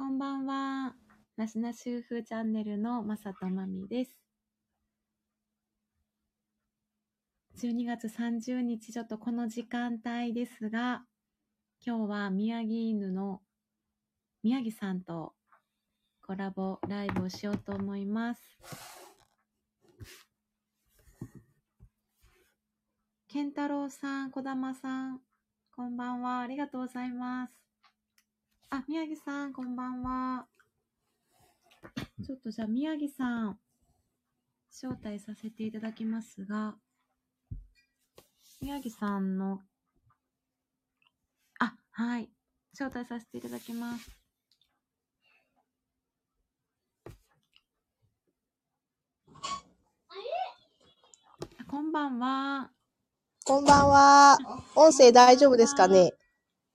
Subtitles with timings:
[0.00, 0.94] こんばんは。
[1.36, 4.18] なしなし夫婦チャンネルのまさとまみです。
[7.58, 11.04] 12月30日、ちょっとこの時間帯ですが、
[11.84, 13.42] 今日は宮城犬の
[14.42, 15.34] 宮城さんと
[16.26, 18.40] コラボライブをしようと思います。
[23.28, 25.20] 健太郎さん、小玉さん、
[25.76, 26.40] こんばんは。
[26.40, 27.59] ありがとうございます。
[28.72, 30.46] あ、宮城さん、こんばんは。
[32.24, 33.58] ちょっとじゃあ、宮城さん、
[34.70, 36.76] 招待させていただきますが、
[38.60, 39.58] 宮城さんの、
[41.58, 42.30] あ、はい。
[42.72, 44.08] 招待させていただきます。
[51.58, 52.70] あこんばんは。
[53.44, 54.38] こんばんは。
[54.76, 56.12] 音声大丈夫ですかね？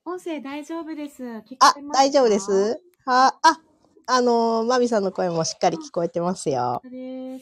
[0.08, 1.23] 音声大丈夫です。
[1.23, 2.04] 聞こあえます、か？
[2.04, 3.59] 大丈夫ですは、あ、
[4.05, 6.80] あのー、まみさんの声もしっかり聞こえてますよ。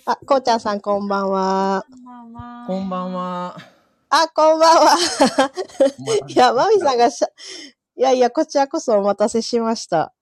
[0.05, 1.85] あ、こうちゃんさんこんばんは。
[1.89, 2.65] こんばんは。
[2.65, 3.13] こんばん。
[3.13, 3.57] は。
[4.09, 4.95] あ、こんばんは。
[6.29, 7.27] いや、まみさんがしゃ、
[7.97, 10.13] いやいや、こちらこそお待たせしました。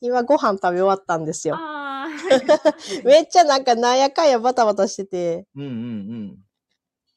[0.00, 1.58] 今ご飯食べ終わったんですよ。
[3.04, 6.38] めっちゃなんかなんやかんやバタバタしてて、うんうん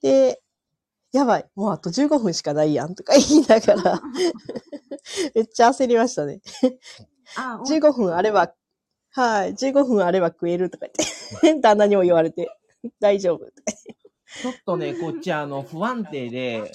[0.01, 0.40] で、
[1.11, 4.01] やばい、もうあと15分しかないやんとか言いながら、
[5.35, 6.41] めっちゃ焦りましたね。
[7.37, 8.53] あ、 お15分あれば、
[9.11, 10.87] はい、15分あれば食えるとか
[11.41, 12.49] 言って、旦那にも言われて、
[12.99, 13.45] 大丈夫。
[13.45, 16.71] ちょっとね、こっちあの、不安定で、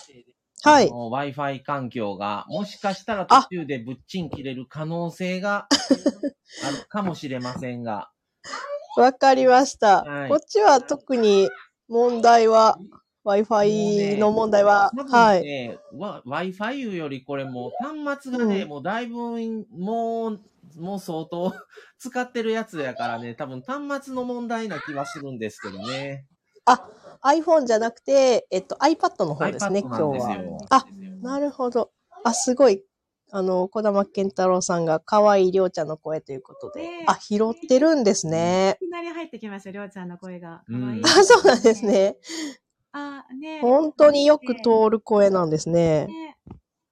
[0.63, 0.89] はい。
[0.91, 5.69] Wi-Fi 環境が、もしかしたら途中でぶっちん切れる可能性が
[6.65, 8.11] あるかもしれませんが、
[8.97, 10.03] わかりました。
[10.05, 10.29] はい。
[10.29, 11.51] こっちは特に
[11.89, 12.79] 問題は、
[13.27, 15.43] Wi-Fi ねの問題は、多分はい。
[15.43, 20.41] ね、わ Wi-Fi よりこれもう端末がね、うんもうだいぶ、もう、
[20.77, 21.53] もう相当
[21.99, 26.27] 使ってるやつやからね、多分端末の問題な気はするんですけどね。
[26.65, 26.89] あ、
[27.23, 30.03] iPhone じゃなくて、えっと、iPad の方ですね、iPad 今日
[30.51, 30.67] は。
[30.71, 30.87] あ
[31.23, 31.91] なるほど。
[32.25, 32.83] あ、すごい。
[33.33, 37.05] あの、小玉健太郎さんが可愛いりょうちゃんの声ということで。
[37.07, 38.79] あ、拾ってるんですね。
[38.81, 40.63] いきなり入ってきました、りょうちゃんの声が。
[40.69, 41.85] うん可愛いあ、そうなんです。
[41.85, 42.17] ね。
[42.99, 46.07] あ、ね本当によく通る声なんですね。
[46.07, 46.37] ね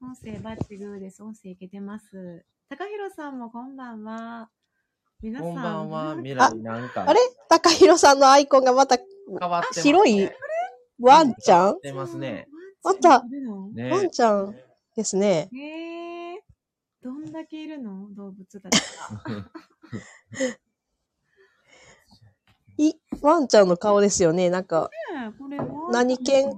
[0.03, 1.23] 音声バッチグーです。
[1.23, 2.45] 音声いけてます。
[2.69, 4.51] 高弘さんもこんばんは。
[5.23, 5.49] 皆さん。
[5.49, 7.05] こんばんは、未あ来なんか。
[7.09, 7.21] あれ？
[7.49, 9.83] 高弘さんのアイコンがまた変わってます、ね。
[9.83, 10.31] 白い？
[11.01, 11.81] ワンちゃん？
[11.83, 12.49] 出ますね。
[12.83, 13.69] ワンちゃんいるの？
[13.71, 14.55] ねワンちゃん
[14.95, 15.49] ですね。
[15.55, 16.43] へえ
[17.03, 18.13] どんだけいるの？
[18.15, 18.79] 動物たち
[19.23, 19.51] が。
[22.77, 24.51] い、ワンちゃんの顔ですよね。
[24.51, 25.59] なんか、ねえこれ
[25.91, 26.51] 何犬？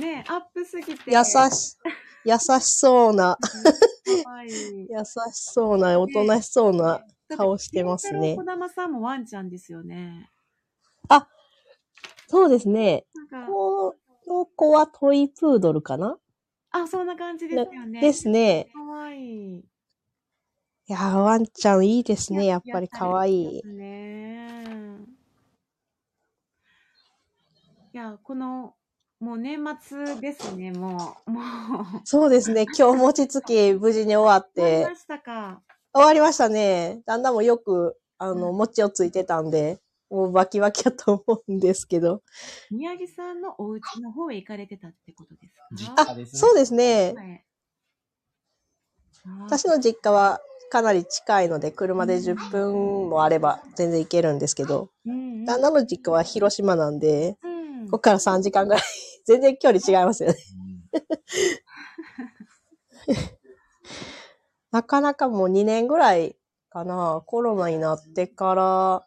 [0.00, 1.12] ねアップすぎて。
[1.12, 1.76] 優し、
[2.24, 3.38] 優しそうな、
[4.46, 4.88] いい。
[4.90, 7.04] 優しそうな、おとなしそうな
[7.36, 8.44] 顔してますね小。
[8.44, 10.30] 玉さんもワンちゃんですよね。
[12.28, 13.04] そうですね。
[13.46, 13.94] こ
[14.26, 16.16] の子はトイプードルかな？
[16.70, 18.00] あ、そんな感じですよね。
[18.00, 18.68] ですね。
[18.72, 19.64] かわいい。
[20.88, 22.46] いやー、ワンちゃんいいですね。
[22.46, 24.96] やっぱり可愛いですね。
[27.94, 28.74] いや、この、
[29.20, 31.30] もう年末ですね、もう。
[31.30, 31.44] もう。
[32.04, 32.66] そうですね。
[32.76, 34.96] 今日餅つき無事に終わっ終わりてま。
[34.96, 35.62] したか。
[35.94, 37.02] 終わりましたね。
[37.06, 42.22] 旦那もよく、あの、餅をついてたんで、もうバキバキやと思うんですけど。
[42.72, 46.38] 宮城さんのお家の方へ行かれてたってことです実か家ですね。
[46.40, 47.14] そうですね。
[47.14, 47.44] はい
[49.44, 50.40] 私の実家は
[50.70, 57.84] かなり近いので、車で10分もあれば全然行けるんですけど、旦那の実家は広島なんで、うん。
[57.86, 58.82] ここから3時間ぐらい、
[59.26, 60.38] 全然距離違いますよね。
[64.70, 66.36] なかなかもう2年ぐらい
[66.70, 69.06] かな、コロナになってから、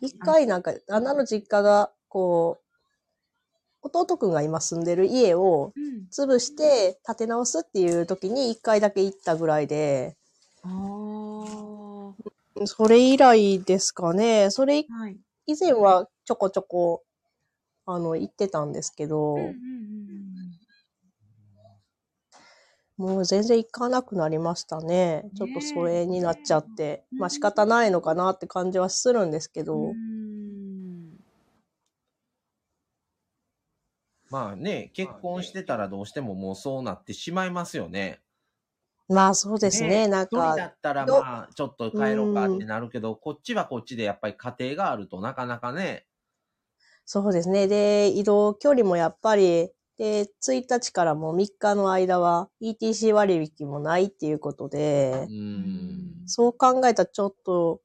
[0.00, 2.63] 一回なんか、旦那の実家が、こう、
[3.84, 5.94] 弟くんが今住んでる家をうん。
[6.10, 10.16] 潰して建て直すっていう時に一回だけ行ったぐらいで。
[12.66, 14.50] それ以来ですかね。
[14.50, 15.18] それはい。
[15.46, 17.02] 以前はちょこちょこ、
[17.84, 19.54] あの、行ってたんですけど、うんうんうん
[22.96, 25.24] もう全然行かなくなりましたね。
[25.36, 27.04] ちょっと疎遠になっちゃって。
[27.10, 29.92] まあ仕方ないのかなって感じはするんですけど。
[34.34, 38.20] まあね、結婚してたらどうしてももうそうなってしまいますよね。
[39.08, 40.08] まあそうですね。
[40.08, 46.06] なん一人だか、ったらどまあ、ちょっと帰ろうかってなるけど、こっちはこっちでやっぱり家庭があるとなかなかね。
[47.04, 47.68] そうですね。
[47.68, 56.26] で、移動距離もやっぱりで、1日からもう3日の間は ETC 割引もないっていうことでう、ん。
[56.26, 57.80] そう考えたらちょっと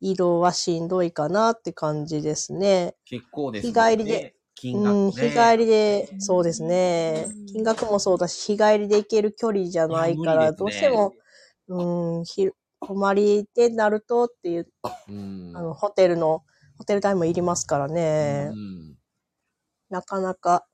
[0.00, 2.96] 移動はしんどいかなって感じですね。
[3.04, 3.72] 結構ですね。
[3.72, 4.35] 日帰りで。
[4.56, 5.00] 金額、ね。
[5.00, 7.26] うん、日帰りで、そうですね。
[7.52, 11.14] 金額もそうだし、日帰りで行ける距離じゃないから、ねどうしても、
[11.68, 12.48] うん、ひ
[12.80, 14.68] 泊まりでなるとっていう、
[15.08, 15.52] うん。
[15.54, 16.42] あの、ホテルの、
[16.78, 18.50] ホテル代もいりますからね。
[18.52, 18.96] うん
[19.88, 20.66] なかなか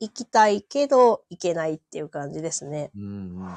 [0.00, 2.90] 行きたいけど行けないっていう感じですね。
[2.96, 3.48] うんうん。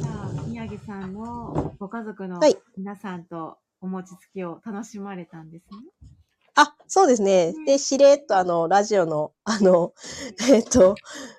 [0.00, 5.76] じゃあ、宮城さんのご家族のはい皆さんとお餅つきを楽しまれたんですね。
[6.60, 7.52] あ、そうですね。
[7.56, 7.64] うん。
[7.66, 9.92] で、しれっとあの、ラジオの、あの、
[10.50, 10.96] えっと、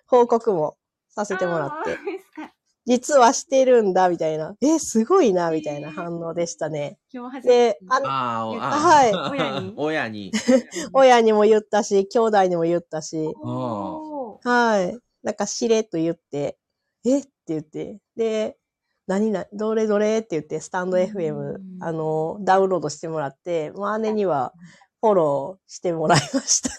[0.08, 0.78] 報告も
[1.10, 2.54] させてもらっあーて、ですか
[2.86, 4.56] 実はしてるんだ、みたいな。
[4.62, 6.98] え、すごいな、みたいな反応でしたね。
[7.14, 9.12] 今日初めでて、ああーあ、はい。
[9.30, 9.74] 親に。
[9.78, 10.32] 親に。
[10.94, 14.50] 親にも言ったし、兄弟にも言ったし、おー。
[14.50, 14.98] はい。
[15.22, 16.58] なんかしれっと言って、
[17.06, 17.20] え？
[17.20, 18.58] って言って、で、
[19.06, 20.20] 何な、どれどれ？
[20.20, 24.54] って言って、スタンド FM うん、あの、ダウンロードしてもらって、もう姉には
[25.02, 26.70] フォローしてもらいました。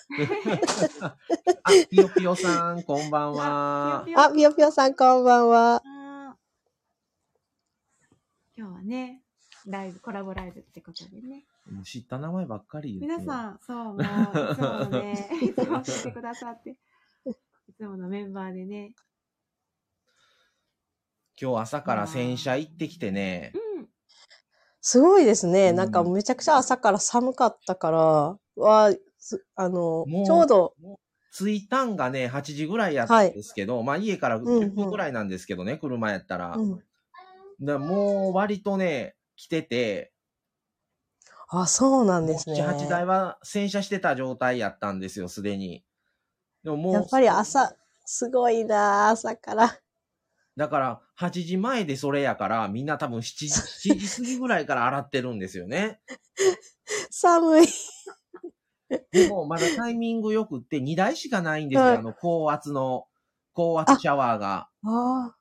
[1.01, 1.17] あ、
[1.91, 4.05] ぴよぴよさん、こんばんは。
[4.15, 5.83] あ、ぴよぴよさんこんばんは。
[8.55, 9.23] 今日はね、
[9.67, 11.47] ライブ、コラボライブってことでね。
[11.71, 14.05] もう知った名前ばっかり言って皆さん、そう、もう、い
[14.55, 16.77] つものね、 いつも来てくださって、
[17.69, 18.93] いつものメンバーでね。
[21.41, 23.70] 今日朝から洗車行ってきてねう、ん。
[24.81, 25.71] すごいですね。
[25.71, 30.75] うんなんかめちゃくちゃ朝から寒かったから、わすあのちょうど、
[31.33, 36.57] 着いたんがね、8時ぐらいやったんですけど、まあ家からうんうん10分ぐらいなんですけどね、車やったら。
[36.57, 36.83] うん。
[37.61, 40.13] でもう割とね、来てて、
[41.53, 42.63] あ、そうなんですね。
[42.63, 45.85] 7、8台は洗車してた状態やったんですよ、すでに。
[46.63, 47.75] でももう、やっぱり朝、
[48.05, 49.79] すごいな朝から。
[50.57, 56.01] だから、8時前でそれやから、みんな多分7時、7時過ぎぐらいから洗ってるんですよね。
[57.11, 57.67] 寒い。
[59.13, 63.07] でも、まだタイミングよくって、2台しかないんですよ、はいあの、高圧の、
[63.53, 64.71] 高圧シャワーが。
[64.83, 65.37] ああ、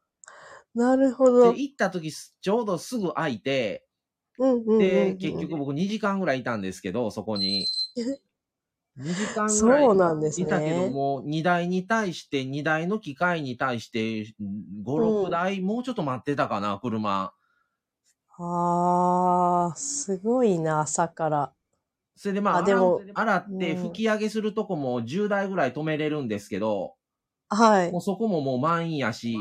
[0.76, 1.54] なるほど。
[1.54, 3.88] で、行った時、すちょうどすぐ空いて、
[4.38, 7.66] うんうんうんうんで、結局僕2時間ぐらいいたんですけど、そこに。
[9.00, 10.48] 2時間ぐらいそうなんですね。
[10.48, 14.34] いたけども、2台に対して、2台の機械に対して、
[14.84, 17.34] 5、6台、もうちょっと待ってたかな、車。
[18.38, 21.54] ああ、すごいな、朝から。
[22.16, 26.95] それでまあ、あでも洗ってうん吹き上げするとこも10台ぐらい止めれるんですけど、
[27.48, 28.02] はいもう。
[28.02, 29.38] そこももう満員やし、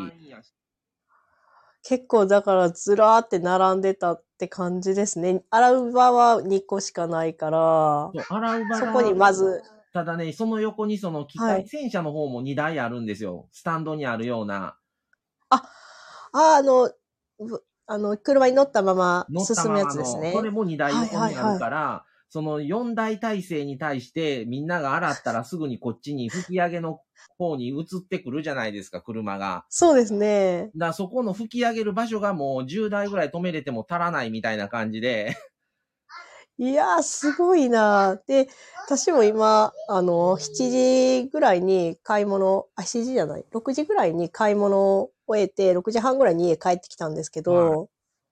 [1.82, 5.42] 結構だからずらーって並んでたって感じですね。
[5.50, 13.48] 洗う場は2個しかないから、そう洗う場がそこにまず、ただね、その横にその機械、はい戦車の方も2台あるんですよ。
[13.50, 14.76] スタンドにあるような。
[15.50, 15.68] あ、
[16.32, 16.92] あの、
[17.40, 20.40] ぶあの、車に乗ったまま進むやつですねそ。
[20.40, 27.00] れも2台横にはいはいはいあるから、その4台体制に対してみんなが洗ったらすぐにこっちに吹き上げの
[27.38, 29.64] 方に移ってくるじゃないですか、車が。
[29.68, 30.70] そうですね。
[30.76, 35.36] だそこの吹き上げる場所がもう10台ぐらい止めれても足らないみたいな感じで、
[36.60, 38.48] いやー、すごいなで、
[38.84, 40.70] 私も今、あの、7
[41.22, 47.88] 時ぐらいに買い物、あ、7時じゃない、6時ぐらいに買い物を終えて、6時半ぐらいに家帰ってきたんですけど、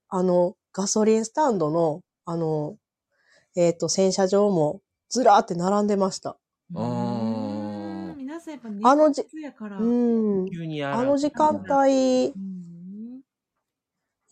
[0.09, 2.77] あの、ガソリンスタンドの、あの、
[3.57, 6.39] えっ、と、洗車場もずらーって並んでました。
[6.75, 9.79] うーんん皆さんやっぱあのじ熱やから。
[9.79, 10.51] うん。
[10.51, 13.21] 急に洗あの時間帯、うん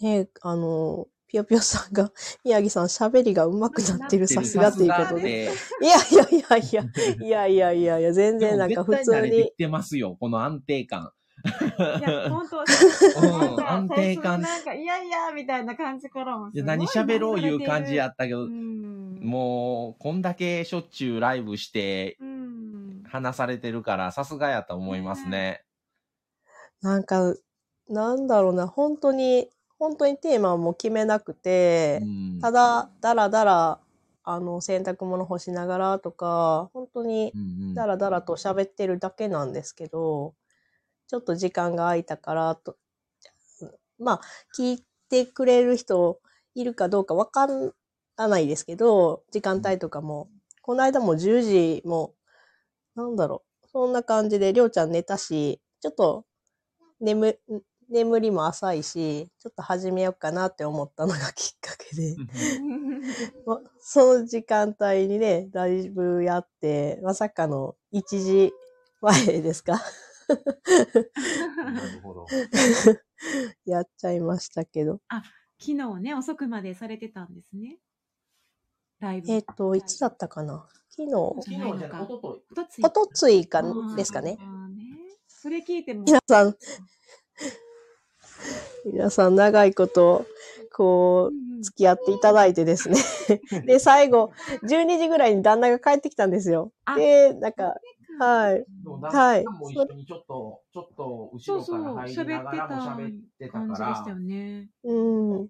[0.00, 2.12] ね、あの、ぴよぴよさんが、
[2.44, 5.22] 宮城さん喋りが上手くなってる、さすがということで。
[5.22, 5.50] で。
[5.80, 6.84] いやいやいやいや、
[7.24, 9.56] いやいやいやいや、全然なんか普通に絶対慣れてき。
[9.56, 11.12] てますよ、この安定感。
[11.44, 12.58] いや、 本当
[13.20, 16.62] うん安定感なんか、いやいや、みたいな感じからもすごい。
[16.64, 19.20] 何喋ろういう感じやったけど、うん。
[19.22, 23.02] もう、こんだけしょっちゅうライブしてうん。
[23.04, 25.64] 話されてるから、さすがやと思いますね。
[26.82, 27.34] なんか、
[27.88, 33.80] なんだろうな、本当に、本当にテーマも決めなくて、うんただ、だらだら、
[34.22, 37.32] あの、洗濯物干しながらとか、本当に
[37.74, 40.34] だらだらと喋ってるだけなんですけど、
[41.08, 42.76] ちょっと時間が空いたからと、
[43.98, 44.20] まあ、
[44.56, 46.20] 聞いてくれる人
[46.54, 47.46] いるかどうかわか
[48.16, 50.28] らないですけど、時間帯とかも、
[50.62, 52.14] この間も10時も、
[52.96, 56.24] なんだろう、そんな感じで、りょうちゃん寝たし、ちょっと、
[57.00, 57.38] 眠、
[57.90, 62.16] 眠りも浅いし、ちょっと始めようかなって思ったのがきっかけで。
[63.46, 68.52] まその時間帯にね、ライブやって、まさかの1時
[69.00, 69.80] 前ですか？
[71.74, 72.26] なるほど。
[73.64, 75.00] やっちゃいましたけど。
[75.58, 77.78] 昨日ね、遅くまでされてたんですね。
[79.00, 79.32] ライブ。
[79.32, 80.66] えっ、と、いつだったかな？
[80.90, 81.10] 昨日、
[81.42, 82.42] 昨日じゃない、おととい。
[82.50, 83.62] おとついおとついか
[83.96, 84.38] ですかね。
[85.26, 86.56] それ聞いても、皆さん、
[88.86, 90.26] 皆さん長いこと、
[90.72, 92.96] こう、付き合っていただいてですね。
[93.66, 96.72] で、最後、12時ぐらいに旦那が帰ってきたんですよ。
[96.84, 97.74] あで、なんか、
[98.18, 98.64] はい。
[99.02, 104.68] はいも一緒にちょっと、ちょっと後ろそうそう、から入り喋ってながらも喋ってたから感じでしたよ、ね。
[104.84, 105.48] うん。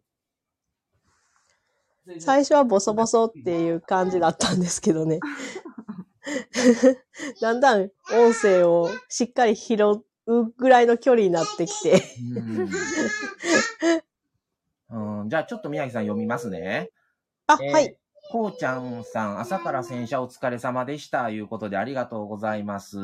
[2.18, 5.20] 最初はボソボソっていう感じだったんですけどね。
[7.40, 9.76] だんだん音声をしっかり拾
[10.26, 12.02] うぐらいの距離になってきて。
[14.90, 16.90] うん、 うんじゃあちょっと宮城さん読みますね。
[17.46, 17.96] あ、えーはい。。
[18.30, 21.30] こうちゃんさん、朝から洗車お疲れ様でした。
[21.30, 22.98] いうことでありがとうございます。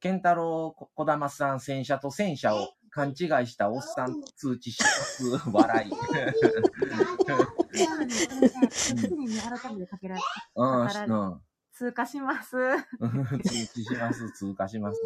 [0.00, 5.24] 健太郎、ここだまさん、洗車と洗車を勘違いしたおっさん通知します。
[5.50, 5.92] 笑い。
[8.70, 10.22] すぐに改めてかけられ
[10.54, 11.40] うん、うん。
[11.72, 12.56] 通過します。
[13.42, 15.00] 通知します、通過します。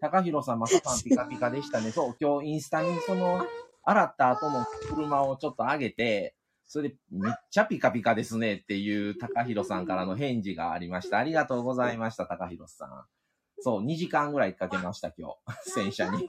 [0.00, 1.92] 高弘さん、まさかんピカピカでしたね。
[1.92, 3.46] そう、今日インスタにその、
[3.84, 6.34] 洗った後の車をちょっと上げて、
[6.66, 11.18] それでめっちゃピカピカですねっていう高弘さんからの返事がありました。
[11.18, 13.04] ありがとうございました、高弘さん。
[13.60, 15.70] そう、2時間ぐらいかけました、今日。
[15.70, 16.28] 洗車に。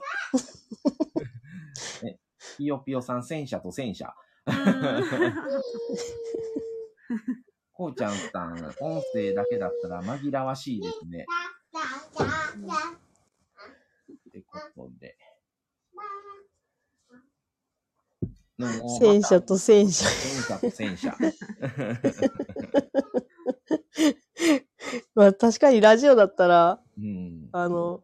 [2.02, 2.18] ね
[2.58, 4.14] ピヨピヨさん、洗車と洗車。
[7.72, 11.26] こうちゃんさん、音声だけだったら紛らわしいですね。
[14.28, 15.18] ってことで。
[18.98, 20.06] 戦車と戦車。
[20.06, 21.14] 戦車と戦車。
[25.14, 27.48] まあ確かにラジオだったら、うん。
[27.52, 28.02] あの、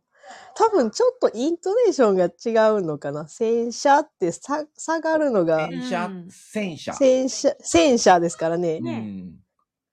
[0.54, 2.28] 多分ちょっとイントネーションが違
[2.70, 3.26] うのかな。
[3.28, 6.92] 戦車ってさ下がるのが、戦車うん、戦車。
[6.94, 8.80] 戦車、戦車ですからね。
[8.82, 9.38] うん。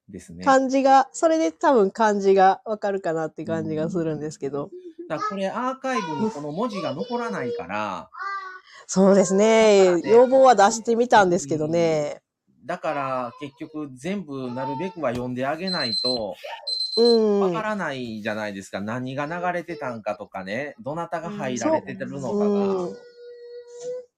[0.09, 0.43] ですね。
[0.43, 4.71] 漢字が、それで多分漢字がわかるかなって感じがするんですけど。
[5.07, 8.09] だからこれアーカイブにこの文字が残らないから、
[8.91, 10.01] そうですね。
[10.01, 12.23] 要望は出してみたんですけどね。
[12.65, 16.33] だから結局全部なるべくは読んであげないと、
[16.97, 17.39] うん。
[17.39, 18.81] わからないじゃないですか。
[18.81, 20.73] 何が流れてたんかとかね。
[20.81, 22.45] どなたが入られてるのかが。
[22.45, 22.95] うん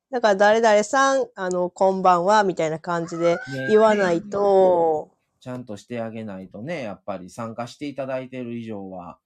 [0.10, 9.20] だから誰々さん、あの、こんばんは、みたいな感じでね言わないと、ちゃんとしてあげないとね、やっぱり参加していただいてる以上は。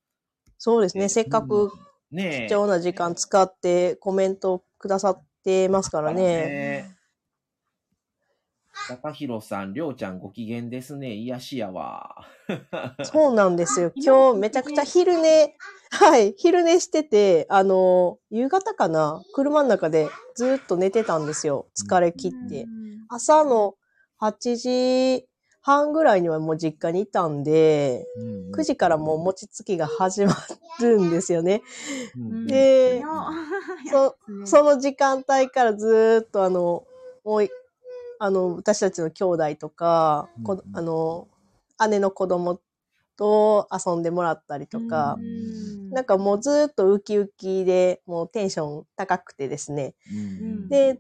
[0.60, 1.10] そうですね。
[1.10, 1.72] せっかく。
[2.12, 6.24] 貴重な時間使ってコメントくださってますからね。
[6.24, 6.96] ね
[8.88, 11.14] 高弘さん、りょうちゃんご機嫌ですね。
[11.14, 12.28] 癒しやわ。
[13.04, 13.92] そうなんですよ。
[13.96, 15.56] 今日めちゃくちゃ昼寝、
[15.90, 21.68] はい、昼寝してて、あの、夕方かな車の中でずっと寝てたんですよ。
[21.76, 22.68] 疲れ切って。
[23.10, 23.76] 朝の
[24.22, 25.28] 8時
[25.66, 28.06] 半ぐらいにはもう実家にいたんで、
[28.54, 30.36] 9時からもう餅つきが始ま
[30.80, 31.64] るんですよね。
[32.16, 33.02] うんで
[33.90, 36.86] そその時間帯からずーっとあの、
[37.24, 37.50] もう、
[38.20, 41.28] あの、私たちの兄弟とか、こうんあの、
[41.90, 42.60] 姉の子供
[43.18, 45.18] と遊んでもらったりとか、
[45.90, 49.96] なんかもうずーっとウキウキで、もうテンション高くてですね。
[50.12, 50.70] うん。
[50.70, 51.00] で、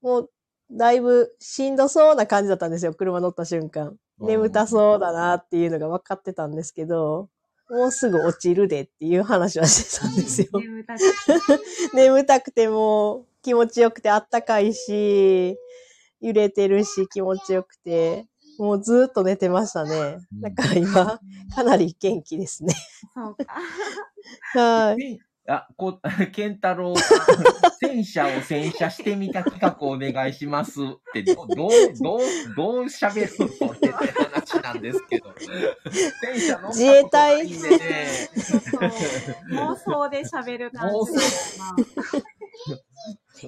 [0.00, 0.30] もう、
[0.72, 3.96] だいぶしんどそうな感じだったんですよ、車乗った瞬間。
[4.18, 7.28] 眠たそうだなっていうのが分かってたんですけど、
[7.68, 10.48] もうすぐ落ちるでっていう話はしてたんですよ。
[10.54, 11.00] 眠たく
[11.94, 15.56] 眠たくても気持ちよくてあったかいし、
[16.20, 18.26] 揺れてるし気持ちよくて、
[18.58, 20.18] もうずーっと寝てましたね。
[20.40, 21.20] だから今、
[21.54, 22.74] かなり元気ですね。
[23.14, 23.56] そうか。
[24.54, 25.18] はい。
[25.48, 26.00] あ、こ、
[26.32, 27.18] ケンタロウさん、
[27.80, 30.80] 戦車を洗車してみた企画お願いします。
[30.80, 31.70] って、どどう、
[32.00, 32.20] どう、
[32.56, 35.34] どう喋るのって話なんですけど。
[36.22, 37.48] 戦車の自衛隊。
[37.48, 38.78] ちょっと
[39.50, 42.41] 妄想で喋る感じだな。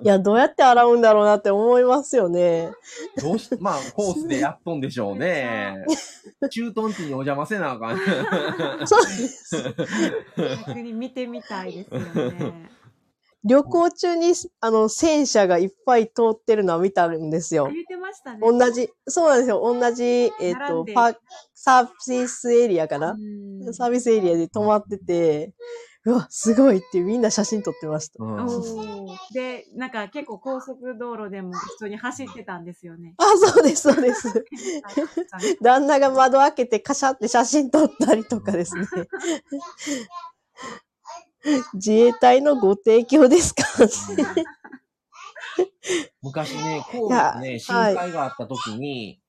[0.02, 2.72] いや、どうやって洗うんだろうなって思いますよね。
[3.20, 5.84] どうし、まあ、コースでやっとんでしょうね。
[6.50, 8.86] 駐屯地にお邪魔せなあかん。
[8.86, 9.74] そうです。
[10.66, 12.70] 逆に見てみたいですよね。
[13.46, 17.68] 旅行中に、あの、戦車がいっぱい通ってるのは見たんですよ。
[17.70, 18.40] 言ってましたね。
[18.40, 19.60] 同じ、そうなんですよ。
[19.62, 20.04] 同じ、
[20.40, 21.14] えっ、と、並んでパ
[21.54, 25.52] サービスエリアかな、うんサービスエリアで止まってて、
[26.06, 28.22] うわ、すごいってみんな写真撮ってました。
[28.22, 33.14] うんで、なんか結構高速道路でも普通に走ってたんですよね。
[33.16, 34.44] あ、そうです、そうです。
[35.62, 38.86] 旦那が窓開けてカシャって写真撮ったりとかですね。
[41.74, 43.64] 自衛隊のご提供ですか？
[46.22, 49.20] 昔ね、神戸ね、震はい災があった時に、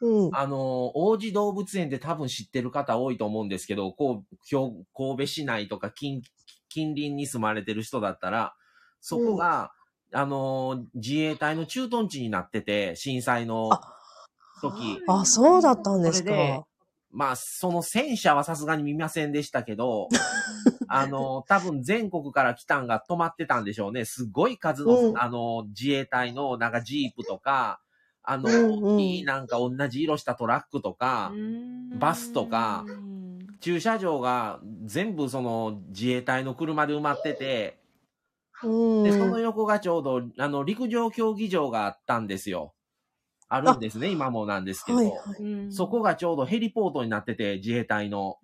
[0.00, 0.30] うん。
[0.32, 4.56] あの、王子動物園で多分知ってる方多いと思うんですけど、こう兵
[4.94, 6.22] 神戸市内とか近
[6.68, 8.54] 近隣に住まれてる人だったら、
[9.00, 9.72] そこが、
[10.12, 13.70] あの、自衛隊の駐屯地になってて、震災の
[14.60, 15.00] 時。
[15.08, 16.64] あ、そうだったんですか。
[17.10, 20.08] まあ、その戦車はさすがに見ませんでしたけど、
[20.88, 24.04] あの、多分全国から来たんが止まってたんでしょうね。
[24.04, 27.80] すごい数の、うんあの、自衛隊のなんかジープとか、
[28.30, 31.32] あの、うんうんなんか同じ色したトラックとか、
[31.98, 32.84] バスとか
[33.60, 37.78] 駐車場が全部その自衛隊の車で埋まってて、
[38.62, 39.02] うん。
[39.04, 42.74] で、その横がちょうど、あの、陸上競技場があったんですよ。
[43.48, 44.98] あるんですね、今もなんですけど。
[44.98, 45.42] はいはい。
[45.42, 48.38] うんそこがちょうどヘリポートになってて、自衛隊の。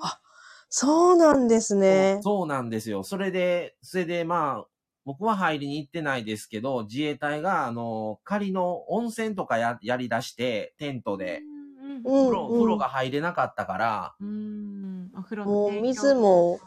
[0.00, 0.20] あ
[0.68, 2.20] そうなんですね。
[2.22, 3.02] そうなんですよ。
[3.02, 4.71] それで、それでまあ、
[5.04, 11.40] 僕は入りに行ってないですけど、自衛隊が、あの、仮の温泉とかややり出して、テントで、
[11.82, 16.60] うん風呂、風呂が入れなかったから、うんお風呂のもう水も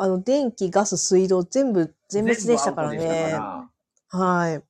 [0.00, 3.68] あの、電気、ガス、水道、全部、全滅でしたからねら
[4.10, 4.56] はい。
[4.58, 4.62] っ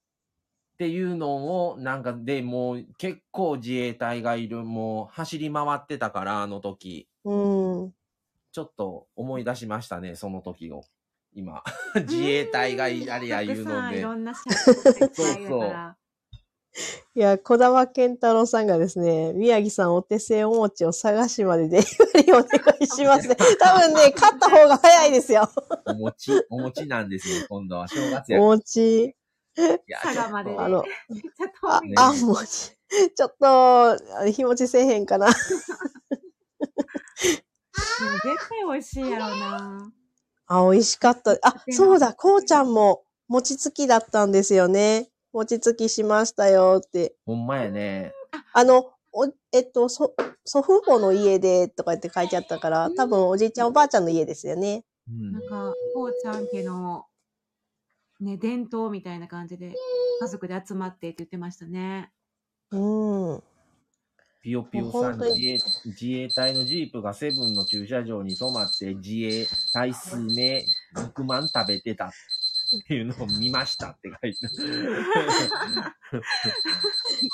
[0.78, 7.08] ていうのを、なんか、で、もう結構自衛隊がいる、もう走り回ってたから、あの時。
[7.24, 7.34] う
[7.88, 7.94] ん。
[8.52, 10.82] ちょっと思い出しましたね、その時を。
[11.38, 11.62] 今。
[11.94, 14.02] 自衛隊がいあれや言うのでい。
[14.02, 14.42] ろんな社
[15.08, 15.96] 会が
[17.14, 23.36] いや、小玉健太郎さんがですね、宮城さんお手製お餅を探しまでデリバリーお願いしますね。
[23.58, 25.48] 多分ね、買った方が早いですよ。
[25.86, 27.88] お餅、お餅なんですよ、今度は。
[27.88, 29.14] 正月やお餅。
[30.02, 30.84] 佐賀までねちょっあの、
[31.68, 32.72] あ遠い。、あん餅。
[33.16, 35.28] ちょっと、あ日持ちせえへんかな。
[37.72, 39.92] 絶対美味しいやろうな。
[40.48, 41.32] あ、美味しかった。
[41.42, 45.08] あ、そうだ、こうちゃんも餅つきだったんですよね。
[45.32, 47.10] 餅つきしましたよって。
[47.10, 48.12] とほんまやね。
[48.54, 54.84] あの、お、えっと、そ、祖父母の家でとかって書いてあったから、多分おじいちゃんおばあちゃんの家ですよね。
[55.08, 57.04] うんなんか、こうちゃん家の、
[58.20, 59.74] ね、伝統みたいな感じで、
[60.20, 62.10] 家族で集まってって言ってましたね。
[62.70, 62.76] う
[63.34, 63.42] ん。
[64.40, 70.64] ピヨピヨさん自衛、自衛隊のジープがセブンの駐車場に止まって自衛隊数名
[70.96, 72.10] 6万食べてたっ
[72.86, 74.46] ていうのを見ましたって書いて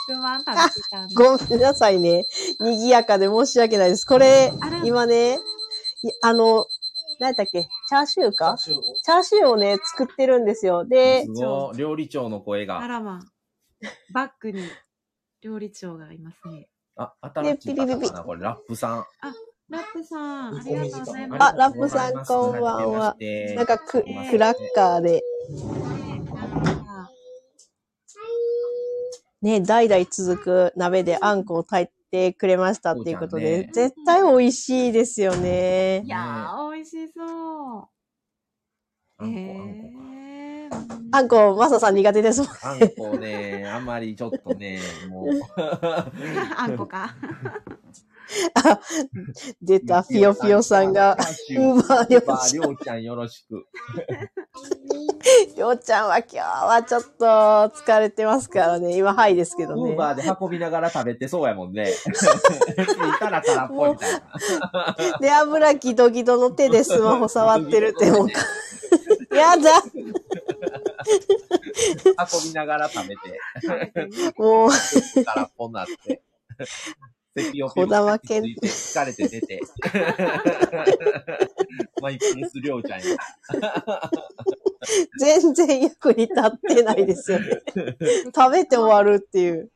[0.09, 1.14] 100万食べてたんだ。
[1.14, 2.25] ごめんなさいね。
[2.59, 4.07] 賑やかで申し訳ないです。
[4.07, 5.38] これあら、今ね、い
[6.23, 6.67] あの、
[7.21, 7.64] 何だっけ？
[7.88, 8.57] チャーシューか？
[8.59, 10.85] チャーシューをね、作ってるんですよ。
[10.85, 11.77] です、ごい。
[11.77, 12.87] 料理長の声あが。
[12.87, 13.21] らま。
[14.12, 14.62] バックに
[15.43, 16.69] 料理長がいますね。
[16.96, 19.07] あ、新しい方でピピピかなこれ、ラップさん。
[19.68, 21.42] ラップさん、ありがとうございます。
[21.42, 23.16] あラップさんこんばんは。
[23.18, 25.22] ななんかクえークラッカーで、
[26.37, 27.09] あ
[29.42, 36.02] ね、代々続く鍋であんこを炊いてくれましたっていうことで、じゃん絶対美味しいですよね。
[36.04, 36.09] い。
[36.09, 37.88] やー、美味しそう。
[39.18, 40.13] あんこ、あんこえー、
[41.14, 42.50] あんこ、マサさん苦手ですもん。
[42.61, 45.29] あんこね、あんまりちょっとね、もう。
[46.59, 47.14] あんこか。
[48.55, 48.81] あ、
[49.62, 53.64] 出た、ピヨピヨさんが、ウーバーりょうバーちりょうちゃんよろしく。
[55.57, 57.27] りょうちゃんは今日はちょっと
[57.81, 58.96] 疲れてますからね。
[58.96, 59.92] 今、はいですけどね。
[59.92, 61.92] ウーバーで運びながら食べてそうやもんね。
[61.94, 64.96] いたら空っぽみたいな。
[65.20, 68.40] で、油ギトギトの手でスマホ触ってるってもうか、
[69.37, 69.83] やだ
[71.05, 73.21] 運びながら食べて、
[74.37, 74.71] もう、
[75.25, 76.23] 空っぽになって。
[77.37, 79.61] 咳を小玉健ついて疲れて出て。
[82.01, 83.01] マイペースりょうちゃん。
[83.01, 83.05] や。
[85.19, 87.62] 全然役に立ってないですよね。
[88.35, 89.73] 食べて終わるっていう。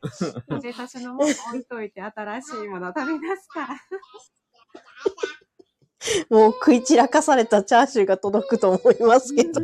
[0.62, 3.68] で、私のもの置いといて新しいもの食べ出すから。
[6.30, 9.60] もう食い散らかされたチャーシューが届くと思いますけど。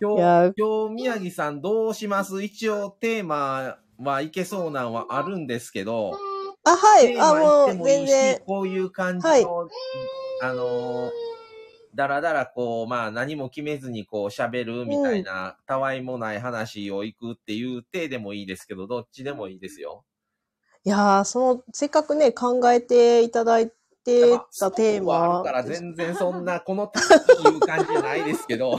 [0.00, 2.42] 今日、今日宮城さんどうします？
[2.42, 6.18] 一応テーマはいけそうなんはあるんですけど、
[6.64, 7.18] あ、はい。
[7.20, 8.40] あ、もう全然。
[8.46, 9.44] こういう感じの、はい
[10.42, 11.10] あのー、
[11.94, 20.04] だらだらこう、まあ何も決めずにこう喋るみたいな、たわいもない話を行くっていう体でもいいですけど、どっちでもいいですよ。
[20.84, 23.70] いやー、その、せっかくね、考えていただい
[24.04, 25.36] てたテーマ。
[25.36, 27.02] あるから全然そんな、このってい
[27.56, 28.74] う感じじゃないですけど、い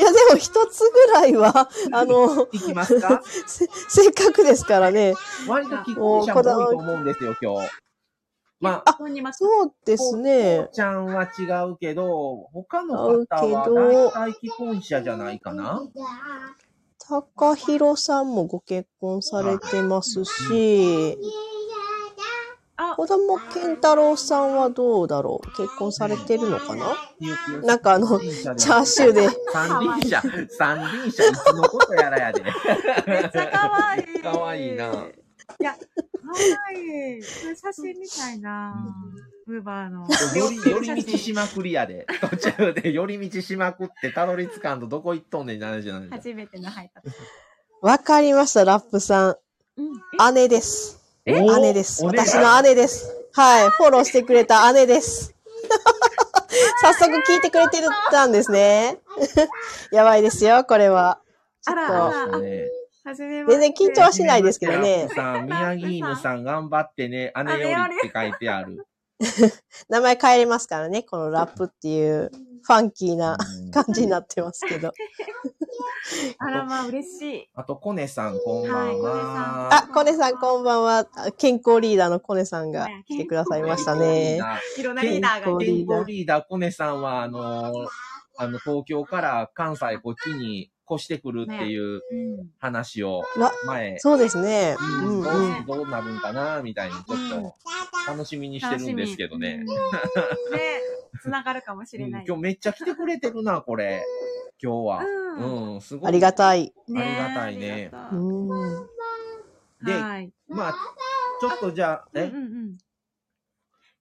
[0.00, 3.22] や、でも一つぐらいは、あの、いきますか？
[3.46, 5.14] せせっかくですからね。
[5.46, 7.70] 割と聞く者も多いと思うんですよ、今日。
[8.60, 10.68] まあ、ここにまつそうですね。
[10.72, 15.80] ちゃんは違うけど、他の方はど大体既婚者じゃないかな。
[17.08, 21.57] 高弘さんもご結婚されてますし、あ、
[22.96, 25.46] 子供健太郎さんはどうだろう？
[25.56, 26.96] 結婚されてるのかな？
[27.64, 29.28] なんかあの、チャーシューで。
[29.52, 32.42] 三輪車、三輪車いつのことやらやで。
[32.44, 32.52] めっ
[33.32, 34.04] ちゃ可愛い。
[34.22, 34.84] 可愛いな
[35.60, 35.78] いや、可
[36.68, 37.20] 愛い。
[37.20, 38.74] これ写真みたいな。
[39.48, 40.06] ウーバーの。
[40.36, 42.06] より、寄り道しまくりやで。
[42.20, 47.08] 途中で寄り道しまくってたどり着かんとどこ行っとんねんじゃない初めての配達。
[47.82, 49.36] わかりました、ラップさ
[49.76, 49.86] うん。
[49.94, 50.34] ん。
[50.34, 50.97] 姉です。
[51.28, 51.60] え？
[51.60, 52.04] 姉です。
[52.04, 53.14] 私の姉です。
[53.34, 53.68] はい。
[53.70, 55.34] フォローしてくれた姉です。
[56.80, 57.78] 早速聞いてくれて
[58.10, 58.98] たんですね。
[59.92, 61.20] やばいですよ、これは。
[61.60, 62.64] ちょあらっとあらそうね
[63.04, 63.60] はじめまして。
[63.60, 65.08] 全然緊張はしないですけどね。
[65.14, 68.86] さん、宮城犬さん頑張ってね、姉よりって書いてある。
[69.90, 72.30] 名前変えれますからね、このラップっていう
[72.62, 74.92] ファンキーなうん感じになってますけど。
[76.38, 77.50] あらまあ嬉しい。
[77.54, 79.74] あと、コネさん、こんばんは。
[79.74, 81.06] あ、コネさんこんばんは。
[81.36, 84.40] 健康リーダーのコネさんが来てくださいましたね。
[84.78, 85.92] いろんなリーダーがい健る。
[85.92, 87.88] 康リーダー、コネさんは、あのー
[88.40, 92.50] あの、東京から関西こっちに越してくるっていううん。
[92.58, 94.76] 話をら前、そうですね。
[94.80, 95.58] ううんんどうん。
[95.60, 97.54] うどうなるんかな、みたいにちょっと
[98.06, 99.60] 楽しみにしてるんですけどね。
[99.60, 99.66] うん。
[100.56, 100.80] ね、
[101.22, 102.24] 繋がるかもしれない。
[102.26, 104.04] 今日めっちゃ来てくれてるな、これ。
[104.62, 105.04] 今日は。
[105.04, 106.08] うんうん、すごい。
[106.08, 106.72] ありがたい。
[106.88, 108.88] ねありがたいねうありがたいん。
[109.86, 110.32] ではい。
[110.48, 110.74] まあ、
[111.40, 112.24] ちょっとじゃあ、え？
[112.24, 112.38] うんうんう
[112.70, 112.78] ん。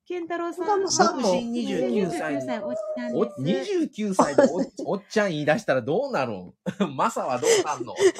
[0.07, 0.65] 健太郎さん。
[0.65, 3.71] 健太郎さんも独身29歳29歳、おっちゃんおです。
[3.73, 6.53] 29歳でお おっちゃん言い出したらどうなるん
[6.95, 7.93] マサはどうなんの？
[7.95, 8.13] 結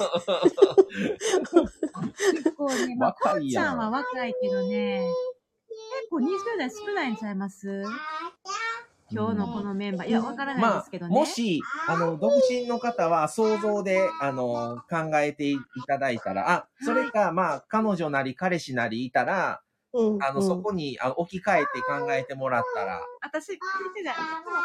[2.56, 5.00] 構ね、まあ、こ若いやんっちゃんは若いけどね、
[6.00, 7.84] 結構20代少ないんちゃいます？
[9.10, 10.08] 今日のこのメンバー。
[10.08, 11.14] いや、わからないでますあ、けどね。
[11.14, 19.62] もし、あの、独身の方は想像で、あの、考えていただいたら、あ、それか、まあ、彼女なり彼氏なりいたら、
[19.94, 20.22] うん。
[20.22, 23.58] あの、うんそこにあ置き換えて考えてもらったら、私聞い
[23.94, 24.14] てない。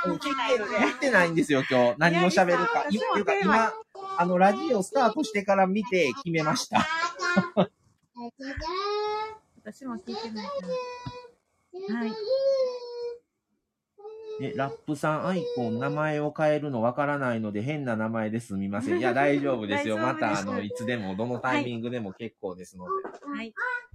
[0.05, 0.75] うん聞いてないので。
[0.75, 1.95] て聞いてないんですよ、今日。
[1.97, 2.85] 何を喋るか。
[2.89, 3.73] い宮城さんっていうか、私もテーマ今、
[4.17, 6.85] あの、ラジオスタートしてから見て決めました。
[9.63, 10.45] 私も聞いてない。
[10.45, 12.13] はい。
[14.41, 18.99] え、ラップさん、アイコン、名前を変えるのわからないので変な名前ですみません。
[18.99, 19.95] いや、大丈夫ですよ。
[19.97, 22.91] 大丈夫また、あの、いつでも、どのタイミングでも結構ですので。
[23.25, 23.53] はい。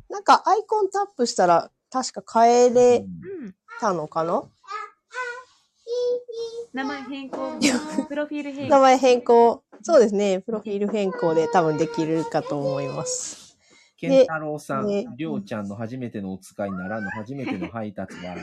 [0.08, 3.54] なんかアイコンタップしたら確か変えれうん。
[3.80, 4.42] たのかな？
[6.72, 7.58] 名前変更、
[8.08, 8.70] プロフィール変更。
[8.70, 9.64] 名前変更。
[9.82, 10.40] そうですね。
[10.40, 13.56] プロフィール変更で多分できるかと思います。
[13.96, 18.42] ケンタロウさんね、りょうちゃんの初めてのお使いならぬ初めての配達笑い。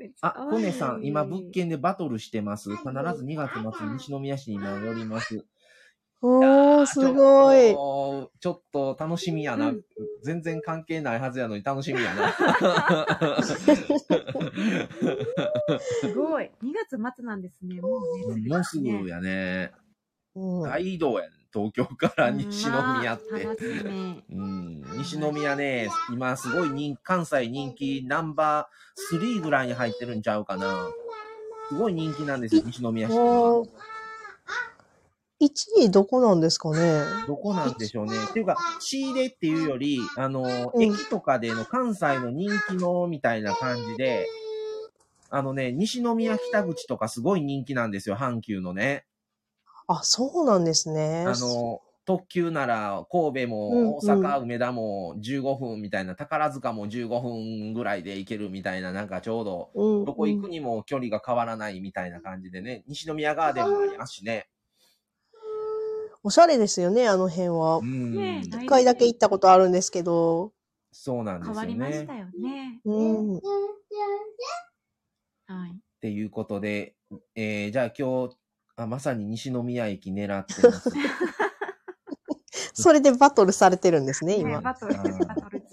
[0.20, 2.70] あ、コネさん、今物件でバトルしてます。
[2.76, 2.90] 必ず
[3.24, 5.46] 2月末に西宮市に今寄ります。
[6.20, 7.74] おー、すごい。
[8.40, 9.68] ちょっと楽しみやな。
[9.68, 9.82] うん
[10.24, 12.32] 全然関係ないはずやのに楽しみやな。
[15.78, 16.50] すごい。
[16.62, 17.80] 2月末なんですね。
[17.80, 18.48] もうね。
[18.48, 19.72] もうすぐやね。
[20.34, 21.38] うん大移動やね。
[21.52, 23.46] 東京から西宮って。
[24.30, 30.88] うん、西宮ね、今すごい人関西人気ナンバー3ぐらいに入ってるんちゃうかな。
[31.68, 33.64] すごい人気なんですよ、西宮市は。
[35.40, 37.02] おー1位どこなんですかね？
[37.26, 38.12] どこなんでしょうね。
[38.30, 44.26] っていうか、仕入れっていうより、あの、うん駅とかでの関西の人気のみたいな感じで、
[45.30, 49.04] あのね、西宮北口とかすごい人気なんですよ、阪急のね。
[49.86, 51.24] あ、そうなんですね。
[51.26, 64.48] あの、特急なら神戸うんも大うん阪、梅田も15分みたいな、宝塚も15分ぐらいで行けるみたいな、なんかちょうど、うん、どこ行くにも距離が変わらないみたいな感じでね、西宮ガーデンもありますしね。
[66.22, 67.82] おしゃれですよね、あの辺はう。
[67.84, 68.14] ん。
[68.14, 70.52] ね一回だけ行ったことあるんですけど。
[70.90, 72.06] そうなんですよ変わりましね。
[72.06, 72.80] たよね。
[72.84, 73.34] うん。
[75.46, 75.70] はい。
[75.70, 76.94] っていうことで、
[77.34, 78.36] えー、じゃあ今日、
[78.76, 80.90] あまさに西宮駅狙ってます。
[82.74, 84.60] それでバトルされてるんですね、ね今。
[84.60, 85.02] バトル、バ
[85.34, 85.67] トル中。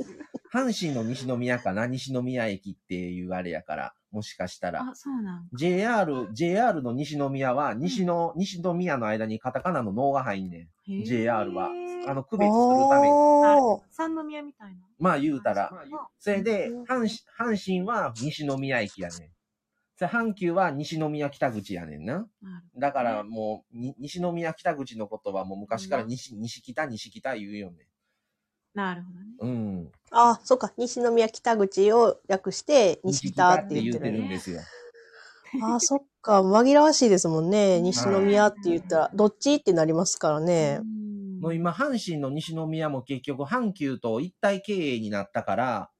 [0.56, 1.86] 阪神の西宮かな？
[1.86, 4.84] 西宮駅っていうあれやから、もしかしたら。
[4.84, 5.50] あ、そうなん。
[5.52, 11.04] JR、JR の西宮は、西の、西宮の間にカタカナの脳が入んねへーん。
[11.04, 11.72] JR は。
[12.08, 13.14] あの、区別するために。
[13.14, 13.82] おー。
[13.92, 14.86] 三宮みたいな。
[14.98, 15.74] まあ言うたら。
[15.74, 19.30] あそれで、阪神、阪神は西宮駅やねん。
[19.98, 22.14] それ阪急は西宮北口やねんな。
[22.14, 22.28] なる
[22.80, 27.88] だからもう、に西宮北口のことはもう昔から西、西北、西北言うよね。
[28.76, 29.26] なるほどね。
[29.40, 29.92] うん。
[30.12, 30.72] あ、そっか。
[30.78, 34.62] 西宮北口を略して、西北って言ってるんですよ。
[35.64, 36.42] あ、そっか。
[36.42, 37.82] 紛らわしいですもんね。
[37.82, 40.80] 西宮って言ったら、どっちってなりますからね。
[40.82, 41.06] うん
[41.46, 45.92] もう今、阪神の西宮も結局、阪急と一体経営になったから、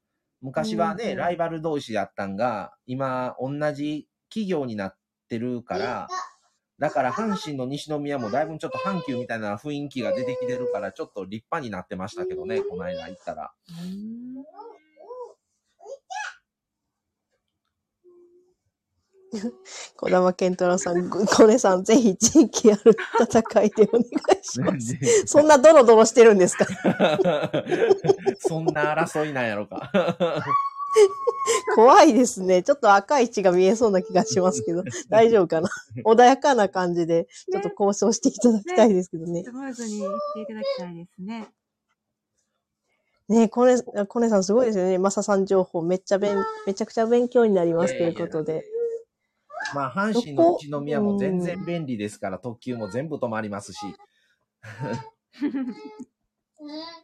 [0.42, 4.98] 昔はね、うんライバル同士だったんが、今、同じ企業になっ
[5.30, 6.08] てるから、
[6.78, 13.52] だから阪神の西宮もだいぶちょっと阪急みたいな雰囲気が出てきてるから、ちょっと立派になってましたけどね、この間行ったら。
[13.70, 14.46] うん
[19.98, 22.96] 小玉健太郎さん、ご小根さん、ぜひ地域ある
[23.30, 24.98] 戦いでお願いします。
[25.28, 26.66] そんなドロドロしてるんですか？
[28.40, 29.92] そんな争いなんやろか。
[31.76, 32.64] 怖いですね。
[32.64, 35.70] ちょっと赤い血が見えそうな気がしますけど、 大丈夫かな？
[36.06, 39.44] 穏やかな感じで、ちょっと交渉していただきたいですけどね。
[39.44, 40.00] スムーズにし
[40.34, 41.48] ていただきたいですね。
[43.28, 44.98] ねコネ、コネさんすごいですよね。
[44.98, 48.66] マサさん情報めっちゃ勉、めちゃくちゃ勉強になりますということで。
[49.74, 53.80] まあ、阪神の西宮も全然便利ですから、特急も全部止まりますし。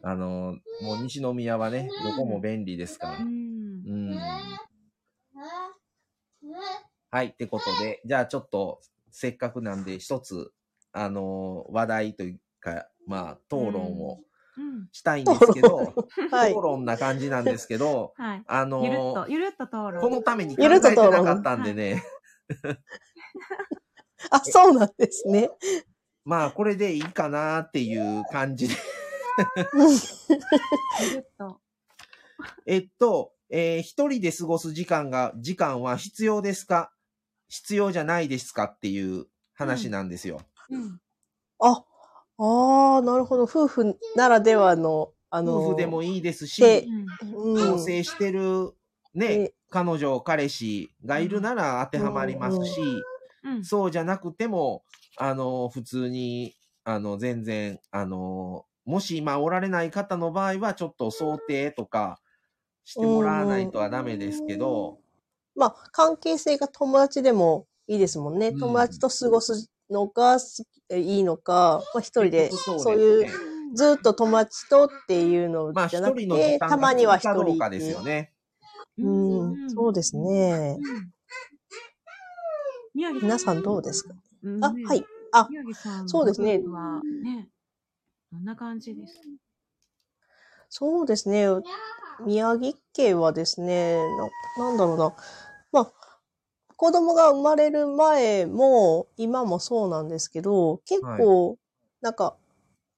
[0.02, 3.24] あの、もう西宮はね、どこも便利ですからう。
[3.24, 4.14] んう。
[4.14, 4.20] ん。
[7.10, 10.52] はい、ってことで、じゃあちょっと、せっかくなんで、一つ、
[10.92, 14.20] あの、話題というか、まあ、討論を
[14.56, 14.88] うん。
[14.92, 15.94] したいんですけど、
[16.30, 16.56] はい討。
[16.62, 18.44] 論な感じなんですけど、はい。
[18.46, 20.00] あのゆるっと、ゆるっと討論。
[20.00, 22.04] このために考えてなかったんでね、
[24.30, 25.50] あ、そうなんですね。
[26.24, 28.74] まあ、これでいいかなっていう感じで。
[32.66, 36.92] えっと、えー一人で過ごす時間が、時間は必要ですか？
[37.48, 40.40] 必要じゃないですかっていう話なんですよ。
[40.70, 41.00] うん。
[41.60, 41.84] あ、
[42.38, 43.44] ああ、なるほど。
[43.44, 46.88] 夫婦ならではの、あの、夫婦でもいいですし、で
[47.34, 47.78] うん。
[48.04, 48.72] してる
[49.14, 52.80] ねえ、彼女、彼氏がいるなら当てはまりますし、
[53.44, 53.64] うん。
[53.64, 54.84] そうじゃなくても、
[55.18, 62.20] あの、普通に、あの、全然、あの、もし今おられない方の場合は、ちょっと想定とか
[62.84, 64.98] してもらわないとはダメですけど、
[65.54, 68.48] まあ、関係性が友達でもいいですもんね。
[68.48, 70.38] うん友達と過ごすのが
[70.90, 73.26] いいのか、まあ、一人で、そういう、
[73.74, 78.32] ずっと友達とっていうのじゃなくて、間たまには一人うかですよね。
[78.98, 80.78] うん、そうですね。
[82.94, 85.04] 皆さんどうですかうんあ、はい。
[85.32, 85.48] あ、
[86.06, 86.60] そうですね、
[88.32, 89.20] どんな感じです
[90.68, 91.46] そうですね。
[92.24, 93.96] 宮城家はですね、
[94.56, 95.14] な、なんだろうな。
[95.72, 95.92] まあ、
[96.76, 101.58] 子供が生まれる前も、今もそうなんですけど、結構、
[102.00, 102.36] なんか、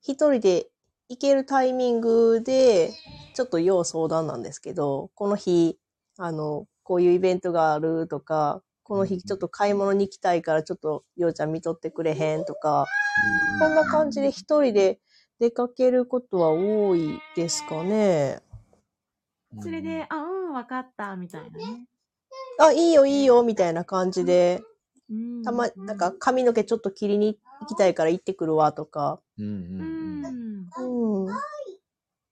[0.02, 0.70] 一人で
[1.08, 2.90] 行けるタイミングで、
[3.34, 5.78] ちょっと要相談なんですけど、この日、
[6.18, 12.86] あの、こういうイベントがあるとか、この日ちょっと買い物に行きたいからちょっと、ようちゃん見とってくれへんとか、
[13.58, 15.00] こんな感じで一人で
[15.40, 18.40] 出かけることは多いですかね。
[19.60, 21.86] それで、あ、うん、わかった、みたいなね。
[22.58, 24.62] あ、いいよいいよ、みたいな感じで、
[25.10, 31.26] うんたま、なんか、髪の毛ちょっと切りに行きたいから行ってくるわとか、うんううんうんん。
[31.26, 31.34] うん。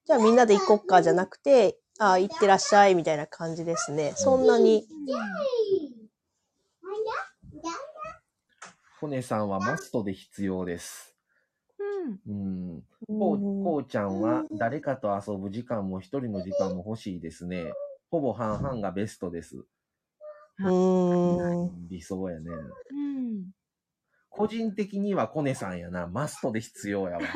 [0.06, 4.12] じゃあみんなで行こっかじゃなくて、あ、行ってらっしゃい、みたいな感じですね。
[4.16, 4.86] そんなに、
[8.98, 11.11] 骨さんはマストで必要です。
[12.26, 12.82] うん。
[13.06, 17.72] こう、こうちゃんは誰かと遊ぶ時間も一人の時間も欲しいですね。
[18.10, 19.64] ほぼ半々がベストです。
[20.58, 21.88] うん。
[21.88, 22.50] 理想やね。
[22.90, 23.50] うん。
[24.28, 26.06] 個人的にはコネさんやな。
[26.06, 27.22] マストで必要やわ。
[27.22, 27.26] も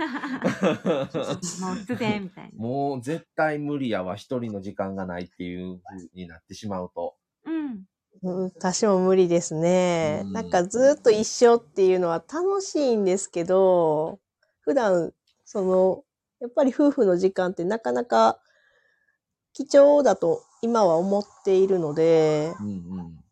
[1.02, 2.58] う必然みたいな。
[2.58, 4.16] もう絶対無理やわ。
[4.16, 7.14] 一人の時間がないっていう風になってしまうと。
[7.44, 7.84] うん。
[8.22, 10.22] うん私も無理ですね。
[10.24, 14.18] うんなんかずっと一緒っていうのは楽しいんですけど、
[14.66, 15.12] 普段、
[15.44, 16.02] その、
[16.40, 18.38] やっぱり夫婦の時間ってなかなか
[19.54, 22.70] 貴重だと今は思っているので、うんう
[23.02, 23.24] ん。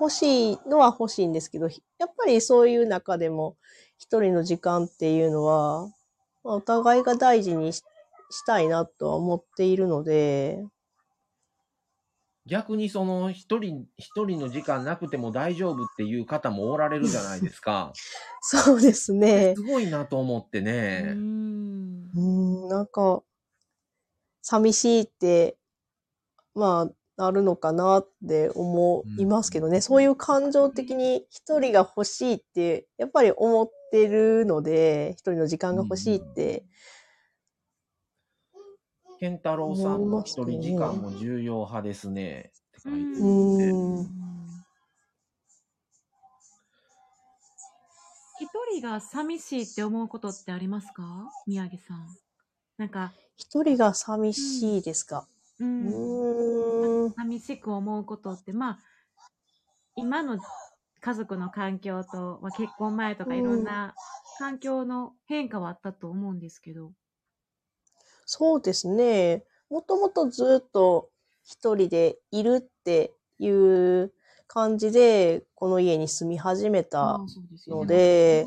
[0.00, 3.56] 欲しいのは欲しいんですけど、やっぱりそういう中でも
[3.98, 5.86] 一人の時間っていうのは、
[6.42, 7.84] まあお互いが大事にし
[8.30, 10.64] したいなとは思っているので、
[12.46, 17.92] 逆にその一人、一人の時間なくても大丈夫っていう方もおられるじゃないですか。
[18.42, 19.62] そうですねす。
[19.62, 21.02] ごいなと思ってうね。
[21.14, 22.20] んう。
[22.20, 23.22] ん、なんか、
[24.42, 25.56] 寂しいって、
[26.54, 29.80] まあ、なるのかなって思いますけどね。
[29.80, 36.64] そういう感情的に一人が欲しいって、やっぱり思ってるので、一人の時間が欲しいって。
[39.22, 42.50] 健太郎さんの一人時間も重要派ですね。
[42.84, 43.22] っん
[48.40, 51.30] 一人が寂しいって思うことってありますか？
[51.46, 52.08] 宮城さん。
[52.78, 55.28] なんか、一人が寂しいですか？
[55.60, 57.12] う、うんーん。
[57.12, 58.78] 寂しく思うことって、まあ、
[59.94, 60.40] 今の
[61.00, 63.94] 家族の環境と、まあ、結婚前とかうんいろんな
[64.40, 66.90] 環境の変化はあったと思うんですけど。
[68.24, 69.44] そうですね。
[69.70, 71.10] もともとずっと
[71.44, 74.12] 一人でいるっていう
[74.46, 77.18] 感じで、この家に住み始めた
[77.68, 78.44] ので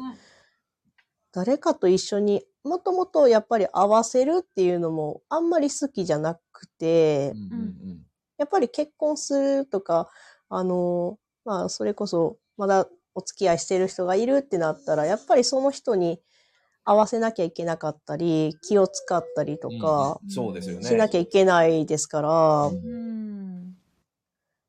[1.31, 7.33] 誰かと一緒に、もともとやっぱり合わせるっていうのもあんまり好きじゃなくて、
[8.37, 10.09] やっぱり結婚するとか、
[10.49, 16.21] あの、まあ、それこそ、まだお付き合いしてる人がいるってなったら、やっぱりその人に
[16.85, 20.83] 合わせなきゃいけなかったり、気を使ったりとかうんそうですよね。
[20.83, 22.29] しなきゃいけないですから、
[22.67, 22.77] うんう
[23.71, 23.75] ん。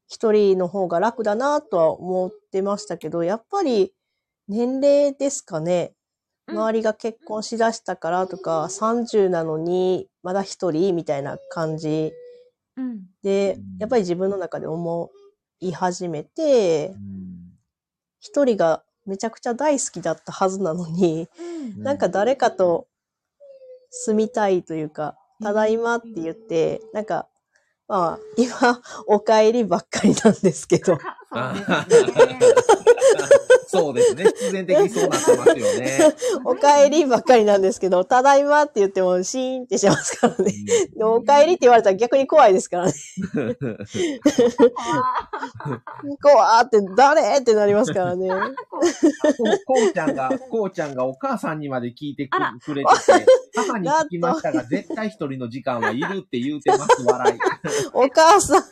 [0.08, 3.92] 一人の方が楽だなとは思ってましたけど、やっぱり
[4.48, 5.92] 年齢ですかね。
[5.92, 5.96] うん
[6.48, 12.12] 周りが結婚しだしたからとか、30なのにまだ一人みたいな感じ
[12.76, 13.02] うん。
[13.22, 15.10] でうん、やっぱり自分の中で思
[15.58, 17.36] い始めてう、ん
[18.20, 22.86] 一人がめちゃくちゃ大好きだったはずなのに、うんなんか誰かと
[23.90, 27.28] 住みたいというか、ただいまって言って、なんか、
[27.88, 32.38] まあ、今、お帰りばっかりなんですけど、そうですね。
[33.78, 34.24] そうですね。
[34.24, 36.14] 必然的にそうなってますよね。
[36.44, 40.52] お帰りばっかりなんですけど、ただいまって言ってもシーンってしますからね。
[40.96, 42.92] でもお帰りって言われたら逆に怖いですからね。
[46.22, 48.28] 怖ーって誰ってなりますからね。
[49.66, 57.38] こうちゃんが、こうちゃんがお母さんにまで聞いてくれてて、母に聞きましたが、絶対一人の時間はいるって言うてます、笑い。
[57.92, 58.62] お母さん、お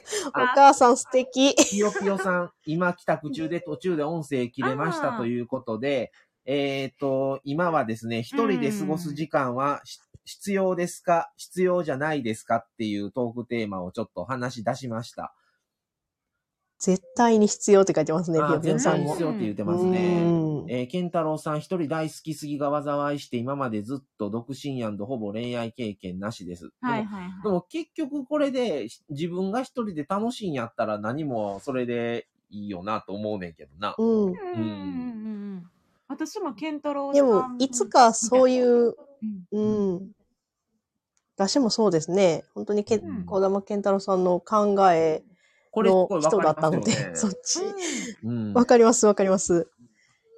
[0.55, 1.55] 母さん素敵。
[1.55, 6.13] ぴよぴよさん、今帰宅中で途中で音声切れましたということで、
[6.47, 15.35] えっ、と、今はですね、一人で過ごす時間はし必要ですか必要じゃないですかっていうトークテーマをちょっと話し出しました。
[16.79, 19.23] 絶対に必要って書いてますね、あーぴよぴよさんも必。
[19.23, 20.23] 要って言ってますうね。
[20.23, 26.71] んえー、ケンタロウさん一人大好きすぎが災いして今までずっと独身やんとほぼ恋愛経験なしです。
[26.81, 27.43] はいはいはい。
[27.43, 33.95] でも結局これでし自分が一人で楽しいんやったら何もそれでいいよなと思うねんけどな。
[33.99, 34.07] うん。
[34.07, 34.61] うんうんうんう
[35.57, 35.67] ん。
[36.07, 37.27] 私もケンタロウさん。
[37.27, 38.95] でも、いつかそういう、
[39.53, 39.95] うん。
[39.95, 40.11] うん。
[41.37, 42.45] 私もそうですね。
[42.55, 45.25] 本当にけ、うん小玉健太郎さんの考え
[45.73, 47.17] この人だったかりますよねので。
[47.17, 47.61] そっち。
[48.23, 49.69] うんわかります、わかります。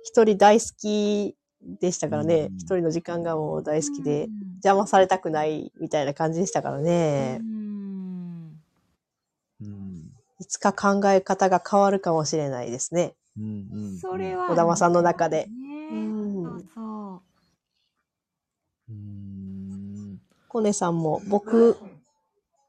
[0.04, 2.54] 一人大好きでしたからねう。
[2.54, 7.38] ん一人の時間がもう大好きで、うん邪魔されたくないみたいな感じでしたからね。
[7.40, 8.60] うん
[9.60, 10.05] うん
[10.38, 13.14] いつか考え方が変わるかもしれないですね。
[13.38, 14.48] うんうんそれは。
[14.48, 15.88] 小玉さんの中でね。
[15.92, 17.22] うんそうそ
[18.88, 18.92] う。
[18.92, 21.76] うんコネさんも、僕、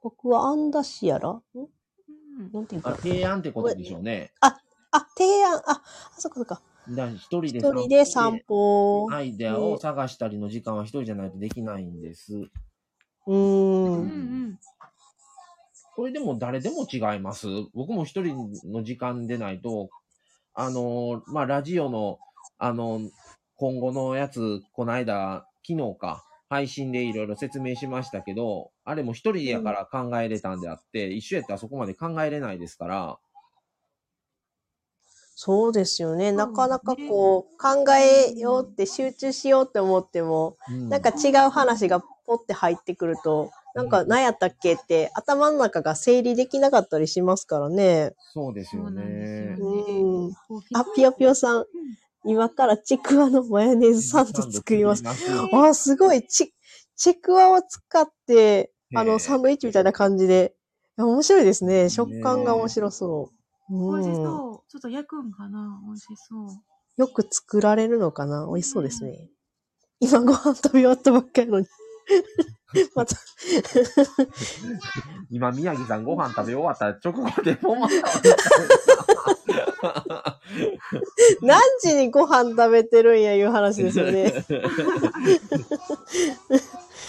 [0.02, 1.30] 僕はアンダシアラ？
[1.30, 4.32] んうんなんていうか提案ってことでしょうね。
[4.42, 4.58] あ、
[5.18, 5.82] 提案、あ、あ
[6.18, 6.62] そっかそっか。
[6.88, 9.08] 一人で一人で散歩。
[9.12, 12.34] アイデアを探したりの時間は一人じゃないとできないんです。
[12.36, 13.32] うー。
[13.32, 14.60] うんうんん
[15.98, 17.48] これでも誰でも違います。
[17.74, 19.90] 僕も一人の時間でないと、
[20.54, 22.20] あの、まあ、ラジオの、
[22.60, 23.02] あの、
[23.56, 33.18] 今後のやつ、この間、昨日か、配信でいろいろ説明しましたけど、あれも一人やから考えれたんであって、一緒やったらそこまで考えれないですから、
[35.36, 36.30] そうですよね。
[36.30, 36.36] ん。
[36.36, 40.90] なかなかこう、考えようって集中しようって思っても、うん。
[40.90, 48.14] なんか違う話がポって入ってくると、なんか何やったっけって頭の中が整理できなかったりしますからね。
[48.34, 49.68] そうですよねよ。
[49.68, 50.34] うん。
[50.74, 51.66] あ、ぴよぴよさん、
[52.26, 55.04] 今からちくわのマヨネーズサンド作ります。
[55.54, 56.26] あ、すごい。
[56.26, 56.56] ち、
[56.96, 60.56] ちくわを使って、あの、サンドイッチみたいな感じで。
[60.98, 61.84] 面白いですね。
[61.84, 63.32] ね食感が面白そ
[63.70, 63.94] う。
[63.94, 64.16] 美味しうん。
[64.26, 64.72] そう。
[64.72, 65.80] ちょっと焼くんかな？
[65.86, 66.48] 美味しそう。
[66.98, 68.48] よく作られるのかな？
[68.48, 69.30] 美味しそうですね。
[70.00, 71.68] 今ご飯食べ終わったばっかりのに。
[72.96, 73.16] また、
[75.32, 77.96] 今、宮城さんご飯食べ終わった直後でもうまた
[81.42, 84.32] 何時にご飯食べてるんやいう話ですよね。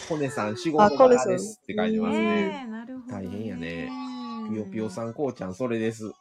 [0.09, 2.25] コネさん仕事あコネさん柄ですって書いてますね。
[2.25, 3.89] ねえ、なるほど、大変やね。
[3.93, 6.11] うんぴよぴよさん、こうちゃん、それです。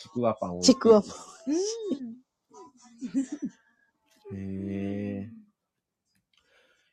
[0.00, 0.62] ちくわパンを。
[0.62, 1.04] ちくわ。
[1.46, 1.56] うん。
[4.34, 5.28] へえ。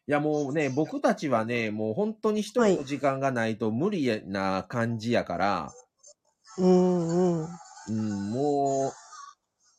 [0.08, 5.72] いやもうね、僕たちはね、もう本当に一人の時間がないと無理な感じやから、
[6.60, 7.48] うんうん。
[7.88, 8.92] うん、もう、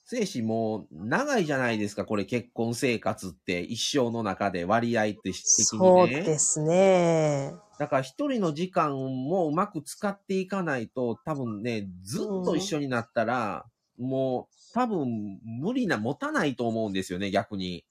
[0.08, 6.22] 精子もう長いじゃないですか、これ結婚生活って一生の中で割合って的にそうね。
[6.22, 7.54] ですね。
[7.78, 13.66] だから一人の時間もうまく使っていかないと、多分ね、ずっと一緒になったら、
[13.98, 17.84] もう多分無理な、持たないと思うんですよね、逆に。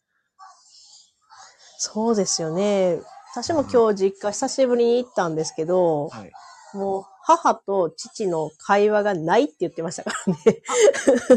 [1.86, 3.00] そうですよね。
[3.32, 6.32] 私も今日実家久しぶりに行ったんですけど、はい。
[6.74, 10.62] もう母と父の会話がないって言ってましたからね。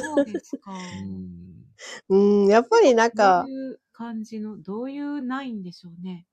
[0.00, 0.72] そうですか。
[2.08, 2.44] うん。
[2.44, 6.26] うん、やっぱりなんかどう、いう感じの、どういうないんでしょうね。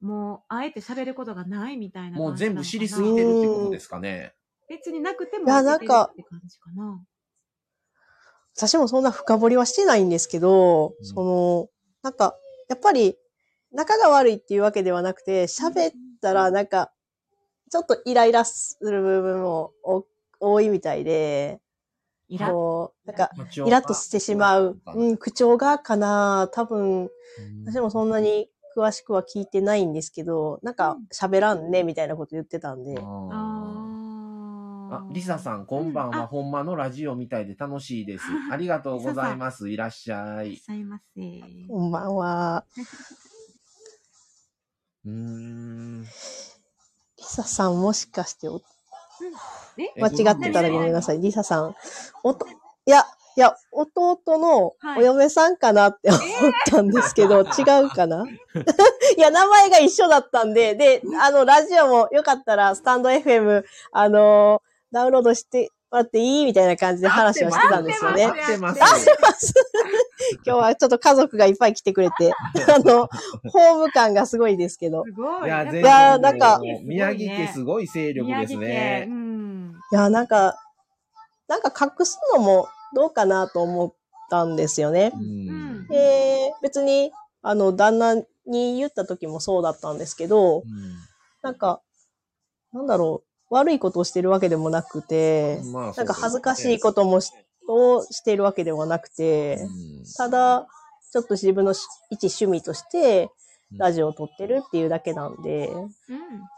[0.00, 4.34] もう、あえて喋ることがないみたいなもう全部知りすぎてるってことですかね。
[4.68, 7.00] 別になくてもいやなんかって感じかな。
[8.56, 11.68] 私もそんな深掘りはしてないんですけど、うんその、
[12.02, 12.36] なんか、
[12.72, 13.18] やっぱり、
[13.70, 15.92] 仲が悪いっていうわけではなくて、喋っ
[16.22, 16.90] たらなんか、
[17.70, 20.06] ちょっとイライラする部分もお
[20.40, 21.60] 多いみたいで、
[22.28, 22.48] イラ？
[22.48, 23.30] ッこう、なんか、
[23.66, 24.80] イラッとしてしまう。
[24.86, 26.48] がうん、口調がかな。
[26.54, 27.10] 多分、うん。
[27.66, 32.94] 私もそんなに詳しくは聞いてないんですけど、なんか喋らんね、みたいなこと言ってたんで。
[32.98, 33.81] あ
[34.92, 36.16] ああ、リサさん、こんばんは。
[36.16, 38.24] うんあほんまのラジオみたいで楽しいです。
[38.50, 39.70] ありがとうございます。
[39.70, 40.58] いらっしゃいいらっ。
[40.58, 41.22] しゃいませ。
[41.68, 42.64] こんばんは。
[45.06, 46.02] うーん。
[46.02, 46.08] リ
[47.24, 48.60] サさんもしかしてお
[49.78, 50.00] え？
[50.00, 51.20] 間違ってたらごめんなさい。
[51.20, 51.74] リサさん。
[52.22, 52.46] おと、
[52.86, 53.04] いや、
[53.36, 56.20] いや、弟のはいお嫁さんかなって思っ
[56.66, 58.26] たんですけど、違うかな？
[59.16, 64.60] いや、名前が一緒だったんで、で、あの、ラジオもよかったら、スタンド FM、あの
[64.92, 66.44] ダウンロードしてもらっていい？
[66.44, 68.26] みたいな感じで話をしてたんですよね。
[68.26, 68.82] 合ってます。
[68.82, 69.54] 合ってます。
[70.46, 72.32] 今日はちょっと家族がいっぱい来てくれて、
[72.68, 73.08] あの、
[73.50, 75.04] ホーム感がすごいですけど。
[75.04, 75.46] すごい。
[75.46, 79.10] いや、なんか宮城家すごい勢力ですねう。
[79.12, 79.74] ん。
[79.90, 80.56] いや、なんか、
[81.48, 83.94] なんか隠すのもどうかなと思っ
[84.30, 85.18] たんですよねう。。
[85.18, 85.88] うんん。
[85.88, 87.12] で、別に、
[87.42, 88.14] あの、旦那
[88.46, 90.62] に言った時もそうだったんですけど、
[91.42, 91.82] なんか、
[92.72, 97.32] なんだろう、悪いことをしてるわけでもなくて、うんまあなんか恥ずかしいこともし
[97.68, 100.66] をしているわけではなくて、うんただ、
[101.12, 103.41] ちょっと自分のし一趣味として、うん
[103.76, 105.90] ラジオを撮ってるっていうだけなんで、いうん。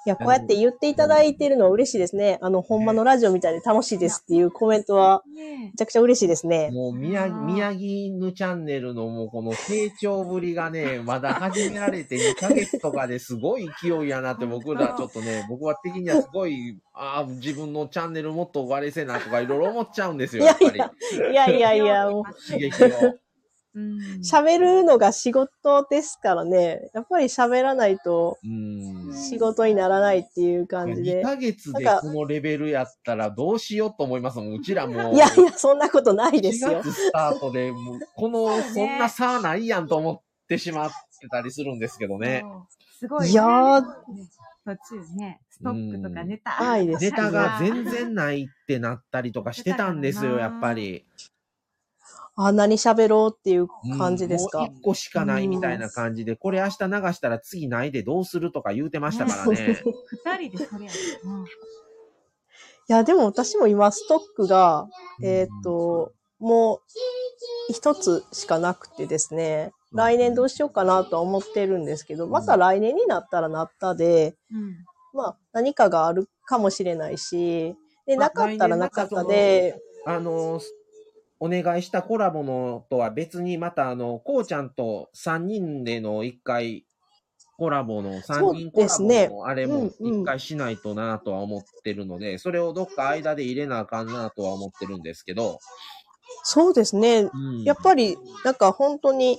[0.06, 2.38] や、こうやって言っていただいてるのは嬉しいですね。
[2.42, 6.70] あの、ほんまのラジオみたいで楽しいですっていうコメントは、ねめちゃくちゃ嬉しいですね。
[6.72, 20.78] もう宮、宮城ぬチャンネルのもうこの成長ぶりがね、まだ始められて2ヶ月とかですごい勢いやなって僕らちょっとね、僕は的にはすごい、ああ、自分のチャンネルもっと割れせなとかいろいろ思っちゃうんですよ、やっぱり。
[21.32, 22.88] いやいやいや、もう、刺激を。
[23.74, 23.98] うん。
[24.22, 26.90] 喋るのが仕事ですからね。
[26.94, 29.12] やっぱり喋らないとうん。
[29.12, 31.22] 仕事にならないっていう感じ2で。
[31.22, 34.52] ヶ月でこのレベルやったらどうしようと思いますもん。
[34.54, 35.14] うちらもう。
[35.16, 36.82] いやいや、そんなことないです4よ。
[36.82, 42.44] 月スタートで、もうこの、そんな差ないやんと思ってしまってたりするんですけどね。
[42.98, 43.30] すごいね。
[43.30, 43.82] いや
[44.66, 46.58] 途中ね、ストックとかネタ。
[46.64, 51.04] ないですネタが全然ないってなったりとかしてたんですよ、やっぱり。
[52.36, 53.68] あ、何喋ろうっていう
[53.98, 54.60] 感じですか？
[54.60, 54.68] もう。
[54.76, 59.82] 一個しかないみたいな感じで、これ明日流したら次ないでどうするとか言うてましたからね。
[60.26, 61.44] 二人でそれやったな。
[61.44, 61.46] い
[62.88, 64.88] や、でも私も今ストックが、
[65.22, 74.74] えーっと、もう一つしかなくてですね、来年どうしようかなとは思ってるんですけど、また来年になったらなったで、うん。
[75.14, 77.76] まあ何かがあるかもしれないし、
[78.06, 80.60] で、まあなかったらなかったで、あの、
[81.44, 86.86] お願いしたコラボのとは別に、またあの、こうちゃんと3人での一回、
[87.58, 95.58] コラボの3人コラボのあれもうんうん一回しないとなとは思ってるので、それをどっか間で入れなあかんなとは思ってるんですけど、
[96.44, 97.28] そうですね。
[97.30, 97.62] うん。
[97.64, 99.38] やっぱり、なんか本当に、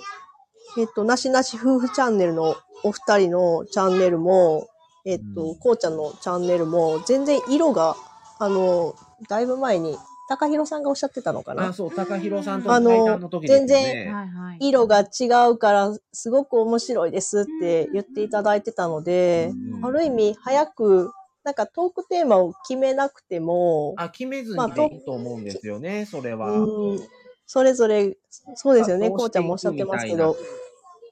[0.78, 4.68] えっと、なしなし夫婦チャンネルのお二人のチャンネルも、
[5.06, 5.56] えっうと、ん。
[5.58, 7.95] こうちゃんのチャンネルも、全然色が、
[8.38, 8.95] あの、
[9.28, 9.97] だいぶ前に、
[10.28, 14.10] 高弘さんがおっしゃってたのかあ、なそう、高弘さんとあの対談の時ね。
[14.12, 14.58] はいはい。
[14.60, 19.86] 色が違うから、すごく面白いですって言っていただいてたので、うん。
[19.86, 21.12] ある意味、早く、
[21.44, 26.52] なんかトークテーマを決めなくても、あ、決めずまあにでいいと思うんですよね、それは。
[26.52, 27.00] うん、
[27.46, 28.18] それぞれ、
[28.56, 30.36] そうですよね、まあこうちゃんもおっしゃってますけど、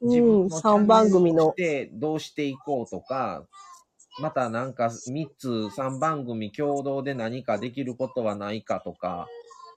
[0.01, 3.45] うん、自分のチャン3ネル番組のとし、てどうしていこうとか、
[4.19, 9.27] またなんか3つ、3番組共同で何かできることはないかとか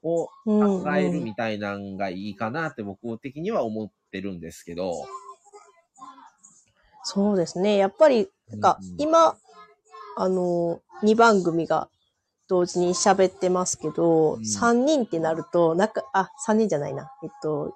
[0.03, 5.05] をうん考えるみたいなんがいいかなって僕的には思ってるんですけど、
[7.03, 7.77] そうですね。
[7.77, 9.37] やっぱり、なんかうんうん今、
[10.17, 11.89] あの、2番組が
[12.49, 17.11] 同時に喋ってますけど、うん3人ってなると、なんか、あ、3人じゃないな。
[17.23, 17.73] えっと、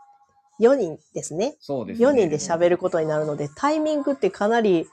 [0.60, 1.56] 4人ですね。
[1.60, 2.08] そうですね。
[2.08, 4.88] 4人で喋ることになるので、タイミングってかなり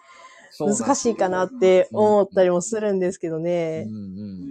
[0.59, 3.85] 難しいかなって思ったりもするんですけどうね。
[3.85, 3.93] んう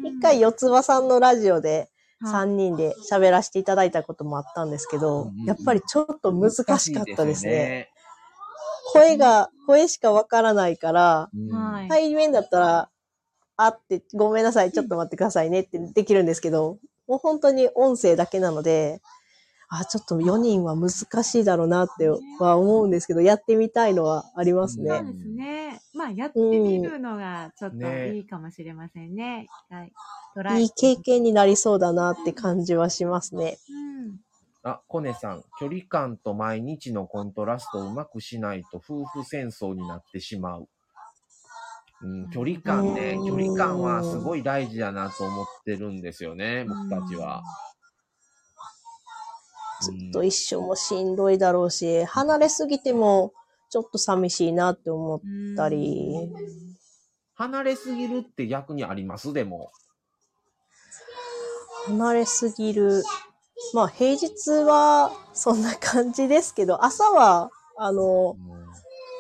[0.04, 0.08] ん。
[0.08, 1.90] 一回、四つ葉さんのラジオで
[2.20, 7.52] はい3人で喋らせていただいたこともあったんですけどやっぱりちょっと難しかったですね。
[7.52, 7.90] ね。
[8.92, 11.30] 声が、声しかわからないから、
[11.90, 12.90] 対面だったら、
[13.58, 16.78] あって、ごめんなさい、ちょっと待ってくださいねってできるんですけど、
[17.08, 19.02] もう本当に音声だけなので、
[19.70, 20.90] あ、ちょっと4人は難
[21.24, 22.08] しいだろうなって
[22.40, 25.12] は思うんですけど、やってみたいのはありますそうね。
[25.12, 25.82] ですね。
[25.94, 29.48] まあ、やってみるのがちょっとねいいかもしれませんね。
[29.50, 29.92] 一回
[30.36, 33.58] トライいい経験になりそうだなって感じはしますね。
[33.70, 34.20] うん。
[34.64, 40.68] あ、コネさん、距離感と毎日のコントラストをうまくしないと夫婦戦争になってしまう。
[42.04, 47.42] うん、距離感ね、うん距離感はすごい大事だなと思ってるんですよね、僕たちは。
[49.82, 53.34] ずっと一緒もしんどいだろうし、離れすぎても
[53.70, 56.32] ちょっと寂しいなって思っうんたり、
[57.36, 59.34] 離れすぎるって逆にあります？
[59.34, 59.70] でも。
[61.86, 63.04] 離れすぎる。
[63.74, 68.36] まあ平日はそんな感じですけど、朝は、あの、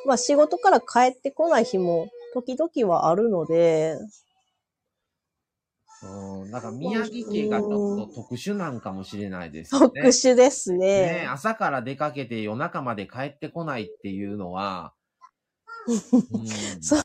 [0.05, 3.97] まあ仕事から帰ってこない日も時々はあるので、
[6.04, 10.02] うん、なんか宮城家がちょっと特殊なんかもしれないですよね。
[10.02, 10.78] 特殊ですね。
[10.78, 11.28] ね。
[11.30, 14.93] 朝から出かけて夜中まで帰ってこないっていうのは、
[15.88, 16.48] うん。
[16.82, 17.02] そう。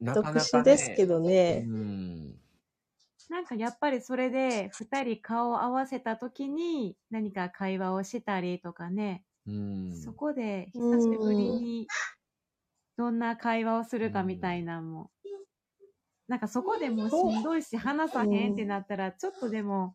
[0.00, 1.64] なかなか、ね、特殊ですけどね。
[1.66, 2.34] うん。
[3.28, 9.96] なんかやっぱりそれで二人顔を合わせた時に何か会話をしたりとかね、うん。
[9.96, 11.86] そこで久しぶりに
[12.96, 15.10] どんな会話をするかみたいなのも、
[16.28, 19.94] なんかそこでもうしんどいし話さへんってなったらちょっとでも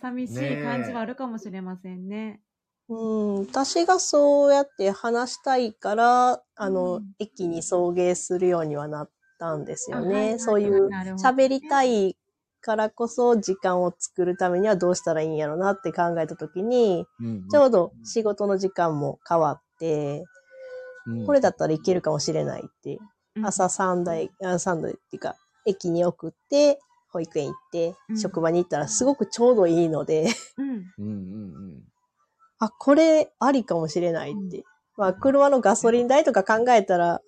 [0.00, 2.40] 寂しい感じはあるかもしれませんね。
[2.88, 7.04] うん、私がそうやって話したいから、あの、うん。
[7.20, 10.38] 駅に送迎するようにはなったんですよあはいはいね。
[10.40, 12.16] そういう喋りたい
[12.60, 20.24] からこそ時間を作るためにはどうしたらいいんやろなって考えたときに、うんちょうど仕事の時間も変わって、
[21.06, 21.26] うん。
[21.26, 22.98] これだったらいけるかもしれないって、
[23.36, 23.46] うん。
[23.46, 25.36] 朝3台、あ3台っていうか、
[25.66, 26.78] 駅に送って、
[27.12, 30.68] 保育園行ってう、ん職場に行ったらすごくちょうどいいので、うん。
[30.68, 31.82] うんうん
[32.62, 34.64] あ、これありかもしれないって。
[34.96, 37.22] まあ、車のガソリン代とか考えたら、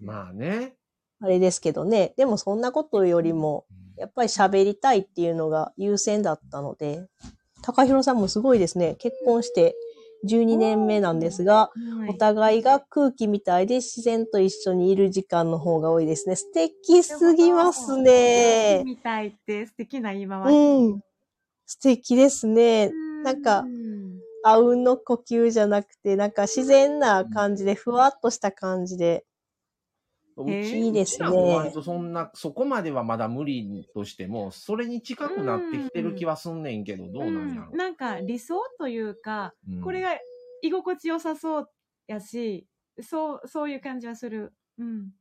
[0.00, 0.06] うん。
[0.06, 0.76] まあね。
[1.20, 2.14] あれですけどね。
[2.16, 3.66] でもそんなことよりも、
[3.96, 7.08] やっぱり喋りたいっていうのが優先だったので、
[7.62, 8.94] 高弘さんもすごいですね。
[9.00, 9.74] 結婚して
[10.24, 11.70] 12年目なんですが、は
[12.06, 16.36] いお互いが空気みたいで自然と一緒にいる時間の方が多いですね。
[16.36, 18.82] 素敵すぎますね。
[18.84, 20.92] みたいって素敵な言い回うし。
[20.96, 21.00] ん。
[21.66, 22.90] 素敵ですね。
[22.92, 29.24] うなんかうんあうんの呼吸じゃなくて、なんか自然な感じで、ふわっとした感じで。
[30.36, 37.78] うちいいですね割とそんな、そこまではまだ無理としても、それに近くなってきてる気はすんねんけど、どうなんやろうん。
[37.78, 40.10] なんか理想というか、うんこれが
[40.62, 41.68] 居心地良さそう
[42.08, 42.66] やし、
[43.00, 44.52] そう、そういう感じはする。
[44.78, 45.12] うん。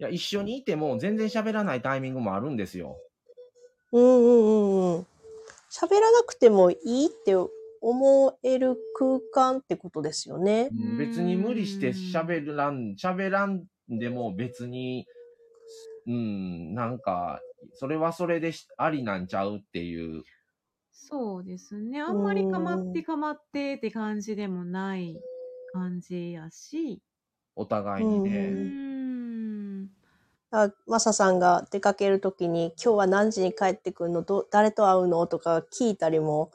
[0.00, 2.96] いや、一緒にいても全然喋らないタイミングもあるんですよ。
[3.92, 5.06] うんうんうんうん。
[5.70, 7.34] 喋らなくてもいいって
[7.80, 10.70] 思える空間ってことですよね。
[10.72, 15.06] うん別に無理して喋らん、喋らんでも別に、
[16.06, 17.40] うん、なんか、
[17.74, 20.22] それはそれでしありなんちゃうっていう。
[20.92, 22.00] そうですね。
[22.00, 25.16] あんまりかまってかまってって感じでもない
[25.72, 27.00] 感じやし。
[27.56, 28.48] お互いにうね。
[29.84, 29.90] ん。
[30.50, 34.22] あマサさんが出かけるときに、今日は何時に帰ってくるの？
[34.22, 35.26] ど誰と会うの？
[35.26, 36.50] とか聞いたりも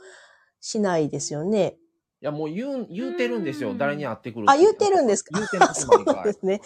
[0.60, 1.78] しないですよね。
[2.22, 3.72] いや、もう言う、言うてるんですよ。
[3.72, 5.38] うん誰に会ってくるあ、言うてるんですか？
[5.38, 6.62] 言うてます そうですね。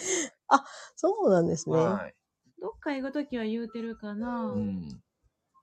[0.48, 0.64] あ、
[0.96, 1.76] そうなんですね。
[1.78, 2.14] はい。
[2.60, 4.52] どっか行くときは言うてるかな。
[4.54, 4.88] うん。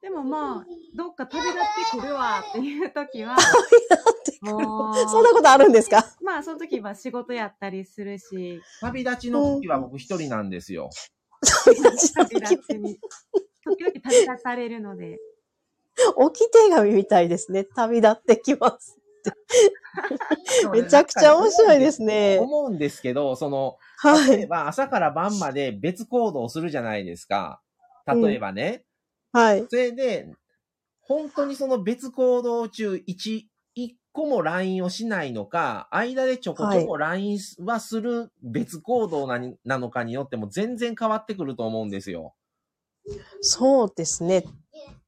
[0.01, 0.65] でもまあ、
[0.95, 1.61] どっか旅立っ
[1.91, 3.35] てくるわっていうときは、
[4.41, 6.05] もう、そんなことあるんですか？
[6.21, 10.89] まあ、その時は仕事やったりするし、旅立ちの時は僕一人なんですよ。
[12.13, 12.99] 旅立ちに、
[13.63, 15.17] 時々旅立たれるので、
[16.15, 17.63] 置き手紙みたいですね。
[17.63, 18.99] 旅立ってきます。
[20.73, 22.37] めちゃくちゃ面白いですね。
[22.39, 24.37] 思うんですけど、その、はい。
[24.37, 27.61] 例えば朝から晩まで別行動するじゃないですか。
[28.05, 28.83] 例えばね。
[29.31, 29.65] はい。
[29.69, 30.27] それで、
[31.01, 42.33] 本当にその別行動中1、1個も LINE をしないのか、間でちょこちょこ LINE はする別行動なになのかによっても全然変わってくると思うんですよ。
[43.41, 44.45] そうですね。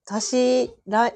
[0.07, 0.69] 私、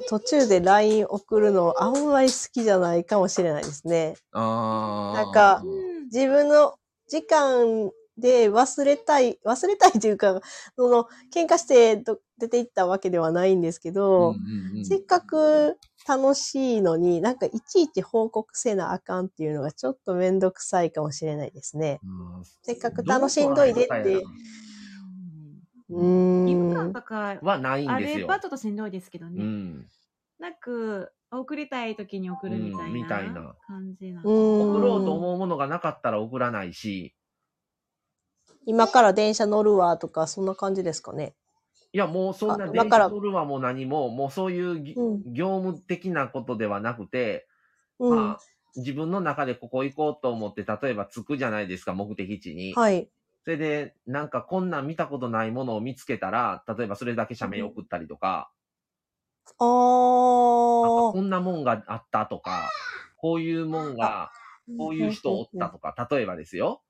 [0.09, 4.15] 途中で LINE 送るのあんまり好きじゃないかもしれないですね。
[4.33, 6.75] あーなんかうん自分の
[7.07, 10.41] 時間で忘れたい、忘れたいというか、
[10.75, 15.77] その、喧嘩してど出て行ったわけではないんですけど、うんうんうんせっかく
[16.07, 21.99] 楽しいのに、なんかいちいち報告せなあかんっていうのがちょっとめんどくさいかもしれないですね。
[22.03, 24.23] うんせっかく楽しんどいでって。
[26.45, 26.93] 義務感ん。
[26.93, 28.19] とかはないんあですよ。
[28.19, 29.43] ればちょっとしんどいですけどうね。
[29.43, 29.91] ん。
[30.39, 34.35] なく、送りたい時に送るみたいうんみたいなな感じなんうでん。
[34.59, 37.15] 送ろうと思うものがなかったら送らないし、
[38.65, 41.35] 今から電車乗るわとか、そんな感じですかね。
[41.93, 47.47] いや、もうそんなあ電だから車乗るわも何も、もうそういうぎ、うん業務的なことではなくて、
[47.99, 48.35] うん。
[48.35, 48.45] まあ、
[48.77, 52.81] 自分の中でここ行こうと思って、例えば着くじゃないですか、目的地に。
[52.81, 53.11] はい。
[53.43, 58.51] それで、なんかこんなん見たことないものを見つけたら、例えばそれだけ写メ送ったりとか、
[59.57, 61.21] あなんかーこ。
[61.21, 62.69] んなもんがあったとか、
[63.17, 64.31] こういうもんが、
[64.77, 66.81] こういう人おったとか、例えばですよ。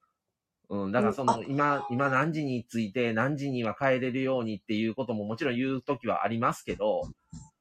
[0.70, 7.02] うん、だからそうんの、今、今何時に着いて、何時には帰れるようにっていうことももちろん言うときはありますけど、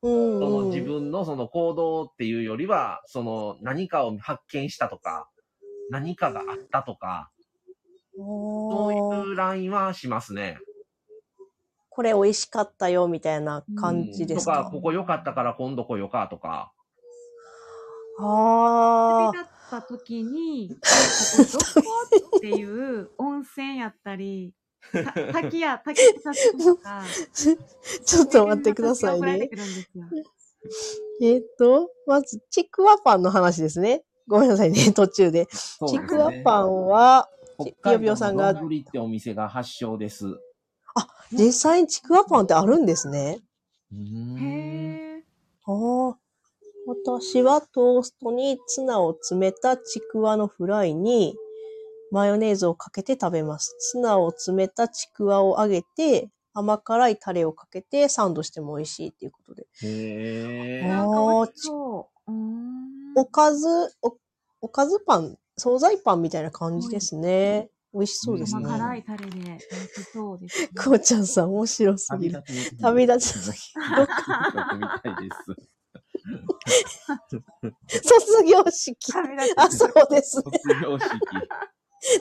[0.03, 5.29] うんそのうん自分のその行動っていうよりは、その何かを発見したとか、
[5.91, 7.31] 何かがあったとか、
[8.25, 10.59] そういうラインはしますね。
[11.89, 14.59] これ美味しかったよ、みたいな感じですか？
[14.59, 16.73] とか、ここ良かったから今度来ようかとか。
[18.23, 20.87] あ旅立った時に、 こ
[21.43, 22.37] こどこ？
[22.39, 24.55] っていう温泉やったり、
[24.93, 27.05] た滝や、滝とか、あ。
[27.35, 29.51] ちょっと待ってくださいね。
[31.23, 34.05] えーっと、まず、ちくわパンの話ですね。
[34.29, 35.47] ごめんなさいね、途中で。
[35.47, 37.29] ちくわパンは、
[37.65, 40.27] 北海道ぴよぴよさんがの丼ってお店が発祥です。
[40.27, 40.41] う
[41.33, 43.39] 実際にちくわパンってあるんですね。
[43.95, 45.23] ーん。
[45.67, 46.19] ああ。
[46.87, 51.37] 私はトーストにツナを詰めたちくわのフライに
[52.11, 53.77] マヨネーズをかけて食べます。
[53.79, 59.67] ツナを詰めたちくわを揚げて甘辛いタレをかけてサンドしても美味しいっていうことで。
[59.83, 62.33] へーなんか美味しそう。
[62.33, 63.69] うーんおかず、
[64.03, 64.17] お
[64.63, 67.69] おかずパン、惣菜パンみたいな感じですね。
[67.93, 68.65] 美味しそうですね。
[68.65, 69.67] 甘辛いタレで美味し
[70.13, 70.69] そうです、ね。
[70.69, 72.43] こうちゃんさん面白すぎる。
[72.81, 73.49] 旅立ちち。
[73.49, 73.53] み
[73.95, 75.69] たいです。
[78.03, 79.13] 卒業式。
[79.57, 80.45] あ、そうですね。
[80.45, 81.11] 卒業式。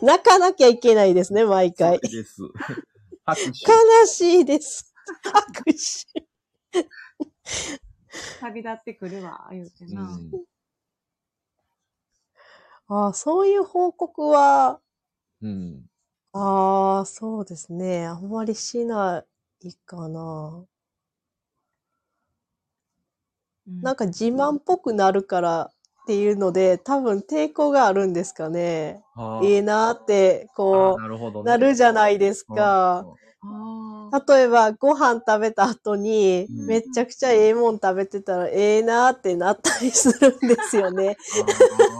[0.01, 1.99] 泣かなきゃいけないですね、毎回。
[1.99, 2.41] です。
[2.41, 4.93] 悲しいです。
[5.23, 5.77] 拍手。
[8.41, 10.01] 旅立ってくるわ、言うてな。
[10.01, 10.31] うん
[12.89, 14.81] ああ、そういう報告は、
[15.41, 15.89] うん。
[16.33, 18.05] ああ、そうですね。
[18.07, 19.23] あんまりしな
[19.63, 20.65] いかな。
[23.67, 25.61] うんなんか自慢っぽくなるから
[26.03, 29.03] っていうので、多分抵抗があるんですかね。
[29.15, 31.51] あいいなって、あこう、ね。
[31.51, 33.05] なるじゃないですか。
[34.27, 41.17] 例えば、ご飯食べた後に、うんめちゃくちゃええもん食べてたら、ええなってなったりするんですよね。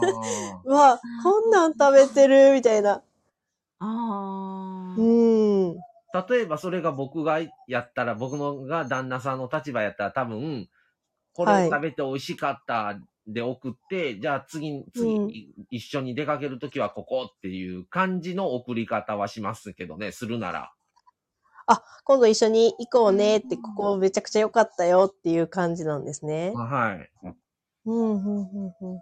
[0.03, 2.91] あ うわ、こんなん食べてる、みたいな。
[2.91, 3.01] あ
[3.80, 4.95] あ。
[4.97, 5.72] うん。
[5.72, 5.76] ー
[6.30, 10.68] 例えばそれが僕がやったら、僕のが旦那さんの立場やったら多分、
[11.34, 15.32] これはい食べて美味しかったで送って、じゃあ次、次、うん
[15.70, 20.72] 一緒に出かけるときはここっていう感じの送り方はしますけどね、するなら。
[21.72, 26.51] あ、今度一緒に行こうねって、ここめちゃくちゃ良かったよっていう感じなんですね。
[26.55, 27.11] はい。
[27.86, 28.99] うん、うん、うん、うん。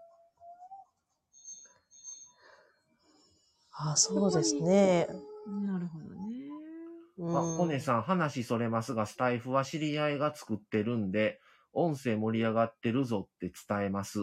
[3.72, 5.08] あ、そうですね。
[5.48, 6.12] なるほどね。
[7.20, 11.40] うんあ、コネさん、話それますが、スタイフは知り合いが作ってるんで、
[11.74, 14.20] 音声盛り上がってるぞって伝えます。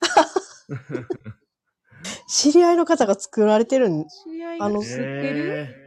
[2.26, 5.02] 知り合いの方が作られてるん、知り合いあのが知って
[5.34, 5.81] る？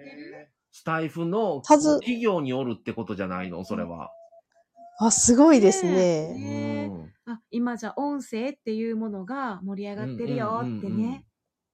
[0.85, 3.65] タイフの企業におるってことじゃないの？
[3.65, 4.11] それは。
[4.99, 6.37] あ、すごいですねね。
[6.37, 11.25] ねうんあ、今じゃ音声っていうものが盛り上がってるよってね。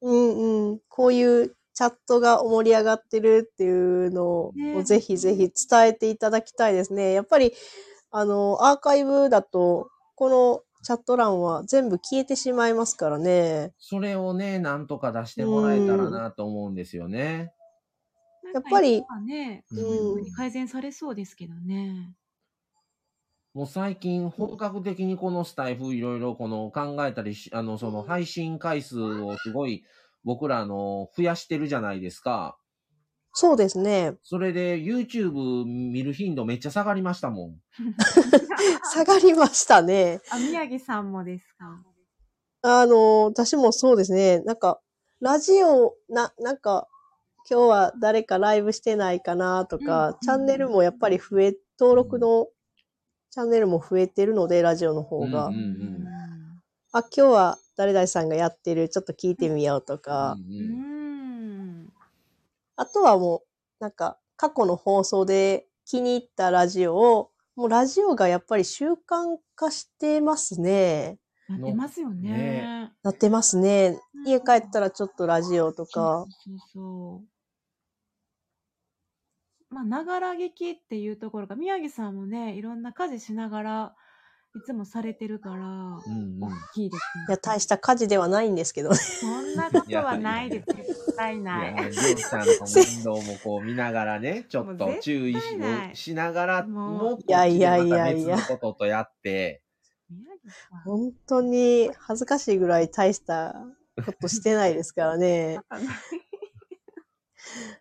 [0.01, 0.79] うんうん。
[0.87, 7.11] こういうチャットが盛り上がってるっていうのをねぜひぜひ伝えていただきたいですね。
[7.11, 7.53] やっぱり、
[8.11, 13.73] あの、アーカイブだと、このチャット欄は全部消えてしまいますからね。
[13.77, 17.53] それをね、なんとか出してもらえたらなと思うんですよね。
[18.53, 22.15] やっぱりね、うん改善されそうですけどね。
[23.53, 29.83] もう最近本格的にこのスタイフいろいろこの考えたりし、あの、その配信回数をすごい
[30.23, 32.57] 僕らあの増やしてるじゃないですか。
[33.33, 34.15] そうですね。
[34.23, 37.55] それで YouTube 見る頻度めっちゃ下がりましたもん。
[38.93, 40.19] 下がりましたね。
[40.31, 41.83] あ、宮城さんもですか？
[42.63, 44.39] あの、私もそうですね。
[44.41, 44.79] なんか、
[45.19, 46.87] ラジオ、な、なんか、
[47.51, 52.47] 今日は誰かライブしてないかなとか、うんチャンネルもやっぱり増え、登録の
[53.29, 55.47] チャンネルも増えてるので、ラジオの方が。
[55.47, 56.07] うんうん
[56.93, 61.93] あ、今日は誰々さんがやってる、ちょっと聞いてみようとか、うんううんん。
[62.77, 63.43] あとはも
[63.79, 71.17] う、なんか、過去の放送で気に入ったラジオを、もうラジオがやっぱり習慣化してますね。
[71.49, 72.29] なってますよね。
[72.29, 73.97] ねなってますね。
[74.25, 76.25] 家帰ったらちょっとラジオとか。
[76.27, 77.40] そうそうそう。
[79.71, 83.95] まあ、ながら聞きっていうところが、宮城さんもね、いろんな家事しながら、
[84.53, 85.71] いつもされてるから、うんうん
[86.41, 88.97] 大きいですいや、大した家事ではないんですけどね。
[88.97, 90.65] そんなことはないです。
[90.75, 91.73] 絶対いない。
[91.73, 99.63] や、りょうちゃんの面倒もこう見ながらね、 ちょっと注意しないしながら、もうもういやいやいやいや別のこととやって、
[100.09, 100.79] 宮城さん。
[100.81, 103.55] 本当に恥ずかしいぐらい大した
[104.05, 105.61] ことしてないですからね。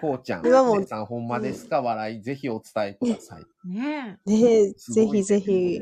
[0.00, 0.74] こうちゃん、今も。
[0.74, 1.82] 皆さんほんまですか？
[1.82, 3.44] 笑い、ぜひお伝えください。
[3.68, 5.80] ねねえ、ぜひぜひ。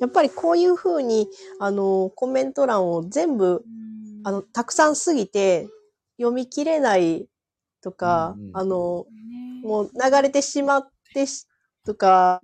[0.00, 1.28] やっぱりこういう風に、
[1.60, 3.64] あの、コメント欄を全部、
[4.24, 5.68] あの、たくさんすぎて
[6.18, 7.28] 読み切れない
[7.80, 8.56] とか、うんうん。
[8.56, 11.46] あの、ねもう流れてしまってし、
[11.86, 12.40] とか、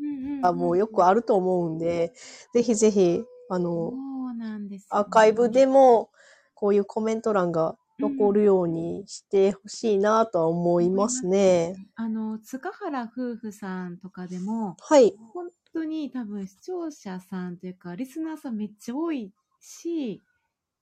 [0.55, 2.13] もうよくあると思うんで、
[2.55, 3.93] ぜひぜひ、あその、
[4.33, 4.89] うなんですよ。
[4.91, 6.11] アーカイブでも、
[6.55, 11.81] こういうコメント欄が残るようにしてほしいなとは思いますね。
[11.95, 15.17] あの、塚原夫婦さんとかでも、はい。
[15.33, 20.25] 本当に多分視聴者さんというか、リスナーさんめっちゃ多いし、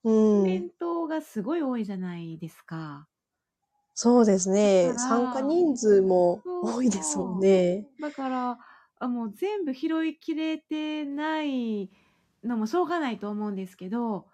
[0.02, 0.64] うコメん。
[0.66, 3.08] ントがすごい多いじゃないですか。
[3.94, 4.94] そうですねだ。
[4.94, 7.86] から参加人数も多いですもんね。
[8.00, 8.58] だから、
[9.00, 11.90] あもう全部拾いきれてない
[12.44, 14.28] のもしょうがないと思うんですけど、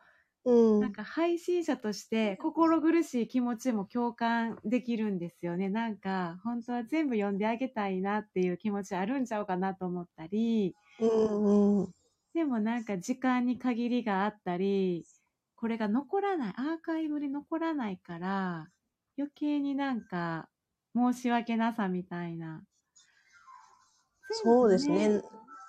[0.45, 0.93] うんなん。
[0.93, 5.69] か配信者として心苦しい気持ちも共感できるんですよね。
[5.69, 11.95] なんか本当は全部読んであげたいなっていう気持ちあるんちゃうかなと思ったり、うんうん。
[12.35, 15.07] でもなんか時間に限りがあったり、
[15.57, 18.69] これが残らない、アーカイブに残らないから、
[19.17, 20.49] 余計になんか
[20.95, 22.65] 申し訳なさみたいな。
[24.31, 25.23] そうですね。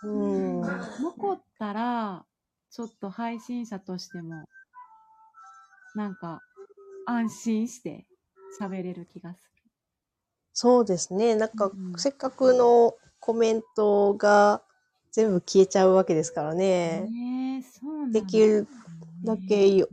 [0.04, 0.62] うん。
[0.62, 2.26] 残ったら、
[2.72, 4.50] ちょっと配信者としても、
[5.96, 6.42] なんか
[7.06, 8.06] 安心して
[8.60, 9.52] 喋れる気がす
[10.58, 11.36] そうですね。
[11.36, 14.62] なんかうん、せっかくのコメントが
[15.12, 16.56] 全部消えちゃうわけですからる。
[16.56, 17.10] ね。
[17.10, 18.66] ねえ、そうなんできる
[19.26, 19.90] だけよ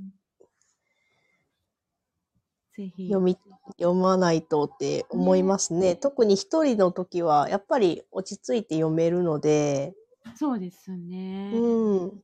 [2.76, 3.09] ぜひ。
[3.09, 3.36] 読み、
[3.78, 5.96] 読まないとって思いますね。
[5.96, 9.94] 特に一人の時は、やっぱり落ち着いて読めるので、
[10.36, 11.50] そうですね。
[11.53, 12.22] うん。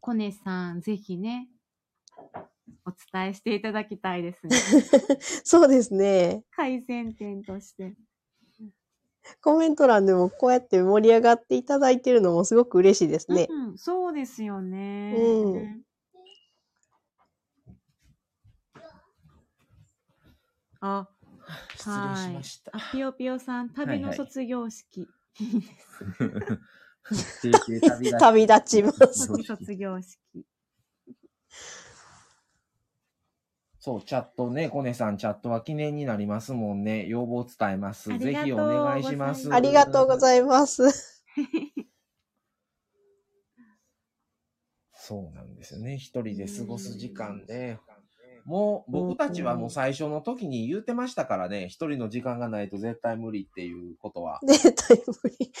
[0.00, 1.48] コネさん、ぜひね、
[2.84, 4.56] お伝えしていただきたいですね。
[5.44, 6.44] そうですね。
[6.50, 7.94] 改善点として。
[9.40, 13.46] コメント欄でもこうやって盛り上がっていただいてるのもすごく嬉しいですね。
[13.48, 15.12] うん、そうですよね。
[15.14, 15.82] うん
[20.84, 21.08] あ、
[21.76, 22.72] 失礼しました。
[22.74, 25.06] あ、ぴよぴよさん、旅のはい卒業式。
[27.42, 29.28] 定型旅立ち旅立ちます。
[29.28, 30.18] 旅卒業式。
[33.84, 37.04] そう、チャットね、コネさん、チャットは記念になりますもんね。
[37.08, 38.16] 要望伝えます。
[38.16, 39.52] ぜひお願いします。
[39.52, 41.24] ありがとうごいざいます。
[44.94, 45.96] そうなんですよね。
[45.98, 47.80] 一人で過ごす時間で。
[48.44, 51.66] もう、僕たちはもう最初の時に言ってましたからね。
[51.66, 54.38] 一人の時間がないと絶対無理っていうことは。
[54.46, 55.52] で、タイムリ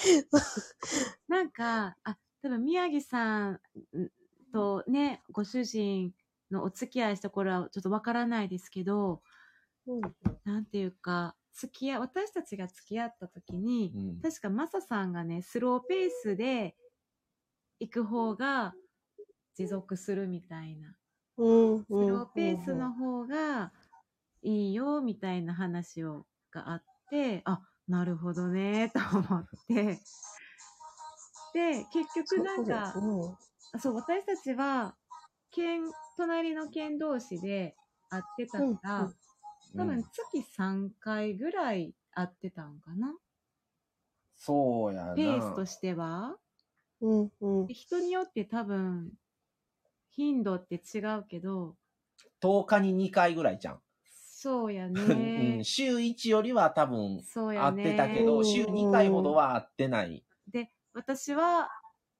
[1.26, 3.60] なんか、あ、多分宮城さん
[4.52, 6.14] とね、ご主人
[6.52, 9.22] のお付き合いした頃はちょっとわからないですけど、
[9.86, 10.00] うん
[10.44, 14.20] なんていうか、付き合い、私たちが付き合った時にう、ん。
[14.20, 16.76] 確かマサさんがね、スローペースで
[17.80, 18.74] 行く方が
[19.54, 20.96] 持続するみたいな。
[21.36, 21.84] うん。
[21.84, 23.72] スローペースの方が
[24.42, 29.98] いいよみたいな話をがあって、あ、なるほどね、と思って。
[31.54, 32.94] で、結局なんか、
[33.72, 34.94] あそう、私たちは、
[35.52, 35.82] 県、
[36.16, 37.76] 隣の県同士で
[38.10, 39.14] 会ってたから、うんうん
[39.74, 43.16] 多分月3回ぐらい会ってたんかな？
[44.36, 45.14] そうやな。
[45.14, 46.36] ペースとしては。
[47.00, 47.72] うんうんで。
[47.72, 49.12] 人によって多分、
[50.10, 51.76] 頻度って違うけど、
[52.42, 53.80] 10日に2回ぐらいじゃん。
[54.10, 55.64] そうや うねん、。
[55.64, 57.82] 週1よりは多分そうやね。
[57.82, 60.22] 会ってたけど、週2回ほどは会ってない。
[60.48, 61.70] で、私は、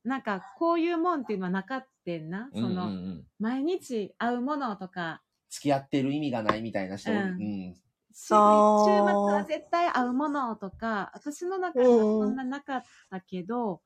[0.04, 2.50] なんか、こういうもんっていうのはなかってんな。
[2.52, 3.24] そうんうんうの、ん。
[3.38, 7.74] 毎日会うものとか、付き合ってる意味がないみたいな人、うんうん。
[8.14, 13.82] 週週末は絶対会うものとか、私の中ではそんななかったけど、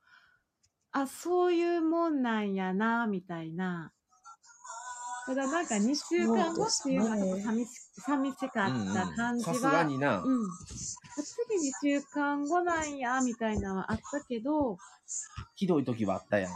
[0.92, 3.92] あ、そういうもんなんやな、みたいな。
[5.26, 10.22] ただなんか2週間後っていうのはちょっと寂し寂しかった感じは、さすがにな。
[10.22, 10.46] うん。
[11.24, 14.78] 次2週間後なんや、みたいなのはあったけど、
[15.54, 16.52] ひどい時はあったやん。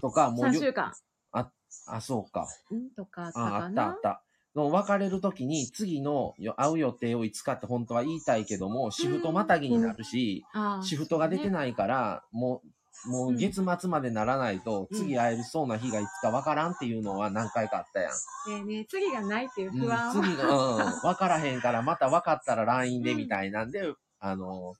[0.00, 0.92] とか、もう3よ週間、
[1.32, 2.46] あ、そうか。
[2.74, 2.90] ん？
[2.94, 4.00] とかあったあ、かあったあなっ。
[4.00, 4.22] た。
[4.54, 10.44] の別れる時に次のよ会う予定をいつかって本当は言いたいけども、シフトまたぎになるし、
[10.82, 12.68] シフトが出てないから、もう、
[13.06, 18.64] もう月末までならないと、うん次会えるそうな日がいつかわからんっていうのは何回かあったやん。
[18.66, 24.74] でね、次がないっていううん、不安は、次が、うん、わからへんから、また分かったら LINE でみたいなんで、あの、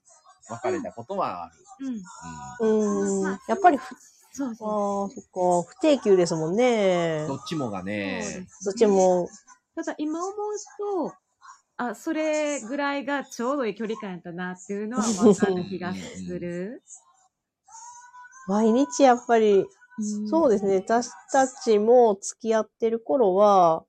[0.49, 1.97] 別れたことはある。
[2.61, 3.23] うん。
[3.25, 3.39] うん。
[3.47, 3.95] やっぱり、ふ
[4.31, 5.11] そうああ、そう。
[5.11, 5.69] そっか。
[5.69, 7.35] 不定休ですもんねど。
[7.35, 9.29] っちもがねどっちも。
[9.75, 10.33] ただ今思う
[11.09, 11.13] と、
[11.77, 16.83] あ、それぐらいがちょうどいい距離感やったなっていうのは分かる気がする。
[18.47, 19.65] 毎日やっぱり、
[20.29, 20.77] そうですね。
[20.77, 23.85] 私たちも付き合ってる頃は、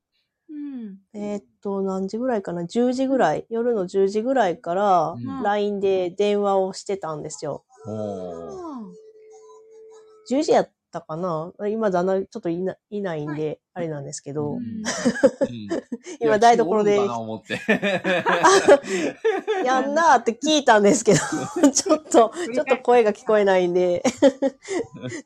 [0.51, 0.99] うん。
[1.15, 7.65] えーっと、何時ぐらいかな ?10 時ぐらい、夜の10時ぐらいからう、ん LINE で電話をしてたんですよ。
[7.87, 7.93] も
[10.31, 11.53] 10時やったかな？
[11.69, 14.63] 今旦那ちょっといないないんで、あれなんですけうど、んうん。
[14.63, 14.85] うん。
[16.21, 16.95] 今台所で。
[16.95, 17.61] いやんかな思って。
[19.67, 21.19] やんなーって聞いたんですけど、
[21.73, 24.05] ちょっと、ちょっと声が聞こえないんで、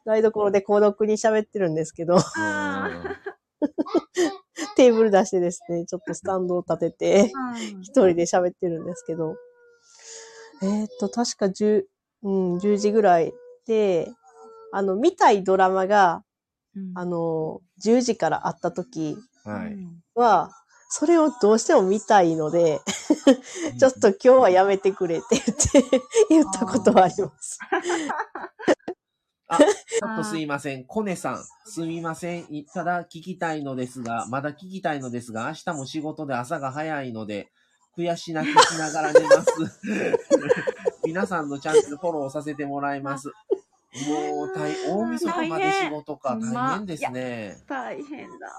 [0.07, 2.91] 台所で孤独に喋ってるんですけど、あ
[4.77, 9.37] テーブル出してですね、ちょっとスタンドを立てて、うん一人で喋ってるんですけど、
[10.63, 11.85] えーっと、確か10、
[12.23, 13.33] うん、10時ぐらい
[13.67, 14.11] で、
[14.73, 16.25] あの、見たいドラマが、
[16.77, 19.69] うんあの、10時からあった時は
[20.15, 20.51] は、
[20.91, 22.81] それをどうしても見たいので、
[23.79, 27.59] ちょっと今日はやめてくれって言って、言ったことはあります。
[29.49, 29.67] あ、ちょ
[30.15, 30.85] っとすいません。
[30.85, 32.47] コネさん、すみません。
[32.51, 37.49] いただ聞きたいのですが、まだ聞きたいのですが、明日も仕事で朝が早いので、
[37.97, 39.81] 悔し泣きしながら寝ます。
[41.05, 43.33] 皆さんのチャンネルフォローさせてもらいます。
[44.07, 47.65] もう、大、大晦日まで仕事か、大変大変ですね。
[47.69, 48.29] 大変。
[48.39, 48.53] だ。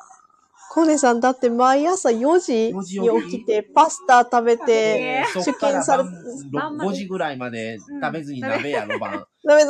[0.71, 6.13] コネさん、だって毎朝4時4時に起きて、パスタ食べて、出勤され晩
[6.51, 6.89] 晩まで。
[6.91, 9.25] 5時ぐらいまで食べずに鍋やろ、晩。
[9.43, 9.67] 鍋や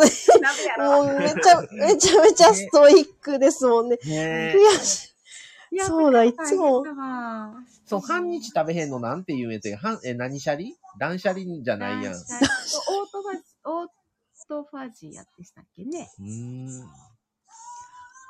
[0.78, 1.04] ろ。
[1.04, 3.98] もうめちゃ、めちゃめちゃストイックですもんね。
[4.06, 4.54] ね。
[4.56, 5.06] 悔し
[5.72, 5.80] い。
[5.80, 6.84] そうだいつも。
[7.86, 10.76] そう、半日食べへんのなんて言うんやつ半、え、何シャリ？
[11.00, 12.14] 断捨離じゃないやん。
[12.14, 12.22] うオー
[13.12, 13.94] トファジ、オート
[14.50, 16.10] ファジアでしたっけね。
[16.20, 16.68] ーん。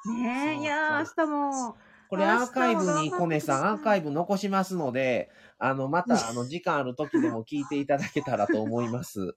[0.05, 1.77] ねえ、いやー、明日も、
[2.09, 9.35] これアーカイブにコネさん、アーカイブ残しますので、あの、また、あの、時間ある時でも聞いていただけたらと思います。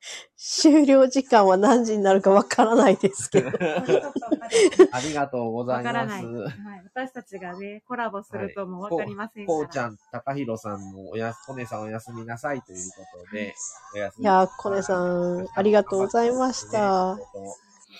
[0.36, 3.50] 終了時間は何時になるかわからないですけど。
[4.92, 6.24] ありがとうございますわからない。。
[6.24, 9.58] はい、私たちがね、コラボするともわかりませんから。
[9.58, 13.54] こうちゃん、高弘さんもおやす、コネさんおやすみなさいということで、
[13.94, 17.12] おやすみいやー、コネさん、ありがとうございました。
[17.12, 17.50] ありがとうご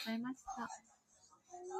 [0.06, 0.79] ざいました。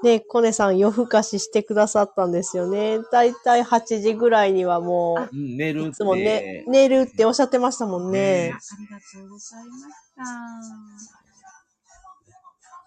[0.03, 2.98] ね、コネさん夜更かししてくださったんですよね。
[3.12, 5.90] だいたい8時ぐらいにはもうん、寝るう、って。
[5.90, 8.46] いつもね、寝るっておっしゃってましたもんあね。
[8.46, 11.11] りがとうございました。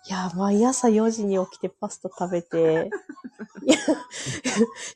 [0.05, 2.89] いや、毎朝4時に起きてパスタ食べて、
[3.65, 3.77] いや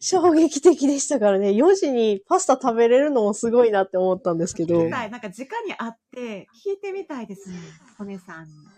[0.02, 1.52] 衝撃的でしたからね。
[1.52, 4.92] 4時にパスタ食べれるのもすごいなって思ったんですけど聞き。
[4.92, 5.12] たい。
[5.12, 7.56] なんか直に会って聞いてみたいですね。
[7.98, 8.77] コネさんに。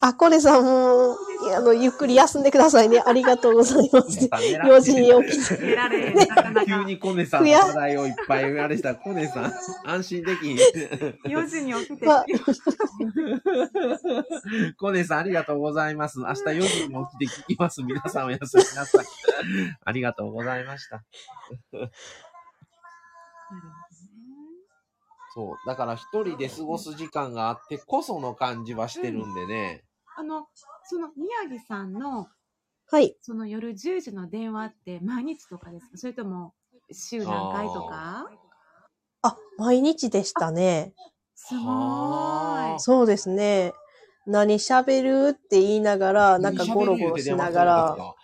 [0.00, 1.16] あ、コネさんも、
[1.56, 3.02] あの、ゆっくり休んでくださいね。
[3.04, 4.26] ありがとうございます。
[4.26, 5.76] 4時に起きて。
[6.66, 8.94] 急にコネさんの話題をいっぱいあれした。
[8.94, 9.52] コネさん、
[9.84, 10.56] 安心できん。
[10.56, 12.06] 4時に起きて。
[12.06, 12.24] まあ
[14.78, 16.20] コネさん、ありがとうございます。
[16.20, 17.82] 明日4時に起きて聞きます。
[17.82, 19.06] 皆さんおやすみなさい。
[19.84, 21.02] ありがとうございました。
[25.34, 25.56] そう。
[25.66, 29.87] だから一人で過ごす時間があってこその感じはしてるんでね。
[30.18, 30.48] あの、
[30.84, 32.26] その宮城さんの、
[32.90, 33.14] はい。
[33.20, 35.96] その夜10時の電話って毎日とかですか？
[35.96, 36.54] それとも
[36.90, 38.28] 週何回とか？
[39.22, 40.92] あ、毎日でしたね。
[41.36, 41.66] すごーい。
[41.66, 43.74] はあそうですね。
[44.26, 47.96] 何喋るって言いながら、なんかゴロゴロしながら、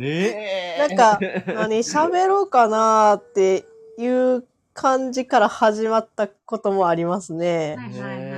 [0.00, 0.76] え？
[0.78, 3.64] え なんか、何喋ろうかなって
[3.98, 7.76] いう感じから始まったこともありますね。
[7.78, 8.33] はいはい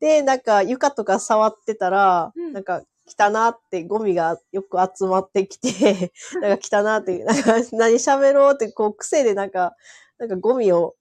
[0.00, 2.52] で、なんか床とか触ってたら、うん。
[2.52, 9.76] なんか汚なってゴミがよく集まってきて、 なんか汚なって、なんか何喋ろうってこう癖でなんか、
[10.18, 10.94] なんかゴミを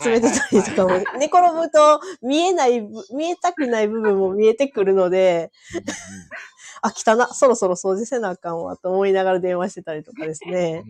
[0.00, 5.52] 集めてたりとかも、はい寝転ぶと見えないぶ、見えたくない部分も見えてくるので、
[6.82, 10.84] あ、汚な、そろそろ掃除せなあかんわと思いながら電話してたりとかですね。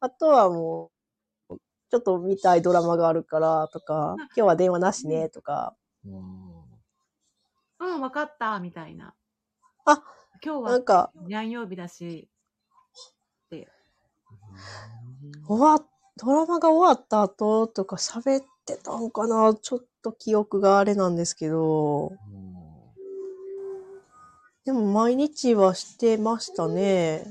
[0.00, 0.90] あとはも
[1.50, 1.56] う、
[1.90, 5.74] ちょっと見たいドラマがあるからとか、今日は電話なしねとか、
[7.78, 9.14] うん、わかった、みたいな。
[9.84, 10.02] あ、
[10.44, 12.28] 今日はなんか、何曜日だし、
[13.46, 13.68] って。
[15.46, 15.84] 終わ、
[16.16, 22.12] ドラマが終わった後とか喋ってたんかなちょっと記憶があれなんですけど、
[24.64, 27.24] でも毎日はしてましたね。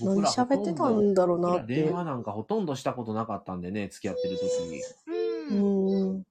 [0.00, 4.80] 何喋ってたんだろうなって電話なんかほとんどしたことなかったんでね、付き合ってる時に。
[5.50, 6.18] ううん。
[6.18, 6.26] ん。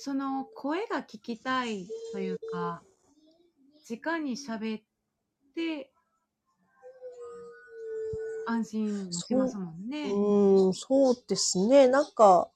[0.00, 2.84] その声が聞きたいというか、
[3.90, 4.82] 直に喋っ
[5.56, 5.90] て、
[8.46, 10.12] 安心もしますもんね。
[10.12, 11.88] うん、そうですね。
[11.88, 12.48] なんか、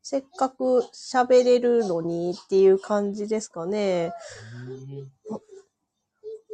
[0.00, 4.14] せっかく喋れるのにっていう感じですかね。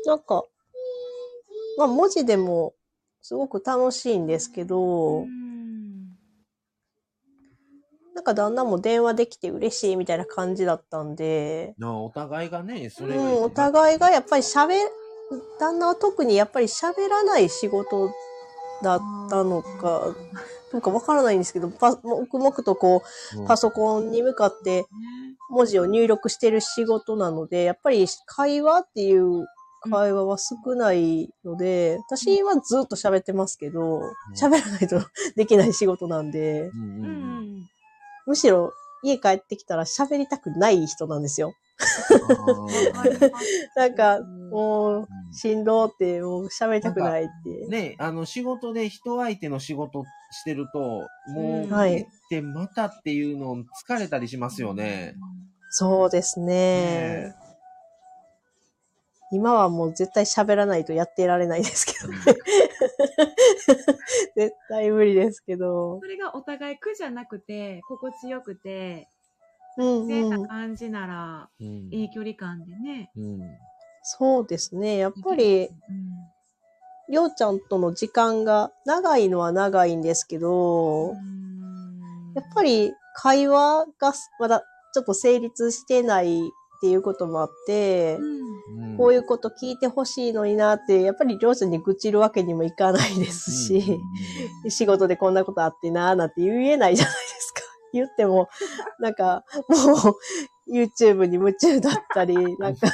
[0.07, 0.45] なんか、
[1.79, 2.75] まあ文字でも
[3.23, 5.46] すごく楽しいんですけど、うん
[8.17, 14.79] なんか旦那も電話できて嬉しいみたいな感じだったんで、なあお互いがね、それうん、お互いがやっぱり喋、
[15.61, 18.11] 旦那は特にやっぱり喋らない仕事
[18.83, 20.15] だったのか、
[20.73, 23.03] なんかわからないんですけど、パ黙々とこ
[23.37, 24.87] う、パソコンに向かってね
[25.51, 29.47] 文字を入力してる仕事なので、やっぱり会話っていう
[29.91, 34.01] 会話は少ないので、私はずっと喋ってますけど、
[34.35, 35.03] 喋らないと
[35.37, 37.76] できない仕事なんで、うんうんううんん。
[38.27, 38.73] むしろ
[39.03, 41.55] 家帰ってきたら喋りたくない人なんですよ。
[43.77, 47.67] なんか、うんもう、しんどって、もう喋りたくないって。
[47.69, 55.15] ね、あの、仕事で人相手の仕事してると、もうはい行ってまたっていうの疲れたりしますよね。
[55.71, 57.35] そうですね。
[59.33, 62.19] 今はもう絶対喋らないとやってられないですけどね。
[64.37, 66.07] 絶対無理ですけどそ。
[66.07, 69.09] れがお互い苦じゃなくて、心地よくて、
[69.77, 70.31] うんう。
[70.31, 73.11] なん感じなら、うんいい距離感でね。
[73.17, 73.41] うん
[74.09, 74.99] そうですね。
[74.99, 75.77] やっぱり、うん
[77.09, 81.15] りょうちゃんとの時間が長いのは長いんですけど、
[82.35, 86.41] やっぱり会話がまだちょっと成立してない
[86.77, 88.47] っていうこともあって、うん
[88.97, 94.01] こういうこと聞いてほしいのになって、やっぱりりょうちゃんに愚痴るわけにもいかないですし、
[94.69, 97.61] 仕事でこんなことあってなーなんて言えないじゃないですか。
[97.93, 98.49] 言っても、
[98.99, 102.89] なんか、もう、YouTube に夢中だったり、 なんか、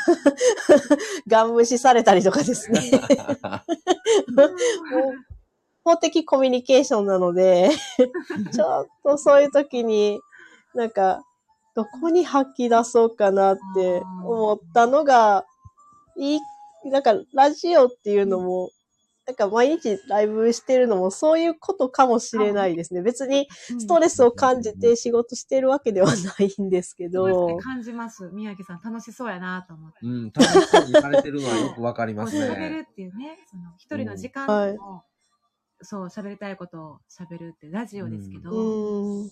[1.26, 2.80] ガン無視されたりとかですね。
[5.84, 7.70] 法的コミュニケーションなので、
[8.52, 10.20] ちょっとそういう時に、
[10.74, 11.24] なんか、
[11.74, 15.44] どこに吐き出そうかなって思ったのが、
[16.16, 16.40] いい、
[16.90, 18.70] なんか、ラジオっていうのも、
[19.26, 23.02] なんか毎日ライブしてるのもそういうことかもしれないですね。
[23.02, 23.46] 別に
[23.78, 26.14] ストレスを感じて仕事してるわけではな
[26.44, 28.30] いんですけど、感じます。
[28.32, 29.98] 宮城さん楽しそうやなと思って。
[30.02, 32.80] うん、楽しそうにされてるのはよくわかりますこう喋るね。
[32.80, 35.04] っていうね、その一人の時間でも、
[35.82, 38.50] そう、喋りたいことを喋るってラジオですけど。
[38.50, 39.30] うん、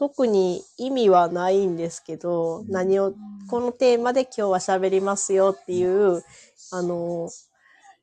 [0.00, 3.12] 特に意味はないんですけど、何を、
[3.50, 6.24] このテーマで今日は喋りますよっていう、
[6.72, 7.28] あの、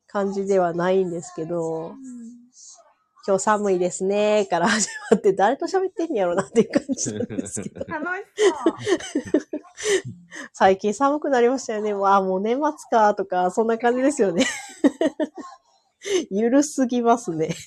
[0.06, 1.96] 感じではないんですけど、
[3.26, 7.84] 今日寒いですねから始まって誰と喋ってんやろなっていう感じなんですけど。
[7.90, 8.76] 楽しそう。
[10.54, 11.96] 最近寒くなりましたよね。
[11.96, 14.46] わあ、もう年末かとか、そんな感じですよね。
[16.30, 17.48] ゆるすぎますね。
[17.48, 17.58] いいで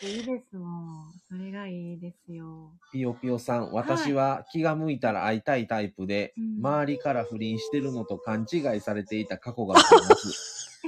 [0.00, 1.21] す、いいですもん。
[1.32, 2.72] それがいいですよ。
[2.92, 10.82] ピヨピヨさん、私は気が向いたら会いたいタイプで、うん周りから不倫してるのと勘違いされていた過去があります。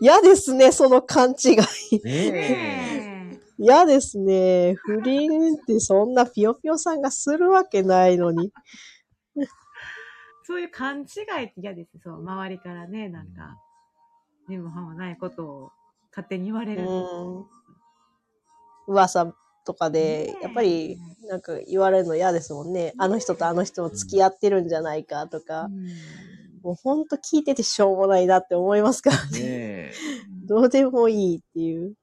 [0.00, 1.56] 嫌ですね、その勘違い。
[1.56, 1.60] ね
[2.04, 2.30] え。
[2.32, 3.40] ねえ。
[3.56, 4.74] 嫌ですね。
[4.74, 8.52] 不倫ってそんなぴよぴよさんがするわけないのに。
[10.42, 11.90] そういう勘違いって嫌です。
[12.02, 13.56] そう、周りからね、なんか、
[14.48, 15.72] 根も葉もないことを
[16.10, 16.82] 勝手に言われうる。
[16.82, 16.86] ん。
[18.86, 19.34] 噂
[19.64, 22.94] とかでやっぱり、なんか言われるの嫌ですもんね。
[22.98, 25.68] あの人とあの人付き合ってるんじゃないかとか。
[26.66, 29.92] もうほんと聞いててしょうもないなって思いますからね。
[30.48, 31.94] どうでもいいっていう。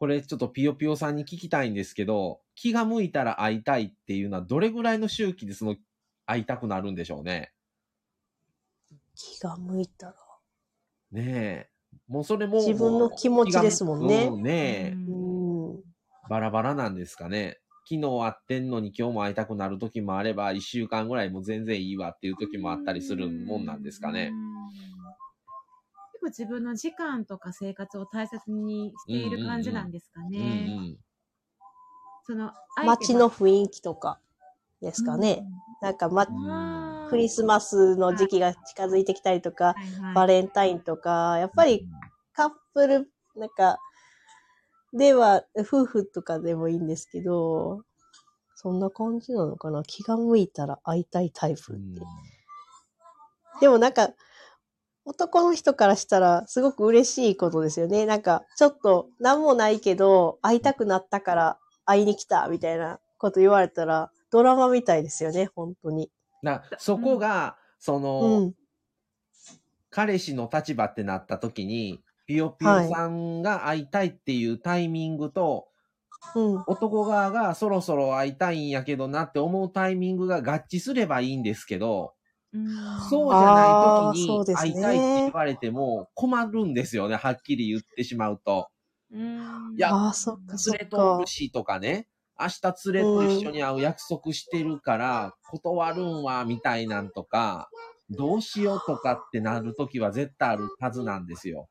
[0.00, 5.76] これちょっとピヨピヨさんに聞きたいんですけど、気が向いたら会いたいっていうのはどれぐらいの周期でその
[6.26, 7.52] 会いたくなるんでしょうね。
[9.14, 10.14] 気が向いたら。
[11.12, 11.70] ねえ。
[12.08, 12.58] もうそれも。
[12.58, 14.52] 自分の気持ちですもんねうんね
[14.92, 14.94] え。
[16.30, 16.36] うん。
[16.36, 17.60] バラバラなんですかね。
[17.88, 24.36] 昨日会ってんのに今日も会いたくなる時もあれば、一週間ぐらいも全然いいわっていう時もあったりするもんなんですかねう。
[24.36, 24.68] ん。
[26.12, 30.66] 結構自分の時間とか生活を大切にしている感じなんですかうんうね。
[30.66, 30.96] ん。
[32.24, 32.52] その
[32.84, 34.20] 街の雰囲気とか
[34.80, 35.44] ですかね。。
[35.82, 41.88] なんか、ま、うんクリスマスの時期が近づいてきたりとか、はいはいバレンタインとか、やっぱり
[42.34, 43.78] カップル、なんか、
[44.92, 47.84] では、夫婦とかでもいいんですけど、
[48.56, 49.82] そんな感じなのかな？
[49.84, 52.02] 気が向いたら会いたいタイプって。
[53.60, 54.10] でもなんか、
[55.04, 58.04] 男の人からしたらすごく嬉しいことですよね。
[58.04, 66.10] なんか、ちょっと何もないけど、会いたくなったから会いに来たみたいなこと言われたら、ドラマみたいですよね、本当に。
[66.42, 68.54] だそこが、その、うん。
[69.88, 75.66] 彼氏の立場ってなった時に、ピヨピヨさんが会いたいっていうタイミングと、
[76.36, 76.64] うん。
[76.68, 82.12] 男側がそろそろ会いたいんやけどなって思うタイミングが合致すればいいんですけど、
[82.52, 82.68] うん
[83.08, 88.68] そうじゃない時に会いたいって言われても困るんですよね、はっきり言ってしまうと。
[89.12, 91.26] うんいやああ、そっか、そっ連れとかる。
[91.26, 92.06] しとかね、
[92.38, 97.68] 明日連れと一緒に会う約束してるから、断るんわ、みたいなんとか、
[98.08, 101.68] どうしようとかってなる時は絶対あるはずなんですよ。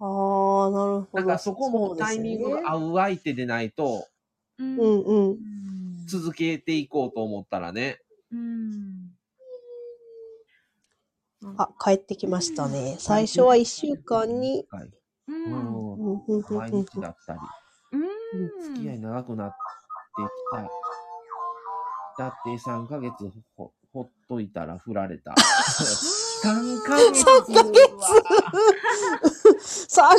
[0.00, 1.18] ああ、なるほど。
[1.18, 4.06] だからそこもタイミングが合う相手でないと、
[4.58, 5.38] うんうん
[6.06, 8.00] 続けていこうと思ったらね。
[8.32, 9.10] うん
[11.56, 12.96] あ、帰ってきましたね。
[12.98, 14.84] 最初は一週間に、はい。
[14.84, 15.94] ううんん。
[15.94, 17.38] うんうんうん毎うん日だったり、
[17.92, 19.56] うん付き合い長くなって
[20.22, 20.56] き
[22.18, 22.24] た。
[22.24, 23.14] だって3ヶ月
[23.56, 25.34] ほほっといたら振られた。
[26.42, 27.24] 3ヶ月。
[27.24, 27.62] 3ヶ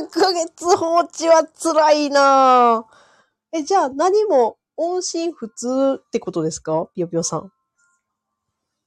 [0.02, 6.88] 3ヶ月放置は辛いなぁえ、じゃあ何も音信不通ってことですか？
[6.94, 7.52] ぴよぴよさん。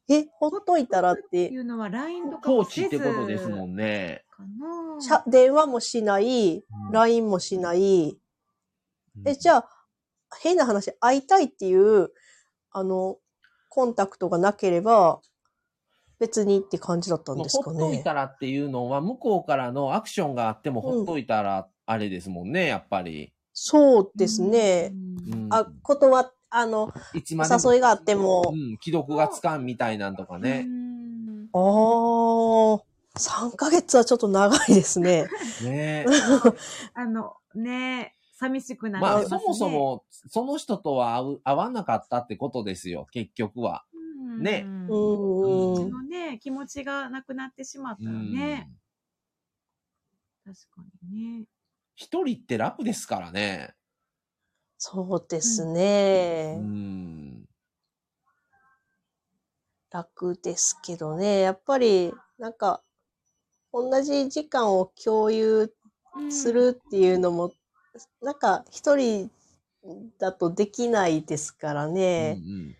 [0.08, 4.24] え、ほっといたらっっててい、うのは LINE とか放置ってことですもんね。
[4.30, 6.62] かなしゃ電話もしない、
[6.92, 8.18] LINE もしない。
[9.24, 9.68] え、じゃあ、
[10.40, 12.10] 変な話、会いたいっていう、
[12.70, 13.16] あの、
[13.70, 15.20] コンタクトがなければ、
[16.18, 17.78] 別にって感じだったんですかね。
[17.78, 23.32] ほっといたらっていうのは、向こうからのアクションがあってもほっといたら、あれですもんね、やっぱり。
[23.52, 24.92] そうですね。
[24.92, 30.64] うんあ、断っ、あの、誘いがあってもう、ん、既読がつかんみたいなんとかね。
[30.66, 30.84] うん
[31.52, 31.60] ああ、
[33.16, 35.28] 3ヶ月はちょっと長いですね。
[35.62, 36.04] ね
[36.94, 39.38] あの、ね寂しくなりまあ、ますね。
[39.38, 43.84] そもそも、その人とは会う、会わなかったってことですよ、結局は。
[44.14, 45.90] うん、ねうん。
[45.90, 48.70] のね、気持ちがなくなってしまったらね、
[50.44, 51.46] 確かにね。
[51.96, 53.74] 一人って楽ですからね。
[54.78, 56.60] そうですうね。
[56.60, 57.44] ん。
[59.90, 61.40] 楽ですけどね。
[61.40, 62.82] やっぱり、なんか、
[63.72, 65.74] 同じ時間を共有
[66.16, 67.52] うんするっていうのも、
[68.22, 69.30] なんか一人
[70.18, 72.40] だとできないですからね。
[72.40, 72.76] うん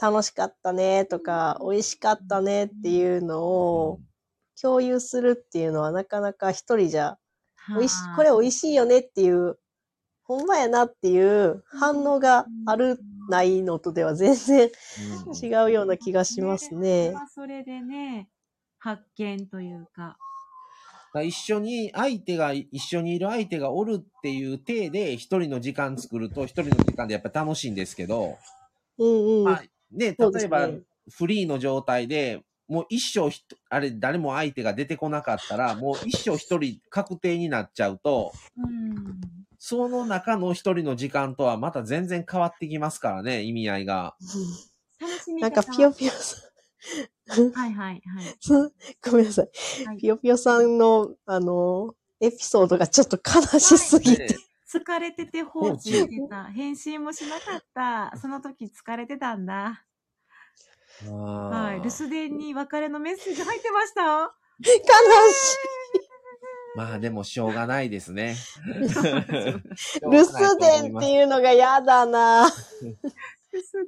[0.00, 4.00] 楽しかったねとか、美味しかったねっていうのうんを
[4.60, 7.18] 共有するっていうのはなかなか一人じゃ、は
[7.70, 9.58] あ美味し、これ美味しいよねっていう、
[10.24, 12.98] ほんまやなっていう反応がある、
[13.28, 14.70] ないのとでは全然
[15.26, 17.12] うん違うような気がしますね。
[17.12, 18.28] まあそれでね、
[18.78, 20.18] 発見というか。
[21.22, 28.36] 一緒に、相手が、一緒にいる相手がおるっていう体で一人の時間作ると一人の時間でやっぱ楽しいんですけど、
[28.98, 29.44] うんうん。
[29.44, 29.62] まあ、
[29.94, 30.68] で例えば、
[31.10, 33.30] フリーの状態で、もう一生
[33.68, 39.20] あれ、誰も相手が出てこなかったら、 もう一生一人確定になっちゃうと、うん。
[39.58, 44.16] その中の一人の時間とはまた全然変わってきますからね、意味合いが。
[45.00, 46.36] 楽しみ方なんかぴよぴよさ
[47.40, 48.36] ん、はいはいはい。
[49.10, 49.50] ごめんなさい。
[49.86, 54.26] はいぴよぴよさんの、あの、エピソードがちょっと悲しすぎて。
[54.28, 54.36] ね
[54.78, 56.44] 疲れてて放置してた。
[56.44, 58.16] 返信もしなかった。
[58.18, 59.84] その時疲れてたんだ。
[61.08, 61.48] は。
[61.48, 64.72] はい留守電に別れのメッセージ入ってました悲
[65.32, 65.58] し
[66.76, 68.34] まあでもしょうがないですね。
[70.10, 72.50] 留守電っていうのが嫌だな。
[73.52, 73.86] ですね。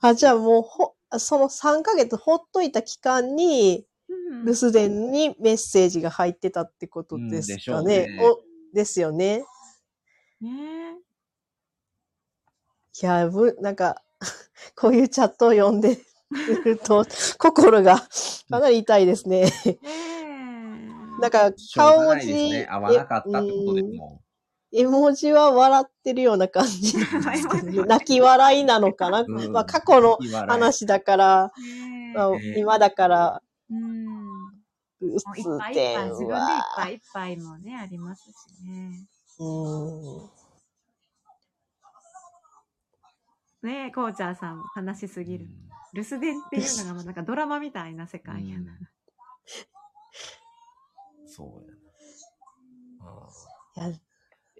[0.00, 8.06] あ、じゃあもう、ほ、その3ヶ月ほっといた期間に、うん留守電にメッセージが入ってたってことですかね。
[8.08, 9.44] うんねおですよね。
[10.40, 10.98] ね
[13.00, 14.02] いや、ぶ、なんか、
[14.76, 15.98] こういうチャットを読んで
[16.64, 17.04] ると、
[17.38, 18.00] 心が
[18.50, 19.52] かなり痛いですね。
[21.20, 22.66] なんか、顔文字、ね。
[22.68, 24.22] 合わなかったってことでえも。
[24.70, 34.17] 絵文字は笑ってるような感じなんですけど、 泣き笑いなのかな、うんまあ過去の話だから、ねまあえ今だから、うん。
[35.00, 39.06] 留もういっ守ぱいいっぱい、電自分でいっは、ぱいいっぱいもね、ありますしね。
[39.38, 39.44] う
[40.24, 40.30] ん。
[43.62, 45.46] ねえ、こうちゃんさん、悲しすぎる。
[45.94, 48.78] 留守電っていうのがもうなんかドラマみたいな世界やな。
[51.26, 51.74] そうや
[53.00, 53.08] な。
[53.10, 53.28] あ
[53.76, 54.00] いや、あ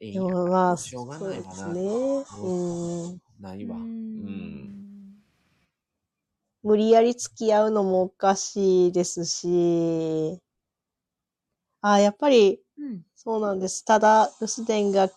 [0.01, 1.51] ええでもまあ、しょうがそうないわな。
[1.51, 2.25] ですね。
[2.43, 3.19] うん。
[3.41, 3.77] ないわ。
[3.77, 4.88] ううん。
[6.69, 6.71] ん。
[6.71, 10.41] 無理やり付き合うのもおかしいですし、
[11.81, 13.03] あやっぱり、うん。
[13.15, 13.85] そうなんです。
[13.85, 15.09] ただ、留守電が、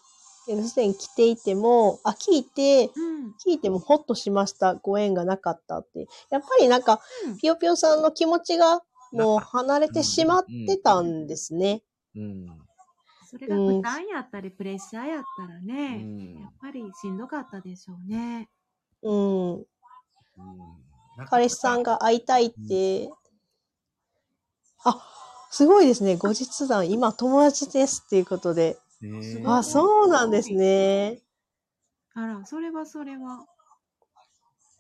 [0.48, 3.36] 留守電来ていても、あ、聞いて、うん。
[3.45, 4.76] 聞いてもホッとしました。
[4.76, 6.07] ご縁がなかったって。
[6.30, 11.84] やっぱりなんか、うんぴよぴよさんの気持ちがもう離れてしまってたんですね。
[12.15, 12.45] うん。
[13.26, 18.49] それが負担やったり、プレッシャーやったらうね、んやっぱりしんどかったでしょうね。
[19.02, 19.65] うん。
[21.17, 23.11] うん彼氏さんが会いたいって、
[24.83, 24.99] あ、
[25.51, 26.15] すごいですね。
[26.15, 28.77] 後日談、今友達ですっていうことで。
[29.45, 31.21] あ、そうなんですね。
[32.13, 33.45] あら、それはそれは。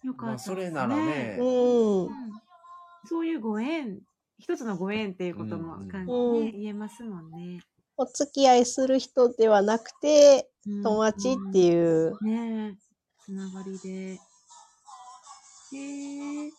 [0.03, 2.09] よかったまあ、です、それならねう、うんん。
[3.05, 3.99] そういうご縁、
[4.39, 7.61] 一つのご縁っていうこともうん感じ、うんね言えますもんね。
[7.97, 12.17] お付き合いする人ではなくて、うん友達っていう。
[12.23, 12.77] ねえ、
[13.23, 14.19] つながりで。
[15.73, 16.51] へえ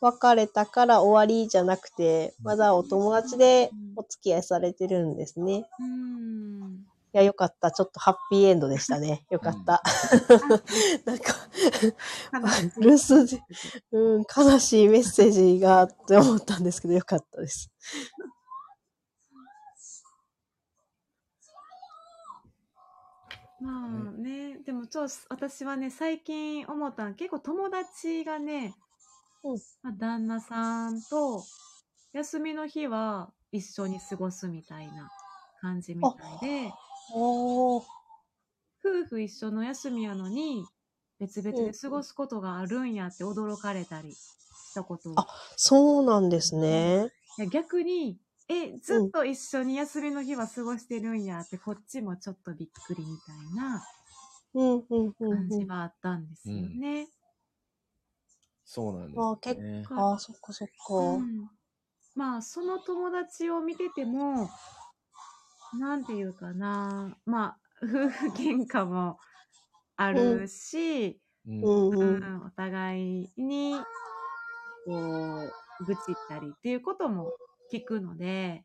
[0.00, 5.60] 別れたから終わりじゃなくて、まだお友達でお付き合いされてるんですね。
[5.60, 6.84] いうん。
[7.14, 7.70] や、よかった。
[7.70, 9.24] ちょっとハッピーエンドでしたね。
[9.30, 9.82] よかった。
[11.06, 11.34] なんか、
[12.80, 13.40] 留守で、
[13.92, 17.70] うん、悲しいメッセージがって思ったんですけど、よかったです。
[23.60, 28.74] まあね、でもちょっと私はね、最近思ったの結構友達がね、
[29.44, 29.58] うん。
[29.82, 31.42] まあ、旦那さんと
[32.12, 35.10] 休みの日は一緒に過ごすみたいな
[35.60, 36.72] 感じみたいで、
[37.14, 37.82] おー。
[38.84, 40.66] 夫婦一緒の休みやのに
[41.18, 45.10] 別々で過ごすことがあるんやって驚かれたりしたこと。
[45.10, 45.26] をあ
[45.56, 47.10] そうなんですね。
[47.38, 48.18] いや逆に、
[48.48, 53.82] え、ずっと一緒に休みの日は過ごしてるんやって、こっちもちょっとびっくりみたいな
[54.54, 55.68] うん、うん、うん感じうん。
[55.68, 57.08] はあったんですよね。
[58.66, 59.22] そうなんです、ね。
[59.22, 60.94] あ結ねああ、そっかそっか。
[60.94, 61.50] うん
[62.14, 64.48] まあ、その友達を見てても、
[65.78, 69.18] なんていうかな、まあ、夫婦喧嘩も
[69.96, 72.20] あるし、うんうん、ううん。
[72.20, 73.74] んお互いに、
[74.84, 75.50] こ
[75.80, 77.32] う、愚痴ったりっていうことも
[77.74, 78.64] 聞くので、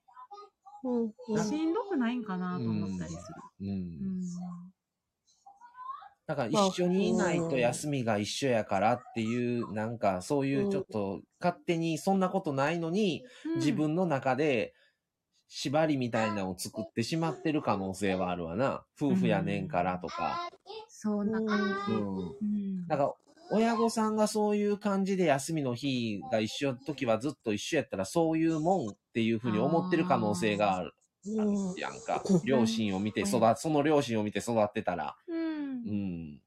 [0.84, 1.44] うん、うん。
[1.44, 3.36] しんどくないんかなと思ったりする。
[3.62, 4.22] うんうん
[6.28, 14.76] だから一緒にいないと休みが一緒やからっていう、なんかそういうちょっと勝手にそんなことないのに、うん自分の中で
[15.48, 18.84] 縛りみたいなのを作ってしまってる可能性はあるわな。
[19.02, 20.48] 夫婦やねんからとか。
[20.88, 21.94] そんな感じ。
[21.94, 22.18] うん。
[22.20, 23.14] うんだから
[23.52, 30.94] 親御さんがそういう感じで休みの日が一緒の時はずっと一緒やったらそういうもんっていうふうに思ってる可能性がある。
[30.94, 32.24] うんやんか。
[32.46, 35.16] 両親を見て育っ、その両親を見て育ってたら。
[35.28, 36.42] うんうん。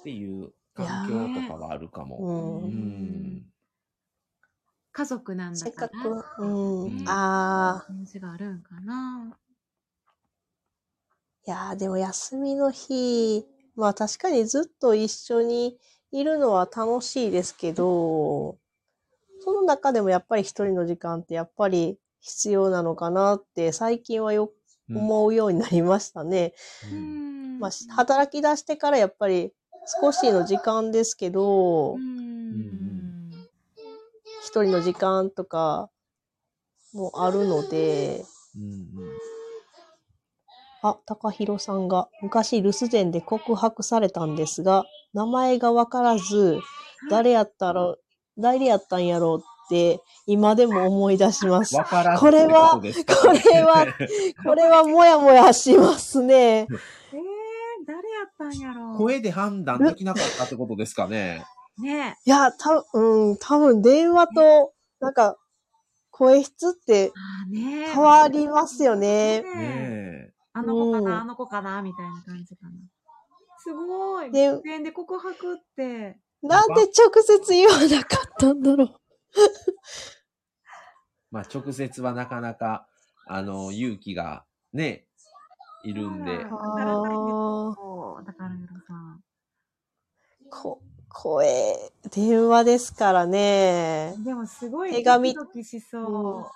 [0.00, 2.18] っていう環境とかはあるかも。
[2.18, 3.46] うんうん。
[4.92, 5.88] 家族なんだせっか。
[5.88, 6.84] からく、うん。
[6.84, 7.86] うんああ。
[7.86, 9.38] 感じがあるんかな。
[11.46, 13.44] いやーでも休みの日、
[13.76, 15.78] まあ確かにずっと一緒に
[16.10, 18.58] いるのは楽しいですけど、
[19.44, 24.50] その中でもやっぱり一人の時間ってやっぱり必要なのかなって最近はよ
[24.90, 26.52] うん思うようになりましたね。
[26.92, 27.60] うん。
[27.60, 29.52] まあ働き出してからやっぱり
[30.02, 33.30] 少しの時間ですけど、うん。
[34.42, 35.90] 一人の時間とか
[36.92, 38.24] もあるので、
[38.56, 38.88] うん
[40.88, 44.84] あ、高弘さんが昔留守電で告白されたんですが、
[45.14, 46.60] 名前がわからず、
[47.10, 47.94] 誰やったら、
[48.38, 51.76] 誰やったんやろうって、今でも思い出します。
[51.76, 53.86] わからんこれは これは
[54.44, 56.34] これはもやもやしますね。
[56.66, 56.68] えー、
[57.86, 58.98] 誰やったんやろう？
[58.98, 61.44] 声で判断できなかったってことですかね？
[61.78, 65.36] ねいや、た、うん、多分電話と、なんか、
[66.10, 67.12] 声質って
[67.52, 69.42] 変わりますよね。
[69.42, 69.52] ねね
[70.30, 70.32] え。
[70.58, 72.72] あの子かな、うんあの子かなみたいな感じかな。
[73.58, 74.32] すごい。
[74.32, 76.18] で実演で告白って。
[76.42, 79.00] なんで直接言わなかったんだろう。
[81.30, 82.88] まあ、直接はなかなか、
[83.26, 85.06] あの、勇気がね、
[85.84, 86.32] いるんで。
[86.32, 88.50] ああだから、
[88.86, 89.22] さん。
[90.50, 94.14] こ、声、電話ですからね。
[94.18, 96.50] でもすごい手紙ドキドキしそ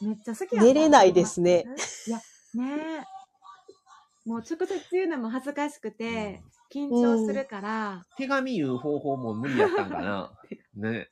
[0.00, 0.06] う。
[0.06, 1.64] めっちゃ好きや寝れないですね。
[2.06, 2.20] いや、
[2.54, 2.64] ね
[3.00, 4.28] え。
[4.28, 6.42] もう直接言うのも恥ずかしくて、
[6.72, 10.32] 緊張するから、手紙言う方法も無理やったんかな。
[10.76, 11.08] ね。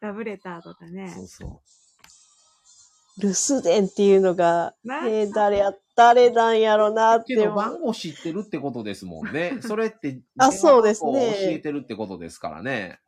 [0.00, 1.22] ラブレターとかねそ。
[1.22, 1.62] うそ
[3.18, 7.24] 留守電っていうのが、なえー誰や、誰なんやろなっう。
[7.24, 9.58] けてど、番号知ってるってことですもんね。
[9.60, 12.98] それって、あそうですね電話番号を教えてるってことですからね。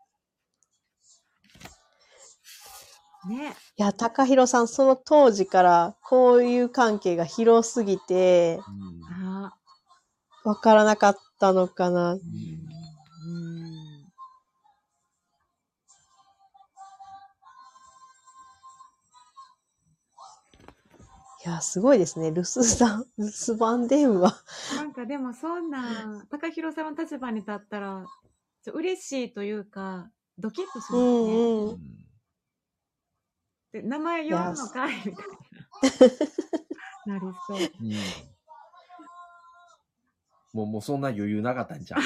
[3.27, 8.97] ねいや、高弘さん、その当時から、こういう関係が広すぎて、うん
[9.45, 9.53] あ
[10.45, 12.13] わからなかったのかな。
[12.15, 12.21] うん。
[12.21, 13.77] うん
[21.45, 22.33] いや、すごいですね。
[22.33, 24.35] 留守番、 留守番電話。
[24.75, 28.05] なんかでもそんな、高弘さんの立場に立ったら、
[28.73, 30.99] 嬉しいというか、ドキッとしますね。
[30.99, 32.06] うんううん。
[33.81, 35.25] んで名前呼ぶのかいみたい
[37.07, 37.15] な。
[37.15, 37.59] なりそう。
[37.59, 37.93] うん
[40.57, 42.01] もう、もうそんな余裕なかったんじゃん。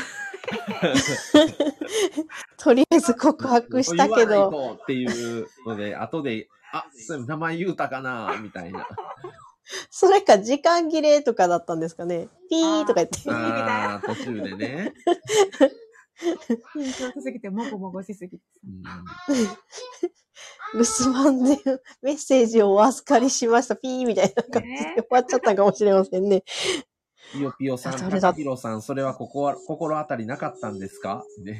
[2.58, 8.88] とりあえず告白したけ言わないど、 とっていうので、後で、あ、それ名前言うたかなみたいな。
[9.88, 12.26] それか時間切れとかだったんですかね。
[12.48, 13.20] ピーとか言って。
[13.30, 14.94] ああ、途中でね。
[16.74, 18.44] 緊張しすぎて、もごもごしすぎて。
[18.64, 18.82] うん
[20.74, 21.58] 留守番で
[22.02, 23.76] メッセージをお預かりしました。
[23.76, 26.44] ピーみたいな感じでね終わっちゃったかもしれませんね。
[27.32, 31.24] ピヨピヨさん、それだ高弘さん、それはここは心当たりなかったんですか？
[31.44, 31.56] で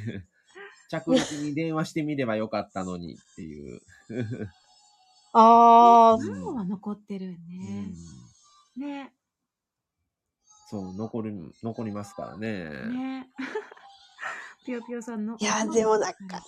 [0.89, 3.81] 着陸に電話してみればよかったのにっていう。
[5.33, 7.93] あー、番号は残ってるねん。
[8.81, 9.13] ね。
[10.69, 11.31] そう、残り、
[11.63, 12.65] 残りますからね。
[12.89, 13.29] ね。
[14.65, 15.35] ぴよぴよさんの。
[15.39, 16.45] いや、でもなかなか。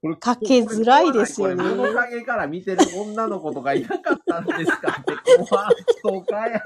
[0.00, 5.12] これかけづらいですよねこれ物陰から見てる女の子とかいなかったんですかって、
[5.46, 6.62] 怖い人かやん。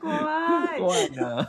[0.00, 0.78] 怖い。
[0.78, 1.48] 怖いな。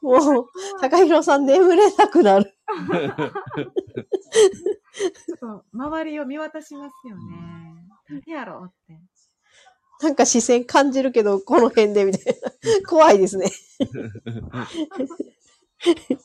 [0.00, 0.46] もう、
[0.80, 2.44] 高弘さん眠れなくなる。
[2.44, 7.22] ちょっと周りを見渡しますよね。
[8.08, 9.00] 誰やろうって。
[10.02, 12.22] なんか視線感じるけど、この辺でみたい
[12.82, 12.88] な。
[12.88, 13.50] 怖いですね。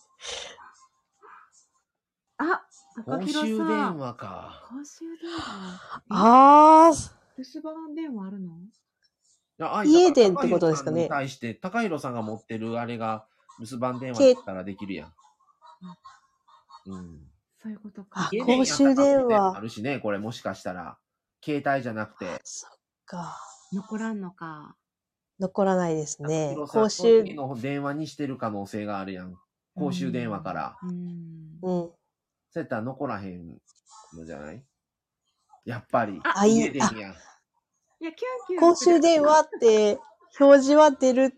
[2.38, 2.62] あ、
[3.06, 3.48] 高公弘さん。
[3.48, 4.68] 衆電話か。
[4.70, 6.04] 公衆電話。
[6.10, 8.52] あー、留守番電話あるの？
[9.64, 13.28] あ家電ってことですかね対して、高弘さんが持ってるあれが、
[13.60, 15.14] 留守番電話だったらできるやん。
[16.88, 17.28] うん。
[17.62, 18.30] そういうことあか。
[18.46, 20.98] 公衆電話あるしね、これもしかしたら。
[21.44, 22.40] 携帯じゃなくて。
[22.44, 22.72] そっ
[23.06, 23.38] か。
[23.74, 24.76] 残らんのか。
[25.40, 26.56] 残らないですね。
[26.68, 29.36] 公衆、の電話にしてる可能性があるやん。
[29.76, 30.78] 公衆電話から。
[30.84, 30.90] うん。
[30.92, 31.62] うん。
[31.62, 31.96] そ
[32.56, 33.58] うやったら残らへん
[34.14, 34.64] のじゃない？
[35.66, 36.20] やっぱり。
[36.24, 36.72] あいい。
[38.60, 40.00] 公衆電話って
[40.40, 41.34] 表示は出る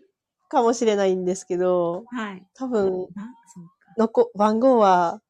[0.48, 2.46] かもしれないんですけど、はい。
[2.54, 3.94] 多分、な、そうか。
[3.96, 5.22] のこ、番号は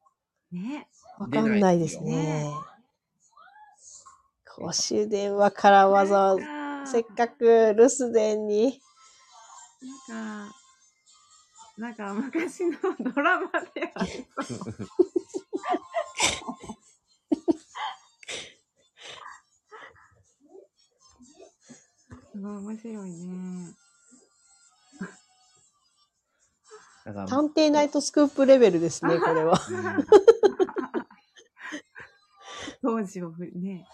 [0.51, 0.87] ね。
[1.17, 2.51] わかんないですね。
[4.57, 6.41] 公衆電話からわざわざ、
[6.85, 8.79] せっかく留守電に、
[10.07, 10.55] なんか、
[11.77, 14.57] なんか昔のドラマでありそう。
[22.31, 23.73] すごい面白いね。
[27.27, 29.59] 探偵ナイトスクープレベルですね、これは。
[29.69, 30.05] うん
[32.81, 33.87] 当時をね、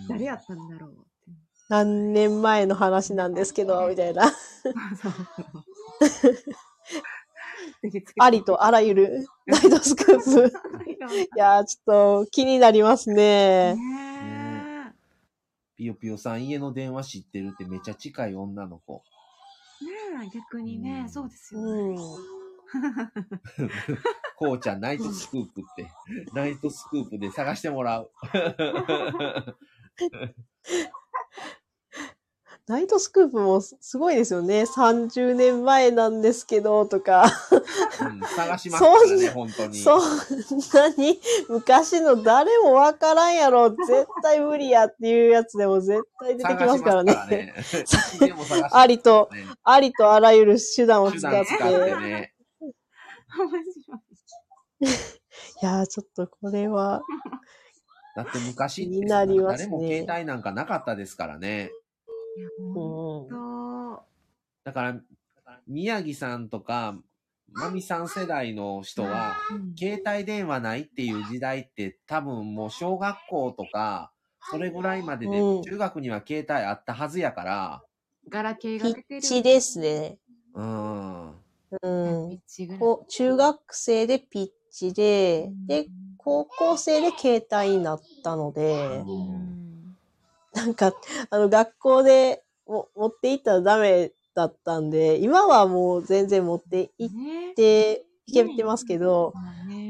[0.00, 1.11] うん誰やったんだろう。
[1.68, 4.32] 何年前の話なんですけど、みたいな。
[8.20, 10.52] ありとあらゆるナイトスクープ。
[11.36, 13.74] いやー、ちょっと気になりますね。
[13.74, 14.94] ね
[15.76, 19.02] ピヨピヨさん、家の電話知ってるってめっちゃ近い女の子。
[19.82, 19.84] え。
[19.84, 21.94] ねえ、逆にね、うんそうですうよね。
[21.94, 21.96] ん。
[24.38, 25.90] こうちゃん、ナイトスクープって、
[26.32, 28.10] ナイトスクープで探してもらう。
[32.72, 34.62] ナイトスクープもすすごいですよね。
[34.62, 37.30] 30年前なんですけど、とか。
[38.00, 39.74] うん、探しますからね、本当に。
[39.78, 40.00] そん
[40.72, 41.20] なに
[41.50, 43.68] 昔の誰もわからんやろ。
[43.68, 47.12] 絶対無理やっていうやつでも絶対出てきますからね。
[47.12, 47.54] らね。
[48.72, 51.54] ありと、ねありとあらゆる手段を手使って。
[51.54, 52.32] ってね。
[54.80, 54.86] い。
[54.88, 54.88] い
[55.60, 57.02] やー、ちょっとこれは、
[58.16, 61.70] だって昔気になりますね誰も携帯なんかなかったですからね。
[62.36, 62.72] う。
[62.74, 63.28] ほん。
[64.64, 65.00] だから、
[65.66, 66.98] 宮城さんとか、
[67.52, 69.74] まみさん世代の人は、うん。
[69.76, 74.12] 携帯電話ないっていう時代って多分もう小学校とか、
[74.50, 75.62] それぐらいまでで、うん。
[75.62, 77.84] 中学には携帯あったはずやから、
[78.28, 79.18] ガラケーがピ出てる。
[79.18, 80.18] ッチですね。
[80.54, 81.30] うん。
[81.30, 81.36] う
[82.28, 82.38] ピん
[83.08, 85.88] 中学生でピッチで、で、
[86.18, 89.61] 高校生で携帯になったので、うん
[90.54, 90.92] なんか、
[91.30, 99.32] あの、学校でも持って行ったらダメだったんで、今はもう全然持って行っねて、いけてますけど、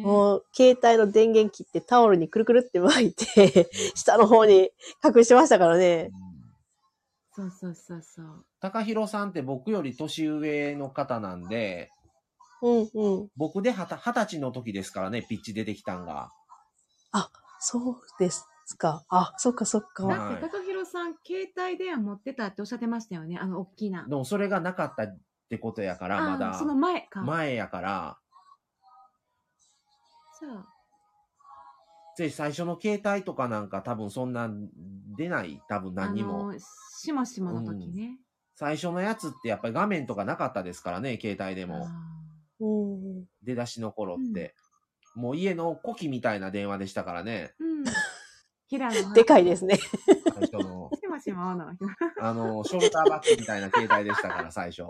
[0.03, 4.71] もう、携帯の電源切ってタオルにくるくるって巻いて、下の方に
[5.05, 6.11] 隠してましたからね。
[7.35, 8.47] そうそうそうそう。
[8.61, 11.91] 高弘さんって僕より年上の方なんで、
[12.63, 13.29] うんうん。
[13.37, 16.31] 僕ではた二十歳の時ですからね、ピッチ出てきたんが。
[17.65, 18.49] そうです
[18.79, 19.05] か。
[19.09, 20.07] あ、そっかそっか。
[20.07, 23.39] はいだって、高弘さん、携帯電話持ってたっておっしゃってましたよね？
[23.39, 24.07] あの、大きな。
[24.09, 25.19] でもそれがなかったっ
[25.49, 26.65] てことやから、まだそ。
[26.65, 27.23] の前か。
[27.23, 28.19] 前やから、
[30.41, 30.67] じゃあ、
[32.17, 34.51] で、最初の携帯とかなんか多分そんな
[35.17, 36.51] 出ない、多分何にも。
[36.51, 38.19] あのしもしもの時ね。
[38.55, 41.89] 最初のやつってやっぱり画面とかなかったですからね、携帯ででも。
[42.61, 43.25] うん。
[43.43, 44.55] 出だしの頃って。
[45.15, 47.85] もう家の古希みたいな電話でしたからね、うん。
[48.73, 49.79] 平野のでかいですね。
[50.33, 50.89] 最初の。
[51.77, 52.11] し。
[52.23, 54.85] あの、ショルダーバッグみたいな携帯でしたから、最初。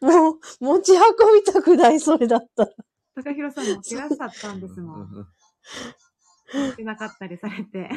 [0.00, 1.00] もう、持ち運
[1.34, 2.70] びたくない、それだったら。
[3.16, 5.08] 高弘さんもいらっしゃったんですもん。
[6.54, 7.90] 持ってなかったりされて。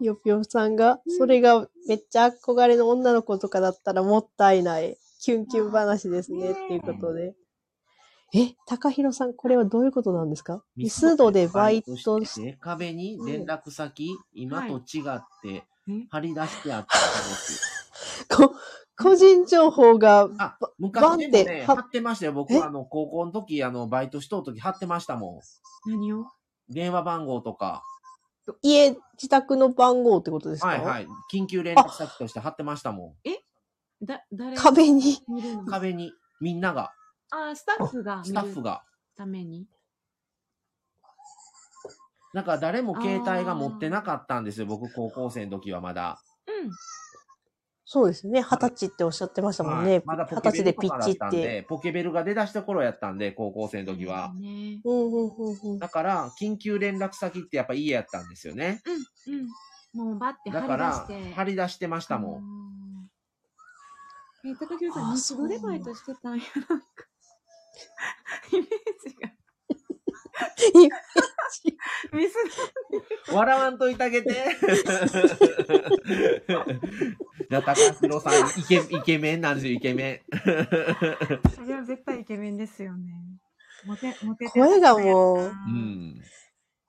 [0.00, 4.98] ぴよぴよさんが、それがめっちゃ憧れの女の子とかだったらもったいない。
[5.20, 7.36] キュンキュン話ですね、っていうことで。
[8.34, 10.62] え、高弘さん、これはどういうことなんですか？
[10.76, 16.06] ミスドでバイトしして壁に連絡先、今と違ってえ？
[16.10, 18.26] 貼り出してあったんです。
[18.28, 18.54] こ
[19.00, 22.32] 個人情報が、あ、バ昔でもね、貼ってましたよ。
[22.32, 22.52] 僕。
[22.62, 25.40] あの、高校の時、あの、バイトしとう時貼ってましたも
[25.86, 26.18] 何を？
[26.22, 26.26] ん。
[26.68, 27.82] 電話番号とか。
[28.60, 30.68] 家、自宅の番号ってことですか？
[30.68, 31.06] はいはい。
[31.32, 33.14] 緊急連絡先として貼ってましたも
[34.02, 34.56] だ、誰？
[34.56, 35.18] が壁に？
[35.70, 36.92] 壁に、みんなが、
[37.30, 38.82] あ、スタッフがスタッフが。
[39.16, 39.66] ために。
[42.34, 44.66] なんか誰も携帯が持ってなかったんですよ。
[44.66, 46.20] 僕、高校生の時はまだ。
[46.46, 46.70] うん。
[47.84, 48.42] そうですね。
[48.42, 50.02] 二十歳っておっしゃってましたもんはねい。
[50.04, 51.48] まだ二ポケベル十歳でピッとかだったんチって。
[51.48, 54.34] で、ポケベルが出だした頃やったんで、高校生の時は。
[54.38, 54.82] ね。
[54.84, 55.16] うんうんう
[55.52, 55.78] んうん。
[55.78, 58.82] だから、緊急連絡先ってやっぱ家やったんですよね。
[58.84, 58.90] う
[59.30, 59.48] ん、うん。
[60.10, 62.42] もうバッてだから張り出して。、張り出してましたもん。
[62.42, 62.48] ん。
[64.50, 66.44] え、高弘さん、あミスドでバイトしてたんや、
[67.78, 68.56] なんか。
[68.56, 68.66] イメー
[69.08, 69.32] ジが。
[72.12, 72.34] ミス
[73.32, 74.30] 笑わんといてあげて。
[77.50, 80.20] じゃあ、高弘さん、イケ、イケメンなんですよ、イケメン。
[81.56, 81.64] ド。
[81.64, 83.12] いや、絶対イケメンですよね。
[83.84, 85.48] モテ、モテて声がもうう。
[85.48, 86.20] ん。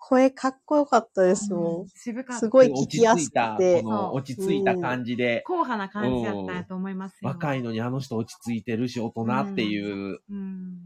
[0.10, 1.88] 声かっこよかったですもん。
[1.96, 2.40] 渋かった。
[2.40, 3.90] すごい聞落ちきやす着いた、くてこ。
[3.92, 7.30] の落ち着いた感じで、硬派な感じだったと思いますよ。
[7.30, 10.20] 若いのにあの人落ち着いてるし、大人っていう。
[10.28, 10.80] うん。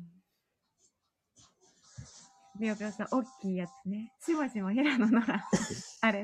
[2.59, 4.11] ビオビオさん、大きいやつね。
[4.19, 5.47] しもしも平野ノラ。
[6.01, 6.21] あれ、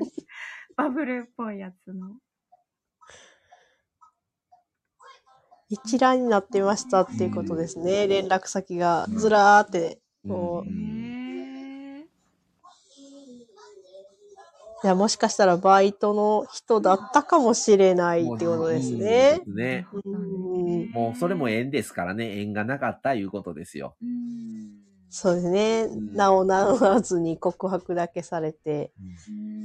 [0.76, 2.18] バブルっぽいやつの。
[5.70, 8.06] 一覧になってましたっていうことですね。
[8.06, 10.02] 連絡先がずらーって。
[10.28, 12.06] こううんへえ。
[14.82, 19.42] いや、もしかしたらバイトの人だったかもしれないってことですね。
[19.46, 19.86] うんね。
[19.92, 23.96] うんもうそれも縁ですからね、縁がなかったいうことですよ。
[24.02, 24.80] うん。
[25.10, 25.86] そうですね。
[25.86, 28.92] ん名を名乗らずに告白だけされて、
[29.28, 29.60] うん。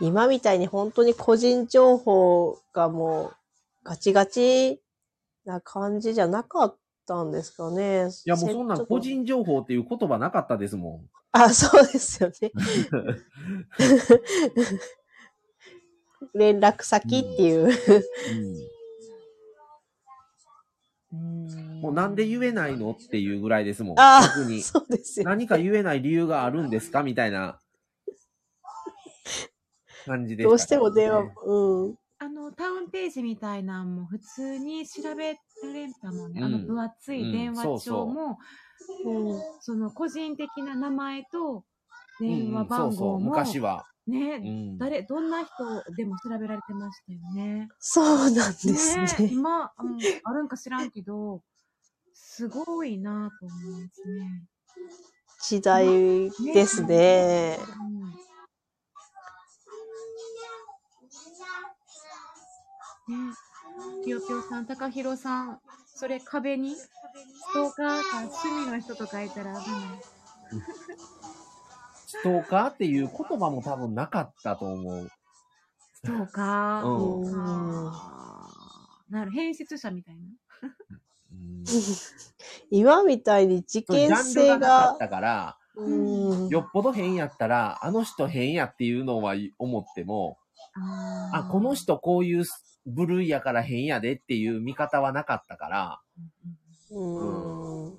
[0.00, 3.36] 今みたいに本当に個人情報がもう
[3.84, 4.80] ガチガチ
[5.44, 6.76] な感じじゃなかっ
[7.06, 8.08] たんですかね。
[8.26, 11.08] いや、もうそんなん個人情報っていう言葉なかったですもん。
[11.32, 12.52] あ、そうですよね。
[16.34, 17.66] 連絡先っていう。
[17.66, 18.74] うん
[21.80, 23.94] もうなんで言えないのっていうぐらいですもん。
[23.98, 24.62] あに。
[24.62, 25.26] そうですよ。
[25.28, 27.60] 何か言えない理由があるんですかみたいな
[30.06, 31.94] 感じでした、どうしても電話、うん。
[32.18, 36.40] あの、タウンページみたいなんも普通に調べられたもんね。
[36.40, 38.38] うんあの、分厚い電話うんそうそう帳も、
[39.04, 41.64] うんその個人的な名前と
[42.20, 43.84] うんうん電話番そうそう、号も、昔は。
[44.06, 44.40] ね、う
[44.74, 45.52] ん誰、どんな人
[45.96, 47.68] でも調べられてましたよね。
[47.78, 49.04] そうなんですね。
[49.28, 51.42] ね今、うん、あるんか知らんけど、
[52.12, 54.44] すごいなと思いますね。
[55.40, 55.86] 時代
[56.54, 57.58] ですね。
[63.08, 63.28] うん。
[63.28, 63.34] ね
[64.04, 66.90] ぴよぴよさん、たかひろさん、それ壁に、ス
[67.54, 69.80] トーカーか趣味の人とかいたら危ない。
[72.06, 75.10] ストーカーっていう言葉も多分なかったと思う。
[75.94, 76.88] ストーカー。
[76.88, 77.92] うん
[79.10, 80.22] なる、変質者みたいな。
[81.32, 81.64] うん
[82.70, 90.38] 今みたいに事件性がなかがっ、たから、うんよっぽど変やったら、あの人変やっていうのは思っても、
[91.32, 92.44] あ、この人こういう
[92.86, 96.00] 部類やから変やでっていう見方はなかったから、
[96.90, 97.98] うん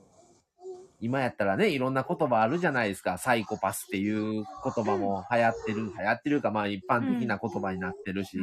[1.01, 3.17] 今やったらね、いろんな言葉あるじゃないですか。
[3.17, 8.39] サイコパスっていう言葉も流行ってる、流行ってるか、まあ一般的な言葉になってるし、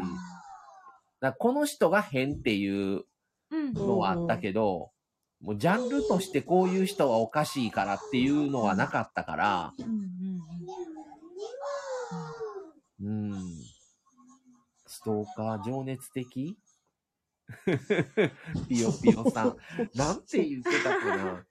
[1.21, 3.05] だこの人が変っていう
[3.53, 3.73] うん。
[3.75, 4.91] のはあったけど、
[5.41, 9.73] もうジャンルとしてこういう人はおかしいからっていうのはなかったから。
[13.03, 13.62] うん。
[15.03, 16.57] ストーカー情熱的？
[18.69, 19.57] ピヨピヨさん。
[19.97, 21.25] なんて言ってたかな。
[21.33, 21.45] うん。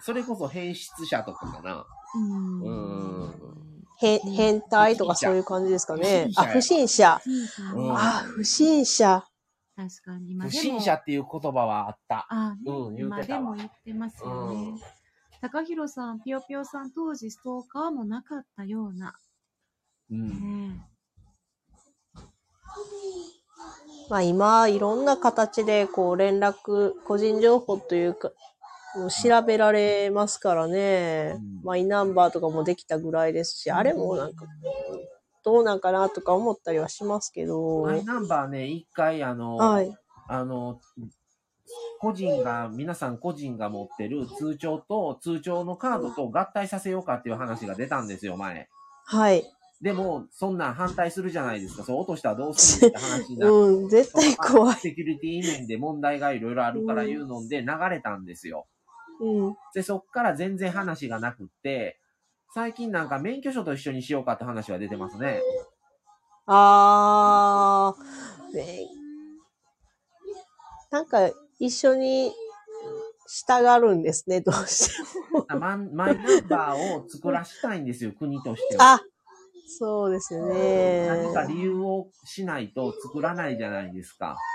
[0.00, 1.84] それこそ変質者とかかな。
[2.14, 3.34] うん
[3.98, 6.30] 変態とかそういう感じですかね。
[6.36, 7.20] あ、不不審者。
[7.92, 9.24] あ、不審者。
[9.76, 12.26] 確かに今不でも審者っていう言葉はあった。
[12.30, 14.56] あ、ねうん言てたわでも言ってますよね。
[14.70, 14.80] うん
[15.42, 19.14] 高弘さん、ぴよぴよさん、当時ストーカーもなかったような。
[20.10, 20.68] うん。
[20.68, 20.89] ね
[24.08, 28.32] まあ今、いろんな形でこう連絡、個人情報というか、
[28.96, 31.34] もう調べられますからね。
[31.36, 34.46] うんマイナンバーとかもできたぐらいですし、あれもなんか、
[35.44, 37.82] どうなんかなとか思ったりはしますけど。
[37.82, 39.94] マイナンバーね、一回あの、はい。
[40.26, 40.80] あの、
[42.00, 48.68] 個人が、皆さん個人が持ってる通帳と通帳のカードと合体させようかっていう話が出たんですよ、前。
[49.04, 49.44] はい。
[49.82, 51.84] でも、そんなん反対するじゃないですか。
[51.84, 53.54] そう落としたらどうするって話になって。
[53.56, 54.76] うん、絶対怖い。
[54.76, 58.66] セキュリティ面で問題がいろいろあるから言うので流れたんですよ。
[59.20, 59.56] うん。
[59.74, 61.98] で、そっから全然話がなくって、
[62.52, 65.40] 最近なんか免許証と一緒にしようかって話が出てますね。
[66.46, 68.88] あー、ね
[70.90, 72.32] なんか一緒に
[73.28, 75.02] 従うんですね、どうして
[75.32, 75.46] も。
[75.48, 78.94] マイナンバーを作らしたいんですよ、国としては。
[78.94, 79.00] あ、
[79.72, 81.06] そうですよね。
[81.06, 84.36] 何か理由をしないと作らないじゃないですか。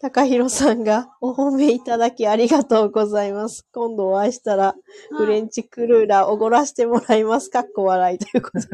[0.00, 3.66] 高弘さんがお褒めいただきありがとうございます。
[3.72, 4.74] 今度お会いしたら、
[5.16, 7.50] フレンチクルーラーおごらしてもらいます。
[7.50, 8.66] かっこ笑いということで。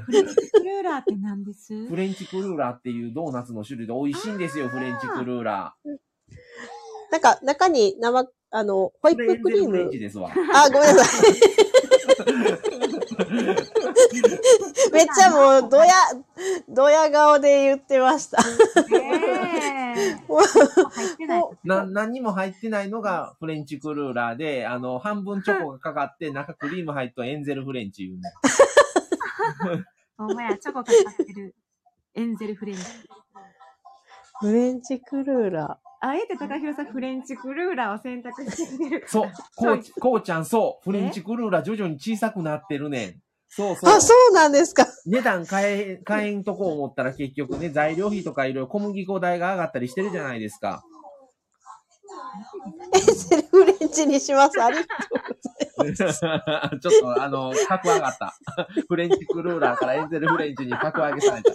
[0.00, 1.88] フレンチクルーラーって何です？
[1.88, 5.74] フレンチクルーラーっていうドーナツの種類で美味しいんですよ、フレンチクルーラ
[7.12, 9.90] なんか、中に生、あの、ホイップクリーム。
[9.92, 10.30] チですわ。
[10.30, 10.32] あ、
[10.70, 11.32] ごめんなさい。
[14.92, 15.92] めっちゃもう、どや、
[16.70, 18.38] どや顔で言ってました。
[18.94, 18.96] え
[19.94, 20.48] えもう入
[21.12, 21.42] ってない。
[21.64, 28.20] な、何にも入ってないのがフレンチクルーラーで、あの、半分チョコがかかって、中クリーム入ったエンゼルフレンチ言う
[29.76, 29.84] ね。
[30.16, 31.54] お前や、チョコかかってる。
[32.14, 32.82] エンゼルフレンチ。
[34.40, 39.04] フレンチクルーラあえて高弘さん、フレンチクルーラーを選択してきてる。
[39.06, 43.14] そう、こう、こうちゃんそう、フレンチクルーラー徐々に小さくなってるねん。
[43.48, 43.76] そうー。
[43.76, 44.00] そうあ、。
[44.00, 44.84] そうなんですか。
[45.06, 50.82] 値段変え、 変えんとこ思ったら結局ね、材料費とかいろいろ小麦粉代が上がったりしてるじゃないですか。
[52.94, 54.60] エンゼルフレンチにします？
[54.60, 54.88] ありがと
[55.84, 55.92] う。
[55.94, 58.36] ちょっと、あの、格上がった。
[58.88, 61.52] フレンチクルーラーからエンゼルフレンチに格上げされた。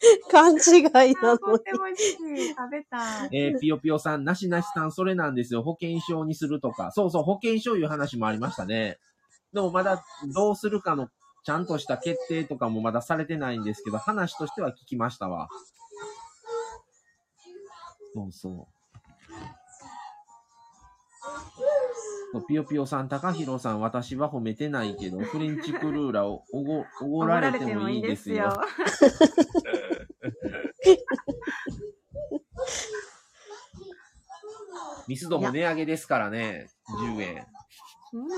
[0.30, 1.38] 勘違いなのに。
[1.38, 2.48] とっても美味しい。
[2.50, 3.28] 食べたい。
[3.32, 5.62] えー、ぴよぴよさん、なしなしさん、それなんですよ。
[5.62, 6.92] 保険証にするとか。
[6.92, 8.98] そうそう、保険証いう話もありましたね。
[9.52, 10.04] でもまだ、
[10.34, 11.08] どうするかの、
[11.44, 15.48] ちゃんとした決定とかもまだされてないんですけど、話としては聞きましたわ。
[18.14, 18.78] そうそう。
[22.46, 28.52] ぴよぴよさん、高弘さん、私は褒めてないけど、フレンチクルーラーをおご、おごられてもいいですよ。
[35.06, 36.68] ミスドも値上げですからね、
[37.00, 37.46] 10円。
[38.12, 38.34] なんだ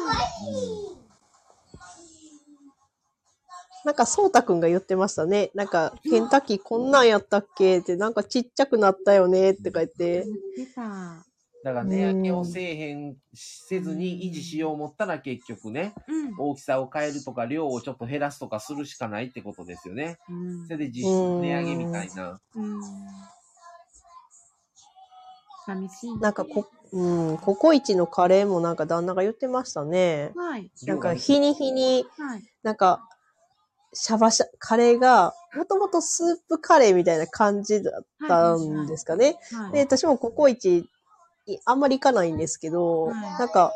[3.83, 5.51] なんか、そうたくんが言ってましたね。
[5.55, 10.25] なんか、ケンタッキーこんなんやったっけって、なんかちっちゃくなったよねって書いて。
[10.57, 11.27] 言ってた。
[11.63, 16.35] だから値上げをせえへん、せずに維持しよう思ったら結局ね、うん。
[16.39, 20.19] 大きさを変えるとか量をちょっと減らすとかするしかないってことですよね。
[20.29, 22.41] うんそれで実質値上げみたいな。
[22.55, 22.81] うん。
[25.67, 26.19] 寂しい。
[26.19, 30.33] なんかこ、うん、ココイチのカレーもなんか旦那が言ってましたね。
[30.37, 30.71] はい。
[30.87, 32.43] なんか、日に日に、はい。
[32.63, 33.07] なんか、
[33.93, 39.39] シャバシャ、カレーが、もともとスープカレーみたいな感じだったんですかね。
[39.53, 39.73] はい。
[39.73, 40.85] で、私もココイチ、い
[41.65, 43.73] あんまり行かないんですけど、はいなんか、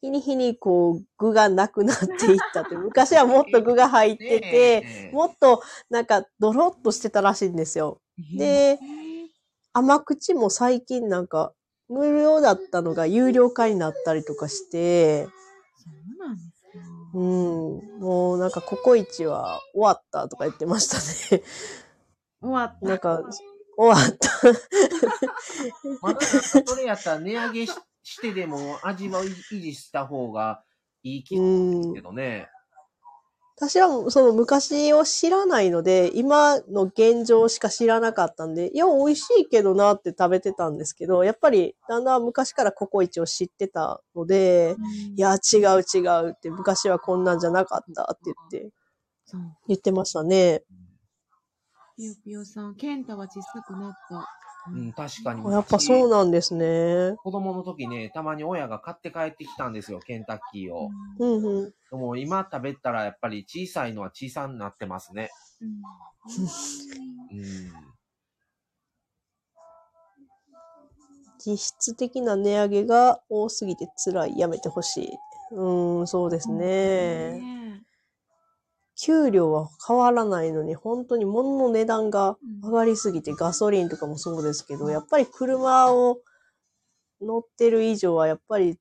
[0.00, 8.00] 日に日にこう、具がなくなっていったって、 昔はもっと具が入ってて、もっとなんかドロッとしてたらしいんですよ。
[8.36, 9.32] でえー
[9.74, 11.54] 甘口も最近なんか、
[11.88, 15.30] 無料だったのが有料化になったりとかして、そ
[16.14, 16.78] うなんですか。
[17.14, 21.42] うん、もうなんかココイチは終わったとか言ってましたね。
[22.42, 22.86] 終わった。
[22.86, 23.22] なんか、
[23.82, 24.30] 終わった。
[26.02, 27.72] まそれやったら値上げし
[28.04, 30.62] してでも味は維持した方が
[31.02, 32.48] いい気がするんですけどね。
[33.56, 44.84] 私はその昔を知らないので、今の現状しか知らなかったんで、いや、美味しいけどなって食べてたんですけど、やっぱりだんだん昔からココイチを知ってたので、うん
[45.16, 48.72] いや、違う違うって、昔はこんなんじゃなかったって言って。
[49.68, 50.62] 言ってましたね。
[51.96, 54.26] ぴよぴよさん、ケンタは小さくなった。
[54.70, 55.50] うん、確かに。
[55.50, 57.16] やっぱそうなんですね。
[57.22, 60.90] 子供の時ね、たまに親が買って帰ってきたんですよ、ケンタッキーを。
[61.18, 61.74] うんうん。
[61.90, 65.30] でも今食べたらやっぱり小さいのは小さになってますね。
[65.60, 65.68] うん
[67.38, 67.92] うん。
[71.44, 74.38] 実質的な値上げが多すぎて辛い。
[74.38, 75.10] やめてほしい。
[75.50, 77.40] うーん、そうですね。
[77.40, 77.61] ね
[79.04, 86.20] 給料は変わらないのに、本当に物の値段がうん上がりすぎて、ガソリンとかもそうですけど、やっぱり車を
[87.20, 88.78] 乗ってる以上は、やっぱり。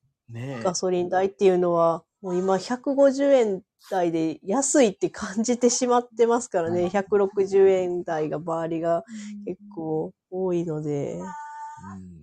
[0.63, 6.85] ガソリン代っていうのは、もう今150円台で安いって感じてしまってますからね。
[6.85, 9.03] 160円台が周りが
[9.45, 11.15] 結構多いので。
[11.15, 12.21] うん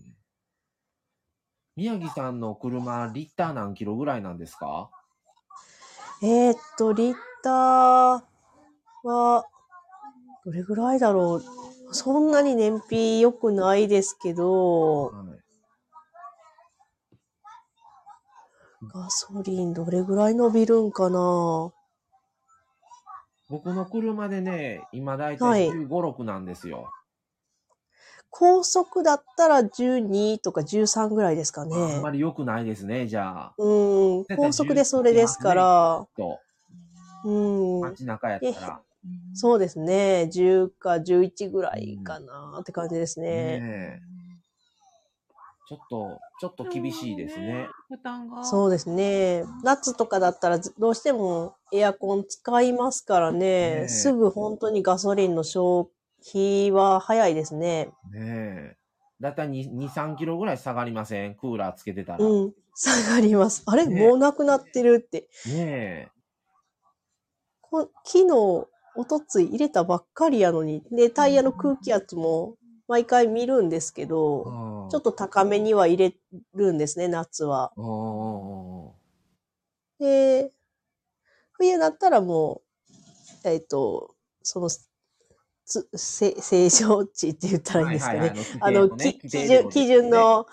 [1.77, 4.91] 宮城さんの車、リッター何キロぐらいなんですか？
[6.23, 7.53] えー、っと、リッター
[9.05, 9.45] は、
[10.45, 11.43] どれぐらいだろう？
[11.95, 15.39] そんなに燃費良くないですけど、はい
[18.95, 21.73] ガソリンどれぐらい伸びるんかな？
[23.49, 26.89] 僕の車でね、今だいはいたい15、6なんですよ。
[28.31, 32.11] 高速だったら12とか13ぐらいですかあんねま。
[32.11, 33.55] り良くないですね、じゃあ。
[33.59, 36.39] うん、高速でそれですから、と、
[37.25, 38.81] うん、街中やったら。
[39.35, 40.29] そうですね。
[40.33, 43.61] 10か11ぐらいかなって感じですね。
[43.61, 44.09] ねえ
[45.69, 47.69] ちょっと、ちょっと厳しいですね。。
[47.89, 48.43] 負担が。
[48.43, 49.45] そうですね。
[49.63, 53.45] 夏とかだったらずどうしてもエアコン使いますからね、ね
[53.85, 55.89] えすぐ本当にガソリンの消
[56.27, 57.91] 費は早いですね。
[58.11, 58.77] ねえ。
[59.21, 61.35] だいたい2、2 3キロぐらい下がりません？
[61.35, 62.19] クーラーつけてたら。
[62.19, 62.55] ねうん。
[62.75, 63.63] 下がります。
[63.67, 65.29] あれ、ねもうなくなってるって。
[65.49, 66.09] え。
[67.71, 70.83] こ昨日、おとつい入れたばっかりやのに。
[70.91, 72.57] で、タイヤの空気圧も
[72.89, 76.15] 毎回見るんですけど、ちょっと高めには入れ
[76.55, 77.73] るんですね、夏は。
[79.99, 80.53] で、
[81.53, 82.63] 冬だったらも
[83.45, 84.71] う、えっ、と、その、
[85.65, 88.35] つせ正常値って言ったらいいんですかね。
[88.61, 90.47] あの、き基準、基準、の、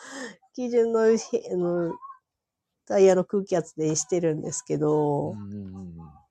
[0.53, 1.93] 基準の、へあの、
[2.85, 6.24] タイヤの空気圧でしてるんですけど、うんうんうんい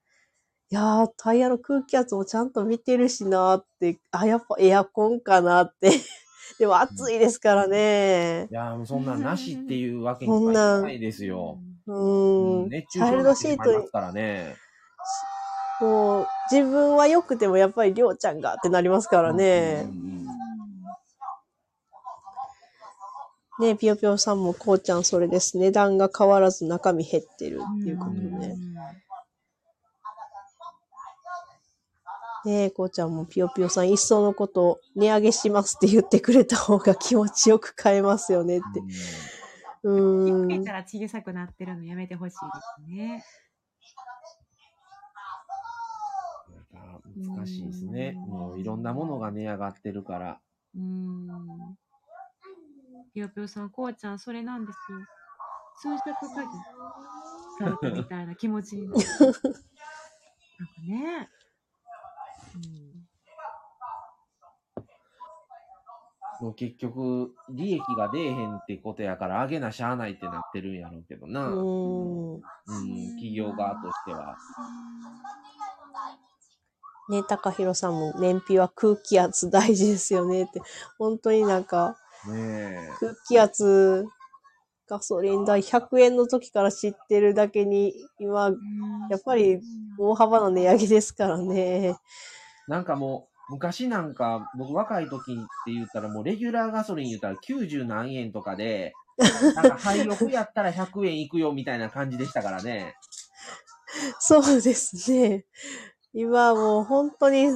[0.74, 5.90] やー、タイヤの空気圧もちゃんと見てるしなーって、あ、やっぱエアコンかなって。
[6.58, 8.54] でも暑いですからねい。
[8.54, 11.58] やー、もうそんなんなしっていうわけにはいかないですよ。
[11.86, 12.68] ううんん。
[12.68, 14.56] 熱中チャイルド症なんてシートいっぱいいますからね。
[15.80, 19.90] もう、自分は良くてもやっぱりりょうちゃんがってなりますからねう。
[19.92, 20.24] ん
[23.60, 25.56] ねぴよぴよさんもこうちゃんそれです。
[25.58, 28.56] 値段が変わらず中身減ってるっていうことね。
[32.44, 38.80] ねえ、こうちゃんもぴよぴよさん、いっそのこと、値上げしますって言ってくれた方が気持ちよく買えますよねって。
[39.84, 40.72] うーん気づけた。
[40.72, 42.38] ら小さくなってるのやめてほしいで
[42.84, 43.24] すね。
[47.16, 48.18] 難しいですね。
[48.26, 50.40] うんもういろんなものが値上がってるから。
[50.74, 51.76] うーん。
[53.12, 54.98] ぴよぴよさん、こうちゃん、それなんですよ。
[55.76, 56.48] 数尺詐欺
[57.58, 58.94] されたみたいな気持ちになる。
[59.18, 59.50] なんか
[60.86, 61.30] ね。
[62.54, 62.84] うん。
[66.40, 71.48] もう結局、利益が出えへんってことやから、上げなしゃあないってなってるんやろうけどな。
[71.48, 72.40] ううん、ん。
[73.10, 74.36] 企業側としては。
[77.10, 80.60] ね、高弘さんも燃費は空気圧大事ですよねって。
[80.98, 82.92] 本当になんか、ねえ。
[82.98, 84.06] 空気圧、
[84.88, 88.50] ガソリン代100円の時から知ってるだけに、今、
[89.10, 89.60] やっぱり
[89.98, 91.96] 大幅な値上げですからね。
[92.68, 98.94] なんかもう、昔なんか、僕若い時って言ったらもうレギュラーガソリン言ったら90何円とかで、
[99.54, 102.94] なんか廃屋やったら100円いくよみたいな感じでしたからね。
[104.18, 105.44] そうですね。
[106.12, 107.48] 今はもう本当に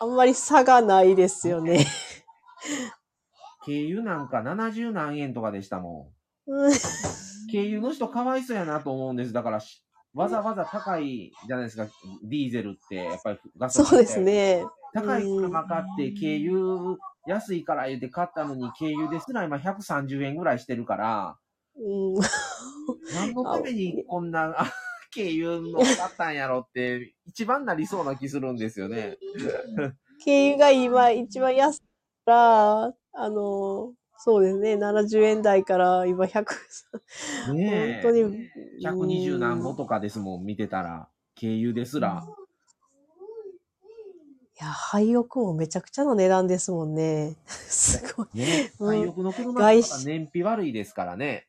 [0.00, 1.86] あんまり差がないですよね。
[3.64, 6.12] 軽油なんか70何円とかでしたも
[6.46, 6.72] うんん。
[7.50, 9.32] 軽油の人かわいそうやなと思うんです。
[9.32, 9.84] だからし、
[10.14, 11.86] わざわざ高いじゃないですか、
[12.22, 13.88] ディーゼルって、やっぱりガソリン。
[13.90, 14.64] そうですね。
[14.92, 16.96] 高い車買って、軽油
[17.26, 21.36] 安いから言って買ったのに、軽油ですら今130円ぐらいしてるから、
[21.76, 22.14] うん、
[23.14, 24.72] 何のためにこんな、あ
[25.14, 29.16] 軽油の買ったんやろって、一番なりそうな気するんですよね。
[30.24, 31.80] 軽油が今一番安い
[32.26, 36.44] から、あの、そうですね、70円台から今100、
[37.54, 38.02] ねえ。
[38.02, 38.48] 本当に。
[38.82, 41.08] 120何ぼうんとかですもん、見てたら。
[41.40, 42.26] 軽油ですら。
[44.60, 47.36] いや、廃屋もめちゃくちゃの値段ですもんね。
[47.48, 48.28] すごい。
[48.34, 51.48] ねうん廃屋の車と外か燃費悪いですからね。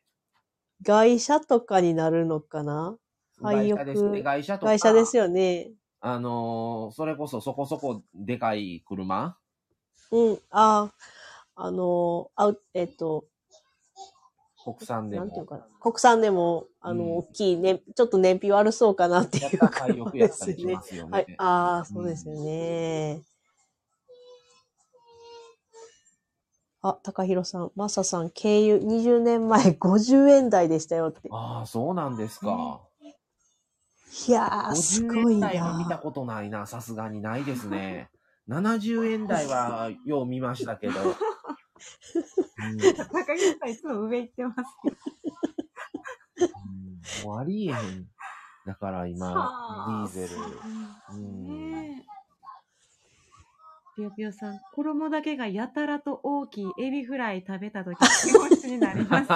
[0.80, 2.96] 外車とかになるのかな？
[3.42, 4.22] 廃屋外車ですね。
[4.22, 4.72] 外車とか。
[4.72, 5.72] 外車ですよね。
[6.00, 9.36] あのーそれこそそこそこでかい車
[10.10, 10.92] うん、あ、あ
[11.70, 13.24] の、あうえっと、
[14.64, 15.26] 国産でも。
[15.26, 15.66] なんていうかな。
[15.80, 19.50] 国産でも、あの、うん大きいね、ちょっと燃費悪そうかなっていう
[20.12, 20.78] ですね。
[21.10, 21.26] はい。
[21.38, 23.20] ああ、そうですよね。
[26.84, 31.28] あ、高弘さん、マサさん、軽油20年前50円台でしたよって。
[31.30, 32.80] ああ、そうなんですか。
[34.28, 35.98] いやー、すご50い円台は見たな。
[35.98, 36.66] ことないな。
[36.66, 38.10] さすがにないですね。
[38.48, 40.92] 70円台はよう見ましたけど。
[42.14, 44.96] うん 高木さんいつも上行ってますけど。
[46.38, 46.82] うん
[47.24, 48.06] もうありえへん。
[48.66, 50.36] だから今、ディーゼル。
[50.36, 52.12] ううんねえ。
[53.94, 59.30] ぴよぴよさん、衣だけがやたらと大きいエビフライ食べたとき 気持ちになります。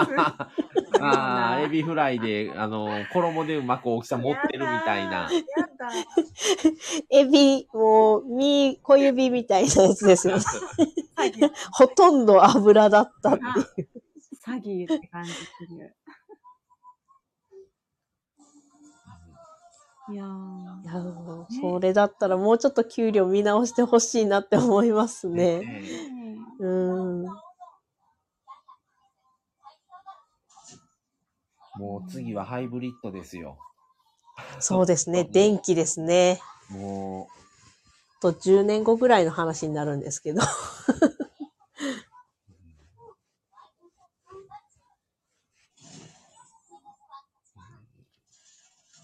[0.99, 5.13] ああ、エビフライで、あの、衣でうまく大きさ持ってるみたいな。
[5.13, 5.91] やだ。
[7.11, 10.43] エビ、もう、身、小指みたいなやつですよね。
[11.17, 11.41] 詐欺、
[11.73, 13.39] ほとんど油だったっ
[13.75, 13.91] ていう。
[14.47, 15.39] 詐欺って感じす
[15.69, 15.97] る。
[20.09, 25.59] いやーいやそれだったらもうちょっと給料見直してほしいなって思いますね。
[25.59, 25.83] ね
[26.61, 27.25] うん。
[31.79, 33.59] もう次はハイブリッドですよ。
[34.61, 35.25] そうですね。
[35.31, 36.41] 電気ですね。
[36.71, 37.29] も
[38.33, 40.43] と10年後ぐらいの話になるんですけど。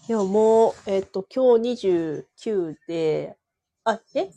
[0.07, 3.37] でももう、えっと、今日29で、
[3.85, 4.29] あ、え？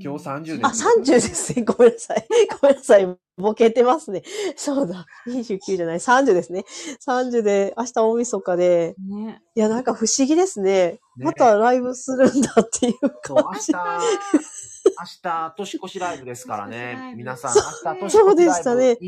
[0.00, 0.84] 今日30です。
[0.84, 1.64] あ、30ですね。
[1.64, 2.26] ごめんなさい。
[2.60, 3.16] ごめんなさい。
[3.36, 4.22] ボケてますね。
[4.56, 5.06] そうだ。
[5.26, 5.98] 29じゃない。
[5.98, 6.64] 30ですね。
[7.06, 9.42] 30で、明日大晦日で、ね。
[9.54, 11.00] いや、なんか不思議ですね。
[11.20, 12.94] ねまたライブするんだっていう
[13.24, 13.72] そう、明感日、じ。
[13.72, 17.10] 明日、年越しライブですからね。
[17.12, 18.98] ブ皆さん、そう明日、年そうで越しライブしたね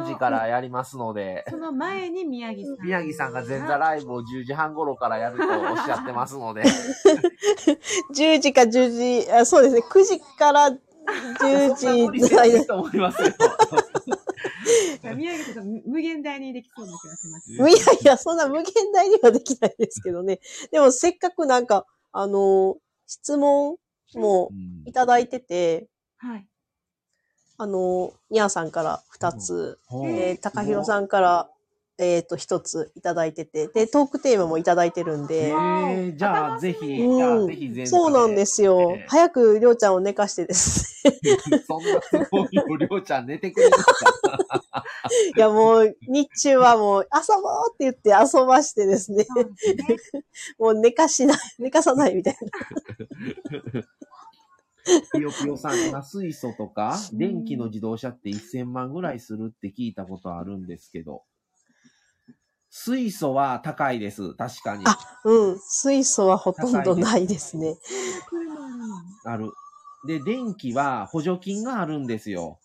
[0.00, 2.86] 23時からやりますので、その前に宮城さん。
[2.86, 6.62] 宮城さんが前座ライブを10時半頃からやるとおっしゃってますので、
[8.14, 9.82] 10時か10時、あそうですね。
[9.90, 10.78] 9時から10
[11.76, 12.66] そんな無理時の間せずいい。
[12.66, 13.28] と思いますよ。
[15.16, 17.52] 宮城さん無無限大にできそうな気がします。
[17.52, 20.40] いやいや、そんな無限大にはできないですけどね。
[20.70, 22.76] でもせっかくなんか、あの、
[23.06, 23.76] 質問
[24.14, 24.50] も
[24.84, 26.46] いただいてて、はい。
[27.58, 31.50] あの、ニャーさんから2つ、うんえー、高弘さんから、
[32.00, 37.16] えっ、と、1ついただいてて、で、トークテーマもいただいてるんえで、ー、じゃあ、ぜひ、うん。
[37.16, 38.92] じゃあ、ぜひそうなんですよ。
[38.96, 39.06] ええ。
[39.08, 41.36] 早くりょうちゃんを寝かしてですね。
[41.66, 43.84] そんなすごいよ、りょうちゃん寝てくれるか。
[45.36, 49.26] いや、もう、日中はもう、遊ぼうって言って遊ばしてですね。
[50.58, 52.36] もう寝かしない、寝かさないみたい
[53.72, 53.82] な。
[55.12, 61.24] ぴよぴよさんが水素とか、電気の自動車って1000万ぐらいするって聞いたことあるんですけど、
[62.70, 64.34] 水素は高いです。
[64.34, 64.84] 確かに。
[64.86, 65.58] あうん。
[65.58, 67.76] 水素はほとんどないですね。
[68.28, 68.54] 車
[69.24, 69.50] ある。
[70.06, 72.60] で、電気は補助金があるんですよ。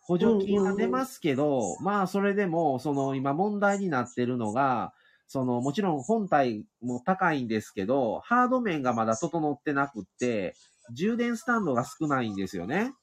[0.00, 4.92] 補助金が出ますけど、まあそれでも、その今問題になってるのが、
[5.26, 10.54] そのもちろん本体も高いんですけど、ハード面がまだ整ってなくって、
[10.94, 12.94] 充電スタンドが少ないんですよね。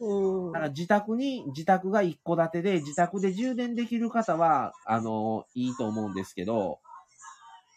[0.00, 6.80] うんだから自宅に、自宅が一戸建てで、自宅で充電できる方は、あの、いいと思うんですけど、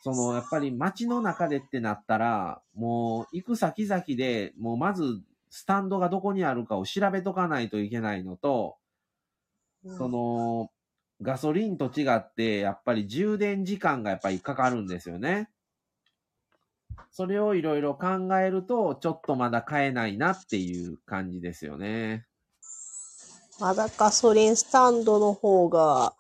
[0.01, 8.77] その、やっぱり街の中でってなったら、もう、行く先々で、もうまず、スタンドがどこにあるかを調べとかないといけないのと、
[9.87, 10.69] その、
[11.21, 15.49] ガソリンと違って、やっぱり充電時間がやっぱりかかるんですよね。
[17.11, 18.07] それをいろいろ考
[18.38, 22.26] えると、ちょっとまだ買えないなっていう感じですよね。
[23.59, 26.13] まだガソリンスタンドの方が、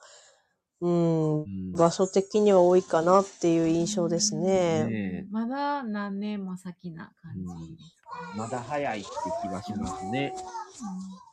[0.81, 4.85] うん、うん場所的には多いかなっていう印象ですね。
[4.85, 7.49] ねえまだ何年も先な感じで
[7.83, 8.37] すかね。
[8.37, 9.09] まだ早いって
[9.41, 10.33] 気はしますね。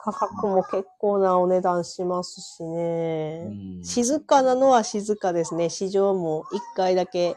[0.00, 3.44] 価格も結構なお値段しますしうね。
[3.44, 5.70] ん静かなのは静かですね。
[5.70, 7.36] 市場も一回だけ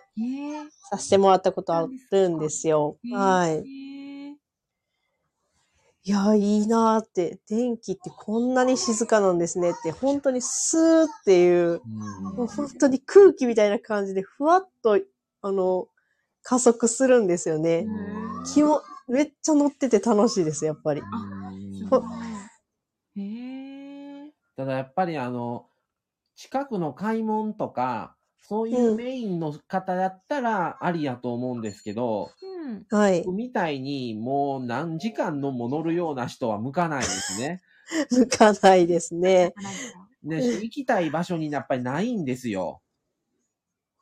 [0.90, 2.98] させてもらったことあるんですよ。
[3.14, 3.64] はい。
[6.08, 7.40] いや、いいなーって。
[7.50, 15.00] 電気ってこんなに静かなんですねって、本当にスーっていう、うんもう本当に空気みたいな感じで、ふわっと、
[15.42, 15.88] あの、
[16.44, 17.88] 加速するんですよね。
[18.54, 21.02] 気も、めっちゃ乗ってて楽しいです、やっぱり。
[24.56, 25.66] ただやっぱりあの、
[26.36, 28.15] 近くの買い物とか、
[28.48, 32.86] そういうメインの方だったらありやと思うんですけど、うん。
[32.90, 33.24] はい。
[33.24, 37.62] 僕みたいにもう何時間のも乗るような人は向かないですね。
[38.12, 39.54] 向かないですね。
[40.24, 42.82] で、行きたい場所にやっぱりないんですよ。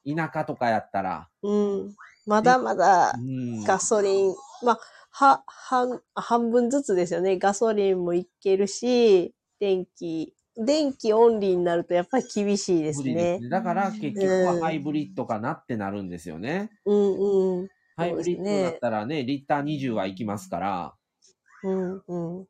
[0.06, 1.30] 田舎とかやったら。
[1.42, 1.96] うん。
[2.26, 3.64] まだまだうん。
[3.64, 4.80] ガソリン、まあ、
[5.10, 7.38] は、半、半分ずつですよね。
[7.38, 13.38] ガソリンもいけるし、電気、電気オンリーになるとやっぱり厳しいですね。
[13.38, 13.50] すね。
[13.50, 16.70] だから結局はハイブリッドかなってなるんですよね。
[16.86, 17.70] うんうん。
[17.96, 20.94] ハイブリッドだったらね、リッター20はいきますから。
[21.64, 22.48] うんうん。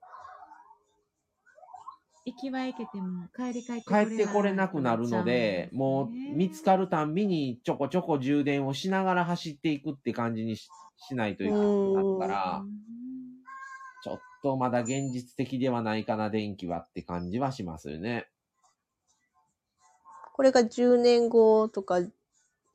[2.25, 12.63] 行きは行けても帰り帰って帰ってこれなくなるので、もう見つかるたんびにちょこちょこ充電をしながら走っていくって感じにししないといけなくなるから、
[14.44, 18.28] とまだ現実的ではないかな、電気はって感じはしますよね。
[20.34, 21.99] これが10年後とか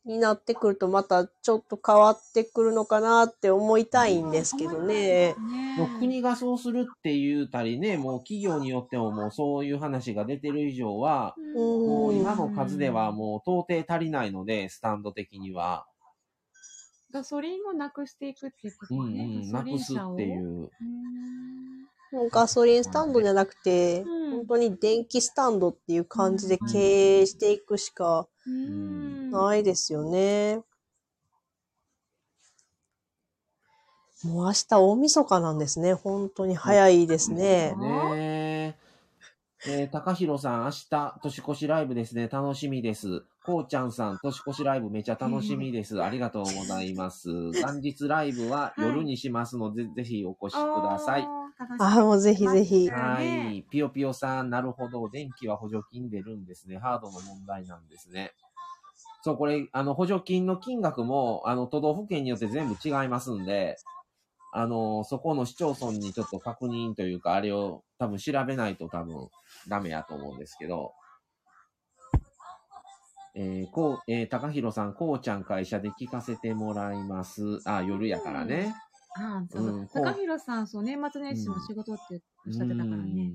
[0.04, 5.34] になってくるとまたちょっと変わってくるのかなって思いたいんですけどね。
[5.76, 15.86] もう国がそうするって言うたりね、もう企業によってももうそういう話が出てる以上は、もう今の数ではもう到底足りないので、スタンド的には。
[17.12, 19.24] ガソリンをなくしていくっていうことうんね。
[19.24, 20.70] うん、なくすっていう。
[20.80, 30.62] うんもうガソリンスタンドじゃなくて、うん本当に電気スタンドっていう感じで経営していくしかうんないですよね。
[34.24, 35.94] もう明日大晦日なんですね。
[35.94, 37.74] 本当に早いですね。
[37.76, 38.37] ね
[39.66, 39.82] え。
[39.82, 42.28] えー、高弘さん、明日、年越しライブですね。
[42.28, 43.22] 楽しみです。
[43.44, 46.02] こうちゃんさん、年越しライブめちゃ楽しみです。
[46.02, 47.30] ありがとうございます。
[47.30, 51.22] 元日ライブは夜にしますので、ぜひお越しください。
[51.80, 52.88] ああ、もうぜひぜひ。
[52.90, 53.62] はねい。
[53.70, 55.08] ぴよぴよさん、なるほど。
[55.08, 56.78] 電気は補助金出るんですね。
[56.78, 58.32] ハードの問題なんですね。
[59.22, 63.76] そう、これ、あの、補助金の金額も、あの、都道府県によって全部違いますんで、
[64.52, 69.28] あの、そこの市町村にちょっと確認というか、あれを多分調べないと多分
[69.68, 70.92] ダメやと思うんですけど、
[73.34, 77.60] えー、こう、えー、高弘さん、こうちゃん会社で聞かせてもらいます。
[77.64, 78.74] あ、夜やからね。
[79.16, 80.00] ああ、そううんか。
[80.00, 83.32] 高弘さん、そう、年末年始も仕事っておっしゃってたからね。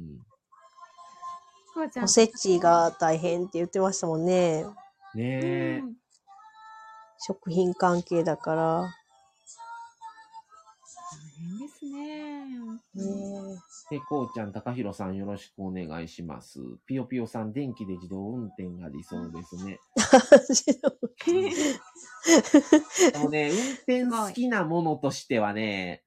[1.74, 2.04] こうちゃん。
[2.06, 4.66] おせちが大変って言ってましたもんね。
[5.16, 5.82] うんねえ。
[5.84, 5.94] うん
[7.26, 8.82] 食品関係だから。
[8.82, 8.92] 大
[11.40, 12.44] 変ですね。
[12.96, 16.60] ねで、こうちゃん、高弘さんよろしくお願いします。
[16.86, 19.80] ぴよぴよさん、電気で自動運転が理想ですね。
[23.12, 26.04] でもね、運転好きなものとしてはね、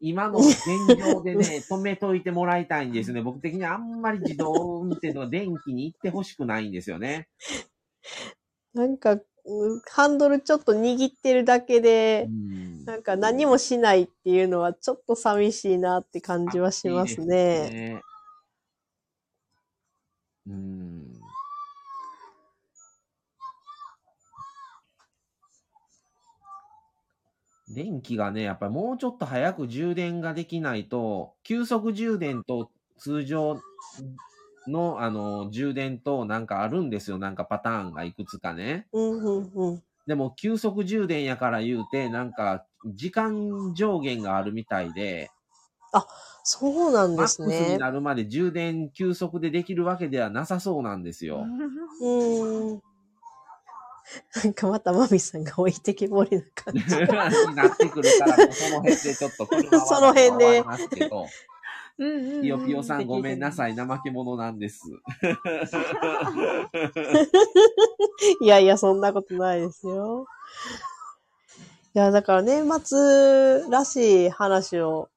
[0.00, 0.56] 今の現
[0.96, 3.20] 状でね、 止めといてもらいたいんですね。
[3.20, 7.28] 僕的にあんまり自動運転とか電気に行ってほしくないんですよね。
[8.74, 9.22] なんか、うん
[9.90, 17.70] ハンドルちょっと握ってるだけでう、んなんか何もしないっていうのはちょっと寂しいなって感じはしますいいですね。
[17.70, 18.02] ね
[20.46, 21.08] うん。
[27.68, 33.60] 電気がね、やっぱりもうちょっと早く充電ができないと、急速充電と通常
[34.68, 37.18] の、あの、充電となんかあるんですよ。
[37.18, 38.86] なんかパターンがいくつかね。
[38.92, 39.82] うん、うん、うん。
[40.06, 45.30] でも、急速充電やから言うて、なんか、時間上限があるみたいで、
[46.50, 47.78] そうなんマックスですねに。
[47.78, 51.44] なるまで充電急速でできるわけではなさそうなんですよ。
[52.00, 52.82] うーん。
[54.42, 56.80] なんかまたマミさんが置いてきぼりな感じ。
[56.80, 57.04] に
[57.54, 61.26] なってくるから、その辺でちょっと車は その辺でますけど、
[61.98, 64.82] うんうんうんピヨピヨさんごめんなさい、怠け者なんです。
[68.40, 70.26] いやいや、そんなことないですよ。
[71.94, 75.08] いや、だから年末らしい話を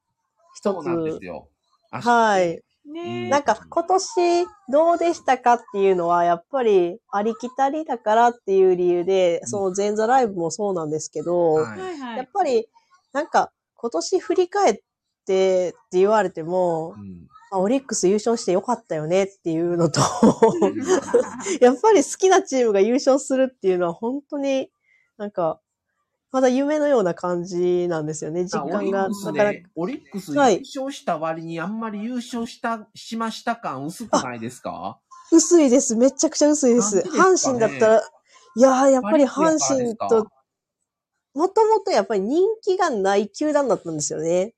[0.56, 1.24] 一そうなんですつ。
[1.24, 1.48] よ。
[1.90, 2.62] はい。
[2.84, 12.16] ねえなんか今年どうでしたかっていうのは、やっぱりありきたりだからっていう理由で、その前座ライブもそうなんですけど、はい。
[12.16, 12.66] やっぱり
[13.12, 14.80] なんか今年振り返っ
[15.26, 20.00] てって言われてもう、んあオリックス優勝してよかったよねっていうのと、
[21.60, 24.70] やっぱり好きなチームが優勝するっていうのは本当に
[25.18, 25.60] なんか、
[26.30, 29.08] まだ夢のような感じなんですよね、実感が。
[29.08, 34.98] だから、ね、オリックス優はい勝した割にあんまり優勝した、しました感薄くないですか？
[35.30, 35.94] 薄いです。
[35.94, 36.96] めちゃくちゃ薄いです。
[36.96, 38.02] ね阪神だったら、
[38.56, 40.26] いやー、やっぱり阪神と、
[41.34, 44.54] もともとやっぱり人気がない球団だったんですよね。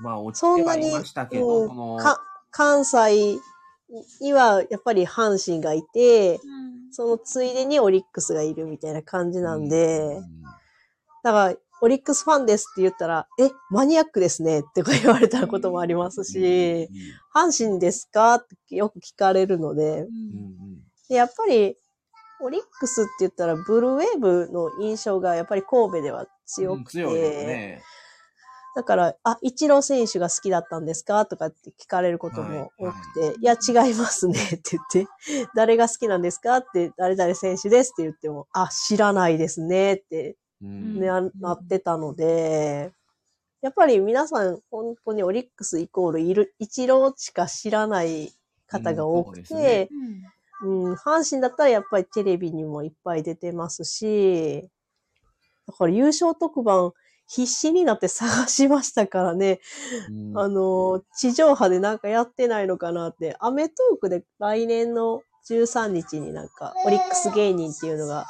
[0.00, 2.20] まあ、落ちてはいましたけど、うんその、か
[2.50, 3.38] 関西
[4.20, 6.68] にはやっぱり阪神がいて、うん。
[6.90, 10.42] そのついでにオリックスがいるみたいな感じなんで、うん。
[11.22, 16.88] だから、オリックスファンですって言ったら、え、マニアックですねってか言われたこともありますし、
[17.34, 18.34] 阪神ですか？
[18.36, 20.08] ってよく聞かれるので、うんうんうん。
[21.08, 21.76] でやっぱり、
[22.40, 27.82] オリックスって言ったら、ブルーウェーブの印象がやっぱり神戸では強くて、うん強いですね。
[28.76, 31.26] だから、あ、イチロー選手が好きだったんですか？
[31.26, 34.38] とかって聞かれることも多くて、いや、違いますね。
[34.54, 35.06] って言って、
[35.54, 36.58] 誰が好きなんですか？
[36.58, 39.94] って、誰々選手ですって言っても、あ、知らないですね。
[39.94, 41.00] って、うん。
[41.00, 42.92] なってたので、
[43.60, 48.32] やっぱり皆さん、本当にオリックスイコールいる、イチローしか知らない
[48.68, 49.88] 方が多くて、
[50.62, 54.68] うんうん、阪神だったらやっぱりテレビにもいっぱい出てますし、
[55.66, 56.92] だから優勝特番
[57.28, 59.60] 必死になって探しましたからね、
[60.10, 60.38] うん。
[60.38, 68.26] あの、地上波でなんかやってないのかなって、アメトークで来年の13日になんかオリックス芸人っていうのが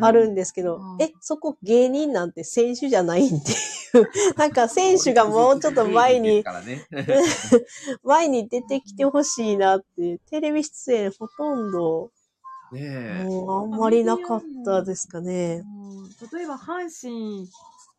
[0.00, 3.54] あるんですけどうん、え、そこ芸人なんて選手じゃないんってい
[4.02, 6.44] う、 なんか選手がもうちょっと前に
[8.02, 12.10] 前に出てきてほしいなって、テレビ出演ほとんど、
[12.72, 12.80] ね
[13.22, 13.24] え。
[13.24, 15.62] もうあんまりなかったですかね。
[15.64, 15.80] うん
[16.32, 17.48] 例えば阪神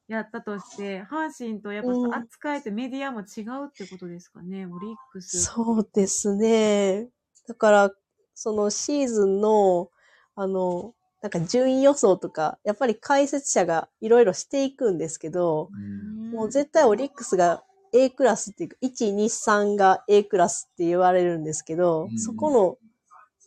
[0.07, 5.41] やったとして、阪神とやっぱうん扱えてメディアも違うってことですかね、オリックス。
[5.43, 7.07] そうですね。
[7.47, 7.91] だから、
[8.35, 9.89] そのシーズンの、
[10.35, 17.61] あの、なんか順位予想とか、やっぱり解説者がいろいろしていくんですけど、うんもう絶対オリックスが
[17.93, 22.77] A クラスっていうか、1、2、3が A クラスって言われるんですけど、うんそこの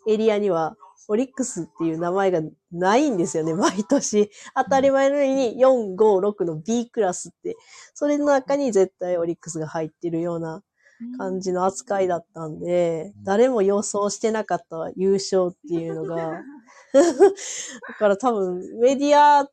[0.07, 0.77] エリアには、
[1.09, 2.41] オリックスっていう名前が
[2.73, 4.31] ないんですよね、毎年。
[4.55, 7.57] 当たり前のように4、5、6の B クラスって、
[7.95, 10.63] それの中に絶対オリックスが入ってるような
[11.19, 16.41] 感じの扱いだったんで、誰も予想してなかった優勝っていうのが、
[16.93, 19.49] だから多分メディア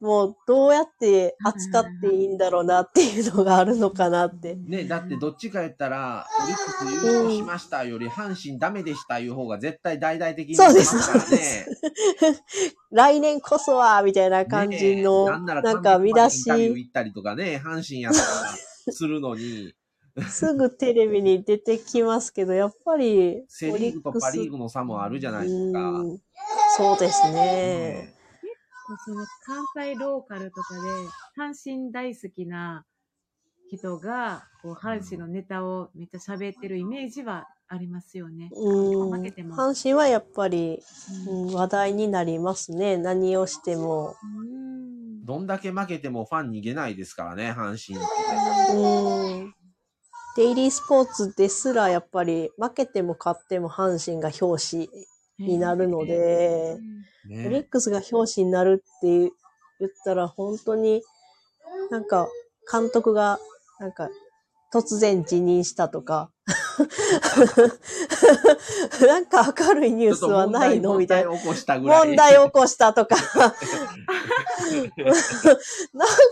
[0.00, 4.54] もどうやって扱っていいんだろうなっていうのがあるのかなって。
[4.54, 11.66] ね、だってどっちか言ったら、オリックス優勝しましたより、阪神ダメでしたいう方が絶対大々的にそうですますからね。
[12.92, 19.74] 来年こそは、みたいな感じの、ねえなんならなんか見出しインタビュー行ったりとかね、阪神やったらするのに、
[20.28, 25.80] すぐテレビに出てきますけど、やっぱり、セリーグとパリーグの差もあるじゃないですか。
[25.80, 26.18] うん
[26.76, 27.32] そうですね。
[27.32, 28.13] ね
[29.04, 30.80] その関西ローカルとかで、
[31.36, 32.84] 阪神大好きな
[33.70, 38.50] 人が、こう、阪神のネタをめっちゃ喋ってるイメージはありますよね。
[38.52, 40.82] うん負けても阪神はやっぱり、
[41.26, 42.96] うんうん話題になりますね。
[42.96, 44.14] 何をしても。
[44.22, 48.06] うんどんだけ負けてもファン逃げないですからね、阪神っ
[48.68, 48.74] て。
[48.74, 49.54] うん。
[50.36, 54.88] デイリースポーツですらやっぱり負けても勝っても阪神が表紙
[55.38, 56.80] になるので、
[57.44, 57.68] オリッね。
[57.68, 59.32] クスが表紙になるって
[59.80, 61.02] 言ったら本当に
[61.90, 62.28] なんか
[62.70, 63.38] 監督が
[63.78, 64.10] なんか
[64.74, 66.32] 突然辞任したとか、
[69.06, 70.98] なんか明るいニュースはないの？
[70.98, 71.30] みたいな。
[71.30, 72.08] 問題起こしたぐらい。
[72.08, 73.14] 問題起こしたとか。
[73.38, 73.50] なん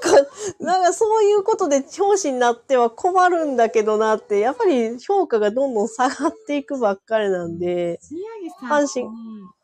[0.01, 0.27] か、
[0.59, 9.13] なんかそういうことで表紙になっては困るんだけどなって、やっぱり評価がどんどん下がっていくばっかりなんで、宮城さん阪神に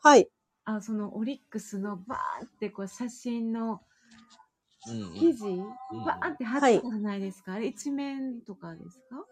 [0.01, 0.29] はい。
[0.63, 3.81] あそのオリックスのバーンってこう写真の
[4.87, 5.13] うんうん。
[5.13, 5.57] 記事、ん
[6.05, 9.25] バーンって貼ってたじゃないですか、あれ一面とかですか？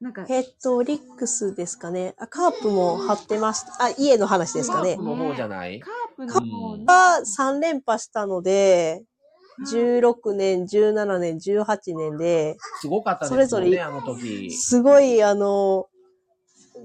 [0.00, 2.14] なんか、えっと、オリックスですかね。
[2.18, 3.84] あ、カープも貼ってました。
[3.84, 4.96] あ、家の話ですかね。
[4.96, 5.10] カープ。
[5.10, 5.80] の方じゃない？
[5.80, 9.02] カープの方の、が3連覇したので、
[9.72, 14.50] 16年、17年、18年で、すごかったですそれぞれあの時。
[14.50, 15.86] すごい、あの、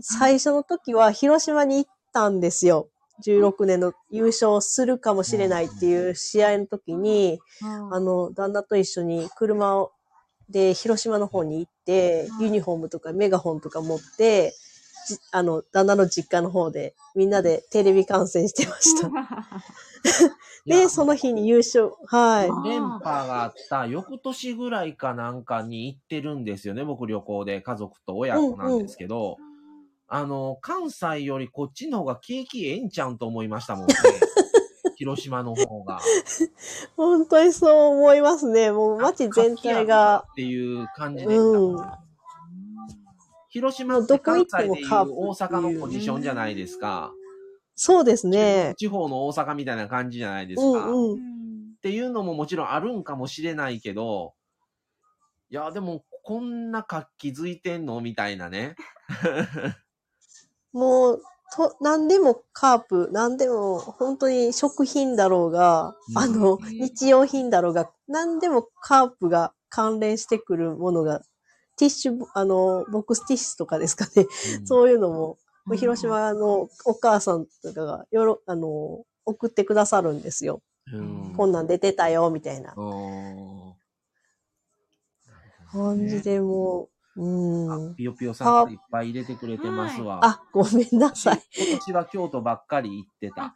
[0.01, 2.87] 最初の時は広島に行ったんですよ。
[3.25, 9.91] 16年の優勝するかもしれないっていう試合の時に、ああの、旦那と一緒に車を、
[10.49, 14.53] で、広島の方に行って、ユニフォームとかメガホンとか持って、
[15.07, 19.09] じあの、旦那の実家の方で、みんなでテレビ観戦してました。
[20.65, 22.69] で、その日に優勝、はい。
[22.69, 27.61] 連覇があった翌年ぐらいかなんかに行ってるんですよね、僕旅行で。
[27.61, 29.37] 家族と親子なんですけど、
[30.11, 33.93] あの、関西よりこっちの方が景気ええんちゃうんと思いましたもんね。
[34.97, 35.99] 広島の方が。
[36.97, 38.71] 本当にそう思いますね。
[38.71, 40.25] もう街全体が。
[40.31, 41.85] っていう感じで、うん。
[43.49, 47.13] 広島って関西でいう大阪のポジションじゃないですか。
[47.75, 48.73] そうですね。
[48.77, 50.67] 地方の大阪みたいな感じじゃないですか。
[50.67, 51.73] うんうん。
[51.77, 54.33] っていうのももちろんあるんかもしれないけど、
[55.51, 58.01] いや、でも、こんな活気づいてんの？
[58.01, 58.75] みたいなね。
[60.73, 61.21] もう、
[61.55, 66.17] と、何でもカープ、何でも本当に食品だろうが、うん。
[66.17, 71.21] あの、日用品だろうが、何でもカープが関連してくるものが、
[71.77, 74.27] ティッシュ、あの、ボックスティッシュとかですかね。
[74.59, 74.67] うん。
[74.67, 75.37] そういうのも、
[75.75, 80.61] 広島のお母さんとかが、よろ、あの、送ってくださるんですよ。
[80.93, 81.33] うん。
[81.35, 82.73] こんなん出てたよ、みたいな。
[82.75, 83.29] うん
[85.71, 87.95] 感じでもう、うあん。
[87.95, 90.19] ピヨピヨさんがいっぱい入れてくれてますわ。
[90.23, 91.41] あ、ごめんなさい。
[91.57, 93.55] 今年は京都ばっかり行ってた。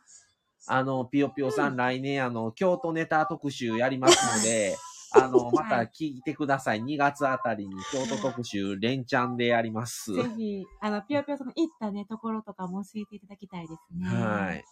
[0.68, 4.78] あの、ピヨピヨさん、来年、あの、京都ネタ特集やりますので、
[5.16, 6.82] あの、また聞いてください。
[6.82, 10.14] 2月あたりに京都特集連チャンでやります。
[10.14, 14.08] ぜひ、あの、ぴよぴよさんの行ったね、ところとかも教えていただきたいですね。
[14.08, 14.64] はい。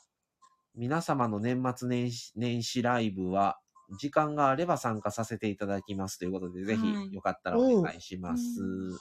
[0.76, 3.60] 皆様の年末年始年始ライブは、
[3.98, 8.44] 時間があれば参加させていただきますということで、ぜはいひよかったらお願いします。
[8.62, 8.98] う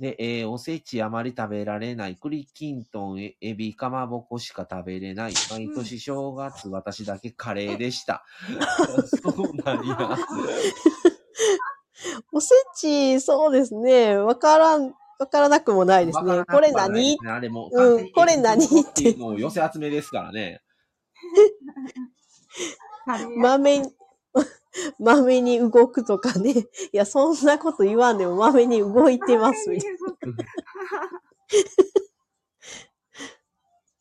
[0.00, 5.34] で、えーおせちあまり食べられない、栗きんとん、えエビ、かまぼこしか食べれない。
[5.50, 8.24] 毎年正月、私だけカレーでした。
[9.22, 10.16] そうなんや。
[12.32, 14.16] おせち、そうですね。
[14.16, 16.44] わからん、わからなくもないですね。
[16.46, 17.18] これ何？
[17.26, 18.64] あれも、うんこれ何？
[18.64, 20.62] っていう寄せ集めですからね。
[23.36, 23.92] まめに、
[24.98, 26.52] まめに動くとかね。
[26.52, 29.70] いや、そんなこと言わんでもまめに動いてます。
[29.70, 29.90] みたい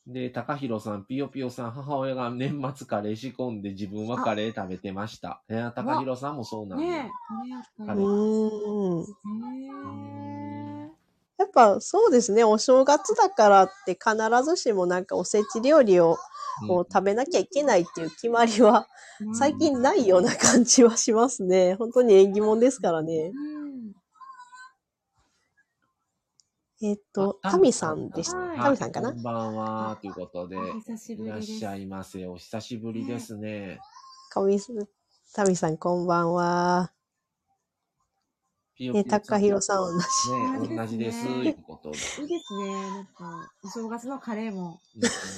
[0.10, 5.44] で、高弘さん、ぴよぴよさん、母親が年末カレー仕込んで自分はカレー食べてました。
[5.48, 6.86] えー、高弘さんもそうなんだ。
[6.86, 7.11] ね
[7.80, 8.06] え、カレー。
[8.06, 9.06] うん。
[11.38, 12.44] やっぱそうですね。
[12.44, 16.18] お正月だからって必ずしもなんかおせち料理を
[16.67, 18.88] こう食べなきゃいけないっていう決まりは
[19.34, 21.76] 最近ないような感じはしますね。
[21.76, 23.31] 本当に縁起物ですからね。
[23.34, 23.69] うん。
[26.81, 28.38] えっと、あタミさんでした。
[28.38, 29.11] はいタミさんかな？
[29.11, 30.59] こんばんは、ということで、い
[31.27, 31.41] らっ。
[31.41, 32.26] しゃいませ。
[32.26, 33.80] お久しぶりですね。
[34.30, 34.71] かみす、
[35.34, 36.93] タミさんこんばんは。
[38.80, 39.99] え、ぴよぴよ高弘さん同
[40.64, 40.69] じ。
[40.69, 41.27] ね、同じです。
[41.27, 42.72] いいですね。
[42.72, 44.80] なんか、お正月のカレーも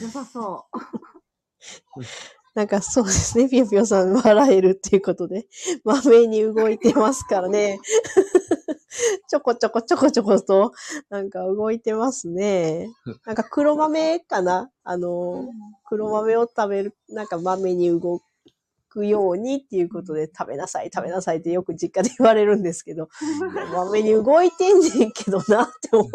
[0.01, 0.77] 良さそう。
[2.53, 3.49] なんかそうですね。
[3.49, 5.47] ぴよぴよさん笑えるっていうことで、
[5.83, 7.79] まめに動いてますからね。
[9.27, 10.73] ちょこちょこちょこちょこと、
[11.09, 12.89] なんか動いてますね。
[13.25, 14.69] なんか黒豆かな？
[14.83, 15.49] あの、
[15.85, 18.21] 黒豆を食べる、なんか豆に動
[18.91, 23.07] くようにっていうことで食べなさい、食べなさいってよく実家で言われるんですけど、
[23.53, 26.11] いや豆に動いてんねんけどなって思い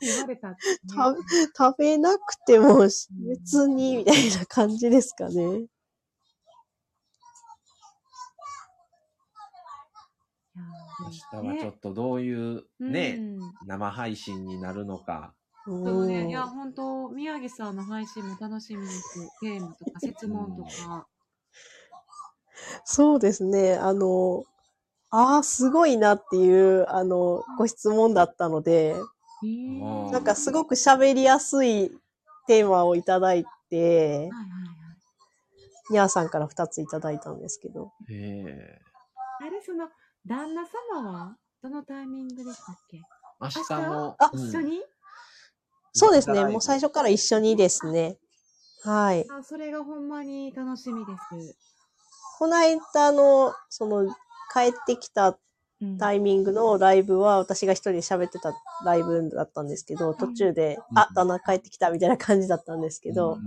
[0.00, 1.22] 言われたってね、食べ
[1.56, 5.34] 食べなくても別にみたいな感じですかね。
[5.34, 5.46] いや
[11.02, 13.38] 明日はちょっとどういうーね、うん。
[13.66, 15.32] 生配信になるのか、
[15.66, 19.28] でもね、いや、本当宮城さんの配信も楽しみです。
[19.42, 21.06] ゲームとか、質問とか。
[22.84, 23.74] そうですね。
[23.74, 24.44] あの、
[25.10, 28.96] ああ、すごいなっていう、あの、ご質問だったので、
[30.12, 31.90] なんかすごく喋りやすい
[32.46, 35.92] テーマをいただいて、はいはいはい。
[35.92, 37.92] ニャーさんから2ついただいたんですけど。
[38.08, 38.14] へ
[38.46, 38.80] え。
[39.40, 39.88] あれ、その、
[40.26, 43.02] 旦那様はどのタイミングでしたっけ？
[43.40, 44.82] 明日の、あうん一緒に、
[45.92, 46.44] そうですね。
[46.44, 48.18] もう最初から一緒にですね。
[48.82, 49.26] はい。
[49.30, 51.56] あそれがほんまに楽しみです。
[52.40, 54.08] この間の、その、
[54.50, 55.38] 帰ってきた
[55.82, 55.98] うん。
[55.98, 58.54] タイミングのライブは、私が一人で喋ってた
[58.84, 60.98] ライブだったんですけど、途中で、うん。
[60.98, 63.40] あ、旦那帰ってきたみたいな感じだったんですけど、うん。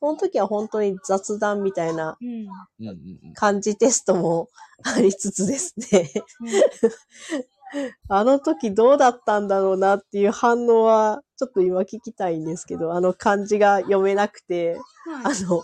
[0.00, 2.28] その時は本当に雑談みたいなうん。
[2.28, 2.48] うん
[2.80, 3.34] うんうん。
[3.34, 4.48] 漢字テストも
[4.82, 6.10] ありつつですね。
[8.08, 14.80] あの時どうだったんだろうなっていう反応は、ちょっと今聞きたいんですけど、あの漢字が読めなくて、はい。
[15.24, 15.62] あの、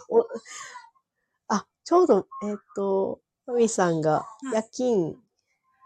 [1.88, 5.16] ちょうど、えっ、と、マミさんがい夜勤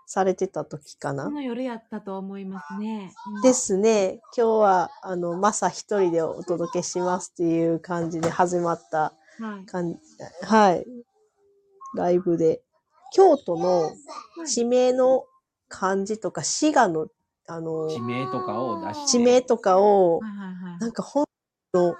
[0.04, 3.14] されてた時かな、その夜やったと思いますね。
[3.36, 4.20] うんですね。
[4.36, 9.64] 今日は、あの、マサ一人でお届けしますっていう感じで始まったはい。
[9.64, 9.94] かん、
[10.42, 10.84] はい。
[11.94, 12.62] ライブで。
[13.14, 13.92] 京都の
[14.44, 15.22] 地名の
[15.68, 17.06] 漢字とか、滋賀の、
[17.46, 19.06] あの、地名とかを出して。
[19.06, 20.78] 地名とかをは、いはいはい。
[20.80, 21.26] なんか本
[21.72, 21.94] の、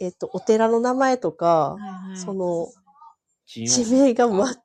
[0.00, 2.68] えっと、お寺の名前とか、はいはい、その、
[3.46, 4.56] 地地名がま、全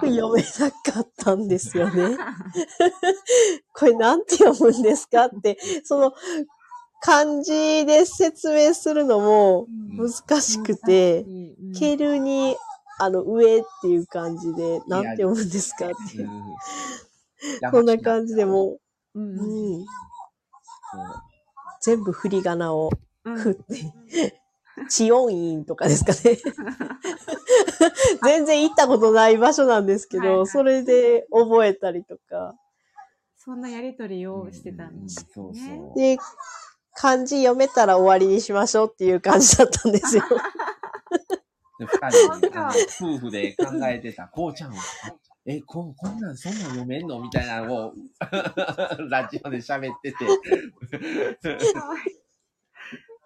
[0.00, 2.16] く読めなかったんですよね。
[3.74, 6.12] これなんて読むんですかって、その、
[7.02, 9.66] 漢字で説明するのも
[9.98, 10.10] うん。
[10.10, 11.72] 難しくて、うん。
[11.72, 12.56] ケルに、
[12.98, 16.18] あの、上っていう感じで、なんて読むんですかって。
[16.18, 16.28] いう。
[16.28, 17.86] うん。
[17.86, 18.78] な感じでも
[19.14, 19.86] う、うん。
[21.80, 22.90] 全部振り仮名を
[23.24, 23.36] うん。
[23.36, 24.39] 振って、
[24.88, 26.38] 地音院とかですかね。
[28.24, 32.54] 全然行ったことない場所なんですけど、はいはいそれで覚えたりとか。
[33.36, 35.76] そんなやりとりをしてたんですそうね。
[35.76, 35.98] そう。
[35.98, 36.18] で、
[36.94, 40.22] 漢字読めたら終わりにしましょうっていう感じだったんですよ。
[41.78, 42.68] で二人あの
[43.14, 44.76] 夫婦で考えてた、こうちゃんは、
[45.46, 47.18] え、ここんなん、そんなん読めんの？
[47.20, 47.94] みたいなのを、
[49.08, 50.18] ラジオで喋ってて。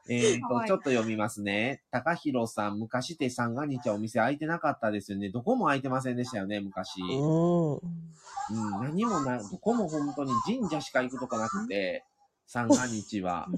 [0.08, 1.82] えっと、ちょっと読みますね。
[1.90, 5.30] 高弘さん、昔って三が日はお店開いてなかったですよね。
[5.30, 7.00] どこも開いてませんでしたよね、昔。
[7.00, 7.72] うん。
[7.72, 7.80] うん、
[8.82, 12.04] 何もない、どこも本当に神社しか行くとこなくて、
[12.46, 13.48] 三が日は。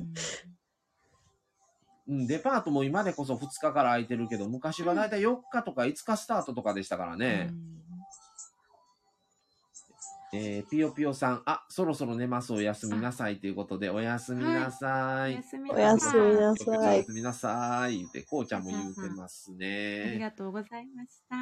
[2.08, 7.50] うん、デパートも今でこそ2日から空いてるけど、昔はだいたい4日とか5日スタートとかでしたからね。
[10.38, 15.32] えー、ぴよぴよさん、あ、そろそろ寝ます、おやすみなさいということで、おやすみなさい。
[15.32, 16.98] おやすみおやすみなさい。
[16.98, 17.98] やすみなさい。
[17.98, 20.18] 言って、こうちゃんも言うてますありね。
[20.20, 21.36] がとうございました。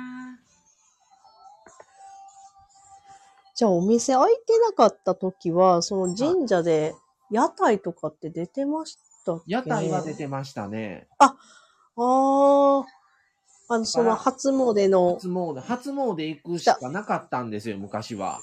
[3.56, 6.94] じゃあお店開いてなかった時は、その神社で
[7.30, 9.52] 屋台とかって出てましたっけ？
[9.52, 11.06] 屋台は出てましたね。
[11.18, 11.36] あ
[11.96, 12.84] あ、
[13.68, 18.40] あの、その初詣の、初詣、初詣行くしかなかったんですよ、昔は。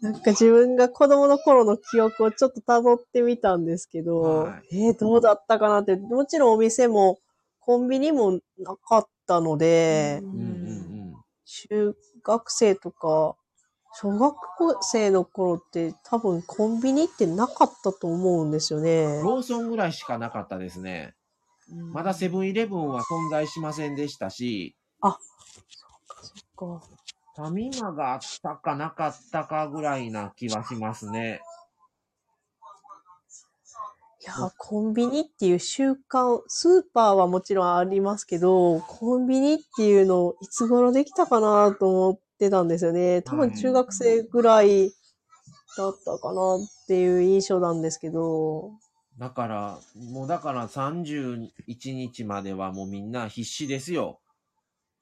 [0.00, 7.18] なんか自分が子供の頃の記憶をちょっと辿ってみたんですけど、はいえーどうだったかなって、もちろんお店も
[7.60, 10.94] コンビニもなかったので、うんうんうん
[11.46, 11.94] 中
[12.24, 13.36] 学生とか、
[13.96, 14.34] 小学
[14.80, 19.24] 生の頃って多分コンビニってなかったと思うんですよねうん。。
[19.24, 21.14] ローソンぐらいしかなかったですね。
[21.92, 24.76] まだセブンイレブンは存在しませんでしたし、
[26.22, 26.32] そ
[26.66, 26.82] っか。
[27.36, 31.40] ファミマがあったかなかったかぐらいな気はしますね。
[34.22, 43.20] いや、コンビニっていう習慣、スーパーはもちろんありますけど、コンビニっていうのいつ頃できたかなと思ってたんですよね。
[43.22, 44.92] 多分中学生ぐらい
[45.76, 48.70] だったかなっていう印象なんですけど。
[49.18, 51.50] だから、もうだから31
[51.92, 54.20] 日まではもうみんな必死ですよ。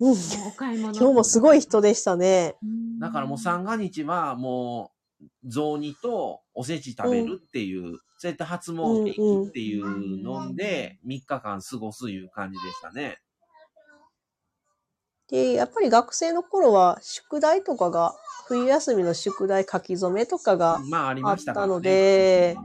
[0.02, 0.48] うん。
[0.48, 0.98] お買い物。
[0.98, 2.56] 今日もすごい人でしたね。
[2.62, 13.18] うんだからもう三が日はもう雑煮とおせち食べるっていう、そうやって初詣っていうので、3日間過ごすいう感じでしたね。
[15.28, 18.14] で、やっぱり学生の頃は宿題とかが、
[18.46, 21.72] 冬休みの宿題書き初めとかがまあありましたからね。
[21.72, 22.56] あったので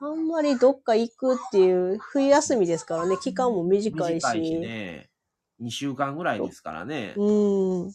[0.00, 4.24] あんまりどっか行くっていう、冬休みですからね、期間も短いし。
[4.24, 5.11] 短いしね。
[5.62, 7.14] 2週間ぐらいですからね。
[7.16, 7.88] うん。
[7.88, 7.94] だ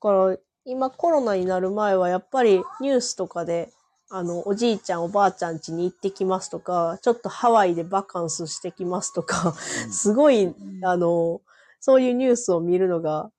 [0.00, 3.72] から、今コロナになる前はやっぱりニュースとかで、
[4.10, 9.52] あの、おじいちゃん、おばあちゃん家に行ってきますとか、ちょっとハワイでバカンスしてきますとか、
[9.90, 11.40] すごい、うんあの、
[11.80, 13.30] そういうニュースを見るのが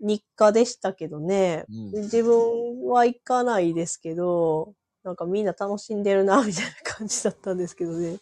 [0.00, 1.66] 日課でしたけどね。
[1.68, 4.74] うん自分は行かないですけど、
[5.04, 8.18] なんかみんな楽しんでるな、みたいな感じだったんですけどね。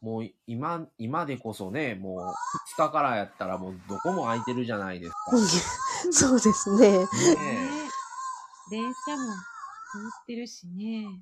[0.00, 2.20] もう今、今でこそね、もう
[2.80, 5.36] 2日からやったらもうどこも空いてるじゃないですか。
[5.36, 6.90] ねそうですね。
[6.90, 7.06] ね
[8.70, 11.20] 電車も通ってるしね。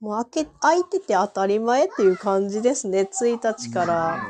[0.00, 3.02] もう開け、開いてて当たり前っていう感じですね。
[3.02, 4.26] 1日から。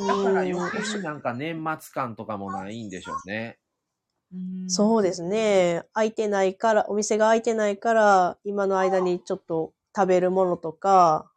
[0.00, 3.58] えだから余うん計になんか年末感とかもないんでしょうね。
[4.32, 5.84] うんそうですね。
[5.92, 11.30] 開いてないから、お店が開いてないから、今の間にちょっと食べるものとか、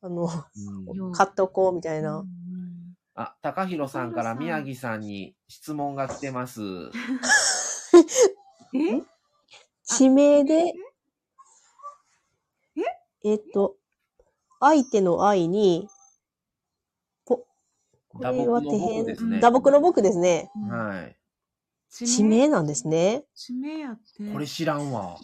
[0.00, 2.18] あの、うんよ 買っとこうみたいな。
[2.18, 2.28] うん
[3.18, 6.60] あ、高弘さんから宮城さんに質問が来てます。
[8.74, 9.02] え？
[9.84, 10.74] 地名で、
[13.24, 13.36] え？
[13.36, 13.76] っと、
[14.60, 15.88] 相手の愛に、
[17.24, 17.46] ぽ、
[18.08, 19.40] これは手僕ですね。
[19.40, 20.50] 打撲の僕ですね。
[20.68, 21.16] はい。
[21.88, 23.24] 地名なんですね。
[23.34, 24.30] 地名やって。
[24.30, 25.16] これ知らんわ。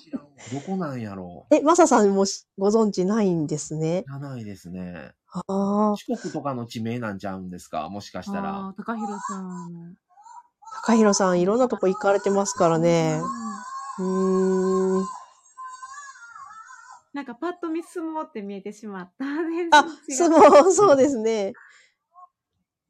[0.50, 4.04] どこなんやろえ、マサさんもしご存知ないんですね？
[4.06, 4.08] 知。
[4.10, 5.12] らないですね。
[5.28, 5.42] あ
[5.92, 7.88] あ、四国とかの地名なんちゃうんですか？
[7.88, 8.68] もしかしたら。
[8.68, 9.94] あー高弘さんの。
[10.84, 13.20] 高弘さんいろんなとこ行かれてますからね。
[13.98, 15.06] うーん。
[17.12, 19.24] なんかパッと見相撲って見えてしまった。
[19.24, 21.52] 全然あ、相撲、そうですね。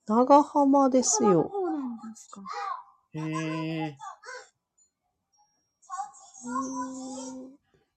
[0.06, 1.50] 長浜ですよ。
[1.52, 2.40] そうなんですか。
[3.14, 3.96] へえ。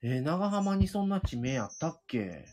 [0.01, 2.45] えー長浜にそんな地名あったっけ？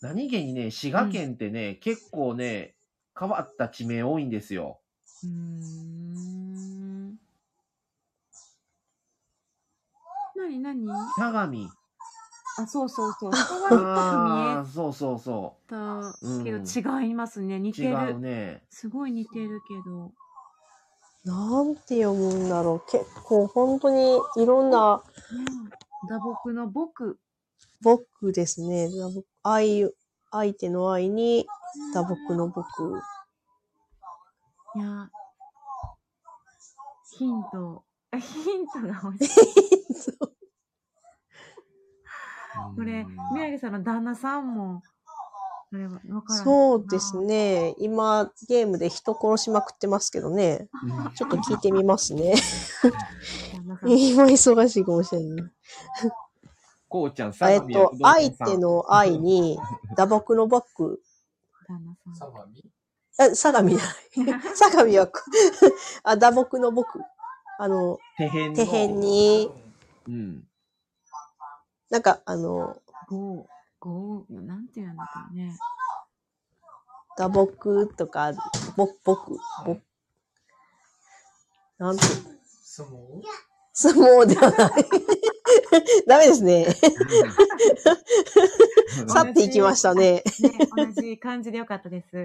[0.00, 2.74] 何気にね、滋賀県ってね、結構ね、
[3.18, 4.80] 変わった地名多いんですよ。
[5.22, 7.10] うーん。
[10.34, 11.68] なになに相模。
[12.58, 13.32] あ、そうそうそう。
[13.32, 15.74] ああ、そうそうそう
[16.40, 17.60] んけど違いますね。
[17.60, 17.74] 似う。
[17.74, 18.20] て違うる。
[18.20, 18.62] ね。
[18.70, 20.12] すごい似てるけど。
[21.24, 22.90] なんて読むんだろう。
[22.90, 25.44] 結構本当にいろんなね
[26.08, 27.18] 打撲の僕。
[27.80, 28.88] 僕ですね。
[28.88, 29.90] 打撲愛、
[30.30, 31.46] 相手の愛に
[31.94, 32.66] 打撲の僕。
[34.74, 35.10] いや、
[37.18, 37.84] ヒント。
[38.10, 39.28] あヒントが欲しい。
[42.76, 44.82] これ、宮城さんの旦那さんも、
[45.72, 46.44] これは分からん。
[46.44, 47.16] そうです。
[47.16, 47.74] ね。
[47.78, 50.68] 今、ゲームで人殺しまくってますけどね。
[50.84, 52.34] うんちょっと聞いてみますね。
[53.86, 55.52] 今忙しいかもしれない。
[56.88, 59.58] こうちゃん、え相っと相手の愛に
[59.96, 61.00] 打撲の僕。
[61.66, 63.30] 旦那さん。
[63.32, 63.78] あ、相模じゃ
[64.26, 64.42] ない。
[64.54, 65.24] 相模はく、
[66.04, 67.00] あ、打撲の僕。
[67.58, 68.56] あの、手辺の。
[68.56, 69.50] 手辺に、
[70.06, 70.44] うん。
[71.88, 72.76] なんか、あの、
[73.82, 75.56] ゴー、ゴー、なんていうんだろうね。
[77.18, 78.32] 打撲とか、
[78.76, 79.32] ぼ、僕、
[79.66, 79.76] ぼ、
[81.78, 82.04] なんて、
[82.64, 83.22] 相撲？
[83.74, 84.84] 相撲ではない。
[86.06, 86.66] ダメですね。
[89.00, 90.22] うん去っていきましたね。
[90.22, 90.22] ね、
[90.76, 92.16] 同じ感じでよかったです。
[92.16, 92.20] う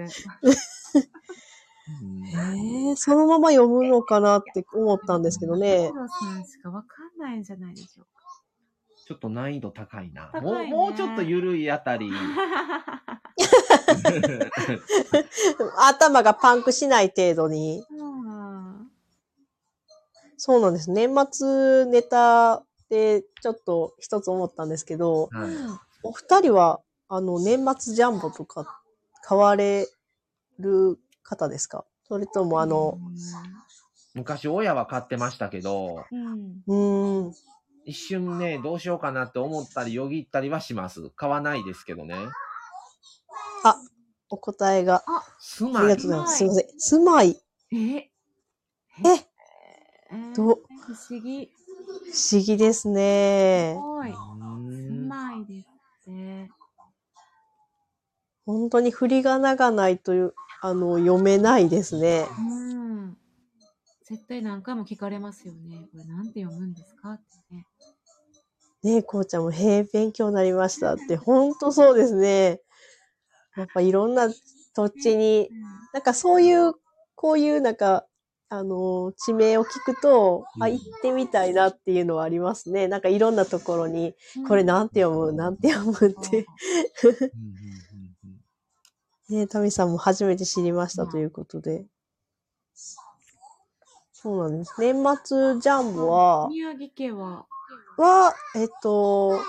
[2.04, 5.94] んえー、そのまま読むのかなって思ったんですけどねヒ。
[5.96, 6.70] ロさんしか？
[6.70, 8.06] わかんないんじゃないでしょう
[9.08, 10.28] ちょっと難易度高いな。
[10.34, 12.10] 高もう、もうちょっと緩いあたり。
[12.10, 12.16] か。
[15.88, 17.82] 頭がパンクしない程度に。
[17.90, 18.90] うん
[20.36, 20.90] そうなんです。
[20.90, 25.50] 年末ネタでちょっと一つ思ったんですけど、はい
[26.02, 28.80] お二人は、あの、年末ジャンボとか
[29.22, 29.88] 買われ
[30.60, 31.86] る方ですか？
[32.06, 32.98] それともあの、
[34.14, 36.62] 昔親は買ってましたけど、うん。
[36.68, 37.34] うーん、
[37.88, 41.08] 一瞬ね、どうしようかなって思ったり、よぎったりはします。
[41.16, 42.16] 買わないですけどね。
[44.30, 45.02] お答えが。
[45.38, 46.36] 住まいありがとうございます。
[46.36, 46.66] すいません。
[46.78, 47.42] 住まい。
[47.72, 47.76] え？
[47.96, 48.10] え、
[50.10, 50.62] えーどう？
[50.86, 51.50] 不思議。
[52.12, 53.80] 不思議ですねす。
[53.80, 54.10] ごい。
[54.10, 54.16] うー
[54.70, 55.64] すんまいで
[56.04, 56.50] すね。
[58.44, 62.26] 本当に振り仮名がないという、あの、読めないですね。
[62.38, 63.16] うん。
[64.04, 65.88] 絶対何回も聞かれますよね。
[65.90, 67.12] これなんて読むんですか？
[67.12, 67.66] ってね。
[68.84, 72.60] ねえ、こうちゃんも、へえ、勉強になりましたって、本当そうですね。
[73.56, 74.28] やっぱいろんな
[74.74, 75.50] 土地に、
[75.92, 76.74] なんかそういう、
[77.16, 78.06] こういうなんか、
[78.50, 82.86] あの、地名を聞くと、あ、うん行ってみたいなっていうのはありますね。
[82.88, 85.32] なんかいろんなところに、うんこれなんて読む？
[85.32, 86.46] なんて読むって。
[89.28, 91.84] ねえ、タミさんも初めて知りましたということで。
[94.12, 94.74] そうなんです。
[94.78, 94.94] 年
[95.24, 97.46] 末ジャンボは、宮城家は、
[97.98, 99.40] は、えっと、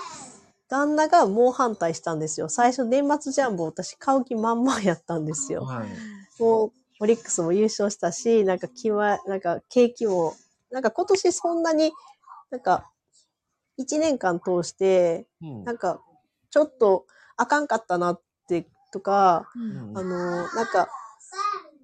[0.68, 2.48] 旦那が猛反対したんですよ。
[2.48, 5.64] 最初年末ジャンボ私買う気満々やったんですよ。
[5.64, 5.88] はい。
[6.40, 10.34] もう、オリックスも優勝したし、なんか気は、なんか景気も、
[10.70, 11.92] なんか今年そんなに、
[12.50, 12.90] なんか、
[13.76, 16.00] 一年間通して、うんなんか、
[16.50, 17.06] ちょっと
[17.36, 19.58] あかんかったなって、とか、う
[19.94, 20.99] んあの、なんか、あ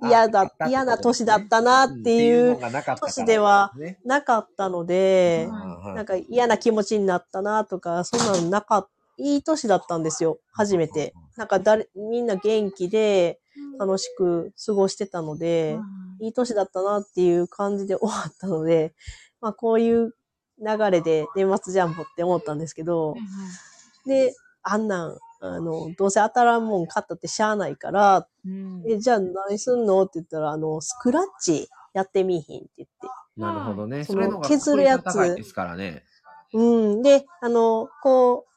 [0.03, 2.59] 嫌だ嫌な年だったなっていう
[3.01, 5.97] 年ではねなかったので、はい。
[5.97, 11.15] なんか嫌な気持ちになったなとか、そんなのなかっいい年だったんですよ、初めて。
[11.37, 13.41] なんか誰、みんな元気で
[13.79, 15.79] 楽しく過ごしてたので、
[16.21, 18.95] いい年だったなっていう感じで終わったので、
[19.41, 20.15] まあこういう
[20.59, 23.15] 流れで年末ジャンボって思ったんですけど、
[24.07, 28.29] で、あんなん、あの、どうせ当たらんもん買ったってしゃあないから、
[28.89, 30.03] え、じゃあ何すんの？
[30.03, 33.07] って言ったら、あの、スクラッチやってみいひんって言って。
[33.37, 34.05] なるほどね。
[34.05, 36.05] そのが削るやつですからね。
[36.53, 36.63] う
[36.99, 37.03] ん。
[37.03, 38.57] で、あの、こう、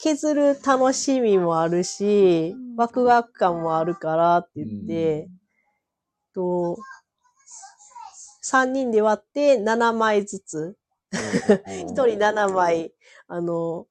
[0.00, 5.28] 削る楽しみもあるしうん、ワクワク感もあるからって言って、
[6.34, 6.78] と、
[8.44, 10.76] 3人で割って7枚ずつ、
[11.12, 12.92] 1 人7枚、
[13.26, 13.86] あの、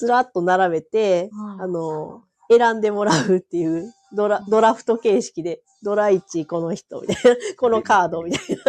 [0.00, 8.64] ずらっと並べて、はいあの、選んでもらうっていう、ドラ、ドラフト形式で、ドラ1この人、みたいな、 このカード、みたいな。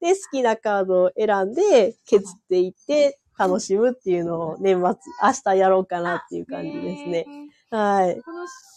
[0.00, 4.82] で、好きなカードを選んで、削っていって、楽しむっていうのを年末、
[5.22, 7.26] 明日やろうかなっていう感じですね。
[7.70, 8.16] はい。
[8.16, 8.22] 楽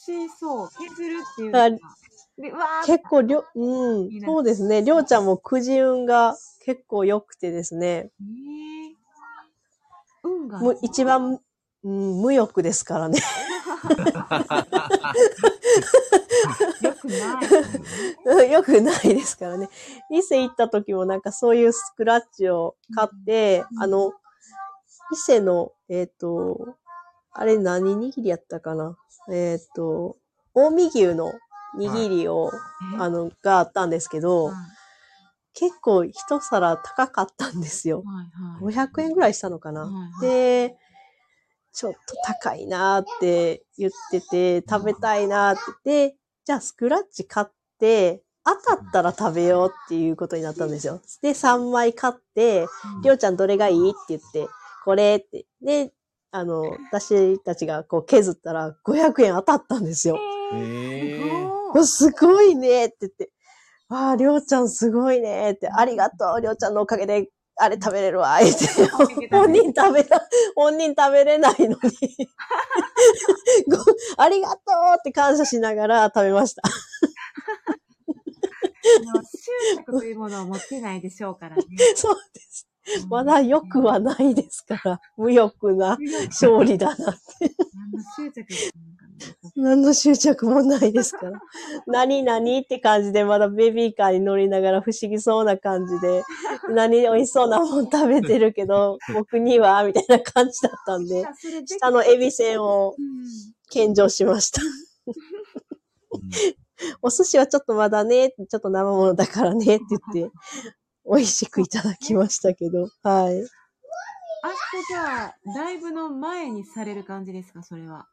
[0.05, 0.69] しそう。
[0.69, 1.69] 削るっていうのが。
[2.37, 4.83] で、うわー結構、りょ、うんそうですね。
[4.83, 8.11] りょうちゃんもくじ運が結構良くてですね。
[8.21, 9.03] ねえ
[10.23, 10.59] 運が。
[10.81, 11.39] 一番、
[11.83, 13.19] うん、無欲ですからね。
[16.81, 18.51] 良くない。
[18.51, 19.69] よくないですからね。
[20.09, 24.13] 伊勢行った時もなんかそういうスクラッチを買って、うんあの、
[25.11, 26.75] 伊勢の、えっ、と、
[27.33, 28.95] あれ何握りやったかな？
[29.31, 30.17] えっ、と、
[30.53, 31.33] 近江牛の
[31.77, 32.51] 握りを、
[32.97, 34.55] あの、があったんですけど、はい
[35.55, 38.01] 結構一皿高かったんですよ。
[38.03, 38.73] はいはい。
[38.75, 40.77] 500円ぐらいしたのかな、はいはいで、
[41.73, 46.09] ちょっと高いなーって言ってて、食べたいなーって。
[46.09, 47.47] で、じゃあスクラッチ買っ
[47.79, 51.01] て、当たったら食べようっていうことになったんですよ。
[51.21, 52.67] で、3枚買って、
[53.03, 54.47] りょうちゃんどれがいいって言って、
[54.83, 55.45] これって。
[55.61, 55.93] で、
[56.31, 60.17] あの、私たちがこう削ったら500円当たったんですよ。
[60.53, 63.31] へえーすごいねって言って、
[63.89, 67.29] ああ、りょうちゃんすごいねって、ありがとう、りょうちゃんのおかげで、
[67.63, 68.65] あれ食べれるわ、言って。
[69.31, 71.77] 本人食べら、本人食べれないのに。
[73.71, 73.77] ご
[74.17, 74.59] ありがとう
[74.99, 76.61] って感謝しながら食べました。
[78.83, 81.63] 執着というものを持ってないでしょうからね。
[81.95, 82.67] そうです。
[83.09, 85.97] まだ欲はないですから、無欲な
[86.27, 87.15] 勝利だな。
[87.75, 88.77] 何の執着ですか？
[89.55, 91.39] 何の執着もないですから。
[91.87, 96.23] 何何って感じで、まだベビーカーに乗りながら不思議そうな感じで、
[96.73, 101.25] 何美味しそうなもん食べてるけど、 僕には、みたいな感じだったんで、
[101.65, 103.05] 下のエビせんをうん
[103.69, 104.61] 献上しました。
[107.01, 110.35] お寿司はちょっとまだね、ちょっと生ものだからね、って言って、
[111.05, 113.35] 美味しくいただきましたけど、はい。
[113.35, 117.63] 明日じゃあ、ライブの前にされる感じですか？
[117.63, 118.07] それは。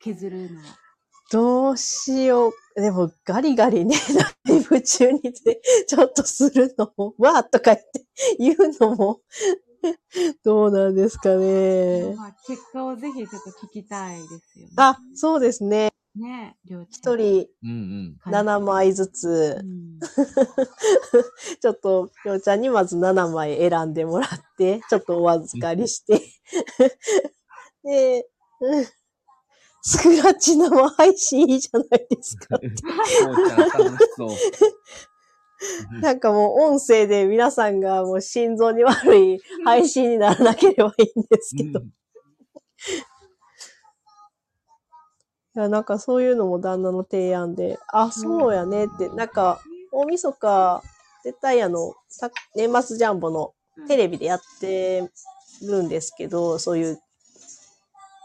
[0.00, 0.64] 削るのは。
[1.32, 2.80] どうしよう。
[2.80, 3.96] でも、ガリガリね、
[4.46, 5.32] ライブ中にね、
[5.88, 8.06] ちょっとするのも、わーとか言って
[8.38, 9.20] 言うのも、
[10.44, 12.14] どうなんですかね。
[12.14, 14.72] まあ、結果をぜひちょっと聞きたいですよね。
[14.76, 15.90] あ、そうですね。
[16.16, 16.56] ね
[16.90, 17.18] 一ん。
[17.18, 18.32] 人うんうん。
[18.32, 19.98] 7枚ずつう、ん。
[21.60, 26.20] ちょっと、りょうちゃんにまず7枚選んでもらって、ちょっとお預かりして、
[27.84, 28.28] で、
[28.60, 28.86] うん
[29.88, 32.58] スクラッチ生配信いいじゃないですか。
[36.02, 41.82] なんかもう音声で皆さんがもう心臓に悪い配信にならなければいいんですけど。
[45.56, 49.58] いや、なんかそういうのも旦那の提案で、あ、そうやねって、なんか、
[49.90, 50.82] 大晦日、
[51.24, 53.54] 絶対あの、さ年末ジャンボの
[53.88, 55.10] テレビでやって
[55.62, 57.00] るんですけど、そういう、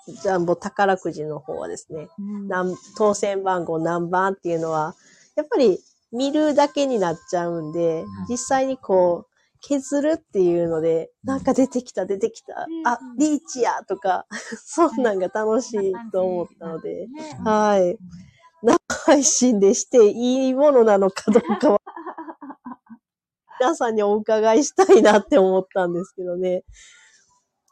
[0.08, 2.48] ジャンボ宝くじの方はですね、うん。
[2.49, 4.95] 何当選番号何番っていうのは、
[5.38, 5.80] やっぱり
[6.12, 9.31] 見るだけになっちゃうんで、実際にこう、
[9.62, 14.26] 削るっていうので、なんか出てきた出てきた、あ、リーチやとか、
[14.66, 17.98] そんなんが楽しいと思ったので、ねはい。
[18.64, 21.80] 生配信でしていいものなのかどうかは
[23.60, 26.64] 皆さんにお伺いしたいなって思ったんですけどね。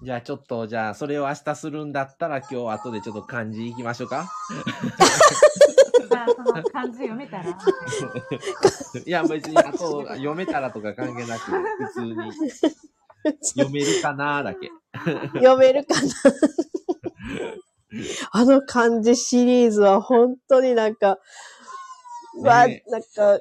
[0.01, 4.29] じゃあちょっと、じゃあそれを明日するんだったら今日後でちょっと漢字いきましょうか。
[6.09, 7.43] じゃあ、その漢字読めたら？
[9.05, 12.15] いや、別に、あと、読めたらとか関係なく、普通に、
[13.55, 14.69] 読めるかなだけ。
[15.35, 16.09] 読めるかな？
[18.31, 21.17] あの漢字シリーズは本当になんか、
[22.41, 23.39] わ、ねなんか、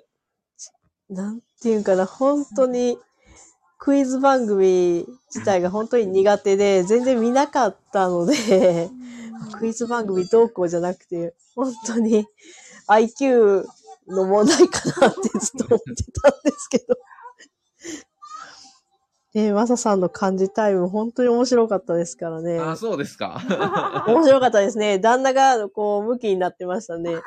[1.11, 2.99] なんていうんかな、本当に
[3.79, 8.91] クイズ番組自体が本当に苦手で、全然見なかったので、
[9.59, 12.27] クイズ番組どうこうじゃなくて、本当に
[12.89, 13.65] IQ
[14.09, 16.97] の問題かなってずっと思ってたんですけど。
[19.35, 22.59] ねマサさんの漢字タイム本当に面白かったですからね。
[22.59, 23.43] あ、そうですか。
[24.09, 24.99] 面白かったですね。
[24.99, 27.21] 旦那がこう、向きになってましたね。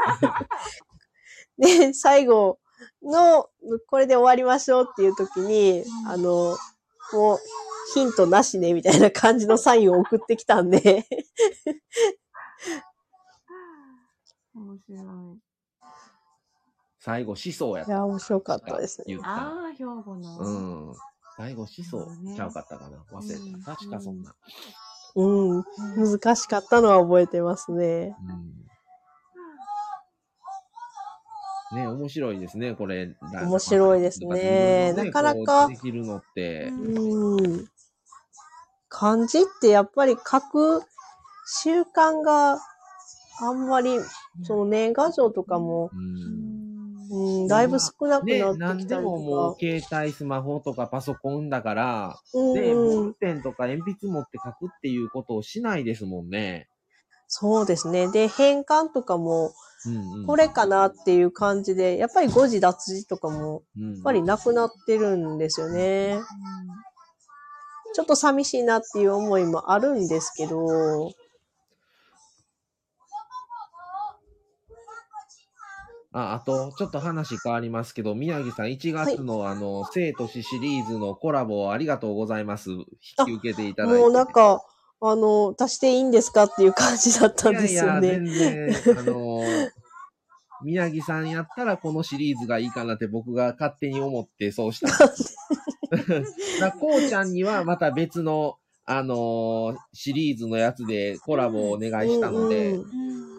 [1.59, 1.61] で、
[1.93, 2.57] 最後
[3.03, 3.51] の、
[3.87, 6.57] これで終わりましょうっていう時に、あの、
[7.13, 7.39] もう、
[7.93, 11.05] ヒントなしね、みたいな感じのサインを送ってきたんで、
[14.53, 15.39] 面白い。
[16.99, 17.91] 最後、思想やった。
[17.91, 19.05] いや、面白かったですね。
[19.07, 19.29] 言った。
[19.29, 20.37] ああ、兵庫の。
[20.39, 20.95] うん。
[21.37, 23.75] 最後、思想ねちゃうかったかな忘れうんた。
[23.75, 24.35] 確かそんな。
[25.15, 25.57] うん。
[25.57, 25.63] うん
[25.97, 28.15] 難しかったのは覚えてますね。
[28.21, 28.61] うん。
[31.71, 33.15] ね、面白いですね、これ。
[33.21, 36.67] 面白いですねなかなかこうできるのって。
[36.67, 37.67] うん。
[38.89, 40.83] 漢字ってやっぱり書く
[41.63, 42.59] 習慣が
[43.41, 43.99] あんまり、
[44.43, 46.51] その年賀状とかも、うん。
[47.13, 49.17] うん、だいぶ少なくね、なってきたりとか。
[49.17, 56.69] ももう携帯、スマホとかパソコンだから、うんで、ボうんールペンとか鉛筆持って書くっていうことをしないですもんね。
[57.27, 58.09] そうですね。
[58.11, 59.51] で、変換とかも。
[60.27, 66.19] これかなっていう感じで、やっぱり誤字脱字とかも、うん、やっぱりなくなってるんですよね。
[67.95, 71.11] ちょっと寂しいなっていう思いもあるんですけど、
[76.13, 82.71] あ、あと、ちょっと話変わりますけど、宮城さん、1月の、あの、生と死シリーズのコラボありがとうございます。
[82.71, 82.85] 引
[83.25, 83.99] き受けていただいて。
[83.99, 84.61] もうなんか、
[84.99, 88.07] あの、足していいんですかっていう感じだったんですよね。
[88.07, 89.41] いやいや、全然、あの、
[90.63, 95.15] 宮城さんやったらこのシリーズがいいかなって僕が勝手に思ってそうしたんで？
[95.15, 95.35] す。
[96.61, 103.30] だこうちゃんにはまた別の、あのシリーズのやつでコラボをお願いしたので、うんうん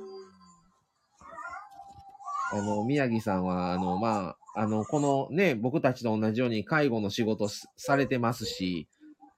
[2.53, 8.87] あの、宮城さんは、あの、まあ、あの、このね、僕たちと同じように介護の仕事すされてますし、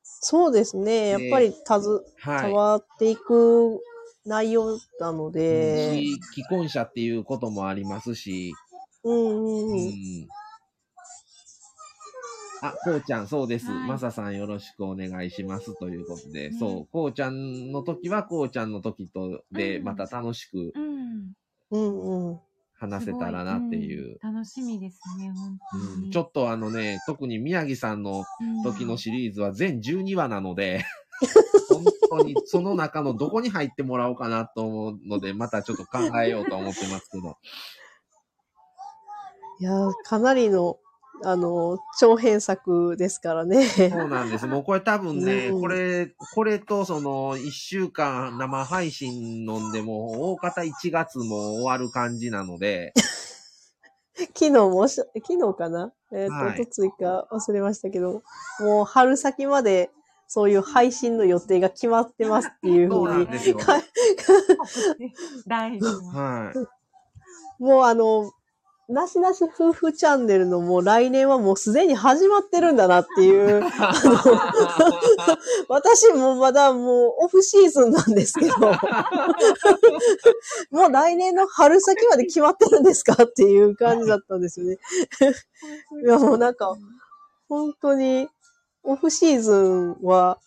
[0.02, 1.08] そうですね。
[1.08, 2.42] やっぱりたず、はい。
[2.42, 3.80] 変わっていく
[4.26, 8.54] 内容なので、し既婚者っていうこともありますし、
[9.04, 9.88] うんうんううん。
[9.88, 10.28] ん。
[12.62, 13.70] あ、こうちゃん、そうです。
[13.70, 21.32] はいまささんよろしくお願いしますということで、うんそう、こうちゃんの時はこうちゃんの時とで、うんまた楽しくうん。
[21.70, 22.40] うんうん。
[22.76, 24.18] 話せたらなっていう。
[24.18, 26.04] すごん楽しみですね、本当に。
[26.06, 28.24] うんちょっとあのね、特に宮城さんの
[28.64, 30.84] 時のシリーズは全12話なので、
[31.70, 37.36] 本当にその中のどこに入ってもらおうかなと思うので、またちょっと考えようと思ってますけど。
[39.60, 40.78] いやー、かなりの、
[41.22, 43.66] あの、長編作ですからね。
[43.66, 44.46] そうなんです。
[44.46, 52.92] もうこれ多分ね、うんこれ、これとその1週間生配信のんでもう大方1月も終わる感じなので、
[54.16, 55.92] 昨日もし、昨日かな？
[56.12, 58.22] えっ、はいと、ついか忘れましたけど、
[58.60, 59.90] もう春先まで
[60.28, 63.26] そういう配信の予定が決まってますっていうふうんに。
[66.12, 66.52] は
[67.58, 67.62] い。
[67.62, 68.32] もうあの、
[68.88, 73.62] なしなし夫婦チャンネルのもう来年はもうすでに始まってるんだなっていう、
[75.68, 78.54] 私もまだもうオフシーズンなんですけど、
[80.70, 84.76] もう来年の春先まで決まってるんですかっていう感じだったんですよね。
[86.04, 86.76] いやもうなんか、
[87.48, 88.28] 本当に
[88.82, 90.38] オフシーズンは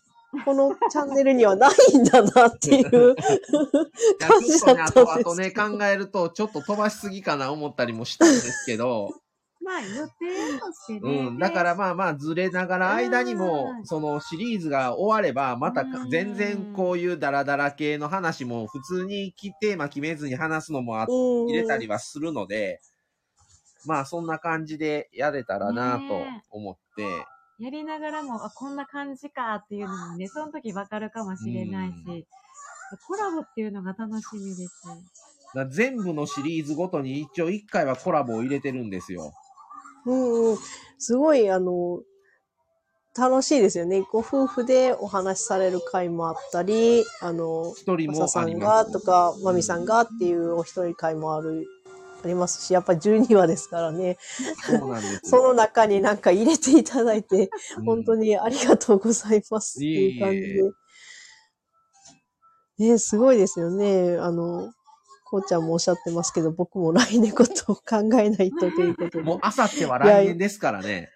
[0.43, 3.15] このチャンネルにはないんだなっていう
[4.19, 5.75] 感 じちょっだとね、ったんです。
[5.75, 9.09] 後々ね、考えると、ちょっと飛ばしすぎかな思ったりもしたんですけど、
[9.63, 11.27] まあ、予定としてね。
[11.27, 11.37] うん。
[11.39, 13.85] だからまあまあ、ずれながら間にもう、ん。
[13.85, 16.09] そのシリーズが終われば、またうん。
[16.09, 20.95] 全然こういうダラダラ系の話も普通にテーマ決めずに話すのも
[21.47, 22.79] 入れたりはするので、
[23.85, 27.07] まあそんな感じでやれたらなとね思って、
[27.59, 32.27] やりながらも、あ、こんな感じかっていうのもね、その時わかるかもしれないし、
[33.07, 34.84] コラボっていうのが楽しみです。
[35.55, 39.34] だ全部のシリーズごとに一応1回はコラボを入れてるんですよ。
[40.05, 40.57] うんうん。
[40.99, 42.01] すごい、あの、
[43.17, 44.01] 楽しいですよね。
[44.11, 48.85] ご夫婦でお話しされる会もあったり、あの、一人もさんが。
[48.85, 51.65] とか、マミさんがっていうお一人会もある、
[52.23, 54.18] ありますし、やっぱり12話ですからね。
[54.65, 60.53] そうなんですその中になんか入れていただいて、うん本当にありがとうございますっていう感じいえい
[62.77, 62.91] で。
[62.91, 64.18] ねすごいですよね。
[64.19, 64.72] あの、
[65.30, 69.23] こうちゃんもおっしゃってますけど、僕も来年ことを考えないとということで。
[69.23, 71.10] もう、あさっては来年ですからね。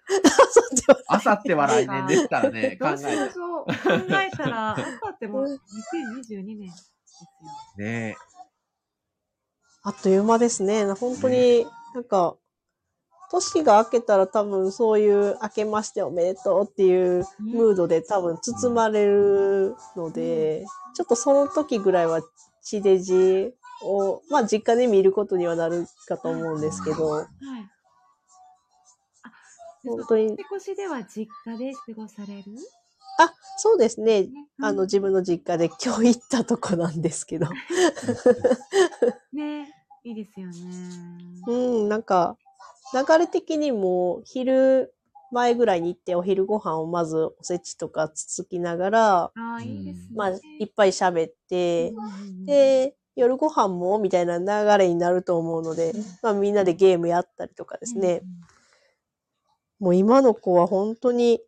[1.08, 2.76] あさっては来年ですからね。
[2.80, 3.28] 考え。
[3.28, 3.66] 考
[4.22, 4.84] えたら、あさ
[5.14, 6.92] っても2022年です
[7.22, 7.28] よ。
[7.76, 7.82] て。
[7.82, 8.16] ね
[9.84, 10.84] あっという間ですね。
[10.92, 12.36] 本当に、なんか、
[13.32, 22.20] 年が明けたら多分そういう明けましておめでとうっていうムードで多分包まれるので、ちょっとその時ぐらいは
[22.62, 27.26] 地デジを、まあ実家で見ることにはなるかと思うんですけど、はい。
[29.22, 29.32] あ、
[29.82, 30.36] 本当に。
[30.36, 32.44] 年越しでは実家で過ごされる？
[33.18, 34.22] あ、そうですね。
[34.22, 34.28] ね
[34.60, 37.46] あの、自分の実家で今日行ったとこなんですけど。
[39.32, 39.72] ね、
[40.04, 40.54] いいですよね。
[41.46, 41.52] う
[41.84, 42.36] ん、なんか、
[42.92, 44.94] 流れ的にも昼
[45.30, 50.08] 前ぐらいに行ってお昼ご飯をまずおせちとかつつきながら、ああ、いいですね。
[50.14, 51.94] まあ、いっぱい喋って
[52.44, 58.22] で、夜ご飯もみたいな流れになると思うので、まあみんなでゲームやったりとかですね。
[59.78, 61.40] もう今の子は本当に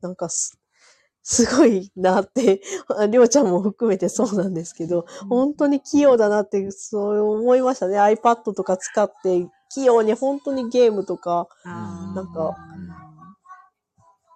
[0.00, 0.57] なんかす、
[1.22, 2.62] すごいなって、
[2.96, 7.98] あ りょうちゃんも含めてそうなんですけど、うん、本当に器用だなって、そう思いましたね。
[7.98, 12.56] iPad とか使って、器用に本当にゲームとか、なんか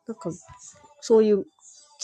[0.06, 0.30] なんか、
[1.00, 1.46] そういう、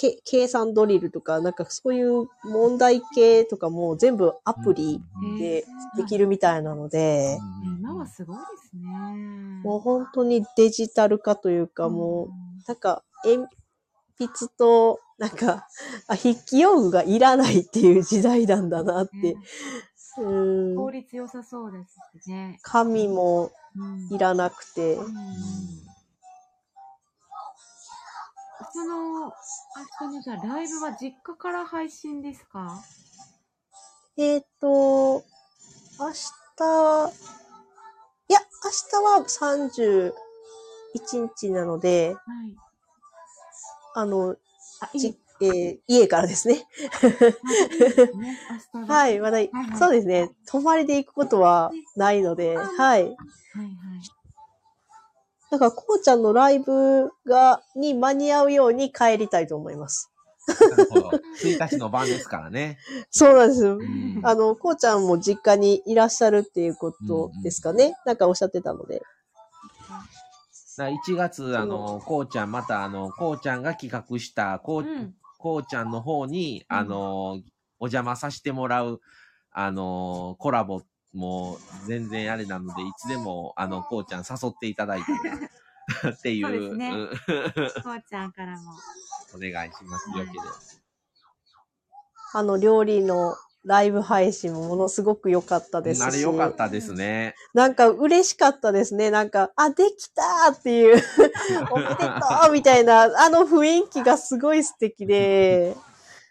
[0.01, 5.03] け計算ドリルとか、なんかそういう問題系とかも全部アプリ
[5.41, 5.65] で
[5.97, 8.89] できるみたいなので、今はすごいですね。
[9.65, 12.29] もう本当にデジタル化というか、もう、
[12.69, 13.49] なんか、鉛
[14.19, 15.66] 筆と、なんか、
[16.09, 19.37] あ、筆記用具がいらないっていう時代なんだなっうん、て。
[20.19, 20.77] うん。
[20.77, 22.59] 効率良さそうですしね。
[22.63, 24.95] 紙もうんいらなくて。
[24.95, 25.14] うん
[28.72, 29.32] その、明
[30.11, 32.82] 日のじゃあライブは実家から配信ですか？
[34.16, 35.24] えっ、と、
[35.98, 37.13] 明日、
[38.29, 40.13] いや、明日は
[41.13, 42.56] 31日なので、はい。
[43.98, 44.36] あの、
[44.80, 46.66] あ、いいじえー家からですね。
[48.72, 48.86] は。。
[48.86, 50.30] はいい、まだ、はいそうですね。
[50.46, 52.66] 泊まりで行くことはないので、はい。
[52.66, 53.16] はいはい。
[55.51, 60.12] だから、こうちゃんのライブが、に間に合うように帰りたいと思います。
[60.70, 61.10] なるほど。
[61.43, 62.78] 1日の晩ですからね。
[63.10, 63.77] そうなんですよ。
[63.77, 67.94] んあの、こうちゃんも実家にいらっしゃるっていうことですかね。
[68.06, 69.02] なんかおっしゃってたので。
[70.79, 75.15] な1月、あの、こうちゃん、また、あの、こうちゃんが企画した、こう、うん。
[75.39, 77.32] こうちゃんの方に、うんあの、
[77.79, 79.01] お邪魔させてもらう、
[79.53, 80.82] あの、コラボ
[81.13, 85.07] も全然あれなので、いつでも、あの、こうちゃん誘っていただいて、
[86.11, 87.11] っていそうでう、すねうん
[87.82, 88.73] こうちゃんからも。
[89.35, 90.11] お願いします。
[90.11, 90.45] よければ。
[92.35, 93.35] あの、料理の
[93.69, 96.05] ライブ配信もものすごく良かったですし。
[96.06, 97.35] あれ良かったですね。
[97.53, 99.11] なんか嬉しかったですね。
[99.11, 101.03] なんか、あ、できたっていう、
[101.71, 102.05] おめでと
[102.48, 105.77] うみたいな、あの雰囲気がすごい素敵で、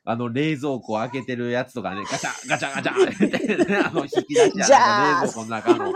[0.03, 5.93] あの、冷蔵庫開けてるやつとかね、ガチャガチャガチャって、ね、あの、引き出しじゃああの冷蔵庫の中の。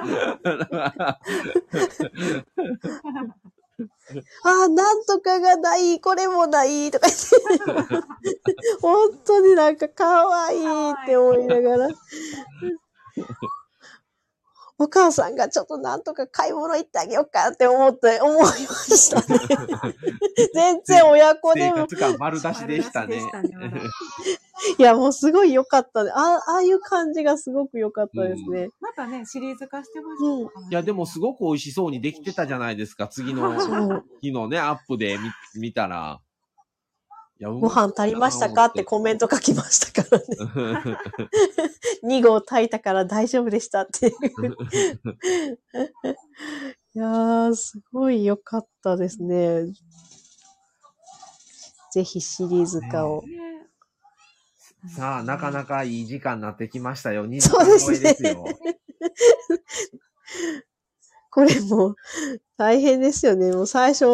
[4.43, 7.95] あ、なんとかがない、これもない、とか言って、
[8.81, 11.89] 本当になんか可愛いって思いながら。
[14.81, 19.39] お母さんがちょっとなんとか買い物行ってあげようかって思って、思いましたね。
[20.55, 23.21] 全然親子でも生活感丸出しでしたね。
[23.21, 23.83] 丸出しでしたねまだ
[24.79, 26.09] いや、もうすごい良かったね。
[26.15, 28.69] あああいう感じがすごく良かったですね。
[28.79, 33.07] またね、シリーズ化してまうんいや、でもすごく美味しそうにできてたじゃないですか。
[33.07, 34.03] 次の。
[34.21, 35.19] 日のね、アップで
[35.55, 36.19] 見見たら。
[37.41, 38.65] ご飯足りましたか？
[38.65, 40.25] ってコメント書きましたからね。
[42.03, 44.13] 2合炊いたから大丈夫でしたっていう。
[46.93, 49.73] いやー、すごい良かったですね。
[51.91, 53.23] ぜひシリーズ化を。
[53.23, 53.29] ね
[54.95, 57.27] さあ、なかなかいい時間になってきましたよ。
[57.27, 58.71] 2時間そうですね超えですよ。
[61.29, 61.95] これも
[62.57, 63.51] 大変ですよね。
[63.51, 64.05] もう最初、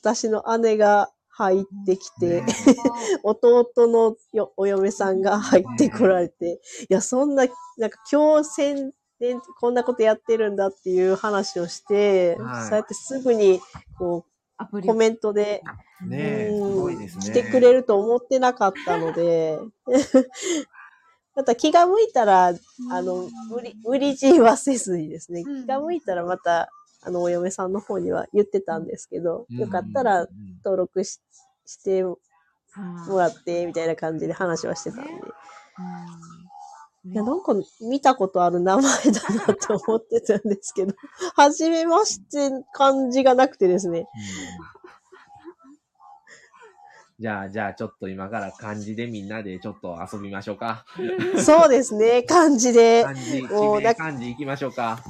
[0.00, 2.46] 私の姉が入ってきて、ね
[3.22, 6.60] 弟のよお嫁さんが入ってこられて、
[6.90, 12.64] いや、そんな、なんか今日戦で、こんなことやってるんだっていう話をして、はい。
[12.64, 13.60] そうやってすぐに、
[13.98, 14.24] こ
[14.72, 15.62] う、コメントで、
[16.04, 17.24] ねうんごいですね。
[17.24, 19.60] 来てくれると思ってなかったので、
[21.36, 25.62] また気が向いたら、あの、無理、無理強いはせずにですね、うん。
[25.62, 26.68] 気が向いたらまた、
[27.08, 30.28] あの、お嫁さんの方には言ってたんですけど、よかったらうん
[30.62, 31.20] 登録し
[31.64, 32.18] しても
[33.08, 35.10] もらって、みたいな感じで話はしてたんで。
[37.04, 37.12] うん。
[37.12, 40.94] いや、なんか見たことある名前だなって思ってたんですけど、
[41.34, 44.00] はじめまして感じがなくてですね。
[44.00, 44.06] うん
[47.20, 50.84] じゃあ、じゃあ、ちょっと今から漢字でみんなでちょっと遊びましょうか。
[51.44, 53.02] そうですね、感じで。
[53.02, 53.42] 漢字、
[53.96, 55.00] 漢字行きましょうか。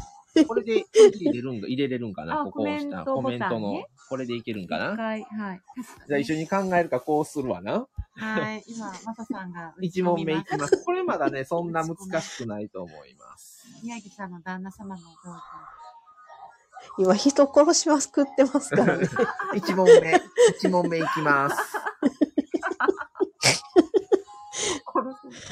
[0.47, 3.99] これで入れるん 入れれるんかなあここを押したコメントボタンねコメントの。
[4.09, 5.61] これでいけるんか一な回、はい。
[6.09, 7.87] じゃあ一緒に考えるかこうするわな。
[8.15, 8.65] はい。
[8.67, 9.75] 今、マサさんが。
[9.81, 10.83] 一問目いきます。
[10.85, 13.67] これまだね、そんな難しくないと思います。
[13.85, 15.31] 宮城さんの旦那様のお父さ
[16.97, 19.07] 今人殺しまくってますからね。
[19.55, 20.21] 一問目、
[20.57, 21.57] 一問目いきます。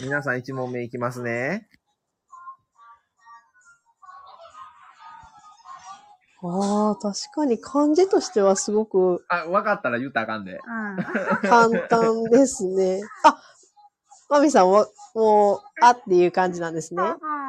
[0.03, 1.69] 皆さん一問目いきますね。
[6.49, 10.53] ああ、確かに漢字としてはすごくあ、わかったら言ったらあかんで。
[10.53, 11.49] うん。
[11.49, 13.01] 簡単ですね。
[13.25, 13.41] あ、
[14.29, 17.03] マミさんも、もう、あっていう感じなんですね。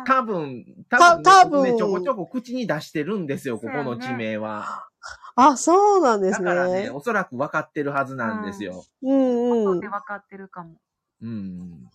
[0.05, 4.87] 多分、た多分、多分ね、ちょこちょこ口に出してるんですよ、ここの地名は。
[5.35, 6.89] あ、そうなんですだからね、ね。
[6.89, 8.85] おそらく分かってるはずなんですよ。
[9.03, 9.87] うんうんで。
[9.87, 10.77] 分かってるかも。
[11.21, 11.89] うん。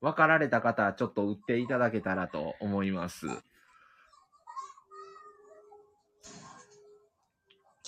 [0.00, 3.26] 分かられた方はちょっと打っていただけたらと思います。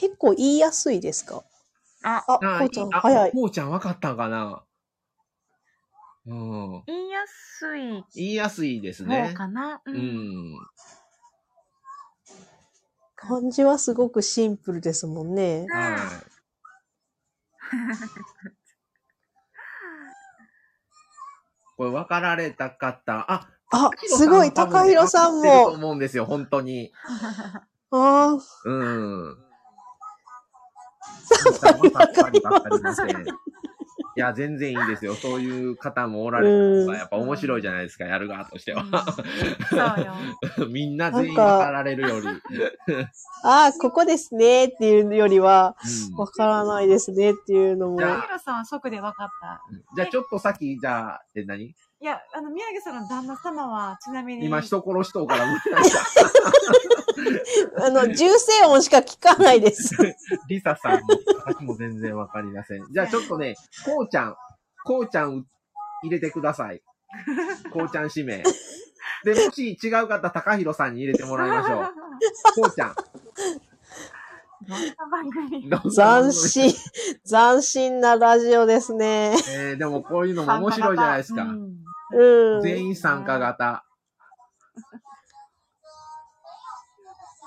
[0.00, 1.44] 結構言いやすいですか？
[2.02, 3.32] あ、あ、あこうちゃん、あ早い。
[3.32, 4.64] こうちゃん分かったんかな？
[6.26, 6.82] うん。
[6.86, 9.34] 言いやすい言いやすいです方ね。
[9.34, 9.82] かな？
[9.84, 9.94] うう。
[9.98, 10.54] ん。
[13.14, 15.66] 漢字はすごくシンプルですもんね。
[15.70, 16.30] はい。
[21.76, 25.66] これ分かられた方、あ、あ、すごい、高弘さんも。
[25.66, 26.90] 思うんですよ、本当に。
[27.92, 29.49] あうん。
[34.16, 35.14] いや、全然いいですよ。
[35.14, 38.84] そういう方もおられるのが、やっぱ面白いじゃないですか、やる側としては。
[40.68, 42.26] みんな全員分かられるより。
[43.44, 45.76] あ、あここですねっていうよりは、
[46.10, 48.04] うんわからないですねっていうのもじ。
[48.04, 49.62] ゃあさん即で分かった。
[49.94, 54.46] じゃあちょっと先、じゃあ、え、何いや、あの、宮城さんの旦那様は、ちなみに。
[54.46, 55.88] 今人殺しとうから無理なんだ。
[57.78, 59.94] あの、銃声音しか聞かないです。
[60.48, 61.00] リサさんも、
[61.46, 62.86] 私も全然わかりません。
[62.90, 64.36] じゃあちょっとね、こうちゃん、
[64.84, 65.46] こうちゃん
[66.02, 66.82] 入れてください。
[67.72, 68.42] こうちゃん指名。
[69.24, 72.62] で、もし違う方、高弘さんに入れてもらいましょう。
[72.62, 72.94] こうちゃん。
[74.68, 75.70] どんな番組？
[75.94, 76.74] 斬新、
[77.24, 79.34] 斬新なラジオですね。
[79.48, 81.42] えー、でもこういうのも面白いじゃないですか。
[81.42, 81.80] うん
[82.12, 82.62] うん。
[82.62, 83.84] 全員参加型。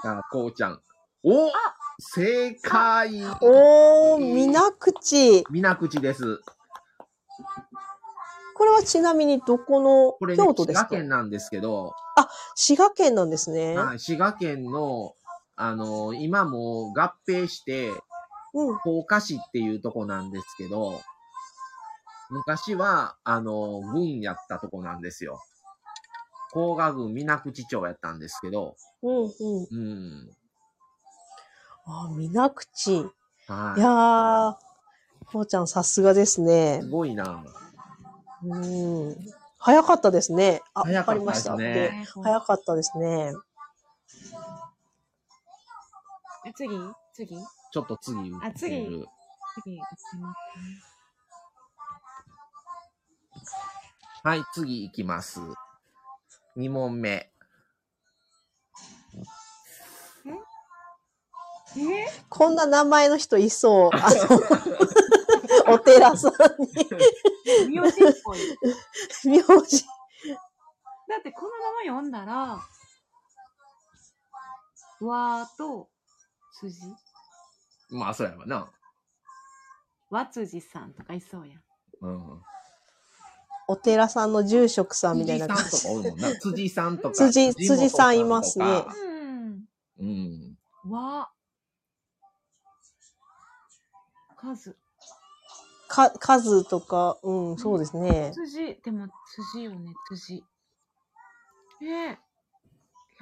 [0.06, 0.82] あ、こうちゃん。
[1.24, 1.52] お
[2.00, 5.46] 正解おー、みなくち。
[5.50, 6.42] みなくちです。
[8.56, 10.88] これはちなみにどこのこれね、滋賀京都ですか？
[10.90, 11.94] 県なんですけど、
[12.56, 13.76] 滋賀県なんですね。
[13.76, 15.14] はい、滋賀県の、
[15.56, 17.90] あの今もう合併して、
[18.54, 18.80] うん。
[18.80, 21.02] 甲賀市っていうとこなんですけど、
[22.30, 25.40] 昔は、あの、郡やったとこなんですよ。
[26.52, 29.68] 甲賀郡水口町やったんですけど、うん、うん。
[29.70, 29.76] う
[30.26, 30.38] ん。
[31.86, 32.96] あ、みなくち。
[33.02, 33.04] い
[33.48, 33.80] はい。
[33.82, 34.56] やー、
[35.26, 36.90] こうちゃんさすがですねす。
[36.90, 37.44] ごいな。
[38.44, 38.56] う
[39.12, 39.16] ん。
[39.60, 40.62] 早かったですね。
[40.74, 41.52] あ、わ早かったでかりました。
[41.52, 41.92] すねで
[42.24, 43.34] 早かったですね。
[46.46, 46.70] え次？
[47.14, 47.38] 次？
[47.72, 48.48] ちょっと次打ってる。
[48.48, 49.04] あ次次、打っ
[49.64, 50.18] てます
[54.24, 55.42] はい、次行きます。
[56.56, 57.33] 2問目。
[62.30, 63.90] こんな名前の人いそう。
[63.96, 64.10] あ
[65.68, 68.40] の、お寺さんえ名字っぽい。
[69.26, 69.86] に、名字。
[71.08, 72.60] だってこのまま読んだら、
[75.02, 75.90] わーと
[76.60, 76.80] 辻？
[77.90, 78.72] まあ、そうやわな。
[80.10, 81.62] わ辻さんとかいそうやん。
[82.02, 82.42] うん。
[83.68, 87.54] お寺さんの住職さんみたいな感辻さんとかおじ。
[87.54, 87.76] 辻さんとか。
[87.76, 89.66] 辻さんいますねうん。
[90.00, 90.58] うん。
[90.92, 91.33] わ。
[94.44, 94.76] 数。
[95.88, 98.32] か、数とか、うん、そうですね。
[98.34, 99.08] 辻、でも
[99.52, 100.44] 辻よね、辻。
[101.82, 102.18] え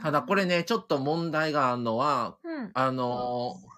[0.01, 2.71] ただこれね、ちょっと問題があるのは、うん。
[2.73, 3.71] あのー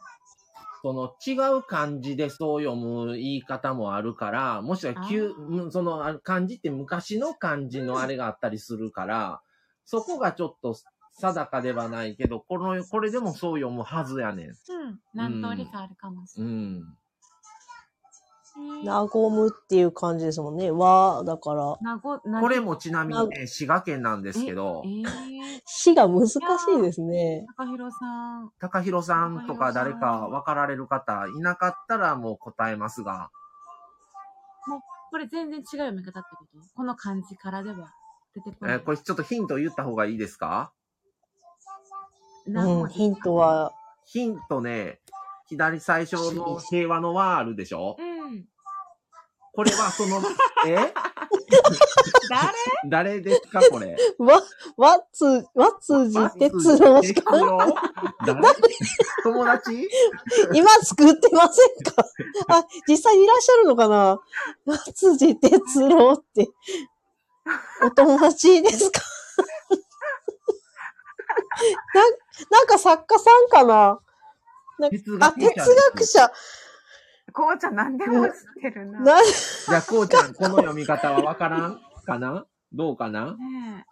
[0.85, 9.41] その違う漢字でそう読む言い方もあるから、もしくは旧、うんそのあ漢字って昔の漢字のあれがあったりするから、
[9.85, 10.75] そこがちょっと
[11.21, 14.49] 定かではないけど、この、これでもそう読むはずやねん。
[14.49, 14.55] うん。
[15.13, 16.53] 何通りかあるかもしれない。
[16.53, 16.97] うん。
[18.83, 20.69] なごむっていう感じですもんね。
[20.69, 21.77] わ、だから。
[21.81, 25.03] なご、なこれもちなみにね、滋賀県なんですけどえ、ー、
[25.65, 27.45] 死が難しいですね。
[27.57, 28.51] 高弘さん。
[28.59, 33.31] 高弘さんとか誰か分かられる方いなかったらもう答えますが、
[35.09, 36.59] これ全然違う読み方ってこと？
[36.75, 37.93] この漢字からでは
[38.35, 38.75] 出てこない。
[38.75, 40.71] えーこれちょっとヒント言った方がいいですか？
[42.45, 42.93] うん、何文字？
[42.95, 43.71] ヒントは、
[44.05, 44.99] ヒントね、
[45.47, 47.95] 左最初の平和の和あるでしょ？
[47.99, 48.12] うん。
[49.55, 50.19] これはその、
[50.65, 50.75] え？
[52.27, 53.13] 誰？
[53.13, 53.95] 誰ですかこれ？
[54.17, 54.41] わ、
[54.77, 57.31] わつ、わつじ哲郎しか、
[59.23, 59.87] 友達？
[60.53, 62.03] 今作ってませんか？
[62.47, 64.19] あ、実際にいらっしゃるのかな？
[64.65, 66.49] わつじ哲郎って、
[67.85, 69.01] お友達ですか？
[71.93, 72.01] な、
[72.57, 73.99] なんか作家さんかな？
[75.21, 76.31] あ、哲学者。
[77.33, 78.31] こうちゃん何でも知っ
[78.61, 78.99] てるな。
[79.01, 82.45] な、じゃあ、こうちゃん、この読み方はわからんかな？
[82.71, 83.35] どうかな？
[83.37, 83.85] ね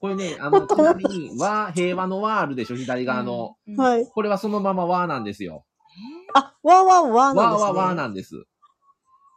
[0.00, 2.76] これね、あの、 ちなみに、和、平和の和あるでしょ？
[2.76, 3.04] 左え。
[3.04, 3.56] 側の。
[3.66, 3.76] うん。
[3.76, 4.06] はい。
[4.06, 5.64] これはそのまま和なんですよ。
[6.34, 7.68] あ、わわわなんですね。
[7.68, 8.44] 和は和なんです。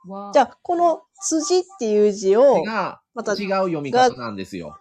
[0.08, 4.78] わじゃあ、この辻っていう字を、が、また、違う読み方なんですよ。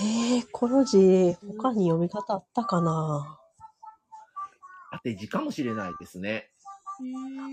[0.00, 3.38] えー、この字、他に読み方あったかな？
[4.92, 6.50] 当て字かもしれないですね。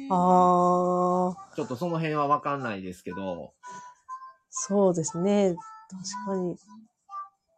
[0.09, 3.53] あー、ちょっとその辺はわかんないですけど、
[4.49, 5.55] そうですね。
[6.25, 6.57] 確かに。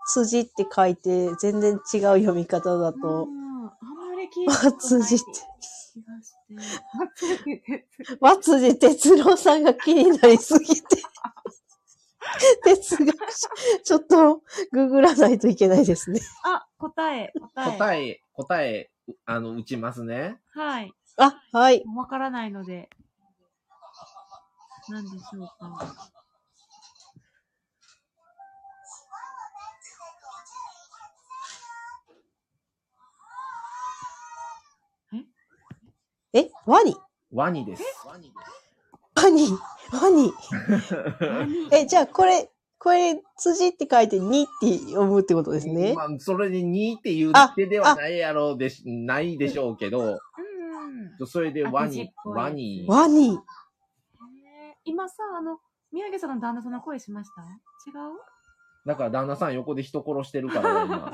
[0.05, 5.25] 辻って書いて、全然違う読み方だとう、んあんまり聞いたことない辻って。
[5.93, 6.33] 気がし
[7.67, 7.87] て。
[8.19, 10.97] 和辻哲郎さんが気になりすぎて。
[12.63, 13.49] 哲学者。
[13.83, 16.19] ちょっと、ググらないといけないですね。
[16.43, 17.77] あ、答え、答え。
[17.77, 18.91] 答え、答え、
[19.25, 20.39] あの、打ちますね。
[20.53, 20.93] はい。
[21.17, 21.83] あ、はい。
[21.95, 22.89] わからないので。
[24.89, 26.09] 何でしょうか。
[36.35, 36.95] え、ワニ？
[37.31, 37.83] ワニです。
[38.05, 38.33] ワニ？
[39.91, 40.33] ワニ？
[41.71, 45.93] え、じゃあこれ、これ、辻って書いてにって読むってことですね。
[45.93, 50.19] まあ、それで2っていうあ手ではないやろうでし、ないでしょうけど、うん。
[51.25, 53.39] それでワニワニ、ワニ。
[54.85, 55.59] 今さ、あの、
[55.91, 57.41] 宮城さんの旦那さんの声しました？
[57.89, 58.19] 違う？
[58.85, 61.11] だから旦那さん横で人殺してるから、 今。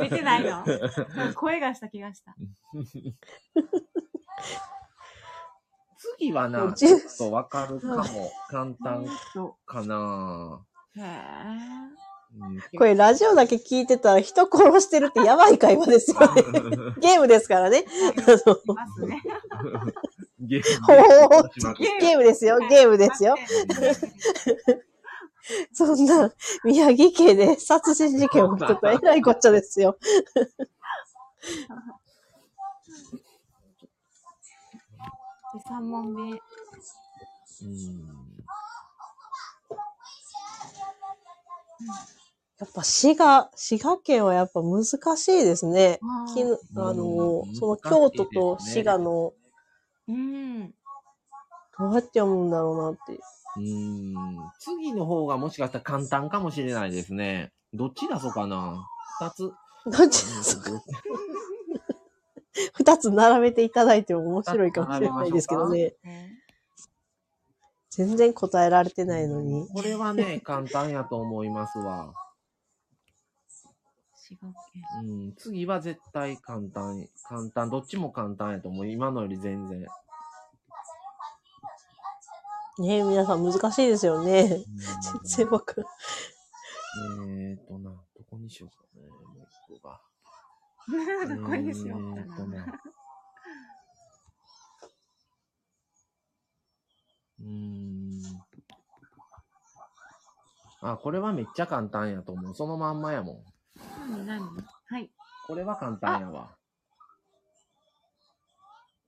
[0.00, 0.64] 出てないの
[1.34, 2.36] 声がした気がした。
[6.18, 8.30] 次はな、うちょっちとわかるかも。
[8.48, 9.56] 簡単と。
[9.66, 10.64] かな、
[10.96, 12.05] へえ。
[12.38, 16.42] うん、これラジオだけ聞いてたら人殺してるってやばい会話ですよね。
[17.00, 17.86] ゲームですからね。
[20.38, 22.58] ゲほームですよ。
[22.68, 23.36] ゲームですよ。
[25.72, 26.30] そんな、
[26.64, 29.96] 宮城家で殺人事件起きてたらえらいこっちゃですよ。
[35.54, 36.32] で、3問目。
[36.32, 36.34] う
[37.68, 38.26] ん
[42.58, 46.00] やっぱ滋賀、滋賀県はやっぱ難しいですね。
[46.34, 49.34] きぬあのう、んその京都と滋賀の、
[50.08, 50.70] うん。
[51.78, 53.20] どうやって読むんだろうなって。
[53.58, 54.14] うん
[54.58, 57.52] 次の方がもしかしたら簡単かもしれないですね。
[57.74, 58.86] どっち出そうかな
[59.20, 59.52] 二つ。
[59.84, 60.24] どっち？
[62.72, 65.94] 二つ並べていただいても面白いかもしれないですけどね。
[67.90, 69.68] 全然答えられてないのに。
[69.68, 72.12] これはね、簡単やと思いますわ。
[74.26, 74.82] 滋賀県。
[75.02, 77.08] うん、次は絶対簡単。
[77.28, 77.70] 簡単。
[77.70, 78.88] どっちも簡単やと思う。
[78.88, 79.86] 今のより全然。
[82.78, 84.40] ね皆さん難しいですよね。
[84.42, 85.84] うん全然わかん
[87.30, 89.08] えーとな、どこにしようかね。
[89.08, 89.46] もう
[89.76, 90.00] 一個が。
[91.36, 92.66] どこにしようかえーとな。
[92.66, 92.80] な。
[97.38, 98.46] うーん。
[100.80, 102.54] あ、これはめっちゃ簡単やと思う。
[102.54, 103.55] そのまんまやもん。
[103.98, 104.26] 何？
[104.26, 104.64] 何？
[104.88, 105.10] はい。
[105.46, 106.56] これは簡単やわ。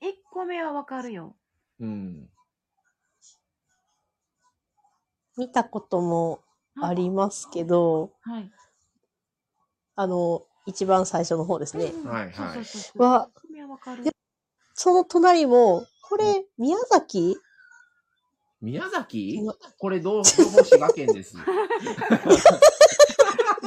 [0.03, 1.35] 1個目はわかるよ。
[1.81, 2.29] うん。
[5.37, 6.41] 見たことも
[6.81, 8.51] ありますけど、はい。
[9.97, 11.87] あの、一番最初の方ですね。
[11.87, 12.65] うんはいはい。
[12.99, 13.31] は、
[14.75, 17.37] その隣も、これ、宮崎？
[18.61, 19.41] 宮崎？
[19.79, 21.37] これ、どう、情報滋賀県です。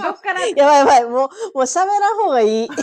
[0.01, 2.69] どっから、やばいやばい、もう、もう喋らん方がいい。
[2.69, 2.77] なん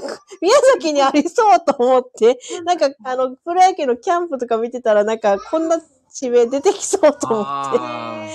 [0.00, 5.78] か、宮崎にありそうと思って、なんか、あの、プロ野球のキャンプとか見てたら、なんか、こんな
[6.12, 8.26] 地名出てきそうと思って、あ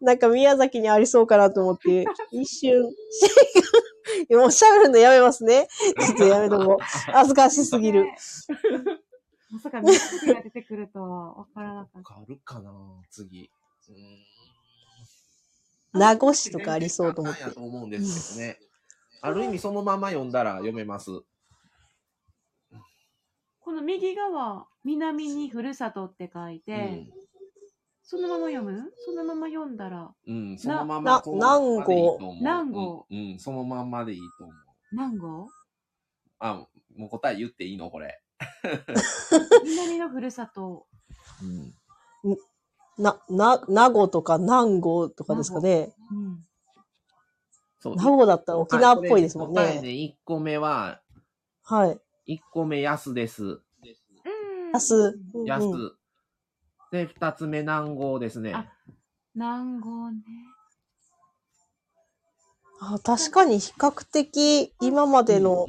[0.00, 2.82] なんか宮崎にありそうかなと思って、一瞬、
[4.30, 5.68] もう喋るのやめますね。
[6.00, 6.84] ちょっとやめとこう。
[7.12, 8.06] 恥ずかしすぎる。
[9.52, 12.00] ねまさか宮崎が出てくるとはわからなかー。
[12.00, 12.14] った。
[12.14, 12.72] わかるかな
[13.10, 13.50] 次。
[13.88, 13.98] うーん
[15.92, 18.58] 名護市とかありそうと思って簡単やと思うんですけどね。
[19.20, 21.10] ある意味そのまま読んだら読めます。
[23.60, 27.06] この右側、南にふるさとって書いて、
[28.02, 30.50] そのまま読むそのまま読んだら、うん。
[30.50, 32.34] うん、そのまなまそのままでいいと思う。
[32.36, 34.56] 南郷うん、うん、そのまんまでいいと思う。
[34.90, 35.48] 南郷
[36.40, 36.66] あ、
[36.96, 38.21] もう答え言っていいのこれ。
[39.64, 40.86] 南のふるさと。
[41.42, 41.74] うん。
[42.98, 45.94] な、な、名護とか南郷とかですかね。
[46.10, 46.44] うん。
[47.80, 47.96] そう。
[47.96, 49.88] 名護だったら沖縄っぽいですもん答えね、ね。
[49.88, 51.00] 1個目は、
[51.62, 51.88] は
[52.26, 52.36] い。
[52.36, 53.44] 1個目安です。
[53.44, 53.60] うん。
[54.74, 55.20] 安。
[55.34, 55.62] うん安。
[55.64, 55.96] うん
[56.92, 58.52] で、2つ目南郷ですね。
[58.52, 58.66] あ
[59.34, 60.22] 南郷ね。
[62.82, 65.66] あ確かに比較的今までの。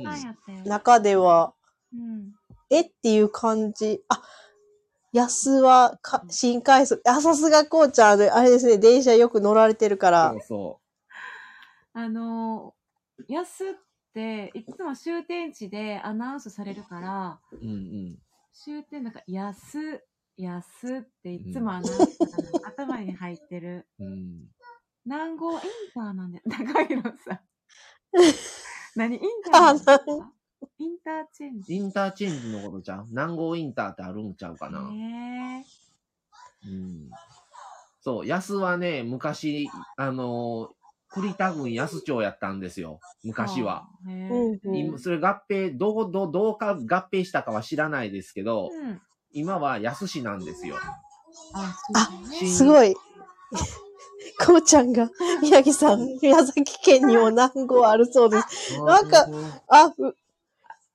[0.66, 1.54] 中では、
[1.94, 2.34] うん。
[2.78, 4.02] えっていう感じ。
[4.10, 4.22] あ、
[5.14, 7.02] 安はか新快速。
[7.06, 8.22] あ、さすがこうちゃん。
[8.22, 10.42] あれですね、電車よく乗られてるからそう。
[10.42, 10.80] そ
[11.94, 13.68] あのー、野洲っ
[14.14, 17.56] て、いつも終点地でアナウンスされるから、う。
[17.56, 18.18] うんうん。
[18.54, 20.04] 終点なんか、野
[20.36, 23.88] 洲、野洲っていつもアナウンスが頭に入ってる。
[24.00, 24.48] うん。
[25.06, 25.60] 南郷イン
[25.94, 27.40] ターなんで、高弘さん。
[28.96, 30.34] 何インターなんですあか
[30.80, 31.76] インターチェンジ。
[31.76, 33.06] インターチェンジのことちゃう？
[33.10, 34.90] 南郷インターってあるんちゃうかな？
[34.90, 35.66] ね
[36.66, 37.10] うん。
[38.02, 40.74] そう、安はね、昔、あのー
[41.16, 43.00] 栗田郡安町やったんですよ。
[43.24, 43.86] え昔は。。
[44.66, 49.00] 今それ合併、どう、どう、どうか合併したかは知らないですけど、うん。
[49.32, 50.76] 今は安市なんですよ。
[51.54, 52.10] あ、
[52.58, 52.96] すごい。
[54.44, 55.12] こうちゃんが、
[55.44, 58.76] 宮城さん、宮崎県にも南郷あるそうです。
[58.80, 59.28] なんか
[59.68, 60.16] あ、う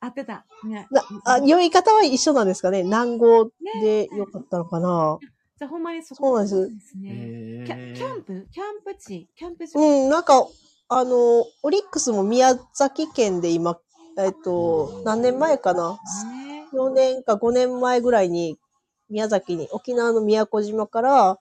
[0.00, 0.44] 合ってた。
[0.64, 0.86] ね。
[0.90, 2.82] なあ、読み方は一緒なんですかね？
[2.82, 5.18] 南郷でよかったのかな？
[5.58, 7.10] じゃあほんまにそそうなんですね。
[7.10, 8.46] へキャキャンプ？
[8.52, 9.28] キャンプ地？
[9.34, 9.74] キャンプ地？
[9.76, 10.46] うん、なんか、
[10.88, 13.78] あの、オリックスも宮崎県で今、
[14.18, 15.98] えっと、何年前かな？
[16.32, 16.66] ね。
[16.72, 18.56] 4年か5年前ぐらいに
[19.10, 21.38] 宮崎に、沖縄の宮古島から、うん。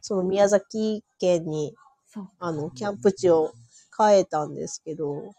[0.00, 1.74] その宮崎県に、
[2.06, 2.28] そう。
[2.40, 3.52] あの、キャンプ地を
[3.96, 5.32] 変えたんですけど、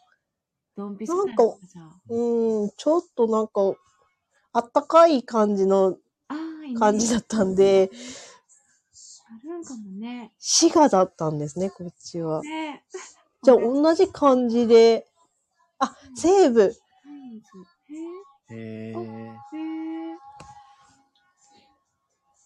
[0.76, 1.44] ドンピシなんか。
[2.10, 3.78] うん、ちょっとなんか、
[4.54, 5.98] あったかい感じの
[6.78, 7.92] 感じだったんで、
[9.26, 10.32] あるんかもね。
[10.38, 12.42] 滋賀だったんですね、こっちは。
[12.44, 12.84] ね
[13.44, 15.08] じゃあ同じ感じで、
[15.80, 16.74] あ、西部。
[18.50, 18.94] へえ。
[18.94, 20.13] へえ。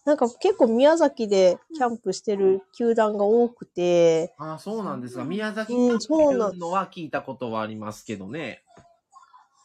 [0.08, 8.62] なんか結構宮崎でキャンプしてる球団が多くて、あそうなんですが、宮崎うん県そうなんっていうのは聞いたことはありますけどね。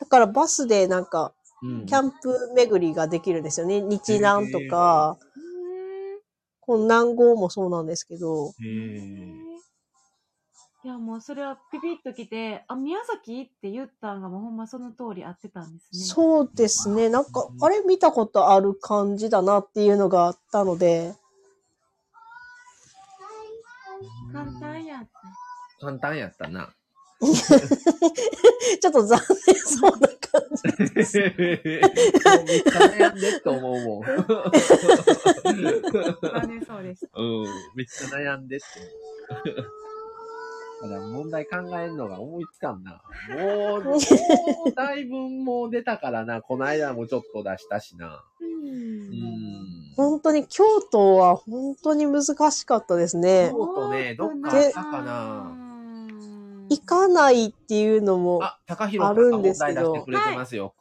[0.02, 1.32] だからバスでなんか
[1.62, 1.86] うん。
[1.86, 3.80] キャンプ巡りができるんですよね。
[3.80, 6.18] 日南とか、うー。
[6.18, 6.20] ん
[6.60, 9.53] この南郷もそうなんですけど、へー
[10.86, 16.04] いや、もうそれはピピッと来て、あ、宮崎って言ったんがもうほんまその通り合ってたんですね。
[16.04, 17.08] そうですね。
[17.08, 21.14] なんか、あれ見たことある感じだなっていうのがあったので、
[24.34, 25.10] 簡単やって。
[25.80, 26.74] 簡単やったな。
[27.24, 30.68] ちょっと残念そうな感じ。
[30.68, 34.04] もうめっちゃ悩んでって思うもん。
[36.22, 37.22] 残念そうでした。
[37.22, 37.46] うん。
[37.76, 38.66] めっちゃ悩んでって
[40.84, 40.90] 思う。
[40.90, 43.02] ただ問題考えるのが思いつかんな。
[43.38, 46.42] もう、もうだいぶもう出たからな。
[46.42, 48.24] この間もちょっと出したしな。
[48.42, 48.46] う。
[48.46, 49.94] うんん。
[49.96, 53.50] 本当に京都は本当に難しかったですね。
[53.52, 55.58] 京都ね、どっかあったかな。
[56.70, 58.58] 行かないっていうのも、あ、
[59.14, 60.74] るんですけど題出してくれてますよ。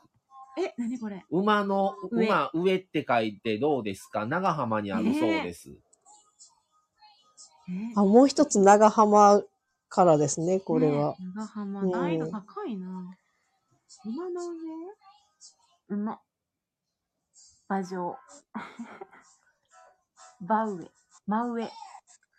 [0.59, 1.25] え、なにこれ？
[1.31, 4.27] 馬の、上馬、上って書いてどうですか？
[4.27, 5.71] 長浜にあるそうです。
[7.69, 9.43] えあ、もう一つ長浜
[9.93, 11.11] からですね、これは。
[11.11, 12.87] ね長浜、うん難易度高いな。
[14.07, 14.57] 馬の上？
[15.91, 16.21] 馬。
[17.69, 18.17] 馬上。
[20.41, 20.91] 馬上。
[21.27, 21.71] 真上。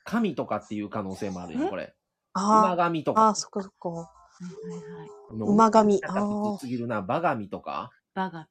[0.03, 1.69] 神とかっていう可能性もあるよ、え？
[1.69, 1.95] これ。
[2.33, 3.35] あ馬神とあ、あか。
[3.35, 3.89] そっかそっか。
[3.89, 3.95] は
[4.41, 5.09] いはいはい。
[5.31, 6.99] 馬神なんか普通すぎるな。
[6.99, 7.91] 馬神とか？
[8.15, 8.49] バガ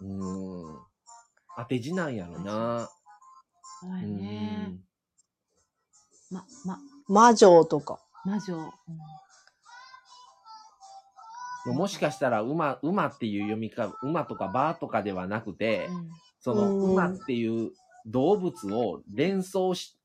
[0.00, 0.86] うーん。
[1.56, 2.88] 当て字なんやろな。
[3.80, 4.66] そうやうね。
[4.68, 4.84] ん。
[6.30, 7.98] ま、ま、魔女とか。
[8.28, 8.54] 魔女。
[8.56, 8.72] うん
[11.66, 15.90] もしかしたら馬、馬っていう読みか、馬とか馬とかではなくて、
[16.40, 17.72] そのうん馬っていう
[18.06, 19.98] 動物を連想し、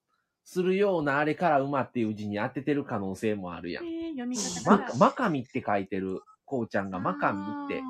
[0.43, 3.85] するようなあれから馬っていう字に当ててる可能性もあるやん。
[3.85, 7.82] えー、読み方マカミって書いてる、こうちゃんがマカミって。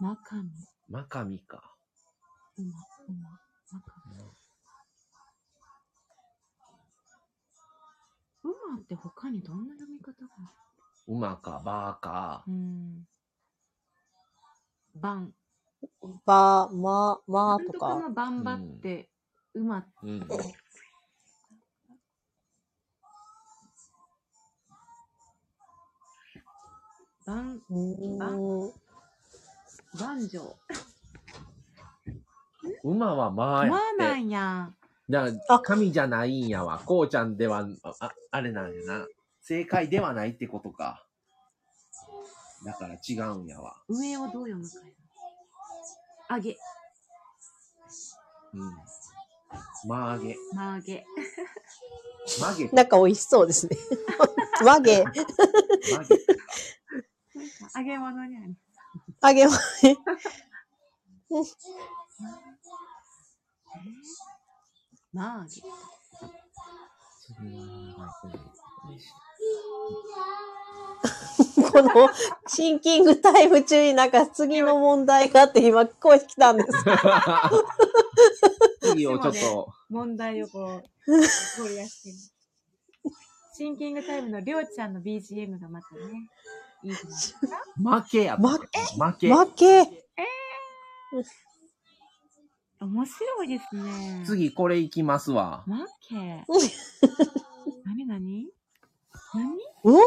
[0.00, 0.50] マカミ。
[0.88, 1.62] マカミか。
[2.58, 2.66] 馬、
[3.08, 3.30] 馬、
[3.72, 4.25] マカミ。
[8.68, 10.30] 馬って他にどんな読み方が？
[10.40, 10.52] あ
[11.06, 12.44] 馬か、バーか。
[12.46, 13.06] るうん。
[14.96, 15.32] バン。
[16.24, 17.88] ば、ま、まとか。
[17.88, 19.08] なんとかのバンバって、
[19.54, 20.28] 馬って、うん。
[27.24, 28.18] バン、うーん。
[29.98, 30.54] バンジョー。
[32.82, 34.14] 馬はまあやって。
[34.14, 34.70] んや。
[35.08, 36.80] だかあら、神じゃないんやわ。
[36.84, 39.06] こうちゃんでは、あ、ああれなんやな。
[39.40, 41.06] 正解ではないってことか。
[42.64, 43.76] だから違うんやわ。
[43.88, 44.82] 上をどう読むかや。
[46.28, 46.56] あげ、
[48.54, 48.74] うん。
[49.88, 50.36] まあげ。
[50.52, 51.04] まあげ。
[52.40, 52.68] まげ。
[52.68, 53.76] なんか美味しそうですね。
[54.58, 55.22] 曲げ、まげ。
[57.76, 58.56] 揚げ物にある。
[59.22, 59.46] 揚 げ
[65.16, 65.62] ま、まあげ。
[71.70, 72.08] この
[72.46, 76.68] シンキングタイム中になんか次の問題があって今聞こえてきたんです。
[78.80, 80.82] 次をちょっと、問題をこう、
[81.62, 82.16] ゴリアしてる。
[83.54, 86.02] シンキングタイムのりょうちゃんの BGM がまたね、
[86.82, 87.40] いいじゃないですか。
[87.78, 88.48] 負けやった。
[88.48, 88.68] 負負
[89.18, 89.32] け。
[89.32, 90.06] 負け。
[92.80, 94.22] 面白いですね。。
[94.26, 95.64] 次これいきますわ。
[95.66, 95.72] 負
[96.08, 96.14] け。
[97.84, 98.48] なになに
[99.34, 99.50] 何
[99.84, 99.96] お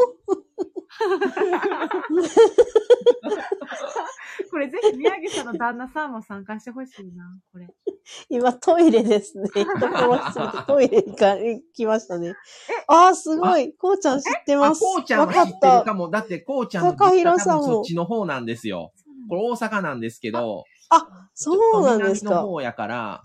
[4.50, 7.68] これぜひ宮城さんの旦那さんも参加してほしいな、これ。
[8.28, 9.48] 今トイレですね。
[10.66, 12.34] トイレ行きましたね。
[12.88, 13.72] ああ、すごい。
[13.74, 14.80] こうちゃん知ってあ、ます。
[14.80, 16.10] こうちゃんは知ってるわかも。
[16.10, 18.92] だって、こうちゃんの高実家弘さんも多分そっちの方なんですよ。
[19.28, 22.30] これ大阪なんですけど、あ、そうなんですか。
[22.30, 23.22] 南の方やから、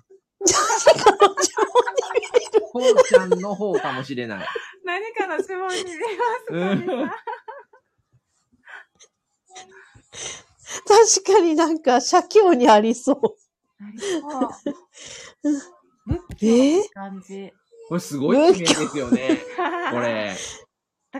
[2.71, 4.47] こうちゃんの方かもしれない。
[4.83, 5.95] 何かの質問に見え
[6.77, 7.25] ますか
[10.87, 13.21] 確かになんか、写経にありそう。
[13.83, 15.57] なりそう。
[16.05, 16.83] 仏え。
[17.87, 19.39] これすごい地名ですよね。
[19.91, 20.35] これ。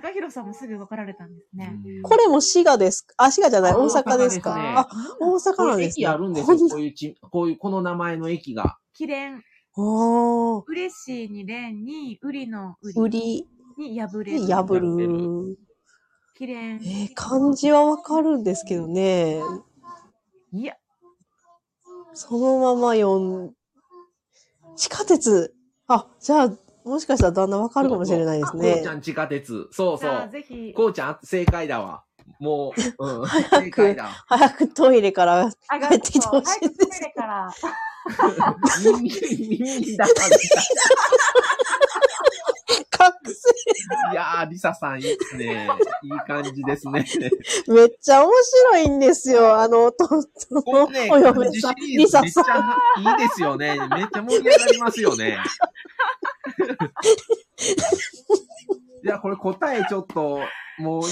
[0.02, 1.74] 高弘さんもすぐ分かられたんですね。
[2.04, 3.14] これも滋賀ですか？
[3.16, 4.52] あ、滋賀じゃない、あ大阪ですか？
[4.52, 4.88] 大阪ですねあ、
[5.22, 6.04] 大阪なんですね。
[6.04, 6.58] 駅あるんですよ。
[6.58, 8.78] こういうち、こういう、この名前の駅が。
[8.94, 9.42] きれん。
[9.78, 14.40] おー、嬉しいにれんに、売りの売売りりに破れる。
[14.40, 15.58] に破る。
[16.36, 16.76] きれん。
[16.76, 19.40] えー漢字はわかるんですけどね。
[20.52, 20.76] いや、
[22.14, 23.54] そのまま読ん、
[24.76, 25.56] 地下鉄。
[25.88, 26.52] あ、じゃあ、
[26.86, 28.88] もしかしたらだんだんわかるかもしれないですこうねち。
[28.88, 29.68] ゃん地下鉄。
[29.72, 30.30] そうそう。
[30.32, 32.04] ぜひ、こうちゃん正解だわ。
[32.40, 33.26] もう、うん。
[33.26, 34.26] 早く正解だ。
[34.28, 37.52] 早くトイレからあが帰ってきてほしいです早くトイレから。
[38.86, 40.30] 耳、耳だから。
[42.98, 43.36] 覚醒。
[44.12, 45.68] いやー、リサさんいいですね。
[46.04, 47.06] いい感じですね。
[47.68, 49.60] めっちゃ面白いんですよ。
[49.60, 52.46] あの、と、と、これね、お漢嫁さん、リリサさん。
[52.46, 53.78] ゃいいですよね。
[53.96, 55.38] めっちゃ盛り上がりますよね。
[59.04, 60.40] いや、これ答えちょっと、
[60.78, 61.04] もう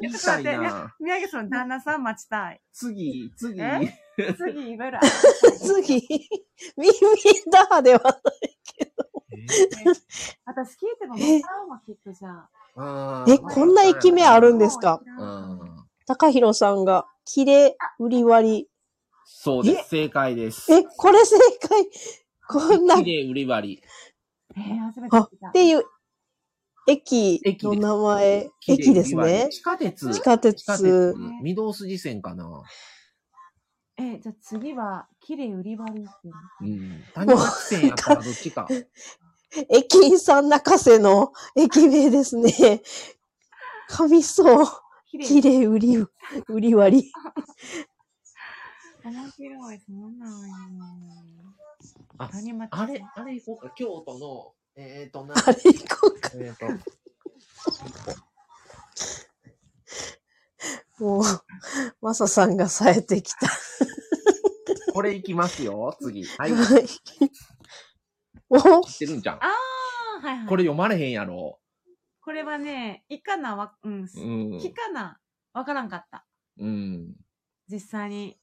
[0.00, 0.94] 言いたいな。
[1.00, 2.60] 宮城さんの旦那さん待ちたい。
[2.72, 3.60] 次、次。
[3.60, 3.98] え？
[4.36, 4.98] 次、いろいろ。
[5.58, 6.06] 次、
[6.76, 6.92] 耳
[7.50, 8.49] だではない。
[10.44, 11.38] 私聞いてもえ？
[11.38, 12.48] 分からんわ、きっとじゃ
[13.28, 15.00] え、こんな駅名あるんですか？
[15.18, 15.60] うん。
[16.06, 18.68] 高弘さんが、切れ、売り割り。
[19.24, 19.88] そうです。
[19.90, 20.72] 正解です。
[20.72, 21.36] え、これ正
[21.68, 21.88] 解？
[22.48, 23.82] こんな、っ綺麗売り割り。
[24.56, 25.50] えー、初めてあ聞いた。
[25.50, 25.84] ていう、
[26.88, 29.48] 駅の名前、駅ですね。
[29.50, 30.12] 地下鉄。
[30.12, 31.14] 地下鉄。
[31.44, 32.62] 御堂筋線かな。
[33.96, 36.30] えー、じゃあ次は、綺麗売り割りってい
[36.62, 37.04] うん。
[37.14, 38.66] 谷町線やったらどっちか。
[39.68, 42.82] 駅員さん泣かせの駅名ですね。
[43.88, 44.66] 神そう。
[45.10, 45.96] 綺麗売り、
[46.48, 47.12] 売り割り。
[49.02, 50.56] 面白い、そうなんや。
[52.18, 52.30] あ
[52.70, 53.74] あれ、あれ行こうか。
[53.74, 56.30] 京都の、えーとな、あれ行こうか。
[56.34, 56.56] えー
[60.98, 61.24] と、もう、
[62.00, 63.48] マサさんが冴えてきた。
[64.92, 66.24] これいきますよ、次。
[66.24, 66.52] はい。
[68.86, 69.36] 知ってるんじゃん。
[69.36, 69.40] あ
[70.22, 70.46] あ、はいはい。
[70.46, 71.58] これ読まれへんやろ。
[72.22, 74.58] これはね、いかなわ、うん、うん。
[74.60, 75.18] きかな
[75.52, 76.26] わからんかった。
[76.58, 77.14] うん。
[77.68, 78.38] 実際に。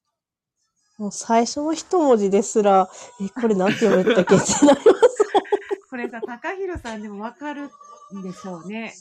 [0.98, 2.90] もう最初の一文字ですら、
[3.22, 4.84] え、これなんて読めたっけってなります。
[5.90, 7.69] これさ、高弘さんでもわかる
[8.18, 8.94] んでしょうね。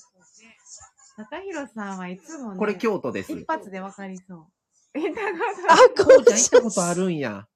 [1.16, 3.32] 高弘さんはいつもね、これ京都です。
[3.32, 4.46] 一発でわかりそう。
[4.94, 5.20] え、高
[5.70, 7.48] あ弘、こうこうちゃん行ったことあるんや。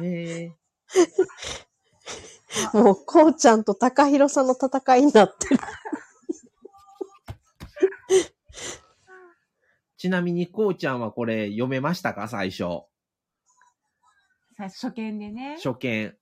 [0.00, 0.56] へえ。
[2.72, 5.60] もう、こうちゃんと高弘さんの戦いになってる。
[9.98, 12.28] ちなみに、こうちゃんはこれ読めましたか？
[12.28, 12.82] 最初。
[14.56, 15.56] さ初見でね。
[15.62, 16.16] 初見。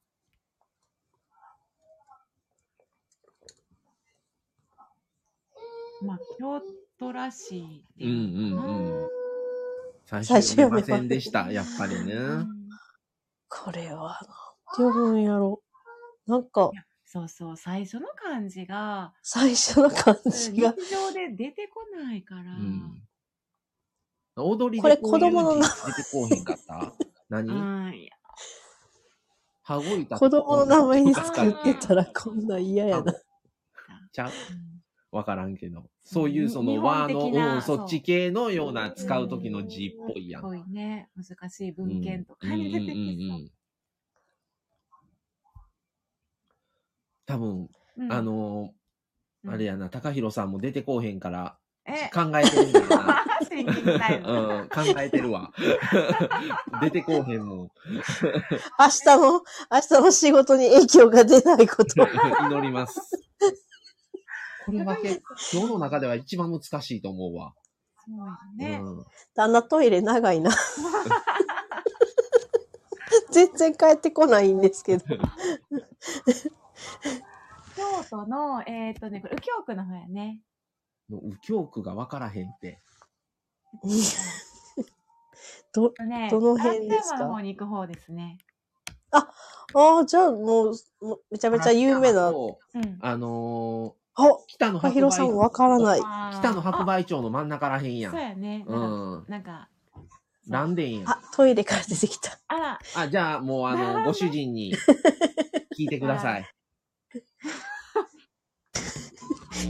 [6.03, 6.61] まあ、京
[6.99, 8.73] 都らしいってうんいううかな。
[8.73, 9.11] んうん。
[10.05, 11.51] 最最初初読めませんでした。
[11.53, 12.13] やっぱりね。
[12.15, 12.57] うん
[13.49, 14.27] これは、なんて
[14.77, 15.63] 読むんやろ。
[16.27, 16.71] なんか、
[17.05, 22.43] そうそう、最初の漢字が、最初の感日じが、常で出てこないから。
[22.43, 23.03] うん。
[24.39, 26.93] 踊りこれ子供の名字出てこうへんかった？
[27.31, 28.11] 何？
[29.63, 33.15] 羽子板子供の名前に作作ってたらこんなん嫌やな。
[34.13, 34.29] ちゃう？
[34.29, 34.67] うん
[35.13, 35.89] わからんけど。
[36.05, 40.43] そういうそ日の和の、うん、そっち系のような使う時の字っぽいやん。
[40.43, 41.09] ぽいね。
[41.17, 42.51] 難しい文献とかう。
[42.51, 43.51] んうんうんに出てきう
[47.27, 48.05] 多分、そう。
[48.05, 48.71] うんあ、の
[49.45, 51.57] うんーあれやな、高弘さんも出てこうへんから、
[51.87, 53.25] え、考えてるんだよな。
[53.49, 54.29] シンキングタイム。
[54.29, 54.33] う
[54.65, 55.53] ん、考えてるわ。
[56.83, 57.59] 出てこうへんもん。
[57.59, 57.71] 明
[58.89, 62.07] 日の、明日の仕事に影響が出ないことを。
[62.51, 63.01] 祈ります。
[64.67, 67.55] これは結構、今日の中では一番難しいと思うわ。
[68.05, 68.81] そうよね。
[68.83, 70.51] うん、旦那トイレ長いな。
[73.31, 75.05] 全然帰ってこないんですけど。
[77.77, 80.41] 京都の、えっ、とね、これ、右京区の方やね。
[81.09, 82.81] 右京区が分からへんって。
[85.73, 87.19] ど、ねどの辺ですか？
[87.19, 88.39] の方に行く方ですね。
[89.11, 89.29] あ
[89.75, 92.31] あ、じゃあもう、もうめちゃめちゃ有名な。
[92.31, 92.99] そううん。
[93.01, 93.95] あの
[94.49, 96.01] 北の高白梅弘さんわからない。
[96.03, 98.13] あー北の白梅町の真ん中らへんやん。
[98.13, 98.65] そうやね。
[98.67, 99.25] うなんか、ん。
[99.29, 99.69] なんか
[100.47, 101.05] なんでんや？
[101.05, 101.11] ん。
[101.11, 102.39] あ、トイレから出てきた。
[102.49, 104.75] あら、あ、じゃあもうあの、ご主人に
[105.79, 106.47] 聞いてください。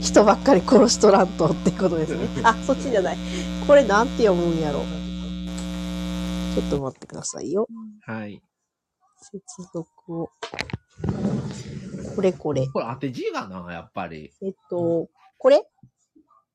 [0.01, 2.27] 人ばっかり殺しとらんとってことですね。
[2.43, 3.17] あ、そっちじゃない。
[3.65, 4.81] これなんて読むんやろ。
[6.53, 7.67] ちょっと待ってくださいよ。
[8.01, 8.41] はい。
[9.21, 9.41] 接
[9.73, 10.29] 続を。
[12.15, 12.67] これこれ。
[12.67, 14.31] これ当て字がな、やっぱり。
[14.41, 15.57] えっと、これ？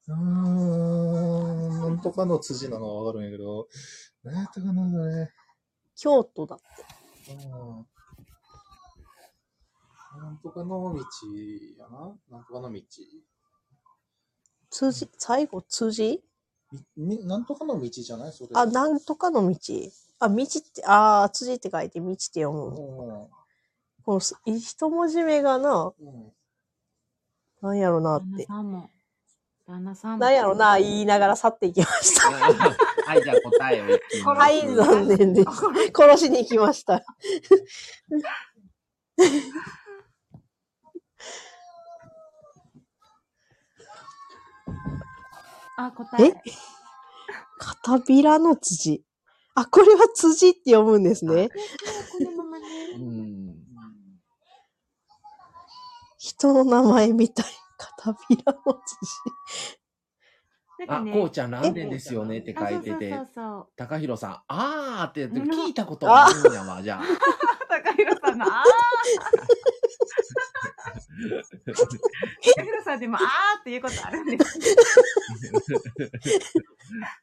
[0.08, 3.68] うーん、なんとかの辻なのはわかるんやけど、
[4.24, 5.32] 何やったかな、それ。
[5.96, 6.58] 京都だ。
[7.30, 7.86] うん
[10.18, 10.98] なんとかの道
[11.78, 12.80] やななんとかの道。
[14.70, 16.22] 辻、最後、辻
[16.96, 18.32] みみなんとかの道じゃない？
[18.32, 18.50] それ。
[18.54, 19.56] あ、なんとかの道。
[20.18, 22.68] あ、道って、あー、辻って書いて道って読む。
[22.68, 22.74] う
[24.04, 25.94] このす一文字目がな、ん。
[26.00, 26.32] うん。
[27.60, 28.46] なんやろなっ旦那て。
[28.46, 28.90] さんも。
[29.66, 30.18] 旦那さんも。
[30.18, 32.30] なんやろな、言いながら去っていきました。
[32.30, 35.48] はい、じゃあ答えを言ってみますはい、残念です。
[35.96, 37.02] 殺しに行きました。
[45.76, 46.26] あ、答え。
[46.26, 46.34] え？
[47.58, 49.04] 片びらの辻。
[49.54, 51.48] あ、これは辻って読むんですね。
[51.48, 52.66] このままね。
[52.94, 53.54] うん。
[56.18, 57.46] 人の名前みたい。
[57.78, 58.76] 片びらのあ、
[60.78, 67.02] なんかね、こうちゃんラーメンですよねって書いててあそう、そうそう高弘さん、あーって言って聞いたことあるんやわ、じゃあ。
[67.68, 68.52] 高弘さんの、あー
[71.28, 74.58] 高弘さんでも、あーっていうことあるんです。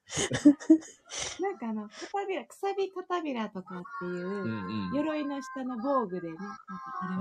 [1.41, 4.95] なんかあの、片びら、くさび片びらとかっていう、うんうん。
[4.95, 6.55] 鎧の下の防具でね、なんか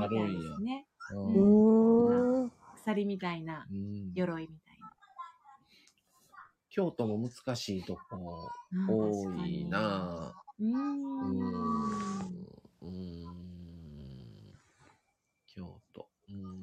[0.05, 0.86] あるみたいですね。
[1.12, 2.52] ううん。
[2.76, 4.92] 鎖みたいな、うん鎧みたいな。
[6.70, 9.65] 京都も難しいとこうん多い。
[9.65, 10.34] な。
[10.60, 11.08] うん。
[15.47, 16.08] 京都。
[16.28, 16.58] うん。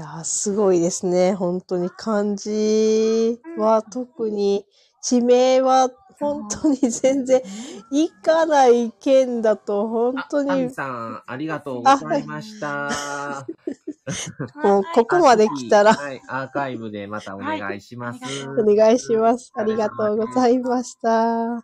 [0.00, 1.34] いやー、すごいですね。
[1.34, 4.64] 本当に漢字は特に、
[5.02, 7.42] 地名は本当に全然、
[7.92, 13.46] 行かない県だと本当に、さん、ありがとうございました。
[14.64, 18.24] もうここまで来たら、はい、アーカイブでまたお願いします。
[18.24, 19.52] はいお願いします。
[19.54, 21.62] ありがとうございました。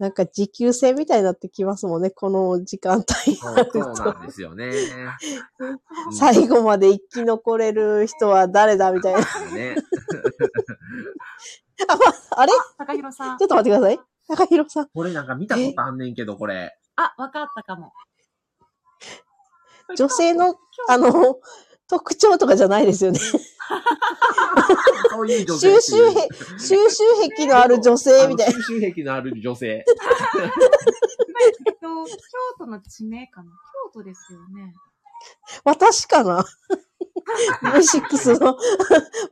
[0.00, 4.18] なんか持久戦みたいになってきますもんね、この時間帯にそうなるそうなと。
[4.18, 4.70] んですよね。
[5.60, 5.78] うん
[6.12, 9.20] 最後まで生き残れる人は誰だみたいな。
[9.52, 9.76] ね。
[11.86, 12.02] あ、ま
[12.38, 12.52] あれ？
[12.78, 13.44] 高弘さんちょ。
[13.44, 14.00] っと待ってください。
[14.28, 14.88] 高弘さん。
[14.88, 16.78] これなんか見たことあんねんけど、これ。
[16.96, 17.92] あ、わかったかも。
[19.98, 20.56] 女性の、
[20.88, 21.40] あの、
[21.90, 23.18] 特徴とかじゃないですよね。
[23.18, 23.36] そ
[25.20, 26.28] ういう女性収集癖、
[26.58, 27.02] 収集
[27.36, 28.52] 癖のある女性みたいな。
[28.52, 29.66] 収集癖のある女性。
[29.68, 29.84] えっ
[31.80, 32.12] と、京
[32.58, 33.50] 都の地名かな
[33.92, 34.72] 京都ですよね。
[35.64, 36.44] 私かな
[37.62, 38.56] ?V6 の、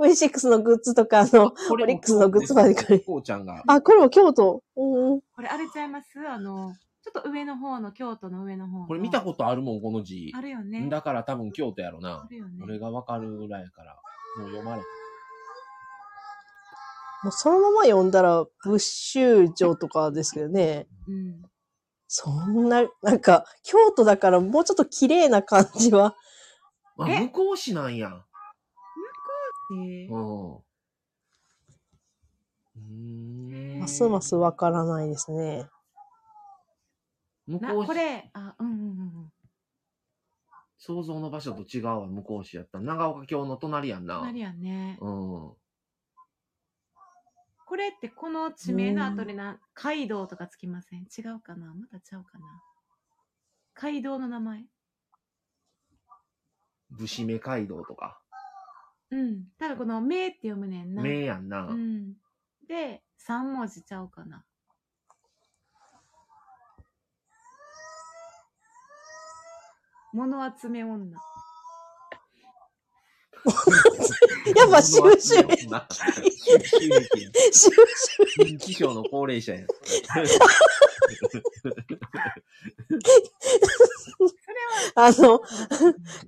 [0.00, 3.62] V6 のグッズとか、あの、こオリックスのグッズまで借りこうちゃんが。
[3.68, 4.64] あ、これも京都。
[4.76, 5.20] うんうん。
[5.20, 6.08] これあれちゃいます？
[6.28, 6.74] あの、
[7.12, 8.86] ちょっと上の方の、京都の上の方の。
[8.86, 10.40] これ見たことあるもん、この字あ。
[10.40, 10.88] るよね。
[10.90, 12.26] だから多分京都やろあな。
[12.28, 12.60] るよね。
[12.62, 13.94] 俺がわかるぐらいやから。
[14.38, 14.82] もう読まれ。
[17.22, 20.86] もうそのまま読んだら、仏宗城とかですけどね。
[21.08, 21.42] うん。
[22.06, 26.14] そんな、なんか、京都だからもうちょっと綺麗な感じは。
[26.98, 27.20] あ、え？
[27.20, 28.24] 向こう市なんや。
[29.72, 30.54] えーうん。
[30.56, 33.80] うーん。
[33.80, 35.68] ますますわからないですね。
[37.48, 39.32] な、向こうこれ、あ、うんうんうんうん。
[40.76, 42.78] 想像の場所と違うわ、向こう市やった。
[42.78, 44.18] 長岡京の隣やんな。
[44.18, 44.98] 隣やね。
[45.00, 45.52] うん。
[47.66, 51.00] これってこの地名の後にな、街道とかつきません？
[51.00, 51.74] 違うかな？
[51.74, 52.46] またちゃうかな？
[53.74, 54.64] 街道の名前
[56.90, 58.20] 武士目街道とか。
[59.10, 59.44] うん。
[59.58, 61.02] 多分この名って読むねんな。
[61.02, 61.66] 名やんな。
[61.66, 62.14] うん。
[62.66, 64.44] で、三文字ちゃうかな？
[70.18, 71.16] 物集め女。
[74.56, 75.56] やっぱ収集収集癖。
[75.56, 75.78] 収集
[76.58, 76.88] 癖
[77.22, 77.30] や。
[77.52, 77.78] 収集
[78.42, 79.64] 認知症の高齢者や。
[84.96, 85.40] あの、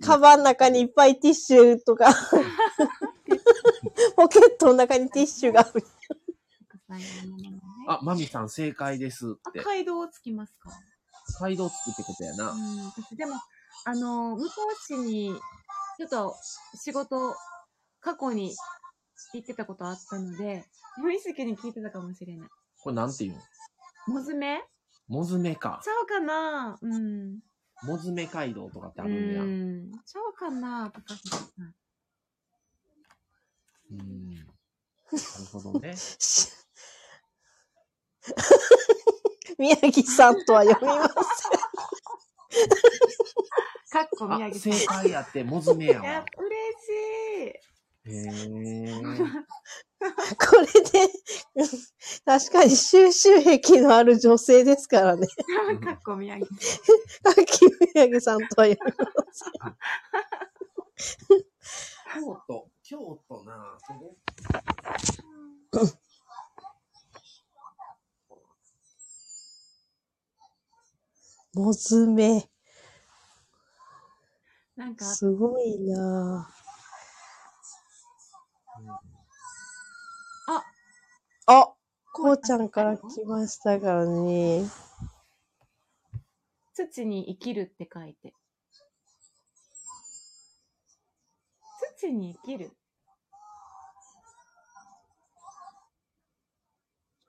[0.01, 2.15] カバンの中にいっぱいティッシュとか、
[4.17, 5.85] ポケットの中にティッシュがある。
[7.89, 9.62] あ、マミさん正解ですあって。
[9.65, 10.70] 街道つきますか？
[11.41, 12.52] 街道つくってことやな。
[12.52, 12.85] うん。
[12.86, 13.35] 私でも、
[13.84, 15.34] あの、向こう市に、
[15.99, 16.36] ちょっと
[16.76, 17.34] 仕事、
[18.00, 18.55] 過去に
[19.34, 20.65] 行ってたことあったので、
[20.99, 22.49] 無意識に聞いてたかもしれない。
[22.83, 23.34] これなんていう
[24.09, 24.15] の？
[24.15, 24.62] もずめ
[25.09, 25.89] もずめかち。
[25.89, 26.78] ゃうかな？
[26.81, 27.41] うん。
[27.83, 29.42] もずめ街道とかってあうるんや。
[29.42, 29.91] ん。
[30.05, 31.75] ちゃうかな高橋さん。
[33.92, 34.34] うん。
[34.34, 34.49] なる
[35.52, 35.94] ほどね。
[39.59, 41.12] 宮城さんとは読みます。
[43.91, 44.73] かっこ宮あ、城さん。
[44.73, 46.49] 正解やって、もずめやいやわ。、嬉
[46.86, 46.91] し
[47.47, 47.70] い。
[48.02, 49.02] へえ。
[50.01, 51.12] これで、
[51.57, 51.69] うん
[52.25, 55.27] 確かに収集癖のある女性ですからね。
[55.85, 56.47] かっこ宮城。
[57.43, 59.44] 秋宮城さんとは読みます。
[62.15, 63.99] 京都、京都なそれ
[71.55, 72.49] もずめ。
[74.81, 76.49] なんか、すごいな
[80.49, 80.65] あ、
[81.44, 81.75] あ、
[82.15, 84.65] こうちゃんから来ましたからね。
[86.73, 88.33] 土に生きるって書いて。
[91.99, 92.70] 土に生きる。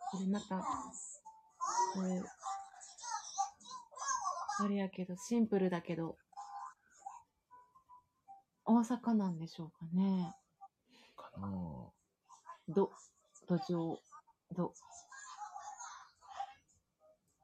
[0.10, 0.56] これまた、
[1.96, 2.24] これ、
[4.60, 6.16] あれやけど、シンプルだけど、
[8.66, 10.34] 大阪なんでしょうかね。
[11.16, 11.48] かな
[12.70, 12.92] ど、
[13.48, 13.98] 土壌、
[14.56, 14.74] ど、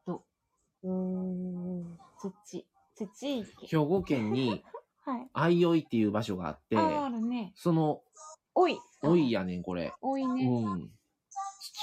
[0.05, 0.23] ど、
[0.83, 1.99] うーん。
[2.21, 2.65] 土、
[2.95, 3.67] 土池。
[3.67, 4.63] 兵庫県に、
[5.05, 5.29] はい。
[5.33, 7.53] 相生っていう場所があって、ああ、あるね。
[7.55, 8.03] その、
[8.53, 8.79] おい。
[9.01, 9.93] 老いやねん、これ。
[10.01, 10.45] おいね。
[10.45, 10.91] うん。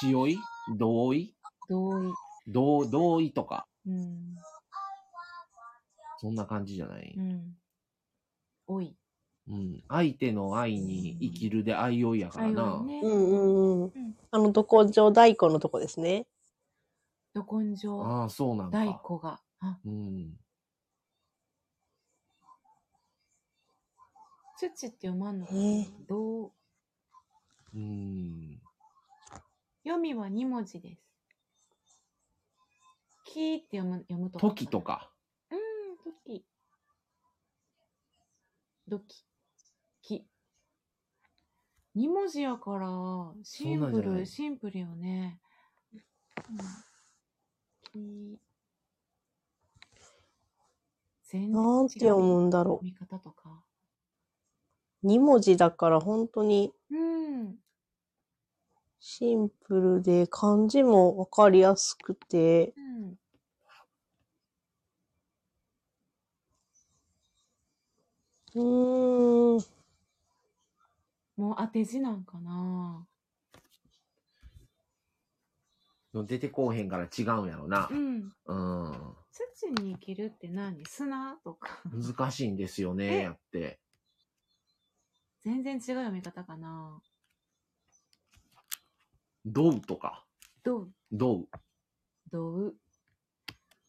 [0.01, 0.37] 土老い
[0.77, 1.35] 同意
[1.69, 2.13] 同意。
[2.47, 3.67] 同、同意とか。
[3.87, 4.37] うん。
[6.19, 7.57] そんな感じじゃない、うん。
[8.67, 8.97] おい。
[9.48, 9.84] うん。
[9.89, 12.62] 相手の愛に生きるで愛用いやからあな。
[12.62, 13.08] よねう。
[13.08, 14.16] んうんうんん。
[14.31, 16.26] あの、ど根性大根のとこですね。
[17.34, 18.78] ど根性ああ、そうなんか。
[18.78, 19.40] 大根が。
[19.60, 20.39] あ、うん。
[24.56, 26.52] 土って読まんのかえーどう、
[27.74, 28.60] うん。
[29.82, 31.02] 読みは2文字です。
[33.26, 34.47] 時って読む読むとか。
[34.47, 34.81] 時と。
[34.81, 35.10] か。
[35.50, 35.58] うん、
[35.98, 36.44] 時。
[38.86, 39.24] ドキ。
[41.94, 41.98] き。
[41.98, 42.89] 二文字やから、
[43.42, 45.39] シンプんじゃないシンプルよね。
[47.94, 48.40] うん、き。
[51.23, 52.84] 全なんて読むんだろう。
[52.84, 53.64] 見方とか。
[55.05, 57.58] 2文字だから本当にうん。
[59.00, 63.18] シンプルで漢字もわかりやすくて、うん。
[68.55, 69.74] うーん、
[71.37, 73.07] もう当て字なんかな。
[76.15, 77.95] 出てこうへんから違うんやろなう。
[77.95, 78.33] ん。
[78.47, 79.17] うん。
[79.33, 80.85] 土に生きるって何？
[80.87, 81.37] 砂？
[81.43, 81.81] とか。
[81.93, 82.95] 難しいんですよえ？
[82.95, 83.81] ね、やって。
[85.43, 87.03] 全然違う読み方かな。
[89.45, 90.25] どうとか。
[90.63, 91.49] どう、どう。
[92.31, 92.77] どう。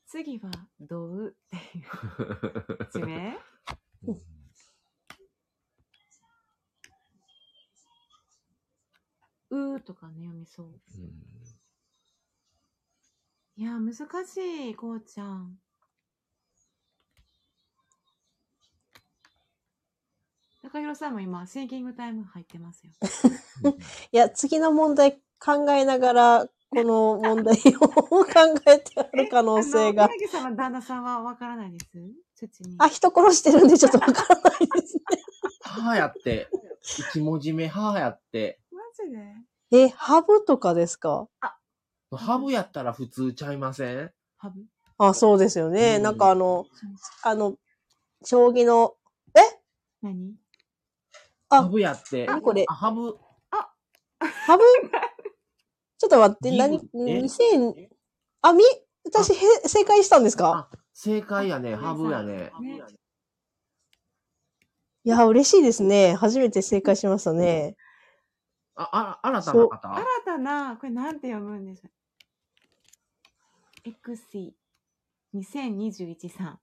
[0.08, 0.50] 次は、
[0.80, 3.38] どうっていう 地名？
[9.56, 10.66] うーとかね、読みそう。
[10.68, 11.26] うん
[13.58, 15.58] いや、難しい、こうちゃん。
[20.62, 22.92] 高弘さんも今、シンキングタイム入ってますよ。
[24.12, 28.26] いや、次の問題考えながら、この問題を考
[28.68, 30.14] えてある可能性があの。
[30.16, 32.50] 宮城さんの旦那さんはわからないです？
[32.50, 32.76] 土に。
[32.80, 35.02] あ、人殺してるんでちょっとわからないですね。
[35.62, 36.50] はーやって。
[36.82, 38.60] 一文字目はーやって。
[39.06, 39.16] マジ
[39.72, 41.28] でえ、ハブとかですか？
[42.12, 44.12] ハブやったら普通ちゃいません？
[44.38, 44.62] ハブ。
[44.98, 45.96] あ、そうですよね。
[45.98, 46.04] うん。
[46.04, 46.66] なんかあの、
[47.24, 47.56] あの、
[48.24, 48.96] 将棋の、
[50.02, 50.36] 何？
[51.50, 51.64] あ。
[51.64, 52.26] ハブやって。
[52.26, 52.66] 何これ？
[52.68, 53.18] あ、ハブ。
[54.20, 54.64] ハブ？
[55.98, 56.64] ちょっと待って、ギブ？
[56.94, 57.12] 何？
[57.12, 57.88] え ?2000、
[58.42, 58.64] あ、み、
[59.04, 60.70] 私、へ正解したんですか？
[60.72, 61.76] あ、正解やね。
[61.76, 62.52] ハブやね。
[62.62, 62.82] ね
[65.04, 66.16] いや、嬉しいですね。
[66.16, 67.76] 初めて正解しましたね。
[68.76, 69.96] あ、あ、新たな方？
[69.96, 71.90] 新たな、これなんて読むんでしょ
[73.86, 73.90] う
[75.34, 76.60] ?XC2021 さん。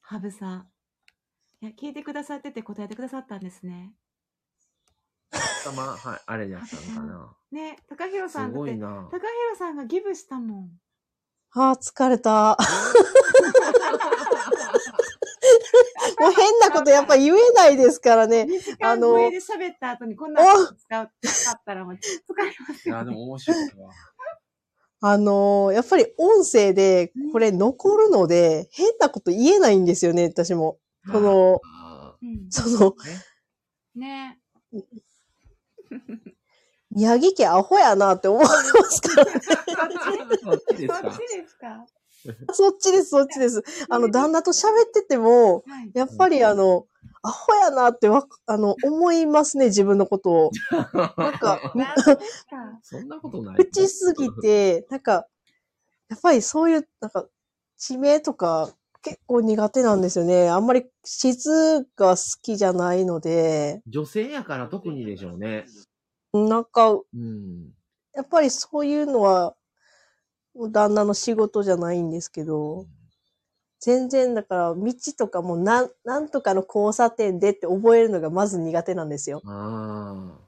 [0.00, 0.68] ハブさん。
[1.62, 3.94] いや、聞いてくださってて答えてくださったんですね。
[5.62, 7.36] たま、はい、あれやったのかな。
[7.52, 9.08] ね、高弘すさんだって、ごいな。
[9.10, 10.70] 高弘さんがギブしたもん。
[11.52, 12.56] あー疲れた。
[16.20, 18.42] もう変なことやっぱ言えないですからね。
[18.42, 22.10] 2時間あの超えで喋った後にこんなの使う使ったらもう使
[22.46, 23.16] いますいや、よ、でね。
[23.16, 23.90] も面白いわ。
[25.02, 30.78] あのーやっぱり音声でこれ残るので、変なこと言えないんですよね、私も。
[31.10, 31.60] その、
[32.50, 32.94] その、
[33.94, 34.38] ね。
[36.90, 39.40] 宮城県アホやなって思われますからね。
[40.42, 40.88] そっちで
[41.48, 41.86] すか？
[42.52, 43.18] そっちですか。
[43.18, 43.62] そっちです。
[43.88, 45.90] あの、旦那と喋ってても、はい。
[45.94, 46.86] やっぱりあの、
[47.22, 50.50] アホやなってわ、あの、思いますね、自分のことを。
[51.20, 51.60] なん か。
[52.82, 53.56] そんなことない。
[53.56, 55.26] 口すぎて、なんか、
[56.08, 57.26] やっぱりそういう、なんか、
[57.76, 58.70] 地名とか
[59.02, 60.48] 結構苦手なんですよね。
[60.50, 61.32] あんまり地
[61.96, 65.66] が好きじゃないので、女性やから特にでしょうね。
[66.32, 67.70] なんか、うん。
[68.14, 69.54] やっぱりそういうのは、
[70.68, 72.86] 旦那の仕事じゃないんですけど、
[73.80, 79.40] 全然だから道とかもなん、なんとかの交差点でって覚えるのがまず苦手なんですよ。
[79.46, 80.38] あ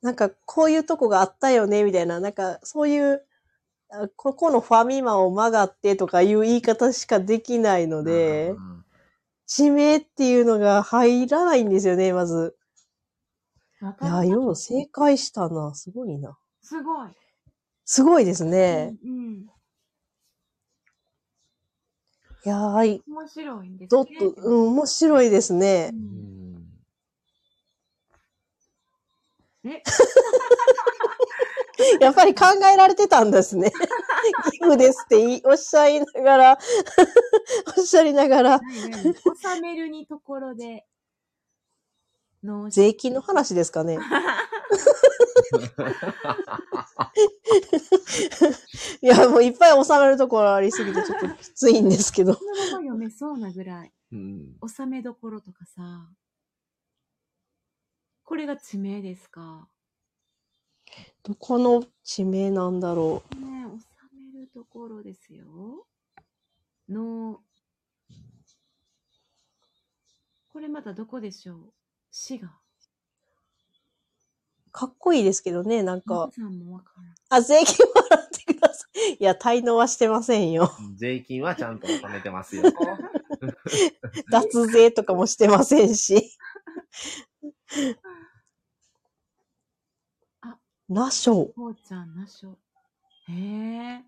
[0.00, 3.24] なんかこういうとこがあったよね、みたいな、なんかそういう、
[3.90, 8.02] あここのファミマを曲がってとかいう言い方しかできないのあ。
[8.04, 8.84] で、あ
[9.46, 12.54] 地名っていうのが入らないんですよね、まず。
[14.02, 15.74] いや、よう正解したな。
[15.74, 16.38] すごいな。
[16.62, 17.08] すごい。
[17.90, 18.94] すごいですね。
[19.02, 19.46] うん。
[22.44, 25.96] いやー、い面白いんですどっと、うん、面白いですねう。
[25.96, 26.00] ん
[29.70, 29.72] ん。
[29.72, 29.80] え、
[32.04, 33.72] やっぱり考えられてたんですね。
[34.52, 36.58] ギフですっておっしゃいながら、
[37.78, 38.60] おっしゃりながら、
[39.54, 40.84] 収めるにところで、
[42.44, 43.98] の税金の話ですかね。
[49.00, 52.34] いや、もういっぱい収めるところありすぎてちょっときついんですけど。
[52.34, 53.92] そのまま読めそうなぐらい。
[54.12, 54.56] うん。
[54.68, 56.08] 収めどころとかさ。
[58.24, 59.68] これが地名ですか？
[61.22, 63.46] どこの地名なんだろね、収
[64.34, 65.86] めるところですよ。
[66.88, 67.40] の、
[70.48, 71.72] これまたどこでしょう？
[72.10, 72.58] 滋賀。
[74.68, 74.72] う。
[74.72, 77.14] かっこいいですけどね、なんかんもわからん。
[77.30, 79.14] あ、税金払ってください。
[79.14, 80.70] いや、滞納はしてませんよ。
[80.96, 82.62] 税金はちゃんと納めてますよ。
[84.30, 86.36] 脱税とかもしてませんし。
[90.40, 91.52] あナショ。
[91.54, 92.58] こうちゃん、なしょ。
[93.28, 94.04] へえ。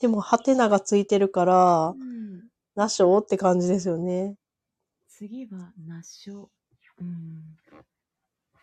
[0.00, 2.48] でも、ハテナがついてるからう、ん。
[2.74, 4.36] ナショって感じですよね。
[5.08, 6.50] 次は、なしょ。
[7.00, 7.56] うん。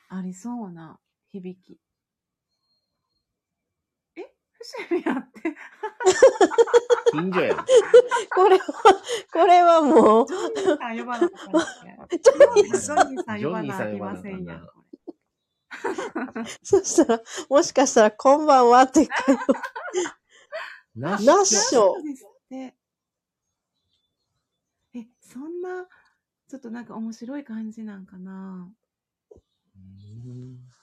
[0.10, 1.00] ありそうな
[1.34, 1.80] 響き。
[4.16, 4.22] え？
[4.52, 5.42] 伏見やって。
[7.12, 7.58] 近所やん。
[8.36, 8.64] これは、
[9.34, 11.98] これはもう、ジョニーさん呼ばなかったんですね。
[12.22, 14.68] ジョニージョニーさん呼ばなあきませんやん。
[14.68, 14.74] こ
[16.62, 19.14] そしたら、もしかしたら、こんばんはって書いて
[20.96, 21.94] なしナッショ。
[24.94, 25.88] え、そんな、
[26.48, 28.72] ちょっとなんか面白い感じなんかな。
[29.76, 30.83] うん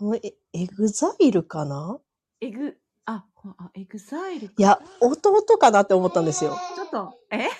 [0.00, 1.98] このエ EXILE かな？
[2.40, 4.46] エグ、あ、こあ EXILE。
[4.46, 6.56] いや、弟かなって思ったんですよ。
[6.74, 7.40] ちょっと、え？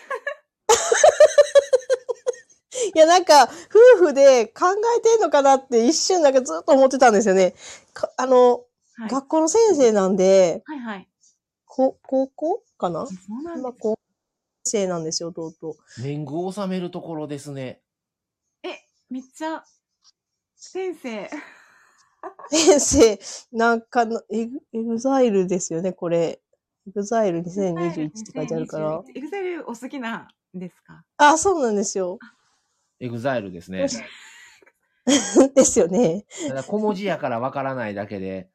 [2.95, 7.55] いや、なんか、夫婦で考えてんのかなって一瞬なんかずっと思ってたんですよね。
[7.93, 9.11] かあの、はい。
[9.11, 11.07] 学校の先生なんで、はいはい。
[11.67, 13.03] こ高校かな？
[13.03, 13.61] えそうなんです。
[13.61, 14.01] 今高校
[14.65, 15.77] 生なんですよ、弟。
[15.99, 17.83] 年貢を納めるところですね。
[18.63, 18.79] え、
[19.11, 19.63] めっちゃ、
[20.57, 21.29] 先生。
[22.51, 23.19] 先生、
[23.53, 26.41] なんかの、エグ、 EXILE ですよね、これ。
[26.87, 29.03] EXILE 2021って書いてあるから。
[29.15, 31.05] EXILE お好きなんですか？
[31.17, 32.19] あ、そうなんですよ。
[32.99, 33.87] EXILE ですね。
[35.55, 36.27] ですよね。
[36.49, 38.51] ただ小文字やからわからないだけで。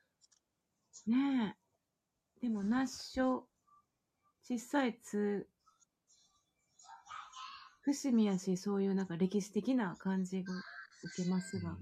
[1.08, 1.56] ね
[2.40, 2.42] え。
[2.42, 3.44] でも、ナッショ、
[4.44, 5.48] 小さいつ、
[7.82, 10.54] 伏見やし、そういうなんか歴史的な感じが
[11.04, 11.78] 受けますが。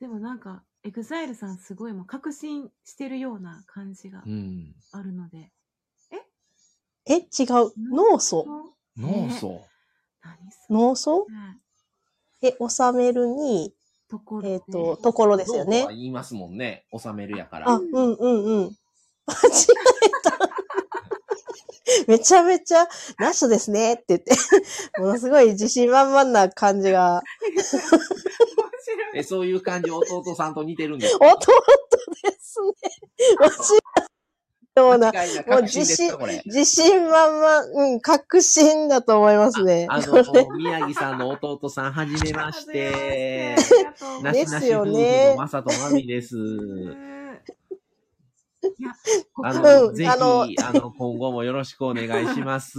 [0.00, 4.74] でもなんか、 EXILE さんすごいもう確信してるような感じがうん。
[4.92, 5.50] あるので。
[7.06, 7.72] え、違う。
[7.92, 8.46] 納所。
[8.96, 9.62] 納所？
[10.22, 10.76] 何それ？
[10.76, 11.26] 納所？
[12.42, 13.74] ねえ、収めるに、
[14.08, 15.90] ところえっ、と、ところですよねは。
[15.90, 16.84] 言いますもんね。
[16.92, 17.72] 納めるやかあ、ら。
[17.74, 18.76] うんうんうん。
[19.26, 19.52] 間違
[20.06, 20.38] えた。
[22.06, 22.86] めちゃめちゃ、
[23.18, 24.32] ナッシュですねって言って、
[25.00, 27.62] ものすごい自信満々な感じが、面
[28.96, 29.18] 白い。
[29.18, 31.28] え、そういう感じ、弟さんと似てるんです弟
[32.22, 32.72] ですね。
[33.38, 33.50] 間違
[33.98, 34.10] え
[34.74, 36.10] たような、間違いな確信。
[36.46, 39.86] 自信満々、うん、確信だと思いますね。
[39.88, 40.22] あの、
[40.56, 43.54] 宮城さんの弟さん、はじめまして。
[43.56, 46.36] ありがとうござでいますすよなしなし夫婦ねのまさとまみです。
[48.78, 48.90] いや、
[49.42, 52.78] あうの、んぜひ、あの、今後もよろしくお願いします。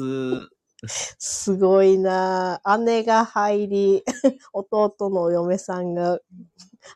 [0.87, 4.03] すごいなぁ姉が入り、
[4.53, 6.19] 弟のお嫁さんが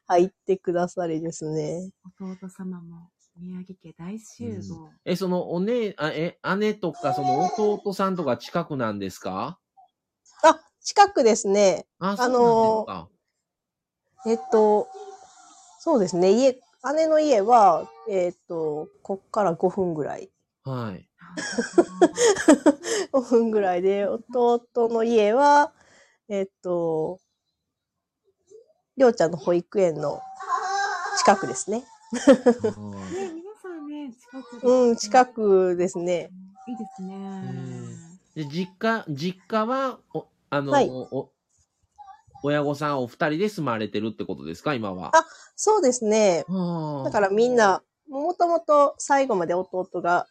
[0.08, 1.92] 入ってくださりですね。
[2.20, 4.90] 弟様も宮城家大集合。
[5.04, 9.60] え、その、おね、あえ、姉とか、その弟さんとか近くなんですか？
[10.44, 11.86] あ、近くですね。
[12.00, 13.10] あ、あのーそうなんですか。
[14.28, 14.88] えっと、
[15.80, 16.32] そうですね。
[16.32, 16.60] 家、
[16.96, 20.32] 姉の家は、えっと、こっから5分ぐらい。
[20.64, 21.08] はい。
[23.12, 25.74] 5 分ぐらいで、弟の家は、
[26.30, 27.20] えっと、
[28.98, 30.22] りょうちゃんの保育園の
[31.20, 31.80] 近くですね。
[31.80, 35.26] ね、皆さんね、近くでうん、近。
[35.26, 36.32] くですね。
[36.68, 38.16] いいですね。
[38.36, 41.30] で、実家、実家は、お、あの、はいお、
[42.44, 45.16] 親御さんお二人で住まれてるってことですか、今は。
[45.16, 46.46] あそうですね。
[46.48, 50.28] はあだからみんな、もともと最後まで弟が、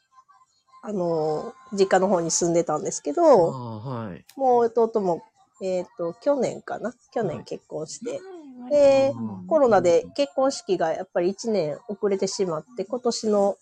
[0.86, 4.24] あのー、実家の方に住んでたんですけあど、あはい。
[4.36, 5.22] もう弟も、
[5.62, 6.92] えっ、と、去年かな？
[7.10, 8.70] 去年結婚して、はい。
[8.70, 9.46] でうん。
[9.46, 13.56] コロナで結婚式がやっぱり1年遅れてしまって、今年の、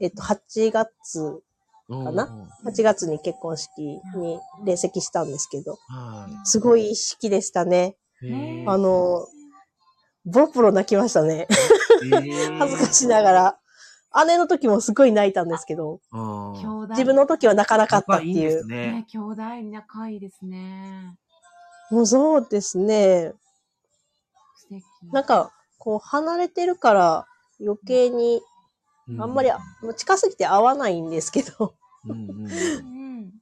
[0.00, 1.40] えっ、と、8月、
[1.88, 7.96] かな？8月に結婚式に列席したんですけど、はすごい式でしたね。
[8.66, 9.28] あの、
[10.24, 11.46] ボロボロ泣きましたね。
[12.58, 13.60] 恥ずかしながら。
[14.24, 16.00] 姉の時もすごい泣いたんですけど。
[16.90, 18.66] 自分の時は泣かなかったって仲いいんですいう。
[18.66, 19.06] ねね、。
[19.08, 21.16] 兄弟仲いいですね。
[21.90, 23.32] もうそうですね。
[24.56, 24.84] 素敵。
[25.12, 27.26] なんか、こう離れてるから
[27.60, 28.42] 余計に、
[29.08, 29.50] うあんまり、
[29.82, 33.32] もう近すぎて合わないんですけど、うんうんうん。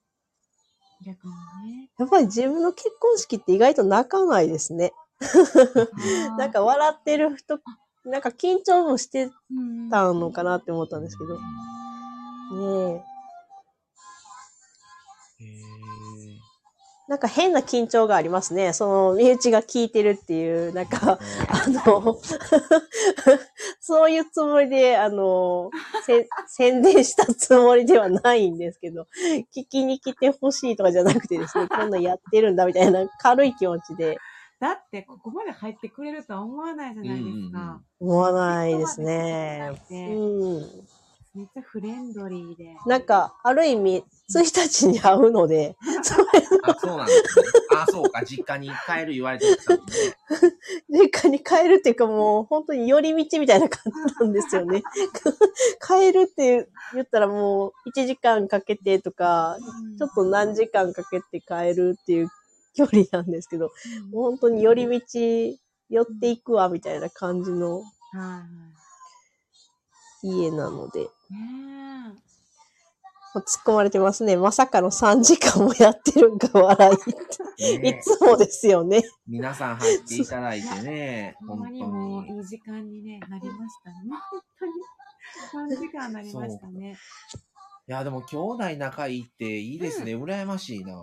[1.05, 1.33] 逆に
[1.81, 1.91] ね。
[1.99, 4.93] やっぱり自分の結婚式って意外と泣かないですね。
[6.37, 7.61] なんか笑ってる人、
[8.05, 9.31] なんか緊張もして
[9.91, 11.39] たのかなって思ったんですけど。
[11.39, 13.03] ね
[15.41, 15.45] え。
[15.45, 15.85] へえ
[17.07, 18.73] なんか変な緊張がありますね。
[18.73, 21.19] その、身内が聞いてるっていう、なんか、
[21.49, 22.19] あの、
[23.81, 25.71] そういうつもりで、あの、
[26.07, 29.07] せ宣伝したつもりではないんですけど、
[29.55, 34.17] 聞きに来てほしいとかじゃなくてですね、こんなんやってるんだみたいな軽い気持ちで
[34.65, 37.83] だって、ここまで入ってくれるとは思わないじゃないですか。
[38.01, 39.73] 思わないですね。
[39.91, 40.61] うん。
[41.35, 42.75] めっちゃフレンドリーで。
[42.87, 45.77] なんか、ある意味、1日に会うので、
[46.63, 47.45] あ、そうなんですね。
[47.77, 49.81] あ、そうか、実家に帰る言われてたん。
[50.89, 54.83] 実家に帰るっていうかもう本当に寄り道みたいな感じなんですよね。
[55.87, 62.31] 帰るって言ったらもう1時間かけてとか、うんちょっと何時間かけて帰るっていう
[62.75, 63.73] 距離なんですけど、
[64.13, 65.01] 本当に寄り道
[65.91, 68.45] 寄っていくわみたいな感じのはいは
[70.23, 71.05] 家なので、い。
[71.05, 72.25] ね
[73.35, 74.37] 突っ込まれてますね。
[74.37, 76.91] まさかの3時間もやってるんか笑
[77.59, 77.75] い。
[77.75, 79.03] いねつもですよね。
[79.27, 81.45] 皆さん入っていただいてね、 え。
[81.45, 82.37] ほんま本当にもうに。
[82.37, 83.97] いい時間にね、なりましたね。
[85.51, 85.77] 本当に。
[85.77, 86.97] 3時間なりましたね。
[87.89, 90.17] いや、でも兄弟仲いいっていいですね。
[90.17, 90.95] 羨ましいな。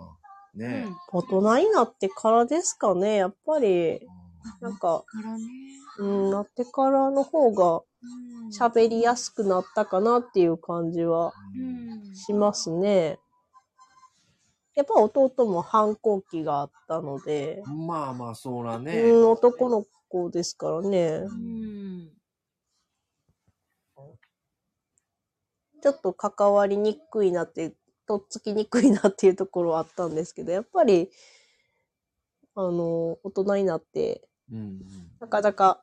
[0.54, 3.16] ね大人になってからですかね。
[3.16, 4.00] やっぱり、え。
[4.60, 5.04] なんか。
[5.98, 12.14] うん、なってからの方がうん喋りやすくなったかなっていう感じはうん。
[12.14, 13.18] しますね。
[14.74, 19.02] やっぱ弟も反抗期があったので、まあまあ、そうだね。
[19.02, 21.34] うん、男の子ですからねう。
[21.34, 22.10] ん。
[25.82, 27.74] ちょっと関わりにくいなって、
[28.06, 31.10] とっつきにくいなっていうところはあったんですけど、やっぱり、
[32.54, 34.82] あの、大人になって、うんうん。
[35.20, 35.82] なかなか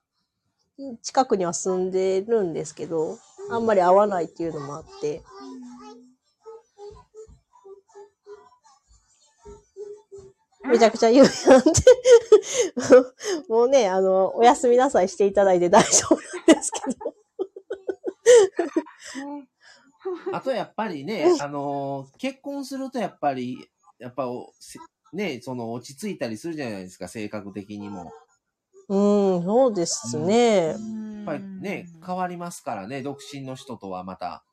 [1.01, 3.17] 近くには住んでるんですけど、
[3.51, 5.23] あんまり会わないっていうのもあって、
[10.67, 11.69] めちゃくちゃ言うやんって。
[13.49, 17.15] もうね、あの、おやすみなさいしていただいて大丈夫なんですけど。
[20.13, 24.27] ねあとやっぱりね、あのー結婚するとやっぱり、やっぱ
[25.13, 28.11] ね、その落ち着いたりするじゃないですか、性格的にも。
[28.87, 28.95] う
[29.39, 30.67] ん、そうですね。
[30.67, 30.77] やっ
[31.25, 34.43] ぱりね、変わりますからね、独身の人とはまた。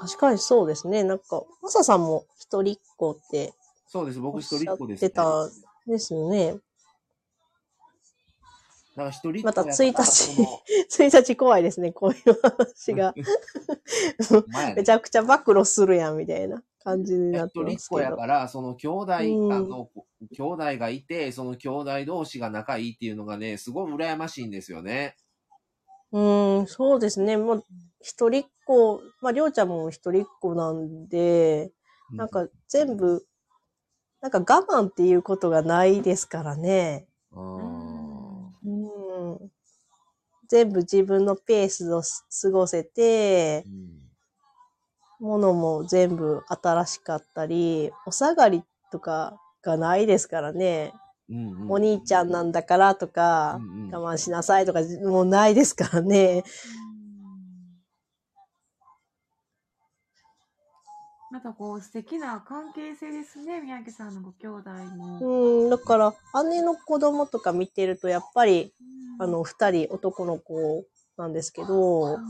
[0.00, 1.04] 確かにそうですね。
[1.04, 3.54] なんか、マサさんも一人っ子って
[3.86, 5.50] そうです、お僕一人っ子です、てたん
[5.86, 6.56] ですよね。
[8.96, 10.48] だから一人またやから1日その
[10.88, 13.14] 1日怖いですね、こういう話が。
[14.74, 18.00] めちゃくちゃ暴露するやん、みたいな感じになって一人っますけど。
[18.00, 19.18] 子やから、その兄弟が
[19.60, 19.90] の、
[20.32, 25.14] 兄弟がいて、その兄弟同士が仲いいっていうのがね、すごい羨ましいんですよね。
[26.12, 27.36] うん、そうですね。
[27.36, 27.64] もう、
[28.00, 31.70] 一人っ子、まあ、りょうちゃんも一人っ子なんで、
[32.12, 33.26] なんか全部、
[34.22, 37.06] なんか我慢っていうことがないですからね。
[37.32, 37.65] うん、うん。
[40.48, 44.06] 全部自分のペースを過ごせてう、ん
[45.20, 50.92] 物も全部新しかったり、お下がりとかがないですからね。
[51.28, 56.44] うんうんお兄ちゃんなんだからとか、うんうん我慢しなさいとかもうないですからね。
[61.36, 65.64] またこう素敵な関係性ですね、宮城さんのご兄弟も。
[65.64, 68.72] うん、だから姉の子供とか見てるとやっぱり、
[69.18, 69.22] うん。
[69.22, 70.86] あの、二人男の子
[71.18, 72.20] なんですけど、うん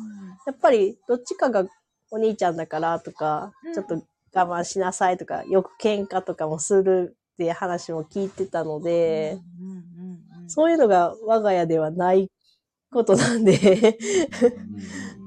[0.45, 1.67] やっぱりどっちかが
[2.11, 4.03] お兄ちゃんだからとかうん、ちょっと
[4.35, 9.39] 我慢しなさいとか、よく喧嘩とかもするっていう話も聞いてたので、
[10.49, 12.29] そういうのが我が家ではない
[12.91, 13.99] ことなんで、
[15.21, 15.27] うん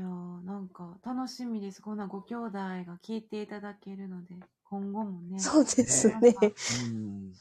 [0.00, 1.80] いやーなんか楽しみです。
[1.80, 5.38] こんなご兄弟が聞いていただけるので、今後もね。
[5.38, 6.34] そうですね。
[6.86, 7.32] うん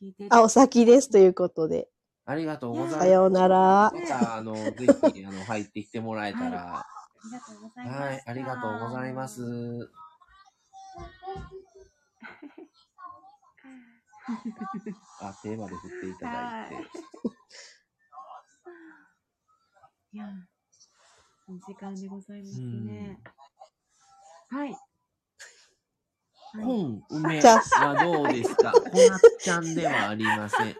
[0.00, 1.88] 聞いていたあ、だお先ですということで。
[2.24, 2.98] ありがとうございます。
[3.00, 4.74] さようならまた、あの、 ぜ
[5.14, 6.78] ひ、あの、入ってきてもらえたら。
[6.78, 6.86] あ
[7.24, 8.00] りがとうございます。
[8.00, 9.42] はい、ありがとうございます。
[15.20, 16.74] あ、テーマで振っていただいて。
[20.12, 20.26] いや、
[21.48, 23.18] いい時間でございますね。
[24.50, 24.68] はい。
[24.70, 24.78] はい
[26.64, 28.72] 本梅はどうですか？
[28.72, 30.76] こなっちゃんではありません。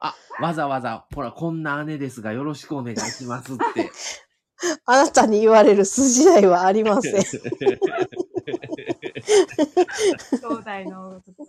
[0.00, 3.90] あ、わざわざ、ほら、こんな姉ですが、よろしくお願いしますって。
[4.86, 7.14] あなたに言われる筋合いはありません。
[7.14, 7.30] 兄弟
[10.90, 11.44] のちょっと、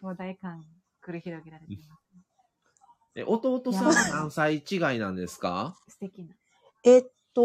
[0.00, 0.64] 兄弟感
[1.02, 1.97] 繰り広げられています。
[3.18, 5.76] え、弟さんは何歳違いなんですか？
[5.88, 6.34] 素敵な。
[6.84, 7.40] えっと、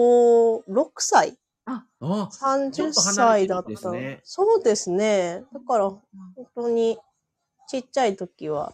[0.70, 3.92] 6歳あ、?30 歳だった。
[3.92, 5.44] ねそうですね。
[5.52, 6.02] だから、本
[6.56, 7.00] 当に、
[7.68, 8.74] ちっちゃい時は、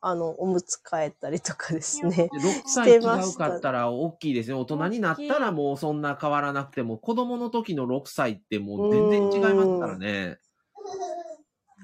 [0.00, 2.16] あの、おむつ替えたりとかですね。
[2.16, 4.54] で6歳違うかったら大きいですね。
[4.54, 10.38] 大人になったらもうそんな変わらなくても、子供の時の6歳ってもう全然違いますからね。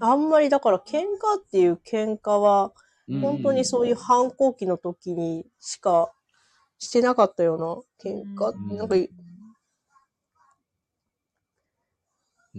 [0.00, 1.04] あんまりだから喧嘩
[1.38, 6.12] っていう喧嘩は、うん本当にそういう反抗期の時にしか
[6.78, 8.52] してなかったような喧嘩。
[8.52, 9.08] うんなんか、うん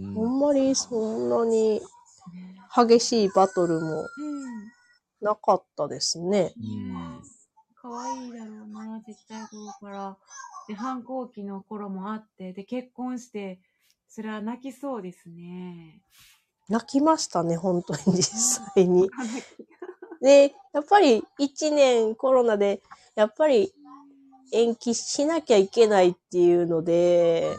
[0.00, 1.80] んまりそんなに
[2.76, 4.68] 激しいバトルもうん。
[5.20, 6.52] なかったですね。
[6.56, 7.22] うん
[7.80, 10.16] 可愛いだろうな、ちっちゃい頃から。
[10.66, 13.60] で、反抗期の頃もあって、で、結婚して、
[14.08, 16.02] それは泣きそうですね。
[16.68, 18.22] 泣きましたね、本当に実
[18.74, 19.08] 際に。
[20.20, 22.82] で、やっぱり一年コロナで、
[23.14, 23.72] やっぱり
[24.52, 27.56] 延期しなきゃいけないっていうので、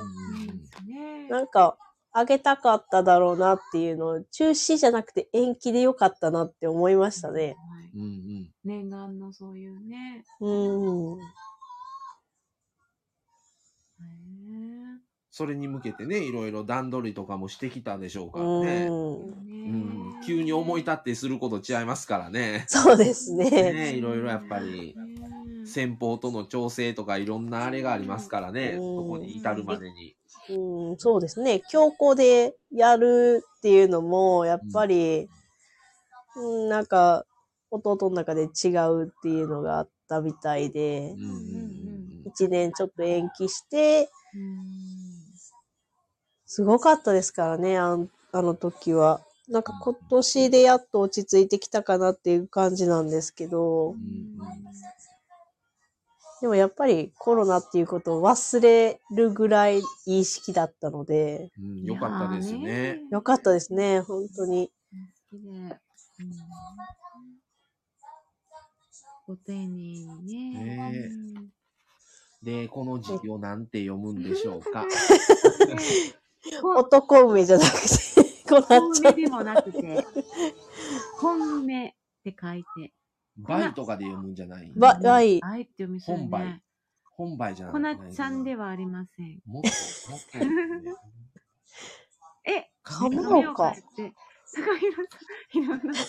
[0.87, 1.77] ねなんか、
[2.11, 7.43] あげたかっただろうなっていうのを、中止じゃなくて延期でよかったなって思いましたね。
[7.43, 10.23] はいうんうん念願のそういうね。
[10.41, 11.19] うん。
[11.19, 11.23] へ
[14.01, 14.99] え
[15.39, 18.87] それに向けてね、いろいろ段取りとかもしてきたでしょうからうね。
[18.87, 18.89] ん。
[18.89, 22.65] うん、急に思い立ってすること違いますからね。
[22.67, 23.49] そうですね。
[23.49, 30.17] ねいろいろやっぱり、ね先方との調整とかいろんなあれがありますからね、うんそこに至るまでに。
[30.49, 31.61] うん、そうですね。
[31.69, 35.29] 強行でやるっていうのも、やっぱり、
[36.35, 37.25] うん、なんか、
[37.71, 44.98] 弟の中で違うっていうのがあったみたいでうん、年ちょっと延期して、うん
[46.51, 47.95] すごかったですからね、あ
[48.33, 49.21] の時は。
[49.49, 54.37] なんか今年でやっと落ち着いてきたかなっていう感じなんですけどう、ん
[56.41, 62.99] でもやっぱりコロナっていうことを忘れるぐらいいい式だったので、うんうんよかったですね。。
[63.11, 64.71] よかったですね、本当に。
[65.31, 65.49] 好きで。
[65.49, 65.69] うん
[69.27, 71.13] ご丁寧にね。
[72.41, 74.87] で、この字をなんて読むんでしょうか。
[76.77, 77.77] 男梅じゃなくて、
[78.49, 79.13] こうな本っちゃう。
[79.13, 80.05] 梅でもなくて、
[81.19, 81.93] 本梅っ
[82.23, 82.93] て書いて。
[83.37, 84.71] 倍とかで読むんじゃない？
[84.75, 85.39] ば、はい。
[85.43, 86.61] あえって読みそう本倍ね。
[87.11, 89.41] 本倍じゃないこなちゃんではありません。
[89.45, 89.69] もっと、
[90.11, 90.49] もっとです
[90.81, 90.95] ね。
[92.45, 94.13] え、亀亀岡岡って、
[94.55, 95.01] 高弘さ
[95.53, 96.05] ん、いろんなとこ、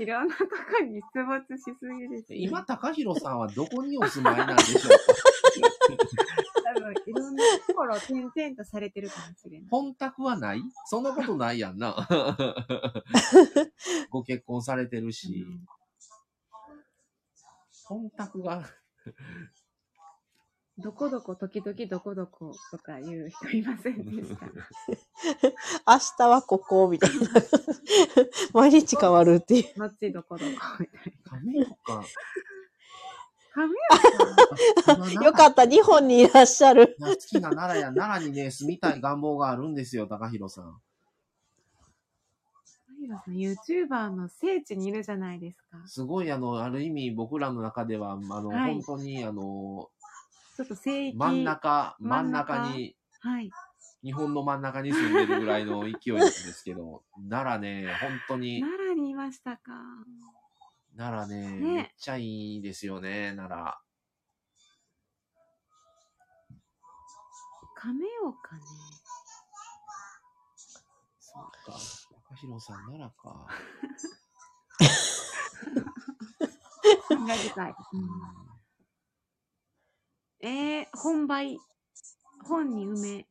[0.00, 0.52] いろんなとこ
[0.84, 2.38] に出没しすぎです、ね。
[2.38, 4.88] 今、高弘さんはどこにお住まいなんでしょうか？
[5.60, 9.68] 多分、いろんなところを転々とされてるかもしれない。
[9.70, 10.62] 本宅はない？
[10.86, 12.08] そんなことないやんな。
[14.10, 15.46] ご結婚されてるし。
[17.86, 18.64] 本宅が、
[20.78, 24.46] どこどこ、時々どこどことかいう人いませんでした。
[24.46, 24.52] 明
[26.18, 27.16] 日はここ、みたいな。
[28.52, 29.64] 毎日変わるっていう。
[29.80, 30.50] 後どこどこ
[30.80, 31.14] みたい。
[31.24, 31.30] な。
[31.30, 32.04] 亀岡
[35.22, 36.96] よかった、日本にいらっしゃる。
[36.98, 40.80] いや好きな奈良や、奈良にね、住みたい願望があるんですよ、高弘さん。
[43.06, 45.86] さん、YouTuber の聖地にいるじゃないですか。
[45.86, 49.88] すごい、あの、ある意味僕らの中では、あの、はい本当に、あの、
[50.56, 51.16] ちょっと聖域。
[51.16, 53.50] 真ん中、真ん中に、はい。
[54.02, 59.72] 日本の真ん中に住んでるぐらいの勢いなんですけど、奈良ね、本当に、奈良にいましたか。
[60.96, 63.74] 奈良ね、ねめっちゃいいですよね、奈良。
[67.74, 68.62] 亀岡ね。
[71.18, 71.72] そうか、
[72.28, 73.46] 高弘さん奈良か。
[77.08, 77.74] 考え深い。
[80.40, 81.58] えー、本梅。
[82.44, 83.26] 本に梅。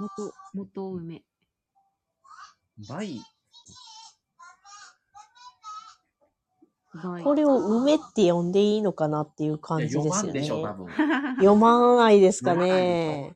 [0.00, 1.24] 元、元梅。
[2.88, 3.41] 倍、梅
[7.24, 10.74] これを梅って呼んでいいのかなっていう感じですよ読まんでしょ、多ね。
[10.74, 10.88] 分。
[11.36, 13.34] 読まないですかね。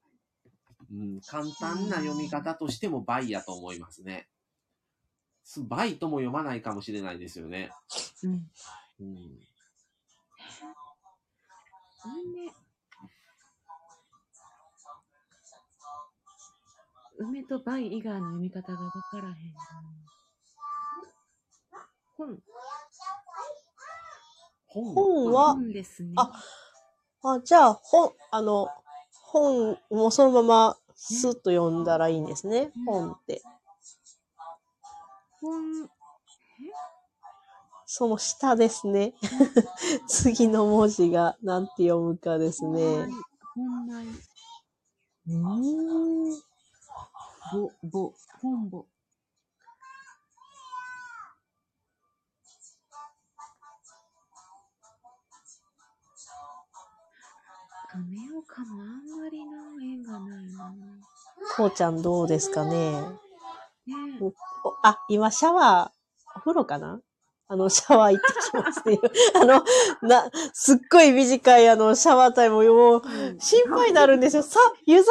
[0.92, 4.28] うん、簡単な読み方としても倍やと思いますね。
[5.42, 7.70] す倍とも読まないかもしれないですよね。
[8.24, 8.50] うん。
[9.00, 9.40] うん、
[12.04, 12.52] 梅。
[17.18, 19.32] 梅と梅以外の読み方がわからへん。
[19.32, 19.36] な。
[22.16, 22.38] 本。
[24.76, 25.54] 本本は？
[25.54, 26.12] 本ですね。
[26.16, 26.30] あ
[27.24, 28.68] あ、じゃあ、本、あの、
[29.22, 32.72] 本もそのままスッと読んだらいいんですね。
[32.84, 33.42] 本って。
[35.40, 35.88] 本、
[37.86, 39.14] その下ですね。
[40.08, 43.08] 次の文字が何て読むかですね。
[43.54, 46.42] 本来、うーん。
[47.52, 48.84] ぼ、ぼ、本ぼ。
[57.96, 58.02] 亀
[58.36, 60.70] 岡もあんまりの縁がないな。
[61.56, 62.92] こうちゃんどうですかね？
[62.92, 64.32] ねえお
[64.82, 67.00] あ、今シャワー、お風呂かな？
[67.48, 69.00] あの、シャワー行ってきますっていう。
[69.40, 69.64] あの、
[70.02, 73.02] な、すっごい短いあの、シャワータイムもう、
[73.38, 74.42] 心配になるんですよ。
[74.42, 75.06] さ、湯冷め、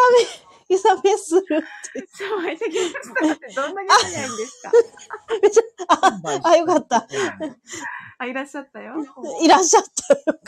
[0.68, 2.08] 湯冷めするって。
[2.14, 4.72] シャワー行ってきましたってどんだけ早いんですか？
[5.42, 7.08] めっちゃ、あ、あよかった。
[8.18, 8.95] あ、いらっしゃったよ。
[9.42, 10.40] いらっしゃったよかっ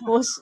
[0.00, 0.06] た。
[0.06, 0.40] もうし、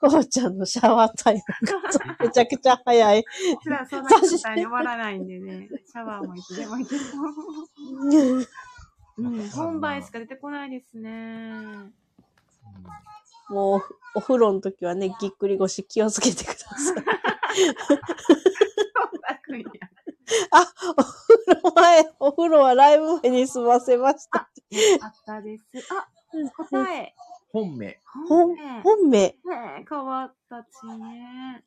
[0.00, 3.24] こうちゃんのシャワータイムが めちゃくちゃ早い。
[3.62, 7.02] 普段そんなに終わらないんでね、シャワーもいつでもいける。
[9.16, 11.92] うん、本番しか出てこないですね。
[13.48, 13.80] もう、
[14.16, 17.04] お風呂の時はね、ぎっくり腰気をつけてください。
[20.50, 24.48] あ、お風呂前、お風呂はライブ前に済ませました。
[25.00, 25.64] あったです。
[25.92, 26.08] あ、
[26.70, 27.14] 答え。
[27.52, 28.00] 本名。
[28.28, 29.20] 本、ね本命。
[29.20, 29.36] え、
[29.88, 31.64] 変わったちね。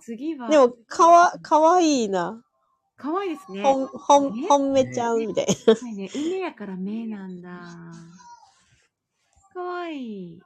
[0.00, 2.42] 次は、でも、かわ、かわいいな。
[2.96, 3.62] かわいいですね。
[3.62, 5.74] 本、本、ね本命ちゃんみたいな。
[5.74, 7.60] はいね、梅やから目なんだ。
[9.56, 10.40] かわいい。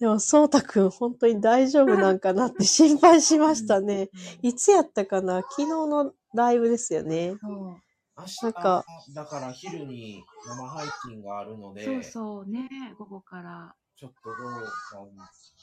[0.00, 4.10] でも、そうたくん、本当に大丈夫なんかなって心配しましたね。
[4.42, 5.42] いつやったかな？
[5.42, 7.36] 昨日のライブですよね。
[7.40, 7.76] そう。
[8.18, 12.68] 明日なんかだから昼に生配信があるので、そうそうね、
[12.98, 13.74] 午後から。
[13.96, 14.70] ちょっとどうか、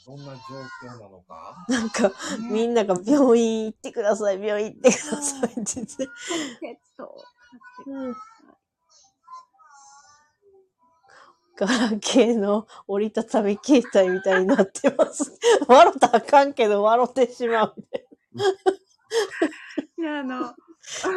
[0.06, 0.40] どんな状
[0.82, 1.66] 況なのか。
[1.68, 2.14] なんか、ね
[2.50, 6.08] みんなが病院行ってください、病院行ってくださいって言って。
[6.60, 8.14] ペットを飼ってうん
[11.56, 15.38] ガラケーの折りたたみ携帯みたいになってます。
[15.68, 17.74] 笑ったらあかんけど笑ってしまう
[19.98, 20.52] いいや、あの、あ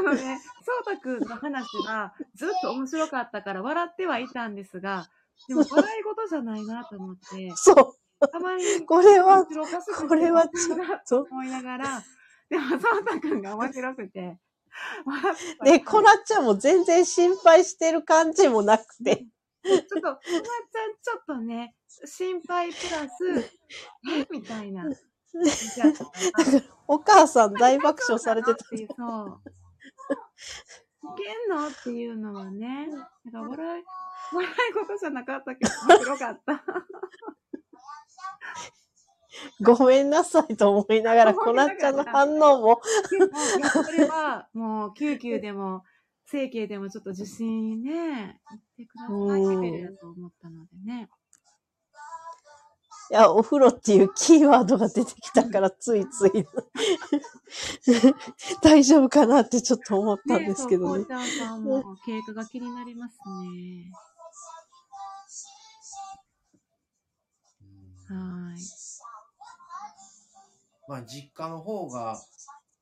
[0.01, 5.09] のね、そうたくんの話がずっと面白かったから笑ってはいたんですが、
[5.47, 8.27] でも笑い事じゃないなと思って、そう。
[8.27, 11.27] たまにこれはこれはちょっと。
[11.29, 12.03] 思いながら、
[12.49, 14.39] でもそうたくんが面白くて、
[15.63, 19.25] で、こなっちゃんも全然心配してる感じもなくて。
[19.63, 23.51] ちょっと、こなちゃんちょっとね、心配プラス、
[24.13, 24.85] えみたいな。
[26.87, 28.63] お母さん大爆笑されてた。
[28.65, 28.77] そう。
[28.79, 28.87] い
[31.17, 31.67] けんの？
[31.67, 33.83] っていうのはね、なんか笑い、
[34.33, 36.63] 笑い事じゃなかったけど、面白かった。
[39.61, 43.29] ごめんなさいと思いながら、 こなっちゃんの反応も、でも、い
[43.59, 45.83] や、それは、もう、救急でも、
[46.29, 51.09] 整形でもちょっと受診ね、行ってくださいレベルだと思ったのでね。
[53.09, 56.45] いや、お風呂っていうキーワードが出てきたから、ついつい、
[58.61, 61.05] 大丈夫かなってちょっと思ったんですけどねそう、。
[61.05, 63.89] こうちゃんさんも経過が気になりますね。
[68.09, 68.61] はーい。
[70.89, 72.21] まあ、実家の方が、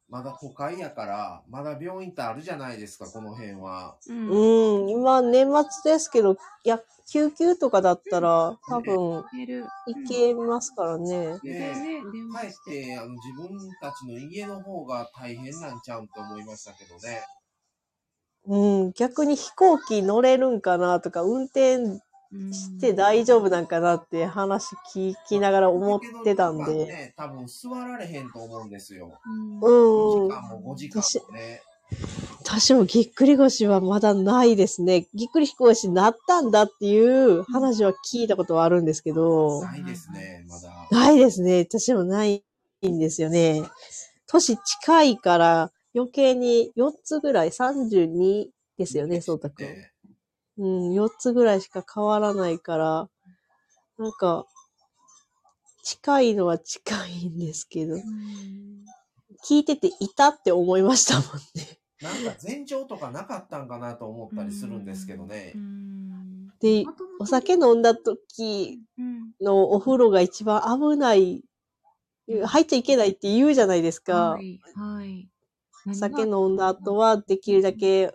[0.08, 3.98] まだ都会やから、まだ病院ってあるじゃないですか、この辺は。
[4.08, 4.30] うん。
[4.30, 6.38] うん、今年末ですけど、い
[6.70, 9.24] や、救急とかだったら、多分。
[9.88, 11.40] 行けますからね。
[11.44, 12.86] でね、電かえっ話して。
[12.86, 13.50] て、あの、自分
[13.82, 17.24] たちの家の方が大変なんちゃうんと思いましたけどね。
[18.48, 22.00] うん、逆に飛行機乗れるんかなとか、運転
[22.52, 26.86] して大丈夫なんかなって話聞きながら思ってたんで。
[26.86, 29.20] ね、多分座られへんと思うんですよ。
[29.26, 29.60] うん。
[29.60, 31.62] うん5時間も5時間もね。
[32.42, 35.08] 私もぎっくり腰はまだないですね。
[35.14, 40.88] ぎっくり腰になったんだっていう話は聞いたことはあるんですけど、ないですね、まだ。
[40.92, 41.60] ないですね。
[41.60, 42.44] 私もない
[42.86, 43.64] んですよね。
[44.28, 48.48] 年近いから余計に4つぐらい、32
[48.78, 49.66] ですよね、そうたくん。
[49.66, 49.95] ね
[50.58, 53.10] うん、4つぐらいしか変わらないから、
[53.98, 54.46] なんか、
[55.84, 57.96] 近いのは近いんですけど、
[59.48, 61.24] 聞いてていたって思いましたもん
[61.56, 61.80] ね。
[62.02, 65.58] なんか前兆とかなかったんかなと思ったりするんですけどねう。
[65.58, 66.48] ん。
[66.60, 66.86] で、
[67.20, 69.32] お酒飲んだ時うん。
[69.42, 71.44] のお風呂が一番危ない、
[72.28, 74.32] 入っちゃいけないって言うじゃないですか。
[74.32, 74.60] はい。
[74.76, 75.30] はい。
[75.88, 78.12] お酒飲んだ後はできるだけお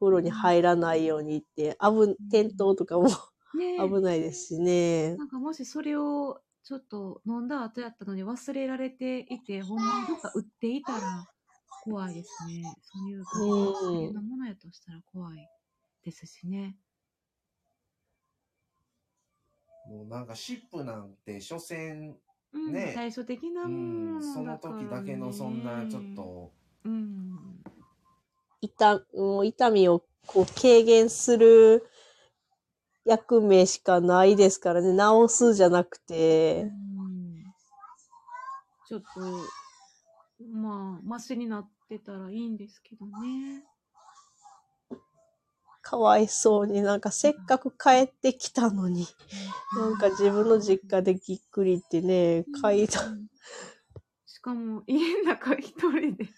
[0.00, 3.08] 風呂に入らないようにって、危、転倒とかも
[3.56, 5.16] ね 危ないですしね。
[5.16, 11.26] なんかもしそれをちょっと飲んだ後やったのに忘れられていて、ほんまにどっか売っていたら
[11.82, 12.62] 怖いですね。
[12.82, 15.48] そういううん危険なものやとしたら怖い
[16.02, 16.76] ですしね。
[19.88, 22.14] もうなんかシップなんて、所詮、
[22.52, 24.84] うん、ね最初的なうもののだから、ね。
[24.84, 26.02] 時だけのそんなちょっ。
[26.14, 26.52] と、
[26.84, 27.57] うん。
[28.60, 31.86] 痛、もう痛みをこう軽減する
[33.04, 34.96] 役目しかないですからね。
[34.96, 36.64] 治すじゃなくうて。
[36.64, 36.68] ん
[38.88, 39.20] ちょっと、
[40.52, 43.64] まあ、マシになってたらいいんですけどね。
[45.82, 49.06] かわいそうになんかせっかく帰ってきたのに。
[49.78, 53.26] なんか自分の実家でぎっくりってね、階段、うん
[54.38, 56.28] しかも、家の中一人で。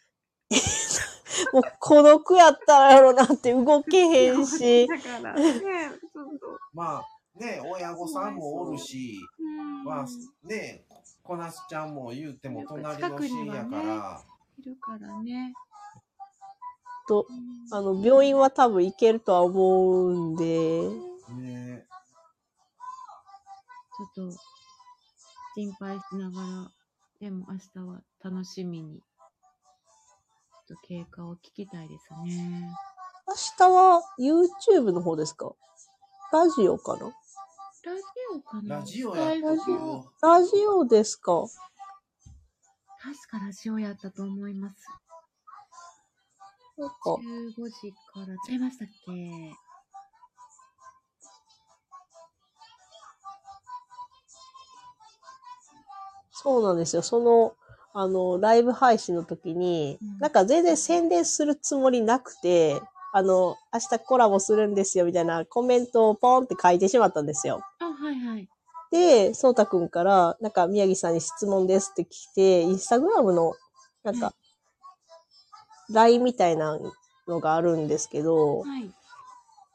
[1.52, 4.86] もう孤独やったらやろなって動けへんし。
[4.86, 6.58] だから、ね、ちょっと。
[6.72, 7.04] まあ、
[7.38, 10.06] ね、親御さんもおるし、うんまあ、
[10.46, 10.84] ね、
[11.22, 14.22] こなすちゃんも言うても隣の市やから、
[14.58, 15.54] いるからね。
[17.08, 20.88] と、うんあの、病院は多分行けるとは思うんで、
[21.34, 21.86] ね、
[24.14, 24.38] ちょっと、
[25.54, 26.70] 心配しながら、
[27.20, 29.02] でも明日は楽しみに、
[30.70, 32.70] と経過を聞きたいですね。
[33.26, 35.52] 明日は YouTube の方ですか？
[36.32, 37.06] ラジオかな？
[37.06, 37.12] ラ
[38.02, 38.76] ジオかな？
[38.76, 41.42] ラジオやったラけど、ラジオですか？
[43.02, 44.76] 確かラジオやったと思います。
[46.76, 49.52] なんか、15時からちゃいましたっけ？
[56.32, 57.02] そうなんですよ。
[57.02, 57.54] その、
[57.92, 62.80] あの、ライブ配信の時に、うんなんか全然宣伝するつもりなくて、
[63.12, 67.62] あの、明日コラボするんですよ、みたいなコメントをポンって書いてしまったんですよ。
[67.78, 68.48] あ、はいはい。
[68.90, 73.54] で、そうたくんから、なんか宮城さんに質問ですって来て、インスタグラムの、
[74.02, 74.34] なんか、
[75.90, 76.78] LINE みたいな
[77.26, 78.90] のがあるんですけど、はい。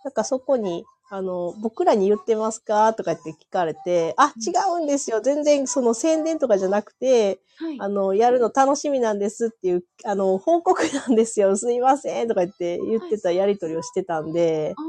[0.03, 2.93] なんかそこに、あの、僕らに言ってますか？
[2.93, 4.51] とかって聞かれて、あ、違
[4.82, 5.22] うんですよ。
[5.22, 7.77] 全然その宣伝とかじゃなくて、はい。
[7.80, 11.56] あの、やるの楽しみなんですっていう、あの、報告なんですよ。
[11.58, 14.85] すいませんとか言って言ってたやりとりをしてたんで、あー。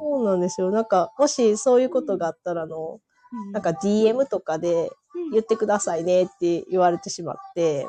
[0.00, 0.70] そうなんですよ。
[0.72, 2.98] なんか、もしそういうことがあったら、あの、
[3.46, 3.52] うん。
[3.52, 5.30] なんか DM とかでうん。
[5.30, 7.86] 言ってくださいねって言われてしまって、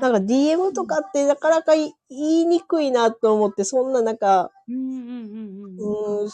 [0.00, 6.28] なんか DM とかってなかなか言いにくいなと思って、そんななんか、うん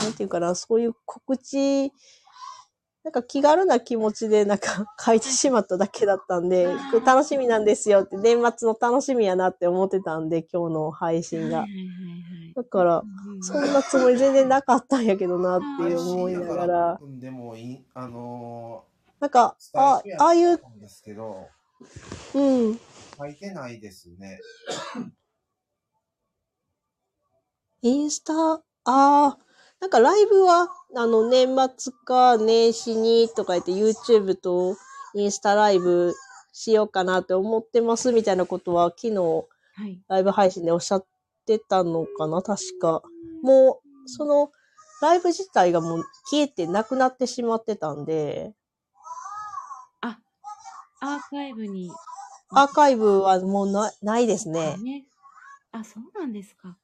[0.00, 1.92] なんていうかな、そういう告知、
[3.04, 6.68] なんか気軽な気持ちでなんか 書いてしまっただけだったんで
[7.06, 11.64] 楽しみなんですよって、年末の楽しみやなって思ってたんで、今日の配信が。
[12.54, 13.02] だから、
[13.40, 18.84] そんなつもり全然なかったんやけどなって思いながら、うんでもいい、あの
[19.20, 21.48] なんか、ー、あ、ああいう、んですけど、
[22.34, 22.40] う
[22.72, 22.80] ん、
[23.16, 24.40] 書いてないですね。
[27.82, 29.38] インスタ、ああ、
[29.80, 34.76] なんかライブは、あの、年末か年始にとか言って YouTube と
[35.14, 36.14] インスタライブ
[36.52, 40.00] しようかなって思ってますみたいなことは昨日はい。
[40.08, 41.06] ライブ配信でおっしゃっ
[41.46, 42.42] てたのかな？
[42.42, 43.02] 確か。
[43.42, 44.50] もう、その、
[45.00, 48.57] ライブ自体がもう消えてなくなってしまってたんで、あ、
[51.00, 51.90] アーカイブに。
[52.50, 54.76] アーカイブはもうなないですね。
[54.78, 55.06] ね。
[55.72, 56.76] あ、そうなんですか。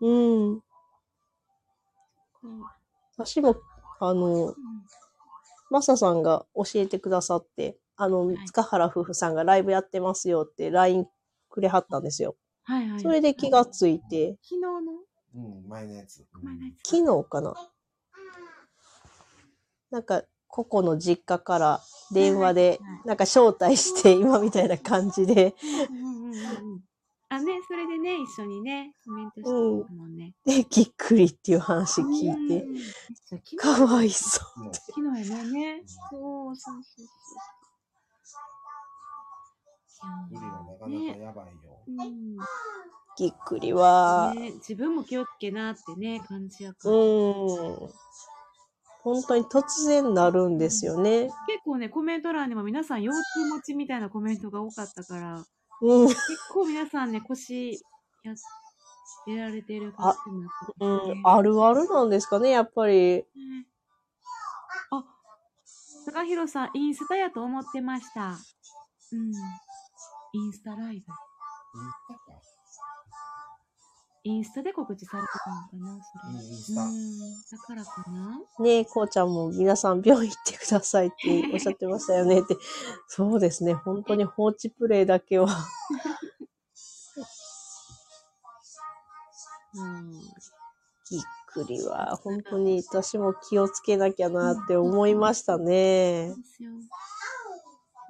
[0.00, 0.62] うん。
[3.16, 3.56] 私も、
[4.00, 4.54] あの、うん
[5.72, 11.06] マサさんが教えてくださって、あの、い塚原夫婦さんがライブやってますよって LINE
[11.48, 12.34] くれはったんですよ。
[12.64, 13.00] はいはい。
[13.00, 14.80] それで気がついて、昨日の？
[15.36, 16.26] うん、前のやつ。
[16.34, 17.54] うん前のやつ昨日かな
[19.92, 21.80] なんか、個々の実家から
[22.12, 25.54] 電話でなんか招待して、今みたいな感じで、
[27.32, 30.34] あ、ね、それでね、一緒にね、コメントしてたもんね。
[30.44, 32.66] で、ぎっくりっていう話聞いて、
[33.56, 34.74] かわいそう。
[34.74, 35.82] 昨日やねね。
[36.10, 37.06] そうそうそう
[38.24, 40.30] そう。
[40.30, 41.78] 無理はなかなかやばいよ。
[41.86, 42.36] うん
[43.16, 46.94] ぎっくりは、ね、自分も気をつけなってね、感じやから。
[46.94, 47.02] うん。
[49.02, 51.30] 本当に突然なるんですよね。
[51.46, 55.44] 結構ね、コメント欄にも皆さん腰痛持ちみたいなコメントが多かったから、
[55.82, 56.08] うん。
[56.08, 56.18] 結
[56.52, 57.80] 構皆さんね、腰
[58.22, 58.34] や
[59.26, 62.94] やられてる感じになってねん、あるあるなんですかね、やっぱり。
[62.94, 63.24] ね
[64.90, 65.04] あ、
[66.06, 68.36] 高弘さん、インスタやと思ってました。
[69.12, 69.32] うん。
[70.32, 71.12] インスタライブ。
[74.22, 76.44] インスタで告知されてたのかな、それ。
[76.44, 77.18] インスタうん。
[77.50, 82.56] だからかなねえ、こうちゃんも皆さん病院行ってくださいっておっしゃってましたよね って。
[83.08, 83.72] そうですね。
[83.72, 85.48] 本当に放置プレイだけは。
[89.74, 90.10] うん。
[90.12, 96.34] ぎっくりは、本当に私も気をつけなきゃなって思いましたね。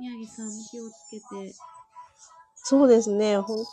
[0.01, 1.55] 宮城さんも気をつけて、
[2.63, 3.39] そうですね。
[3.39, 3.65] ほん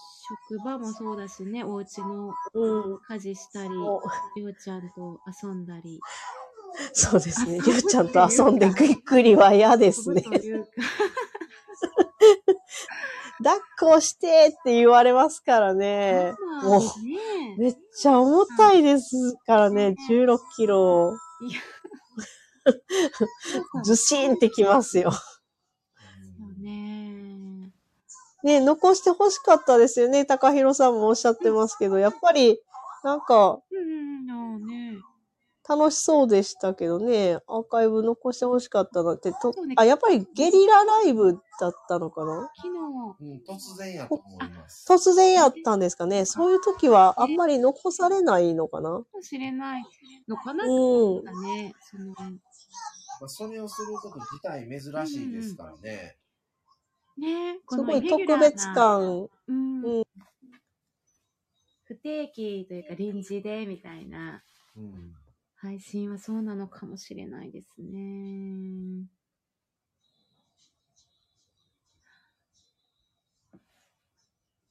[0.49, 2.99] 職場もそうだしね、お家のうん。
[3.07, 4.01] 家事したり、も
[4.35, 5.95] りょうちゃんと遊んだり。
[5.95, 5.99] う
[6.91, 7.59] そうですね。
[7.59, 10.22] りゅうちゃんと遊んでぎっくりは嫌ですね。
[10.22, 10.69] というか、
[13.43, 16.33] 抱っこしてって言われますからね。
[16.64, 19.95] もう、ねめっちゃ重たいですからね。
[20.09, 21.16] 16キロ。
[21.41, 21.59] いや、
[23.83, 25.11] ずしんってきますよ。
[25.11, 25.19] そ
[26.59, 26.97] うね。
[28.43, 30.25] ね、残して欲しかったですよね。
[30.25, 32.59] 高弘さんもおっしゃってますけど、やっぱり、
[33.03, 33.59] なんか。
[35.69, 42.49] 楽しそうでしたけどね、アーカイブ残して欲しかったなって、とあ、やっぱりゲリラライブだったのかな？
[42.56, 42.80] 昨日、
[43.19, 44.85] うん、突然やと思います。
[44.90, 46.24] 突然やったんですかね。
[46.24, 48.91] そういう時はあんまり残されないのかな？
[48.91, 49.83] かもしれない
[50.30, 50.64] のかな？
[50.64, 50.72] うん。
[50.72, 56.16] その、まあ、それをすること自体珍しいですからね。
[57.17, 58.73] ね、こすごいのイレギュ特ラーな別。
[58.73, 59.27] 感。
[59.47, 60.03] うんうん
[61.85, 64.43] 不定期というか臨時でみたいな
[64.75, 65.15] うん。
[65.59, 69.07] 配信はそうなのかもしれないですね。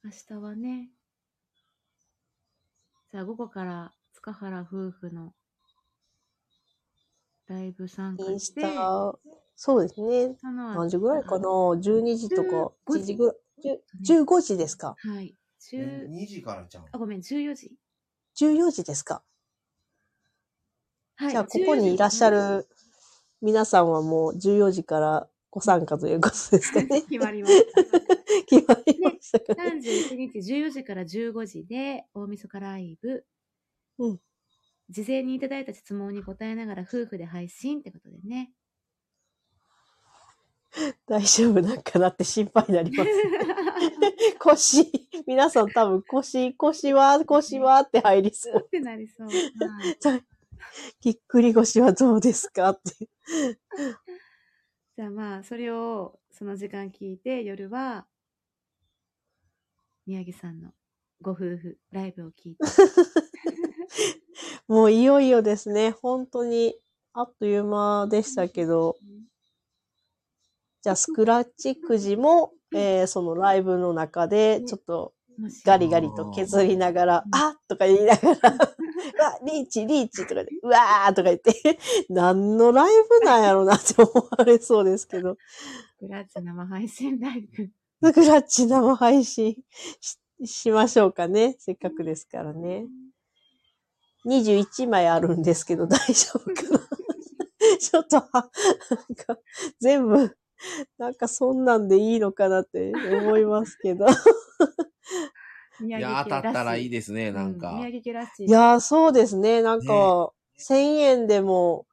[0.04, 0.90] 明日はね、
[3.10, 5.34] さあ午後から塚原夫婦の
[7.48, 9.18] ライブ参加インスして、タ、
[9.56, 10.36] そうですね。
[10.42, 14.94] 何時ぐらいかな ?12 時とか、15 1時ぐらい、10 15時ですか？
[14.98, 15.34] はい。
[15.72, 17.72] 10 2時からちゃうあ、ごめん、14時。
[18.38, 19.24] ?14 時ですか？
[21.16, 21.30] はい。
[21.30, 22.68] じゃあ、ここにいらっしゃ14る
[23.40, 27.00] 皆さんはもう14時からご参加ということですかね？
[27.00, 27.06] 時。
[27.08, 27.82] 決まりました。
[28.46, 33.24] 決まりましたかね？31日14時から15時で大晦日ライブ。
[33.98, 34.20] うん
[34.88, 38.52] 事前にいただいた質問に答えながら夫婦で配信ってことでね。
[41.06, 43.10] 大丈夫なんかなって心配になります。
[44.38, 48.62] 腰、皆さん多分腰、腰は、腰はって入りそう。
[48.66, 49.28] ってなりそう。
[49.28, 50.24] はい
[51.00, 53.08] ぎっくり腰はどうですかって。
[54.96, 58.06] じゃあまあ、それをその時間聞いて、夜は
[60.06, 60.72] 宮城さんの
[61.20, 62.64] ご夫婦ライブを聞いて。
[64.68, 65.92] もういよいよですね。
[65.92, 66.76] 本当に、
[67.12, 68.96] あっという間でしたけど、
[70.86, 75.14] じゃあスクラッチくじも、えーそのライブの中で、ちょっと
[75.64, 81.52] ガリガリと削りながら、あとか言いながら、 うわ、リーチ、リーチとかで、うわーとか言って、
[82.08, 85.36] 何のライブなんやろなって思われそうですけど、
[85.98, 87.68] グラッチ生配信ライブ。
[88.04, 89.56] スクラッチ生配信
[90.00, 91.56] ししましょうかね。
[91.58, 92.86] せっかくですからね。
[94.24, 96.78] 21枚あるんですけど、大丈夫かな。
[97.80, 99.38] ちょっと、はなんか、
[99.80, 100.36] 全部、
[100.98, 104.06] なんかそんなんでいいのかなって思いますけど。
[105.80, 107.74] 宮いや、当たったらいいでですね、なんか。
[107.74, 108.46] 宮城家らしい。
[108.46, 109.60] いやー、そうですね。
[109.62, 111.86] なんか、1000円でも、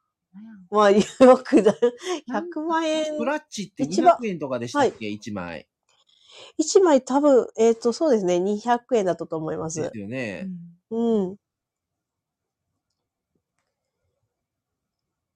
[0.69, 1.03] まあ、よ
[1.43, 1.75] くだ、
[2.31, 5.67] 100万円スクラッチって一番200円とかでしたっけ、?1 枚。
[6.57, 8.39] 1枚多分、えっ、と、そうですね。
[8.39, 9.65] 200円だったと思いま。
[9.65, 10.47] ですすよね。
[10.89, 11.35] うん。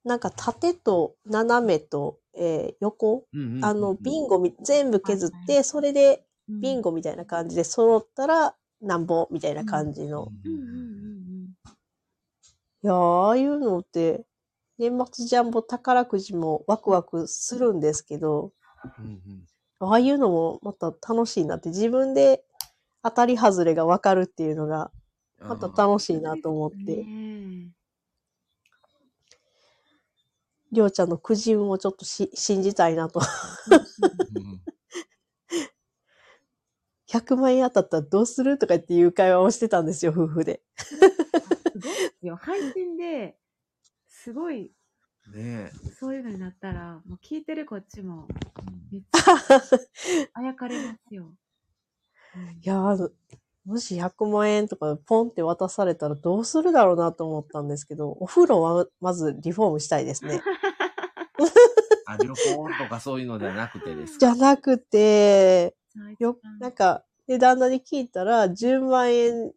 [0.08, 6.62] なんか縦と斜めと、えー横、うんうんうんあの、ビンゴみ、全部削って、それでうん。
[6.62, 10.32] ビンゴみたいな感じで揃ったら、なんぼみたいな感じの。
[12.84, 14.26] いやー、ああいうのって、
[14.78, 18.54] 年末ジャンボ宝くじもワクワクするんですけど、
[19.00, 19.88] うんうん。
[19.90, 22.46] ああいうのもまた楽しいなって、自分で
[23.04, 24.92] 当たり外れがわかるっていうのが、
[25.40, 26.86] また楽しいなと思っうん。
[26.86, 27.72] て、ね
[30.72, 33.20] りょうちゃんのくじ運をちょっとし 信じたいなと。
[33.20, 34.62] うん
[37.10, 40.62] 100万円当たったらどうするとかっていう会話をしてたんですよ、夫婦で。
[40.78, 42.36] えすごいですよ。
[42.36, 43.38] 配信で、
[44.08, 44.74] すごい、
[45.34, 48.28] ねそういうのになったら、もう聞いてるこっちも、
[48.92, 48.96] え。
[48.96, 51.34] めっちゃあやかれますよ。
[52.36, 53.10] うんいやー、
[53.68, 60.42] もし100万円とかポンって渡されたらどうするだろうなと思ったんですけど、お風呂はまずリフォームしたいですね。
[62.08, 65.76] あ、旅行とかそういうのではなくてですじゃなくて、
[66.18, 69.52] よ、うんなんか、で、旦那に聞いたら、10万円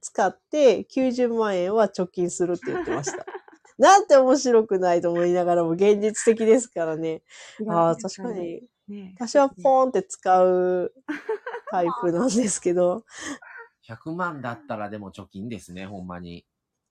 [0.00, 3.26] 使って90万円は貯金するって言ってました。
[3.76, 7.22] なんて面白くないと思いながらも現実的ですからね。
[7.68, 8.32] ああ、確か。
[8.32, 8.62] に。
[8.88, 10.92] ね、私はポーンって使う
[11.70, 13.04] タイプなんですけど。
[13.88, 16.44] 100万だったらでも貯金ですね、ほんまに。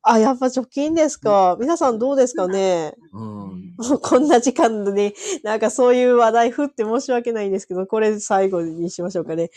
[0.08, 1.58] あ、やっぱ貯金ですか。
[1.60, 3.76] 皆さんどうですかねうん。
[4.02, 5.14] こんな時間でね、
[5.44, 9.50] なんかそういう話題振って申し訳ないんですけど、これ最後にしましょうかね。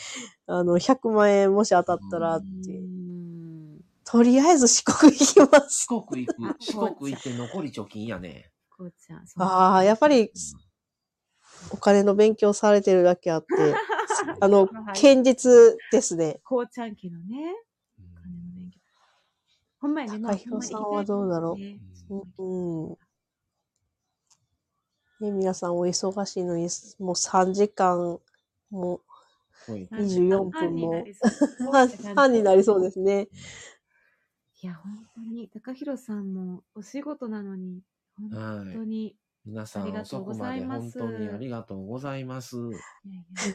[0.47, 2.81] あの、100万円もし当たったらって。
[4.05, 5.87] とりあえず四国行きます。
[5.91, 6.57] 四国行く。
[6.61, 8.51] 四国行って残り貯金やね。
[9.37, 10.33] ああ、やっぱり
[11.71, 13.75] お金の勉強されてるだけあって、
[14.41, 15.51] あの、堅実
[15.93, 16.41] ですね。
[16.45, 17.55] こうちゃん家のね、
[17.99, 18.79] うんお金の勉強。
[19.81, 20.19] ほんまやね。
[20.21, 21.59] 高弘さんはどうだろう？
[21.59, 21.81] ね
[22.39, 22.99] うん。
[25.21, 26.69] ね、皆さんお忙しいのに、
[27.01, 28.21] もう3時間、
[28.71, 29.01] も
[29.69, 29.83] はい。
[29.91, 33.29] う24分も半になりそう半半になりそうですね。
[34.63, 37.83] いや、本当に、高弘さんもお仕事なのに、
[38.17, 38.87] 本当はい。
[38.87, 39.17] に、
[39.49, 42.57] 皆さん遅くまで本当にありがとうございます。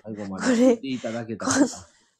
[0.03, 1.67] 最後まで聞いていただけた方。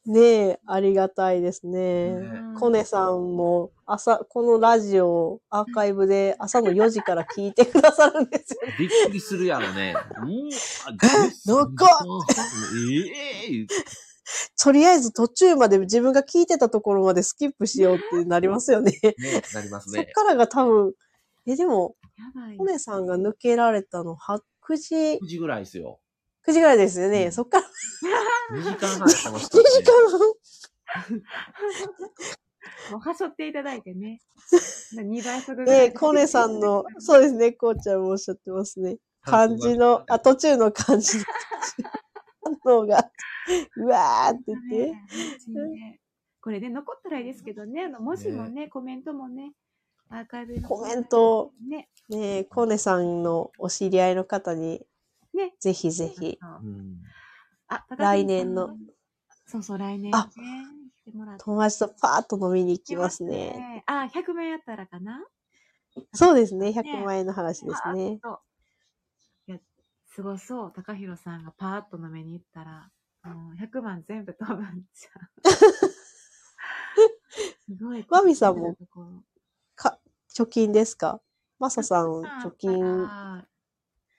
[0.06, 2.10] ねえ、ありがたいですね。
[2.20, 8.60] ねコネさんも朝、このラジオをアーカイブで 朝の4時から聞いてくださるんですよ。
[8.78, 9.96] びっくりするやろね。
[10.22, 10.50] うん。
[11.44, 11.68] 長っ
[12.78, 13.66] ええ
[14.56, 18.92] とりあえず途中まで自分が聞いてたところまでスキップしようってなりますよね。
[19.02, 19.98] ね、なりますね。
[20.14, 20.92] そっからが多分、
[21.46, 21.96] え、でも。
[22.58, 26.00] コネさんが抜けられたのは9時、9時ぐらいですよ。
[26.46, 27.26] 9時ぐらいですよね。
[27.26, 27.66] うんそっから
[28.52, 29.64] 2時間半してま2した、ね。
[29.70, 29.94] 時間
[32.90, 34.20] もうはしょっていただいてね。
[34.94, 35.92] 2倍速ぐらねい。
[35.92, 38.98] コネさんの、そうですね、こうちゃんもおっしゃってますね。
[39.22, 41.24] 漢字の、あ、途中の漢字の
[42.62, 43.10] 反応が、
[43.76, 44.76] うわーって言って。
[44.92, 46.00] ねね
[46.42, 49.54] これね、残ったらいいですけどね、あの、文字もね、コメントもね、
[50.14, 54.86] アーカイブのコメント、ね、ねえ、コネさんのお知り合いの方に、
[55.34, 55.54] ね。
[55.58, 56.38] ぜひぜひ。
[56.40, 57.02] そううん。
[57.66, 58.76] あ、来年の。
[59.46, 60.12] そうそう、来年ね。
[60.12, 60.30] あ
[61.38, 63.82] 友達とパーッと飲みに行きますね。。
[63.86, 65.26] あ、100名やったらかな？
[66.14, 68.20] そうですね、100万円の話ですね。
[69.48, 69.58] いや、
[70.06, 70.72] すごそう。
[70.72, 72.88] 高弘さんがパーッと飲みに行ったら、
[73.24, 75.50] もう100万全部飛ぶんちゃう。
[77.66, 78.06] すごい。
[78.08, 78.76] マミさんも
[80.36, 81.20] 貯金ですか？
[81.58, 83.44] マサさん、貯金あ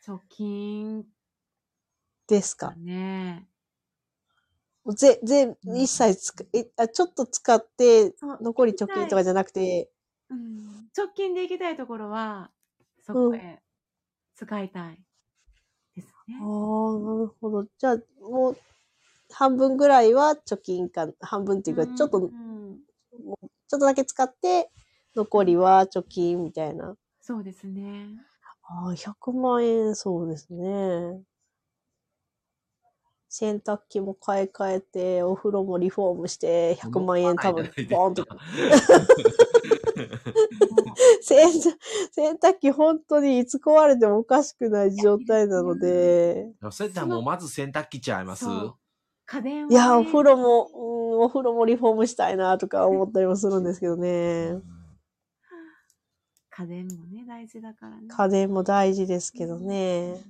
[0.06, 1.06] 貯金
[2.28, 3.48] ですかだね。
[4.88, 9.90] ぜ、ぜ、うん一切つく、え、あ、ちょっと使って、残り貯金とかじゃなくて、
[10.30, 12.52] うん、直近で行きたいところは、
[13.06, 13.60] そこへ
[14.36, 15.00] 使いたい
[15.96, 16.38] ですね。
[16.40, 16.46] ああ、。
[16.46, 17.68] なるほど。
[17.78, 18.58] じゃあ、もう、
[19.32, 24.72] 半分ぐらいは貯金か、半分っていうか、ちょっと、ちょうんっとだけ使って、
[25.16, 26.96] 残りは貯金みたいな。
[27.22, 28.10] そうですね。
[28.64, 31.22] ああ、100万円、そうですね。
[33.30, 38.26] 洗濯機も買い替えて、お風呂もリフォームして、100万円多分、ボーンと。
[41.22, 41.78] 洗濯、
[42.12, 48.46] 洗濯機本当にいつ壊れてもおかしくない状態なので、そうやったらもうまず洗濯機ちゃいます？
[49.26, 49.76] 家電は、ね。
[49.76, 54.62] いや、お風呂も、うん、お風呂もリフォームしたいなとか思ったりもするんですけどね。
[56.58, 58.08] 家電もね、大事だからね。
[58.08, 60.24] 家電も大事ですけどね。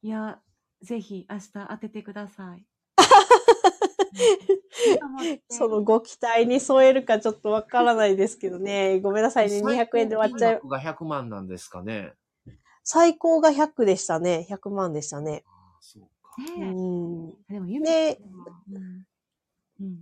[0.00, 0.40] いや、
[0.80, 2.64] ぜひ明日当ててください。
[5.50, 9.00] そのご期待に添えるかちょっとわからないですけどね。
[9.00, 9.60] ごめんなさいね。
[9.60, 10.54] 200円で終わっちゃう。
[10.54, 12.14] 最高が100万なんですかね。
[12.84, 14.46] 最高が100でしたね。
[14.48, 15.42] 100万でしたね。
[15.48, 16.36] ああそうか。
[16.38, 17.30] うねん。
[17.50, 17.54] え。
[17.54, 18.20] でも夢で、
[18.68, 19.04] うんうん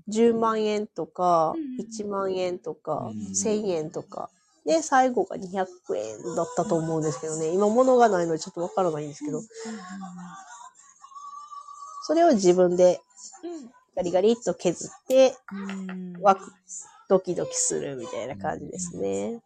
[0.08, 4.30] 10万円とかうん、1万円とか、うん1000円とか。
[4.64, 7.48] で、最後が200円だったと思うんですけどね。
[7.48, 9.40] 今物がないのでちょっとわからないんですけど。
[12.06, 13.00] それを自分で
[13.96, 16.52] ガリガリっと削って、うんうんワク、
[17.08, 19.42] ドキドキするみたいな感じですね。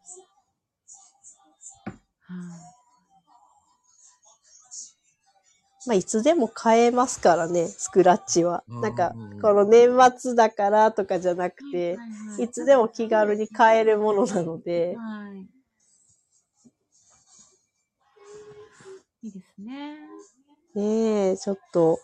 [5.87, 8.65] まあ、いつでも買えますからね、スクラッチは。
[8.69, 15.41] うんなんかこの年末だからとかじゃなくて、はいはいいつでも気軽に買えるものなので、はい。
[19.27, 19.97] いいですね。
[20.75, 21.99] ねえ、ちょっと、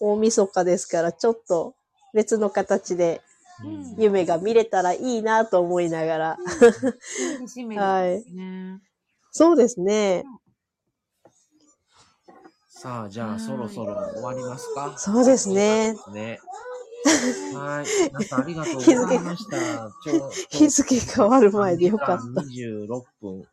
[0.00, 1.74] 大晦日ですから、ちょっと
[2.14, 3.20] 別の形で
[3.64, 6.38] うん夢が見れたらいいなと思いながら。
[7.38, 8.80] 楽しみですね。
[9.30, 10.24] そうですね。
[12.80, 14.94] さあ、じゃあそろそろ終わりますか？
[14.96, 15.96] そうですね。
[16.12, 16.38] ね。
[17.52, 17.86] はい。
[18.12, 19.56] 皆さんありがとうございました。
[20.04, 22.40] ちょ日付変わる前でよかった。
[22.42, 22.86] 26
[23.20, 23.48] 分。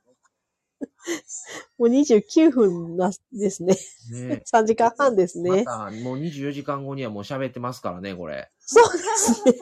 [1.79, 3.75] もう29分なですね。
[4.11, 4.43] ね。
[4.45, 5.63] 3時間半ですね。
[5.63, 8.51] また、もう24時間後にはもう喋ってますからね、これ。
[8.59, 9.53] そうですね。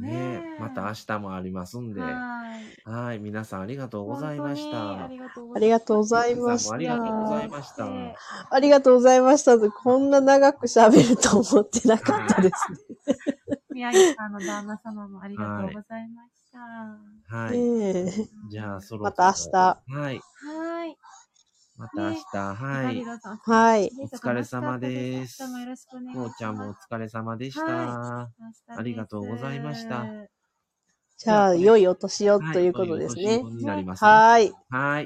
[0.00, 2.00] ねまた明日もありますんで。
[2.00, 2.90] はい。
[2.90, 3.18] はい。
[3.18, 5.04] 皆さんありがとうございました。
[5.04, 7.56] ありがとうござい皆ましさんもありがとうございた。
[7.56, 7.84] ました。
[8.50, 9.58] ありがとうございました。
[9.58, 13.18] こんな長く喋ると思ってなかったですね。
[13.72, 17.36] 宮城さんの旦那様もありがとうございました。
[17.36, 18.50] はい。
[18.50, 19.02] じゃあ、そろそろ。
[19.04, 19.56] また明日。
[19.58, 20.04] はい。
[20.04, 20.20] はい。
[21.80, 22.54] また明日。
[22.54, 23.04] はい。
[23.42, 23.90] はい。
[23.98, 25.42] お疲れ様です。
[26.12, 27.64] こうちゃんもお疲れ様でした。
[27.64, 28.28] は
[28.68, 30.04] ありがとうございました。
[31.16, 33.42] じゃあ、良いお年をということですね
[33.96, 35.00] はいは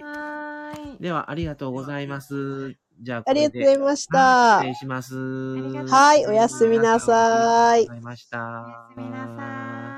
[0.99, 1.01] い。
[1.01, 2.75] では、ありがとうございます。
[3.01, 7.33] じゃあ、こありがとうございましたはい失礼しますはいおやすみなさい
[7.75, 8.39] ありがとうございました。
[8.39, 9.93] おやすみなさい。